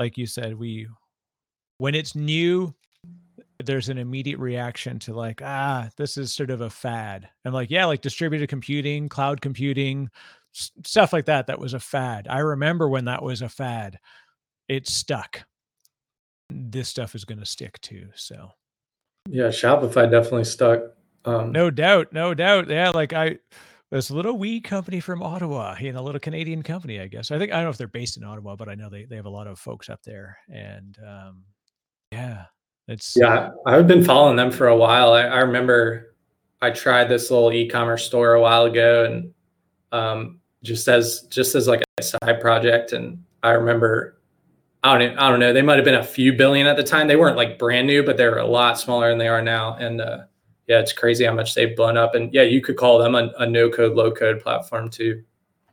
like 0.00 0.18
you 0.18 0.26
said 0.26 0.58
we 0.58 0.88
when 1.78 1.94
it's 1.94 2.16
new 2.16 2.74
there's 3.62 3.88
an 3.90 3.98
immediate 3.98 4.38
reaction 4.38 4.98
to 4.98 5.12
like 5.12 5.40
ah 5.44 5.88
this 5.96 6.16
is 6.16 6.32
sort 6.32 6.50
of 6.50 6.62
a 6.62 6.70
fad 6.70 7.28
i'm 7.44 7.52
like 7.52 7.70
yeah 7.70 7.84
like 7.84 8.00
distributed 8.00 8.48
computing 8.48 9.08
cloud 9.08 9.40
computing 9.40 10.08
s- 10.56 10.72
stuff 10.84 11.12
like 11.12 11.26
that 11.26 11.46
that 11.46 11.58
was 11.60 11.74
a 11.74 11.80
fad 11.80 12.26
i 12.28 12.38
remember 12.38 12.88
when 12.88 13.04
that 13.04 13.22
was 13.22 13.42
a 13.42 13.48
fad 13.48 13.98
it 14.68 14.88
stuck 14.88 15.42
this 16.50 16.88
stuff 16.88 17.14
is 17.14 17.24
going 17.26 17.38
to 17.38 17.46
stick 17.46 17.78
too 17.82 18.08
so 18.14 18.50
Yeah, 19.28 19.48
Shopify 19.48 20.10
definitely 20.10 20.44
stuck. 20.44 20.80
Um, 21.26 21.52
No 21.52 21.70
doubt, 21.70 22.12
no 22.12 22.32
doubt. 22.34 22.68
Yeah, 22.70 22.90
like 22.90 23.12
I, 23.12 23.38
this 23.90 24.10
little 24.10 24.38
wee 24.38 24.60
company 24.60 25.00
from 25.00 25.22
Ottawa, 25.22 25.76
you 25.80 25.92
know, 25.92 26.00
a 26.00 26.02
little 26.02 26.20
Canadian 26.20 26.62
company, 26.62 27.00
I 27.00 27.08
guess. 27.08 27.30
I 27.30 27.38
think 27.38 27.52
I 27.52 27.56
don't 27.56 27.64
know 27.64 27.70
if 27.70 27.78
they're 27.78 27.88
based 27.88 28.16
in 28.16 28.24
Ottawa, 28.24 28.56
but 28.56 28.68
I 28.68 28.74
know 28.74 28.88
they 28.88 29.04
they 29.04 29.16
have 29.16 29.26
a 29.26 29.30
lot 29.30 29.46
of 29.46 29.58
folks 29.58 29.88
up 29.88 30.02
there, 30.04 30.38
and 30.48 30.96
um, 31.06 31.44
yeah, 32.12 32.44
it's 32.88 33.16
Yeah, 33.16 33.50
I've 33.66 33.86
been 33.86 34.04
following 34.04 34.36
them 34.36 34.50
for 34.50 34.68
a 34.68 34.76
while. 34.76 35.12
I, 35.12 35.22
I 35.22 35.38
remember 35.38 36.14
I 36.62 36.70
tried 36.70 37.08
this 37.08 37.30
little 37.30 37.52
e-commerce 37.52 38.04
store 38.04 38.34
a 38.34 38.40
while 38.40 38.64
ago, 38.64 39.04
and 39.04 39.32
um, 39.92 40.40
just 40.62 40.88
as 40.88 41.22
just 41.22 41.54
as 41.54 41.66
like 41.66 41.82
a 41.98 42.02
side 42.02 42.40
project. 42.40 42.92
And 42.92 43.24
I 43.42 43.50
remember, 43.50 44.20
I 44.84 44.98
don't, 44.98 45.18
I 45.18 45.30
don't 45.30 45.40
know, 45.40 45.52
they 45.52 45.62
might 45.62 45.76
have 45.76 45.84
been 45.84 45.94
a 45.94 46.04
few 46.04 46.32
billion 46.32 46.66
at 46.66 46.76
the 46.76 46.82
time. 46.84 47.08
They 47.08 47.16
weren't 47.16 47.36
like 47.36 47.58
brand 47.58 47.86
new, 47.86 48.04
but 48.04 48.16
they 48.16 48.28
were 48.28 48.38
a 48.38 48.46
lot 48.46 48.78
smaller 48.78 49.08
than 49.08 49.18
they 49.18 49.28
are 49.28 49.42
now. 49.42 49.74
And 49.76 50.00
uh, 50.00 50.18
yeah, 50.70 50.78
it's 50.78 50.92
crazy 50.92 51.24
how 51.24 51.34
much 51.34 51.56
they've 51.56 51.74
blown 51.74 51.96
up. 51.96 52.14
And 52.14 52.32
yeah, 52.32 52.42
you 52.42 52.60
could 52.60 52.76
call 52.76 53.00
them 53.00 53.16
a, 53.16 53.32
a 53.40 53.46
no-code, 53.46 53.96
low-code 53.96 54.40
platform 54.40 54.88
too. 54.88 55.24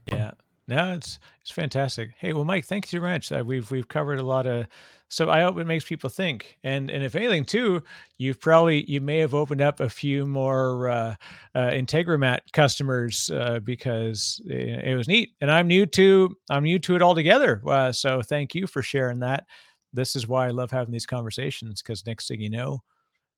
yeah. 0.07 0.31
No, 0.67 0.93
it's 0.93 1.19
it's 1.41 1.51
fantastic. 1.51 2.09
Hey, 2.17 2.33
well, 2.33 2.43
Mike, 2.43 2.65
thanks 2.65 2.91
very 2.91 3.01
much. 3.01 3.31
Uh, 3.31 3.43
we've 3.45 3.69
we've 3.69 3.87
covered 3.87 4.19
a 4.19 4.23
lot 4.23 4.47
of 4.47 4.65
so 5.07 5.29
I 5.29 5.41
hope 5.41 5.59
it 5.59 5.67
makes 5.67 5.85
people 5.85 6.09
think. 6.09 6.57
And 6.63 6.89
and 6.89 7.03
if 7.03 7.15
anything, 7.15 7.45
too, 7.45 7.83
you've 8.17 8.41
probably 8.41 8.89
you 8.91 8.99
may 8.99 9.19
have 9.19 9.35
opened 9.35 9.61
up 9.61 9.79
a 9.79 9.89
few 9.89 10.25
more 10.25 10.89
uh, 10.89 11.15
uh, 11.53 11.69
Integromat 11.69 12.39
customers 12.53 13.29
uh, 13.29 13.59
because 13.63 14.41
it, 14.47 14.83
it, 14.83 14.95
was 14.97 15.07
neat. 15.07 15.35
And 15.41 15.51
I'm 15.51 15.67
new 15.67 15.85
to 15.85 16.35
I'm 16.49 16.63
new 16.63 16.79
to 16.79 16.95
it 16.95 17.03
altogether. 17.03 17.61
Uh, 17.65 17.91
so 17.91 18.23
thank 18.23 18.55
you 18.55 18.65
for 18.65 18.81
sharing 18.81 19.19
that. 19.19 19.45
This 19.93 20.15
is 20.15 20.27
why 20.27 20.47
I 20.47 20.51
love 20.51 20.71
having 20.71 20.91
these 20.91 21.05
conversations 21.05 21.83
because 21.83 22.05
next 22.05 22.27
thing 22.27 22.41
you 22.41 22.49
know, 22.49 22.81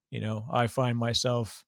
you 0.10 0.22
know, 0.22 0.45
I 0.52 0.68
find 0.68 0.98
myself 0.98 1.64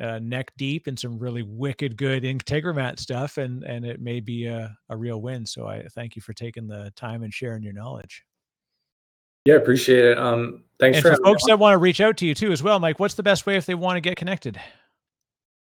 uh, 0.00 0.18
neck 0.18 0.52
deep 0.56 0.88
in 0.88 0.96
some 0.96 1.18
really 1.18 1.42
wicked 1.42 1.96
good 1.96 2.24
Integromat 2.24 2.98
stuff, 2.98 3.38
and 3.38 3.62
and 3.64 3.84
it 3.84 4.00
may 4.00 4.20
be 4.20 4.46
a, 4.46 4.76
a 4.88 4.96
real 4.96 5.20
win. 5.20 5.46
So 5.46 5.66
I 5.66 5.86
thank 5.94 6.16
you 6.16 6.22
for 6.22 6.32
taking 6.32 6.66
the 6.66 6.92
time 6.96 7.22
and 7.22 7.32
sharing 7.32 7.62
your 7.62 7.72
knowledge. 7.72 8.24
Yeah, 9.44 9.54
appreciate 9.54 10.04
it. 10.04 10.18
Um, 10.18 10.64
thanks 10.80 10.96
and 10.96 11.02
for, 11.02 11.16
for 11.16 11.22
folks 11.22 11.44
that 11.46 11.58
want 11.58 11.74
to 11.74 11.78
reach 11.78 12.00
out 12.00 12.16
to 12.18 12.26
you 12.26 12.34
too 12.34 12.50
as 12.50 12.62
well, 12.62 12.80
Mike. 12.80 12.98
What's 12.98 13.14
the 13.14 13.22
best 13.22 13.46
way 13.46 13.56
if 13.56 13.66
they 13.66 13.74
want 13.74 13.96
to 13.96 14.00
get 14.00 14.16
connected? 14.16 14.58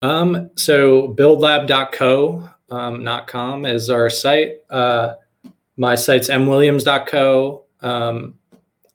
Um, 0.02 0.50
so 0.56 1.14
buildlab.co, 1.14 2.50
um, 2.70 3.20
com 3.26 3.64
is 3.64 3.88
our 3.88 4.10
site. 4.10 4.56
Uh, 4.68 5.14
my 5.78 5.94
site's 5.94 6.28
mwilliams.co. 6.28 7.64
Um, 7.80 8.34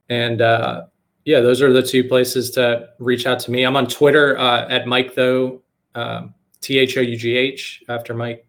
and 0.07 0.41
uh, 0.41 0.85
yeah, 1.29 1.41
those 1.41 1.61
are 1.61 1.71
the 1.71 1.83
two 1.83 2.03
places 2.03 2.49
to 2.49 2.89
reach 2.97 3.27
out 3.27 3.37
to 3.41 3.51
me. 3.51 3.63
I'm 3.63 3.75
on 3.75 3.85
Twitter 3.85 4.35
uh, 4.39 4.67
at 4.67 4.87
Mike 4.87 5.13
though, 5.13 5.61
um, 5.93 6.33
T 6.59 6.79
H 6.79 6.97
O 6.97 7.01
U 7.01 7.15
G 7.15 7.37
H 7.37 7.83
after 7.87 8.15
Mike. 8.15 8.47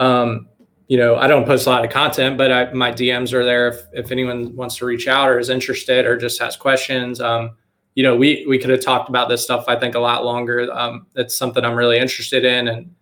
Um, 0.00 0.48
you 0.86 0.98
know, 0.98 1.16
I 1.16 1.26
don't 1.28 1.46
post 1.46 1.66
a 1.66 1.70
lot 1.70 1.82
of 1.82 1.90
content, 1.90 2.36
but 2.36 2.52
I, 2.52 2.70
my 2.74 2.92
DMs 2.92 3.32
are 3.32 3.42
there 3.42 3.68
if, 3.68 3.80
if 3.94 4.12
anyone 4.12 4.54
wants 4.54 4.76
to 4.76 4.84
reach 4.84 5.08
out 5.08 5.30
or 5.30 5.38
is 5.38 5.48
interested 5.48 6.04
or 6.04 6.18
just 6.18 6.38
has 6.42 6.56
questions. 6.56 7.22
Um, 7.22 7.56
you 7.94 8.02
know, 8.02 8.14
we 8.14 8.44
we 8.46 8.58
could 8.58 8.68
have 8.68 8.82
talked 8.82 9.08
about 9.08 9.30
this 9.30 9.42
stuff 9.42 9.64
I 9.66 9.80
think 9.80 9.94
a 9.94 9.98
lot 10.00 10.26
longer. 10.26 10.70
Um, 10.74 11.06
it's 11.16 11.34
something 11.34 11.64
I'm 11.64 11.74
really 11.74 11.96
interested 11.96 12.44
in, 12.44 12.68
and 12.68 12.94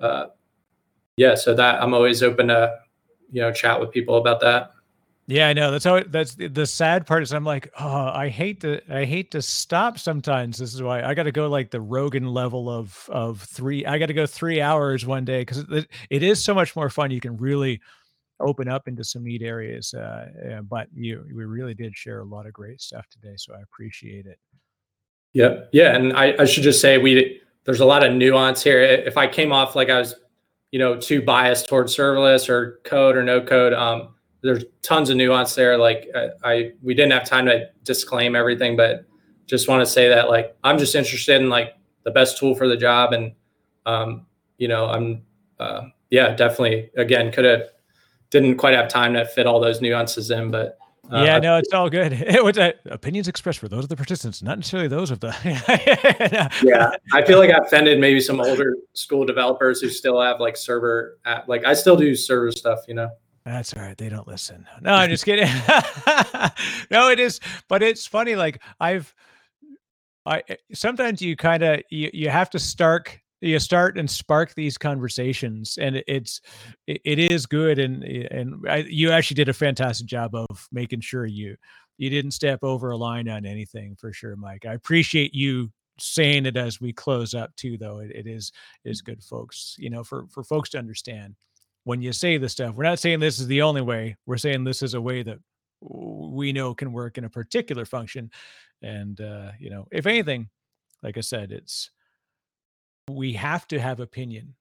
uh, 0.00 0.26
yeah, 1.16 1.36
so 1.36 1.54
that 1.54 1.80
I'm 1.80 1.94
always 1.94 2.24
open 2.24 2.48
to 2.48 2.74
you 3.30 3.40
know 3.40 3.52
chat 3.52 3.78
with 3.78 3.92
people 3.92 4.16
about 4.16 4.40
that. 4.40 4.72
Yeah, 5.30 5.48
I 5.48 5.52
know. 5.52 5.70
That's 5.70 5.84
how 5.84 5.96
it, 5.96 6.10
that's 6.10 6.34
the, 6.36 6.64
sad 6.64 7.06
part 7.06 7.22
is 7.22 7.34
I'm 7.34 7.44
like, 7.44 7.70
oh, 7.78 8.10
I 8.14 8.30
hate 8.30 8.62
to 8.62 8.80
I 8.90 9.04
hate 9.04 9.30
to 9.32 9.42
stop 9.42 9.98
sometimes. 9.98 10.56
This 10.56 10.72
is 10.72 10.82
why 10.82 11.02
I 11.02 11.12
got 11.12 11.24
to 11.24 11.32
go 11.32 11.50
like 11.50 11.70
the 11.70 11.82
Rogan 11.82 12.26
level 12.28 12.70
of 12.70 13.06
of 13.12 13.42
3 13.42 13.84
I 13.84 13.98
got 13.98 14.06
to 14.06 14.14
go 14.14 14.24
3 14.24 14.62
hours 14.62 15.04
one 15.04 15.26
day 15.26 15.44
cuz 15.44 15.58
it, 15.58 15.86
it 16.08 16.22
is 16.22 16.42
so 16.42 16.54
much 16.54 16.74
more 16.74 16.88
fun. 16.88 17.10
You 17.10 17.20
can 17.20 17.36
really 17.36 17.78
open 18.40 18.68
up 18.68 18.88
into 18.88 19.04
some 19.04 19.22
neat 19.22 19.42
areas 19.42 19.92
uh, 19.92 20.60
but 20.62 20.88
you 20.94 21.22
we 21.34 21.44
really 21.44 21.74
did 21.74 21.94
share 21.94 22.20
a 22.20 22.24
lot 22.24 22.46
of 22.46 22.54
great 22.54 22.80
stuff 22.80 23.06
today, 23.10 23.34
so 23.36 23.54
I 23.54 23.60
appreciate 23.60 24.24
it. 24.24 24.38
Yeah. 25.34 25.64
Yeah, 25.72 25.94
and 25.94 26.14
I, 26.14 26.36
I 26.38 26.44
should 26.46 26.62
just 26.62 26.80
say 26.80 26.96
we 26.96 27.42
there's 27.64 27.80
a 27.80 27.84
lot 27.84 28.02
of 28.02 28.14
nuance 28.14 28.62
here. 28.62 28.80
If 28.80 29.18
I 29.18 29.26
came 29.26 29.52
off 29.52 29.76
like 29.76 29.90
I 29.90 29.98
was, 29.98 30.14
you 30.70 30.78
know, 30.78 30.96
too 30.96 31.20
biased 31.20 31.68
towards 31.68 31.94
serverless 31.94 32.48
or 32.48 32.80
code 32.84 33.14
or 33.14 33.22
no 33.22 33.42
code, 33.42 33.74
um 33.74 34.14
there's 34.42 34.64
tons 34.82 35.10
of 35.10 35.16
nuance 35.16 35.54
there. 35.54 35.76
Like 35.76 36.08
I, 36.14 36.28
I, 36.44 36.72
we 36.82 36.94
didn't 36.94 37.12
have 37.12 37.24
time 37.24 37.46
to 37.46 37.68
disclaim 37.84 38.36
everything, 38.36 38.76
but 38.76 39.04
just 39.46 39.68
want 39.68 39.80
to 39.80 39.86
say 39.86 40.08
that 40.08 40.28
like 40.28 40.56
I'm 40.62 40.78
just 40.78 40.94
interested 40.94 41.40
in 41.40 41.48
like 41.48 41.74
the 42.04 42.10
best 42.10 42.38
tool 42.38 42.54
for 42.54 42.68
the 42.68 42.76
job, 42.76 43.12
and 43.12 43.32
um, 43.86 44.26
you 44.58 44.68
know 44.68 44.86
I'm 44.86 45.22
uh, 45.58 45.82
yeah 46.10 46.34
definitely 46.34 46.90
again 46.96 47.32
could 47.32 47.44
have 47.44 47.70
didn't 48.30 48.56
quite 48.56 48.74
have 48.74 48.88
time 48.88 49.14
to 49.14 49.24
fit 49.24 49.46
all 49.46 49.60
those 49.60 49.80
nuances 49.80 50.30
in, 50.30 50.50
but. 50.50 50.78
Uh, 51.10 51.22
yeah, 51.24 51.38
no, 51.38 51.56
it's 51.56 51.72
all 51.72 51.88
good. 51.88 52.12
It 52.28 52.44
was 52.44 52.58
uh, 52.58 52.72
opinions 52.90 53.28
expressed 53.28 53.58
for 53.58 53.66
those 53.66 53.84
of 53.84 53.88
the 53.88 53.96
participants, 53.96 54.42
not 54.42 54.58
necessarily 54.58 54.88
those 54.88 55.10
of 55.10 55.20
the. 55.20 55.34
yeah, 56.62 56.90
I 57.14 57.22
feel 57.22 57.38
like 57.38 57.48
I 57.48 57.64
offended 57.64 57.98
maybe 57.98 58.20
some 58.20 58.42
older 58.42 58.76
school 58.92 59.24
developers 59.24 59.80
who 59.80 59.88
still 59.88 60.20
have 60.20 60.38
like 60.38 60.54
server, 60.54 61.18
at, 61.24 61.48
like 61.48 61.64
I 61.64 61.72
still 61.72 61.96
do 61.96 62.14
server 62.14 62.52
stuff, 62.52 62.80
you 62.86 62.92
know. 62.92 63.08
That's 63.48 63.74
all 63.74 63.82
right. 63.82 63.96
They 63.96 64.10
don't 64.10 64.28
listen. 64.28 64.66
No, 64.82 64.92
I'm 64.92 65.08
just 65.08 65.24
kidding. 65.24 65.46
no, 66.90 67.08
it 67.10 67.18
is, 67.18 67.40
but 67.66 67.82
it's 67.82 68.06
funny. 68.06 68.36
Like 68.36 68.62
I've, 68.78 69.14
I 70.26 70.42
eh, 70.48 70.56
sometimes 70.74 71.22
you 71.22 71.34
kind 71.34 71.62
of 71.62 71.80
you, 71.90 72.10
you 72.12 72.28
have 72.28 72.50
to 72.50 72.58
start 72.58 73.18
you 73.40 73.58
start 73.58 73.96
and 73.96 74.10
spark 74.10 74.54
these 74.54 74.76
conversations, 74.76 75.78
and 75.80 76.02
it's 76.06 76.42
it, 76.86 77.00
it 77.06 77.18
is 77.18 77.46
good, 77.46 77.78
and 77.78 78.04
and 78.04 78.68
I, 78.68 78.78
you 78.86 79.12
actually 79.12 79.36
did 79.36 79.48
a 79.48 79.54
fantastic 79.54 80.06
job 80.06 80.34
of 80.34 80.68
making 80.70 81.00
sure 81.00 81.24
you 81.24 81.56
you 81.96 82.10
didn't 82.10 82.32
step 82.32 82.58
over 82.62 82.90
a 82.90 82.98
line 82.98 83.30
on 83.30 83.46
anything 83.46 83.96
for 83.96 84.12
sure, 84.12 84.36
Mike. 84.36 84.66
I 84.66 84.74
appreciate 84.74 85.34
you 85.34 85.72
saying 85.98 86.44
it 86.44 86.58
as 86.58 86.82
we 86.82 86.92
close 86.92 87.32
up 87.32 87.56
too, 87.56 87.78
though. 87.78 88.00
it, 88.00 88.10
it 88.10 88.26
is 88.26 88.52
is 88.84 89.00
good, 89.00 89.24
folks. 89.24 89.74
You 89.78 89.88
know, 89.88 90.04
for 90.04 90.26
for 90.28 90.44
folks 90.44 90.68
to 90.70 90.78
understand 90.78 91.34
when 91.88 92.02
you 92.02 92.12
say 92.12 92.36
this 92.36 92.52
stuff. 92.52 92.74
We're 92.74 92.84
not 92.84 92.98
saying 92.98 93.20
this 93.20 93.38
is 93.38 93.46
the 93.46 93.62
only 93.62 93.80
way. 93.80 94.14
We're 94.26 94.36
saying 94.36 94.62
this 94.62 94.82
is 94.82 94.92
a 94.92 95.00
way 95.00 95.22
that 95.22 95.38
we 95.80 96.52
know 96.52 96.74
can 96.74 96.92
work 96.92 97.16
in 97.16 97.24
a 97.24 97.30
particular 97.30 97.86
function. 97.86 98.30
And 98.82 99.18
uh, 99.18 99.52
you 99.58 99.70
know, 99.70 99.88
if 99.90 100.04
anything, 100.04 100.50
like 101.02 101.16
I 101.16 101.22
said, 101.22 101.50
it's 101.50 101.90
we 103.10 103.32
have 103.32 103.66
to 103.68 103.80
have 103.80 104.00
opinion 104.00 104.54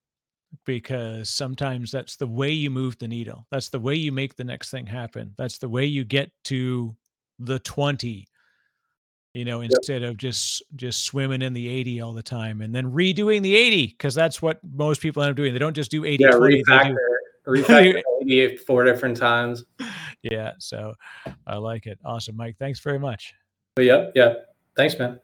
because 0.65 1.29
sometimes 1.29 1.91
that's 1.91 2.15
the 2.15 2.25
way 2.25 2.51
you 2.51 2.69
move 2.69 2.97
the 2.97 3.09
needle. 3.09 3.45
That's 3.51 3.67
the 3.67 3.79
way 3.79 3.95
you 3.95 4.13
make 4.13 4.37
the 4.37 4.45
next 4.45 4.71
thing 4.71 4.85
happen. 4.85 5.33
That's 5.37 5.57
the 5.57 5.67
way 5.67 5.83
you 5.83 6.05
get 6.05 6.31
to 6.45 6.95
the 7.39 7.59
20 7.59 8.25
you 9.33 9.45
know 9.45 9.61
instead 9.61 10.01
yep. 10.01 10.11
of 10.11 10.17
just 10.17 10.63
just 10.75 11.03
swimming 11.03 11.43
in 11.43 11.53
the 11.53 11.67
80 11.67 12.01
all 12.01 12.13
the 12.13 12.23
time 12.23 12.61
and 12.61 12.73
then 12.73 12.91
redoing 12.91 13.43
the 13.43 13.55
80 13.55 13.87
because 13.87 14.15
that's 14.15 14.41
what 14.41 14.59
most 14.75 14.99
people 14.99 15.21
end 15.21 15.29
up 15.29 15.35
doing 15.35 15.53
they 15.53 15.59
don't 15.59 15.75
just 15.75 15.91
do 15.91 16.05
80 16.05 16.23
yeah, 16.23 16.31
20 16.31 16.63
refactor, 16.63 16.95
do, 16.95 17.16
refactor 17.47 18.01
80 18.21 18.57
four 18.67 18.83
different 18.83 19.17
times. 19.17 19.63
Yeah 20.23 20.53
so 20.59 20.93
i 21.45 21.55
like 21.57 21.85
it. 21.85 21.99
Awesome 22.05 22.35
mike 22.35 22.55
thanks 22.59 22.79
very 22.79 22.99
much. 22.99 23.33
But 23.75 23.85
yeah 23.85 24.09
yeah. 24.15 24.33
Thanks 24.75 24.97
man 24.99 25.19